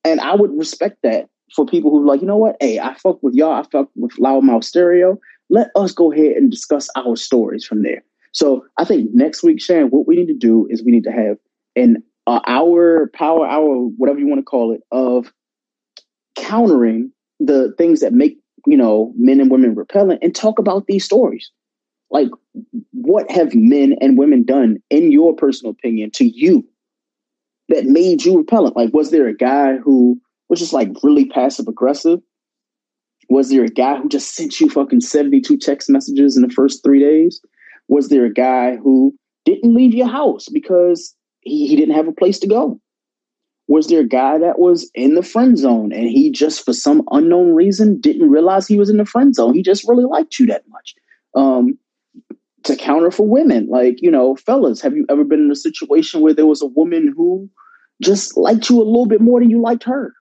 And 0.03 0.19
I 0.22 0.36
would 0.36 0.52
respect 0.57 0.99
that 1.03 1.30
for 1.56 1.65
people 1.65 1.91
who 1.91 2.06
like, 2.06 2.22
you 2.22 2.27
know 2.27 2.38
what? 2.38 2.57
Hey, 2.60 2.80
I 2.80 2.94
fuck 2.95 3.22
with 3.23 3.34
y'all. 3.34 3.53
I 3.53 3.64
fuck 3.72 3.90
with 3.95 4.11
Loudmouth 4.14 4.64
Stereo. 4.64 5.19
Let 5.49 5.69
us 5.76 5.94
go 5.94 6.11
ahead 6.11 6.38
and 6.38 6.52
discuss 6.52 6.90
our 6.95 7.15
stories 7.15 7.65
from 7.65 7.84
there. 7.84 8.03
So 8.31 8.65
I 8.77 8.86
think 8.86 9.10
next 9.14 9.44
week, 9.44 9.60
Shan, 9.61 9.88
what 9.88 10.07
we 10.07 10.15
need 10.15 10.27
to 10.27 10.36
do 10.36 10.68
is 10.69 10.84
we 10.84 10.91
need 10.91 11.03
to 11.06 11.11
have 11.11 11.38
an 11.76 12.03
uh, 12.27 12.41
hour, 12.45 13.10
power 13.14 13.48
hour, 13.48 13.76
whatever 13.98 14.19
you 14.19 14.27
want 14.27 14.40
to 14.40 14.44
call 14.44 14.73
it, 14.73 14.81
of 14.91 15.34
countering 16.36 17.11
the 17.40 17.73
things 17.77 18.02
that 18.02 18.14
make 18.14 18.38
you 18.65 18.77
know 18.77 19.14
men 19.18 19.40
and 19.40 19.52
women 19.52 19.76
repellent, 19.76 20.22
and 20.23 20.36
talk 20.36 20.60
about 20.60 20.88
these 20.88 21.06
stories. 21.06 21.52
Like, 22.11 22.30
what 22.91 23.30
have 23.30 23.53
men 23.53 23.95
and 24.02 24.18
women 24.18 24.44
done, 24.44 24.77
in 24.90 25.11
your 25.11 25.36
personal 25.36 25.72
opinion, 25.72 26.11
to 26.15 26.26
you 26.26 26.68
that 27.69 27.86
made 27.86 28.26
you 28.26 28.38
repellent? 28.38 28.76
Like, 28.76 28.94
was 28.94 29.11
there 29.11 29.27
a 29.27 29.36
guy 29.36 29.77
who 29.77 30.19
was 30.49 30.60
just 30.60 30.73
like 30.73 30.90
really 31.03 31.26
passive 31.26 31.68
aggressive? 31.68 32.19
Was 33.30 33.49
there 33.49 33.64
a 33.64 33.69
guy 33.69 33.98
who 33.98 34.10
just 34.10 34.34
sent 34.34 34.60
you 34.60 34.69
fucking 34.69 35.02
72 35.02 35.57
text 35.57 35.90
messages 35.90 36.36
in 36.36 36.41
the 36.41 36.49
first 36.49 36.84
three 36.84 36.99
days? 36.99 37.40
Was 37.88 38.10
there 38.10 38.26
a 38.26 38.34
guy 38.34 38.76
who 38.77 39.15
didn't 39.45 39.76
leave 39.76 39.94
your 39.94 40.07
house 40.07 40.48
because 40.49 41.15
he, 41.41 41.68
he 41.68 41.76
didn't 41.76 41.95
have 41.95 42.07
a 42.07 42.14
place 42.14 42.40
to 42.40 42.48
go? 42.48 42.80
Was 43.69 43.85
there 43.85 44.01
a 44.01 44.07
guy 44.07 44.39
that 44.39 44.57
was 44.57 44.89
in 44.95 45.13
the 45.13 45.21
friend 45.21 45.55
zone 45.55 45.93
and 45.93 46.09
he 46.09 46.31
just, 46.31 46.65
for 46.65 46.73
some 46.73 47.03
unknown 47.11 47.53
reason, 47.53 48.01
didn't 48.01 48.31
realize 48.31 48.67
he 48.67 48.79
was 48.79 48.89
in 48.89 48.97
the 48.97 49.05
friend 49.05 49.35
zone? 49.35 49.53
He 49.53 49.61
just 49.61 49.87
really 49.87 50.05
liked 50.05 50.39
you 50.39 50.47
that 50.47 50.63
much. 50.69 50.95
Um, 51.35 51.77
to 52.63 52.75
counter 52.75 53.11
for 53.11 53.27
women, 53.27 53.67
like, 53.69 54.01
you 54.01 54.09
know, 54.09 54.35
fellas, 54.35 54.81
have 54.81 54.97
you 54.97 55.05
ever 55.07 55.23
been 55.23 55.41
in 55.41 55.51
a 55.51 55.55
situation 55.55 56.21
where 56.21 56.33
there 56.33 56.47
was 56.47 56.63
a 56.63 56.65
woman 56.65 57.13
who 57.15 57.48
just 58.01 58.35
liked 58.35 58.72
you 58.72 58.77
a 58.77 58.83
little 58.83 59.06
bit 59.06 59.22
more 59.22 59.39
than 59.39 59.51
you 59.51 59.61
liked 59.61 59.83
her? 59.83 60.14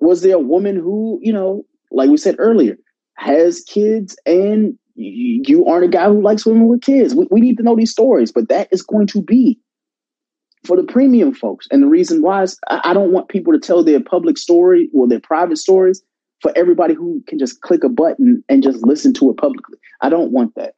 Was 0.00 0.22
there 0.22 0.36
a 0.36 0.40
woman 0.40 0.76
who, 0.76 1.18
you 1.20 1.32
know, 1.32 1.64
like 1.90 2.08
we 2.08 2.16
said 2.16 2.36
earlier, 2.38 2.78
has 3.16 3.64
kids 3.64 4.16
and 4.26 4.78
you 4.94 5.66
aren't 5.66 5.84
a 5.84 5.88
guy 5.88 6.06
who 6.06 6.22
likes 6.22 6.46
women 6.46 6.68
with 6.68 6.82
kids? 6.82 7.16
We, 7.16 7.26
we 7.32 7.40
need 7.40 7.56
to 7.56 7.64
know 7.64 7.74
these 7.74 7.90
stories, 7.90 8.30
but 8.30 8.48
that 8.48 8.68
is 8.70 8.82
going 8.82 9.08
to 9.08 9.22
be 9.22 9.58
for 10.68 10.76
the 10.76 10.84
premium 10.84 11.32
folks. 11.32 11.66
And 11.70 11.82
the 11.82 11.88
reason 11.88 12.20
why 12.20 12.42
is 12.42 12.58
I, 12.68 12.82
I 12.84 12.94
don't 12.94 13.10
want 13.10 13.30
people 13.30 13.54
to 13.54 13.58
tell 13.58 13.82
their 13.82 14.00
public 14.00 14.36
story 14.36 14.90
or 14.94 15.08
their 15.08 15.18
private 15.18 15.56
stories 15.56 16.02
for 16.40 16.52
everybody 16.54 16.92
who 16.94 17.24
can 17.26 17.38
just 17.38 17.62
click 17.62 17.82
a 17.82 17.88
button 17.88 18.44
and 18.50 18.62
just 18.62 18.86
listen 18.86 19.14
to 19.14 19.30
it 19.30 19.38
publicly. 19.38 19.78
I 20.02 20.10
don't 20.10 20.30
want 20.30 20.54
that. 20.56 20.74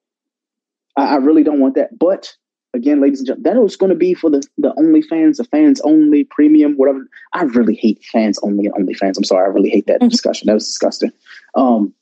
I, 0.97 1.15
I 1.15 1.17
really 1.17 1.43
don't 1.43 1.59
want 1.59 1.75
that. 1.75 1.99
But 1.99 2.33
again, 2.73 3.01
ladies 3.01 3.19
and 3.19 3.27
gentlemen, 3.27 3.52
that 3.52 3.60
was 3.60 3.77
going 3.77 3.91
to 3.91 3.97
be 3.97 4.15
for 4.15 4.31
the 4.31 4.47
the 4.59 4.73
OnlyFans, 4.75 5.39
the 5.39 5.44
fans 5.44 5.81
only, 5.81 6.23
premium, 6.23 6.75
whatever. 6.77 7.09
I 7.33 7.43
really 7.43 7.75
hate 7.75 8.05
fans 8.05 8.39
only 8.44 8.67
and 8.67 8.75
OnlyFans. 8.75 9.17
I'm 9.17 9.25
sorry, 9.25 9.44
I 9.44 9.49
really 9.49 9.70
hate 9.70 9.89
that 9.89 10.01
discussion. 10.09 10.47
That 10.47 10.55
was 10.55 10.67
disgusting. 10.67 11.10
Um, 11.57 11.93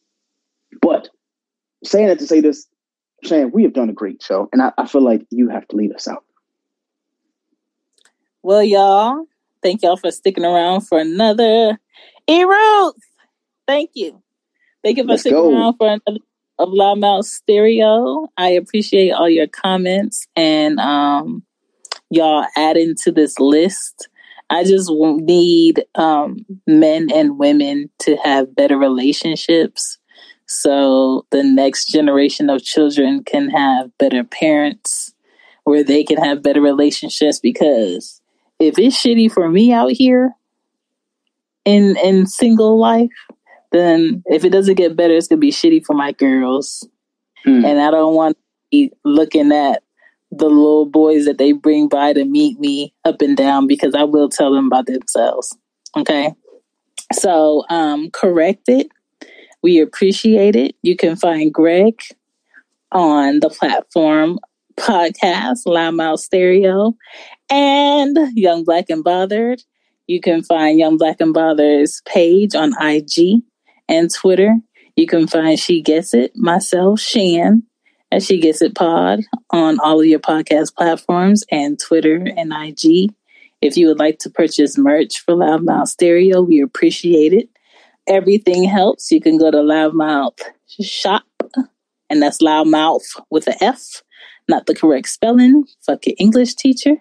but 0.83 1.09
saying 1.85 2.09
that 2.09 2.19
to 2.19 2.27
say 2.27 2.41
this, 2.41 2.67
saying 3.25 3.53
we 3.55 3.63
have 3.63 3.73
done 3.73 3.89
a 3.89 3.95
great 3.95 4.23
show, 4.23 4.51
and 4.53 4.61
I, 4.61 4.73
I 4.77 4.87
feel 4.87 5.03
like 5.03 5.27
you 5.31 5.49
have 5.49 5.67
to 5.69 5.77
lead 5.77 5.95
us 5.95 6.07
out. 6.07 6.23
Well, 8.43 8.63
y'all, 8.63 9.27
thank 9.63 9.83
y'all 9.83 9.97
for 9.97 10.11
sticking 10.11 10.45
around 10.45 10.83
for 10.83 10.99
another 10.99 11.79
E 12.29 12.45
Roots. 12.45 13.07
Thank 13.67 13.91
you. 13.95 14.23
Thank 14.83 14.99
you 14.99 15.05
for 15.05 15.11
Let's 15.11 15.23
sticking 15.23 15.39
go. 15.39 15.53
around 15.53 15.77
for 15.77 15.89
another 15.89 16.25
of 16.59 16.71
Loudmouth 16.71 17.25
Stereo. 17.25 18.27
I 18.37 18.51
appreciate 18.51 19.13
all 19.13 19.29
your 19.29 19.47
comments 19.47 20.27
and 20.35 20.81
um, 20.81 21.45
y'all 22.11 22.47
adding 22.57 22.95
to 23.05 23.13
this 23.13 23.39
list. 23.39 24.09
I 24.51 24.65
just 24.65 24.91
need 24.91 25.85
um, 25.95 26.45
men 26.67 27.13
and 27.13 27.39
women 27.39 27.91
to 28.01 28.17
have 28.25 28.57
better 28.57 28.77
relationships 28.77 29.99
so 30.51 31.27
the 31.31 31.43
next 31.43 31.89
generation 31.89 32.49
of 32.49 32.63
children 32.63 33.23
can 33.23 33.51
have 33.51 33.97
better 33.99 34.25
parents 34.25 35.13
where 35.65 35.85
they 35.85 36.03
can 36.03 36.17
have 36.17 36.43
better 36.43 36.63
relationships 36.63 37.39
because 37.39 38.18
if 38.61 38.79
it's 38.79 38.97
shitty 39.01 39.31
for 39.31 39.49
me 39.49 39.73
out 39.73 39.93
here 39.93 40.33
in 41.65 41.97
in 41.99 42.27
single 42.27 42.79
life 42.79 43.11
then 43.73 44.23
if 44.27 44.45
it 44.45 44.51
doesn't 44.51 44.77
get 44.77 44.97
better 44.97 45.15
it's 45.15 45.29
gonna 45.29 45.39
be 45.39 45.51
shitty 45.53 45.85
for 45.85 45.95
my 45.95 46.13
girls. 46.13 46.89
And 47.65 47.81
i 47.81 47.91
don't 47.91 48.15
want 48.15 48.37
to 48.37 48.43
be 48.71 48.93
looking 49.05 49.53
at 49.53 49.83
the 50.31 50.47
little 50.47 50.87
boys 50.87 51.25
that 51.25 51.39
they 51.39 51.53
bring 51.53 51.89
by 51.89 52.13
to 52.13 52.25
meet 52.25 52.59
me 52.61 52.95
up 53.05 53.23
and 53.23 53.37
down 53.37 53.67
because 53.67 53.95
i 53.95 54.05
will 54.05 54.29
tell 54.29 54.53
them 54.53 54.67
about 54.67 54.87
themselves 54.87 55.57
okay? 55.97 56.33
So 57.13 57.65
um 57.71 58.11
correct 58.11 58.69
it. 58.69 58.89
We 59.63 59.81
appreciate 59.81 60.57
it. 60.57 60.77
You 60.83 60.97
can 60.97 61.17
find 61.17 61.53
greg 61.53 62.01
on 62.93 63.41
the 63.41 63.51
platform 63.51 64.39
podcast 64.79 65.67
loudmouth 65.67 66.21
stereo 66.21 66.95
and 67.51 68.17
young 68.35 68.65
black 68.65 68.87
and 68.89 69.05
bothered. 69.05 69.63
You 70.07 70.21
can 70.21 70.43
find 70.43 70.79
young 70.79 70.97
black 70.97 71.21
and 71.21 71.35
bothered's 71.35 72.01
page 72.07 72.55
on 72.55 72.73
ig 72.83 73.43
and 73.89 74.13
twitter. 74.13 74.55
You 74.97 75.07
can 75.07 75.27
find 75.27 75.59
she 75.59 75.83
gets 75.83 76.15
it 76.15 76.33
myself 76.37 77.01
shan 77.01 77.63
and 78.11 78.23
she 78.23 78.41
gets 78.41 78.63
it 78.63 78.75
pod 78.75 79.21
on 79.51 79.79
all 79.81 80.01
of 80.01 80.07
your 80.07 80.21
podcast 80.21 80.75
platforms 80.75 81.45
and 81.51 81.79
twitter 81.79 82.27
and 82.37 82.53
ig 82.53 83.13
if 83.61 83.77
you 83.77 83.89
would 83.89 83.99
like 83.99 84.19
to 84.21 84.31
purchase 84.31 84.79
merch 84.79 85.19
for 85.21 85.35
loudmouth 85.35 85.89
stereo 85.89 86.41
we 86.43 86.61
appreciate 86.61 87.33
it. 87.33 87.49
Everything 88.07 88.65
helps. 88.65 89.11
You 89.11 89.21
can 89.21 89.37
go 89.37 89.51
to 89.51 89.59
loudmouth 89.59 90.41
shop 90.81 91.25
and 92.11 92.23
that's 92.23 92.43
loudmouth 92.43 93.03
with 93.31 93.47
a 93.47 93.63
F, 93.63 94.03
not 94.49 94.67
the 94.67 94.75
correct 94.75 95.09
spelling. 95.09 95.65
Fuck 95.85 96.07
your 96.07 96.17
English 96.19 96.55
teacher. 96.55 96.97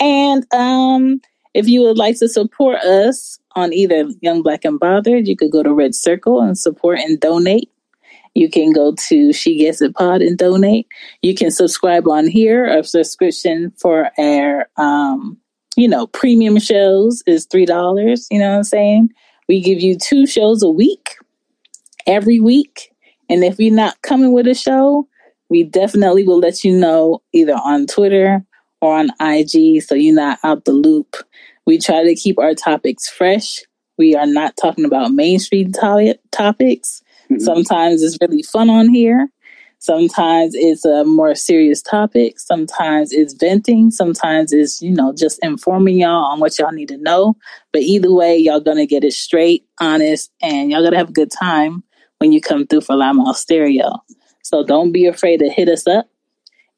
And 0.00 0.46
um, 0.54 1.20
if 1.54 1.68
you 1.68 1.82
would 1.82 1.98
like 1.98 2.18
to 2.18 2.28
support 2.28 2.76
us 2.80 3.38
on 3.54 3.72
either 3.72 4.08
Young 4.20 4.42
Black 4.42 4.64
and 4.64 4.78
Bothered, 4.78 5.26
you 5.26 5.36
could 5.36 5.50
go 5.50 5.62
to 5.62 5.72
Red 5.72 5.94
Circle 5.94 6.40
and 6.40 6.58
support 6.58 6.98
and 6.98 7.20
donate. 7.20 7.70
You 8.34 8.50
can 8.50 8.72
go 8.72 8.94
to 9.08 9.32
She 9.32 9.56
Gets 9.56 9.80
It 9.80 9.94
Pod 9.94 10.20
and 10.20 10.36
donate. 10.36 10.86
You 11.22 11.34
can 11.34 11.50
subscribe 11.50 12.06
on 12.06 12.28
here. 12.28 12.66
A 12.66 12.84
subscription 12.84 13.72
for 13.78 14.10
our, 14.18 14.68
um, 14.76 15.38
you 15.74 15.88
know, 15.88 16.06
premium 16.08 16.58
shows 16.58 17.22
is 17.26 17.46
three 17.46 17.64
dollars. 17.64 18.26
You 18.30 18.40
know 18.40 18.50
what 18.50 18.56
I'm 18.58 18.64
saying? 18.64 19.10
We 19.48 19.62
give 19.62 19.80
you 19.80 19.96
two 19.96 20.26
shows 20.26 20.62
a 20.62 20.68
week, 20.68 21.16
every 22.06 22.38
week. 22.38 22.92
And 23.30 23.42
if 23.42 23.58
you're 23.58 23.74
not 23.74 24.02
coming 24.02 24.32
with 24.32 24.46
a 24.46 24.54
show, 24.54 25.08
we 25.48 25.64
definitely 25.64 26.26
will 26.26 26.38
let 26.38 26.64
you 26.64 26.76
know 26.76 27.22
either 27.32 27.54
on 27.54 27.86
Twitter 27.86 28.44
or 28.80 28.96
on 28.96 29.10
IG 29.20 29.82
so 29.82 29.94
you're 29.94 30.14
not 30.14 30.38
out 30.42 30.64
the 30.64 30.72
loop. 30.72 31.16
We 31.66 31.78
try 31.78 32.04
to 32.04 32.14
keep 32.14 32.38
our 32.38 32.54
topics 32.54 33.08
fresh. 33.08 33.60
We 33.98 34.14
are 34.14 34.26
not 34.26 34.56
talking 34.56 34.84
about 34.84 35.12
mainstream 35.12 35.72
to- 35.72 36.18
topics. 36.30 37.02
Mm-hmm. 37.30 37.40
Sometimes 37.40 38.02
it's 38.02 38.18
really 38.20 38.42
fun 38.42 38.70
on 38.70 38.88
here. 38.88 39.28
Sometimes 39.78 40.54
it's 40.54 40.84
a 40.84 41.04
more 41.04 41.34
serious 41.34 41.82
topic. 41.82 42.40
Sometimes 42.40 43.12
it's 43.12 43.34
venting. 43.34 43.90
Sometimes 43.90 44.52
it's, 44.52 44.80
you 44.80 44.90
know, 44.90 45.12
just 45.12 45.38
informing 45.42 45.98
y'all 45.98 46.24
on 46.24 46.40
what 46.40 46.58
y'all 46.58 46.72
need 46.72 46.88
to 46.88 46.96
know. 46.96 47.36
But 47.72 47.82
either 47.82 48.12
way, 48.12 48.36
y'all 48.36 48.60
gonna 48.60 48.86
get 48.86 49.04
it 49.04 49.12
straight, 49.12 49.64
honest, 49.80 50.32
and 50.42 50.70
y'all 50.70 50.82
gonna 50.82 50.96
have 50.96 51.10
a 51.10 51.12
good 51.12 51.30
time 51.30 51.84
when 52.18 52.32
you 52.32 52.40
come 52.40 52.66
through 52.66 52.80
for 52.80 52.96
Loudmouth 52.96 53.36
Stereo. 53.36 54.02
So 54.46 54.62
don't 54.62 54.92
be 54.92 55.06
afraid 55.06 55.38
to 55.38 55.50
hit 55.50 55.68
us 55.68 55.88
up. 55.88 56.08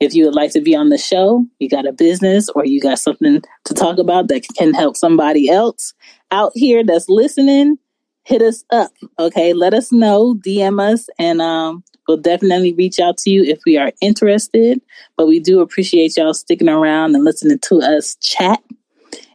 If 0.01 0.15
you 0.15 0.25
would 0.25 0.35
like 0.35 0.53
to 0.53 0.63
be 0.63 0.75
on 0.75 0.89
the 0.89 0.97
show, 0.97 1.45
you 1.59 1.69
got 1.69 1.87
a 1.87 1.93
business 1.93 2.49
or 2.49 2.65
you 2.65 2.81
got 2.81 2.99
something 2.99 3.43
to 3.65 3.75
talk 3.75 3.99
about 3.99 4.29
that 4.29 4.47
can 4.57 4.73
help 4.73 4.97
somebody 4.97 5.51
else 5.51 5.93
out 6.31 6.53
here 6.55 6.83
that's 6.83 7.11
listening, 7.11 7.77
hit 8.25 8.41
us 8.41 8.65
up. 8.71 8.93
Okay. 9.19 9.53
Let 9.53 9.75
us 9.75 9.93
know, 9.93 10.35
DM 10.35 10.81
us, 10.81 11.09
and 11.19 11.43
um, 11.43 11.85
we'll 12.07 12.17
definitely 12.17 12.73
reach 12.73 12.99
out 13.01 13.19
to 13.19 13.31
you 13.31 13.43
if 13.43 13.59
we 13.67 13.77
are 13.77 13.93
interested. 14.01 14.81
But 15.19 15.27
we 15.27 15.39
do 15.39 15.61
appreciate 15.61 16.17
y'all 16.17 16.33
sticking 16.33 16.71
around 16.71 17.17
and 17.17 17.25
listening 17.25 17.59
to 17.59 17.83
us 17.83 18.17
chat 18.17 18.63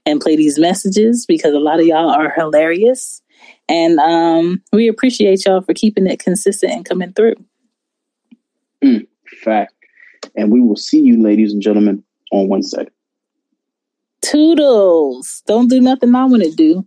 and 0.07 0.21
play 0.21 0.35
these 0.35 0.57
messages 0.57 1.27
because 1.27 1.53
a 1.53 1.59
lot 1.59 1.79
of 1.79 1.85
y'all 1.85 2.09
are 2.09 2.33
hilarious. 2.35 3.21
And 3.69 3.99
um, 3.99 4.63
we 4.71 4.87
appreciate 4.87 5.45
y'all 5.45 5.61
for 5.61 5.75
keeping 5.75 6.07
it 6.07 6.19
consistent 6.19 6.71
and 6.71 6.85
coming 6.85 7.13
through. 7.13 7.35
Mm, 8.83 9.07
fact. 9.43 9.73
And 10.35 10.51
we 10.51 10.61
will 10.61 10.75
see 10.75 10.99
you, 10.99 11.21
ladies 11.21 11.53
and 11.53 11.61
gentlemen, 11.61 12.03
on 12.31 12.47
Wednesday. 12.47 12.87
Toodles. 14.21 15.43
Don't 15.45 15.69
do 15.69 15.81
nothing 15.81 16.13
I 16.15 16.25
want 16.25 16.43
to 16.43 16.51
do. 16.51 16.85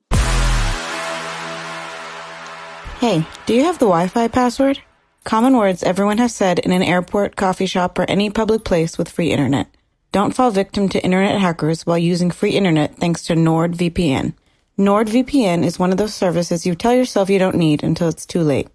Hey, 2.99 3.27
do 3.45 3.55
you 3.55 3.63
have 3.63 3.79
the 3.79 3.87
Wi 3.87 4.09
Fi 4.09 4.29
password? 4.29 4.81
Common 5.25 5.57
words 5.57 5.83
everyone 5.83 6.19
has 6.19 6.35
said 6.35 6.59
in 6.61 6.73
an 6.73 6.83
airport, 6.83 7.37
coffee 7.37 7.67
shop, 7.67 7.99
or 7.99 8.09
any 8.09 8.31
public 8.31 8.65
place 8.65 8.97
with 8.97 9.09
free 9.09 9.33
internet. 9.33 9.69
Don't 10.13 10.35
fall 10.35 10.51
victim 10.51 10.89
to 10.89 11.05
internet 11.05 11.41
hackers 11.41 11.85
while 11.85 11.99
using 11.99 12.31
free 12.31 12.53
internet 12.53 12.97
thanks 12.97 13.23
to 13.25 13.35
NordVPN. 13.35 14.33
NordVPN 14.79 15.65
is 15.65 15.79
one 15.79 15.91
of 15.91 15.99
those 15.99 16.15
services 16.15 16.65
you 16.65 16.75
tell 16.75 16.95
yourself 16.95 17.29
you 17.29 17.39
don't 17.39 17.57
need 17.57 17.83
until 17.83 18.09
it's 18.09 18.25
too 18.25 18.41
late. 18.41 18.69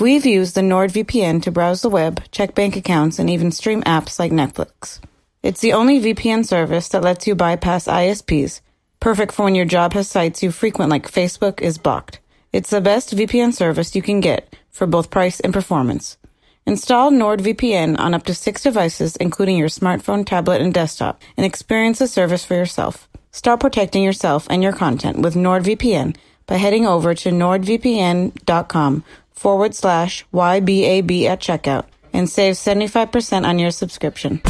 We've 0.00 0.24
used 0.24 0.54
the 0.54 0.62
NordVPN 0.62 1.42
to 1.42 1.50
browse 1.50 1.82
the 1.82 1.90
web, 1.90 2.22
check 2.30 2.54
bank 2.54 2.74
accounts, 2.74 3.18
and 3.18 3.28
even 3.28 3.52
stream 3.52 3.82
apps 3.82 4.18
like 4.18 4.32
Netflix. 4.32 4.98
It's 5.42 5.60
the 5.60 5.74
only 5.74 6.00
VPN 6.00 6.46
service 6.46 6.88
that 6.88 7.02
lets 7.02 7.26
you 7.26 7.34
bypass 7.34 7.84
ISPs, 7.84 8.62
perfect 8.98 9.30
for 9.30 9.44
when 9.44 9.54
your 9.54 9.66
job 9.66 9.92
has 9.92 10.08
sites 10.08 10.42
you 10.42 10.52
frequent 10.52 10.90
like 10.90 11.12
Facebook 11.12 11.60
is 11.60 11.76
blocked. 11.76 12.18
It's 12.50 12.70
the 12.70 12.80
best 12.80 13.14
VPN 13.14 13.52
service 13.52 13.94
you 13.94 14.00
can 14.00 14.20
get 14.20 14.56
for 14.70 14.86
both 14.86 15.10
price 15.10 15.38
and 15.38 15.52
performance. 15.52 16.16
Install 16.64 17.10
NordVPN 17.10 18.00
on 18.00 18.14
up 18.14 18.24
to 18.24 18.34
six 18.34 18.62
devices, 18.62 19.16
including 19.16 19.58
your 19.58 19.68
smartphone, 19.68 20.24
tablet, 20.24 20.62
and 20.62 20.72
desktop, 20.72 21.20
and 21.36 21.44
experience 21.44 21.98
the 21.98 22.08
service 22.08 22.42
for 22.42 22.54
yourself. 22.54 23.06
Start 23.32 23.60
protecting 23.60 24.02
yourself 24.02 24.46
and 24.48 24.62
your 24.62 24.72
content 24.72 25.18
with 25.18 25.34
NordVPN 25.34 26.16
by 26.46 26.56
heading 26.56 26.86
over 26.86 27.14
to 27.14 27.28
nordvpn.com 27.28 29.04
forward 29.40 29.74
slash 29.74 30.26
YBAB 30.34 31.24
at 31.24 31.40
checkout 31.40 31.86
and 32.12 32.28
save 32.28 32.56
75% 32.56 33.46
on 33.46 33.58
your 33.58 33.70
subscription. 33.70 34.42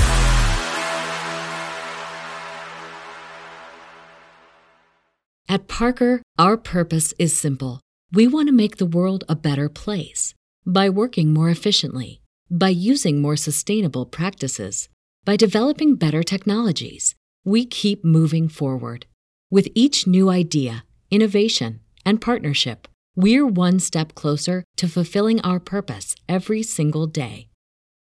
At 5.49 5.69
Parker, 5.69 6.23
our 6.39 6.57
purpose 6.57 7.15
is 7.20 7.36
simple. 7.36 7.81
We 8.12 8.27
want 8.27 8.49
to 8.49 8.52
make 8.52 8.78
the 8.78 8.93
world 8.99 9.23
a 9.28 9.36
better 9.36 9.69
place 9.69 10.35
by 10.67 10.89
working 10.89 11.33
more 11.33 11.51
efficiently, 11.51 12.20
by 12.51 12.70
using 12.70 13.23
more 13.23 13.36
sustainable 13.36 14.07
practices, 14.07 14.89
by 15.25 15.36
developing 15.36 15.94
better 15.94 16.25
technologies. 16.25 17.15
We 17.44 17.65
keep 17.65 18.05
moving 18.05 18.49
forward. 18.49 19.07
With 19.51 19.69
each 19.75 20.09
new 20.09 20.31
idea, 20.31 20.85
innovation, 21.10 21.81
and 22.05 22.20
partnership, 22.20 22.89
we're 23.23 23.47
one 23.47 23.81
step 23.81 24.15
closer 24.15 24.65
to 24.76 24.89
fulfilling 24.89 25.40
our 25.42 25.60
purpose 25.60 26.16
every 26.28 26.62
single 26.62 27.07
day. 27.07 27.49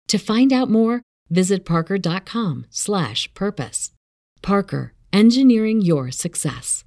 To 0.07 0.17
find 0.17 0.53
out 0.53 0.69
more, 0.69 1.01
visit 1.29 1.65
parker.com/purpose. 1.65 3.91
Parker, 4.41 4.93
engineering 5.11 5.81
your 5.81 6.11
success. 6.11 6.85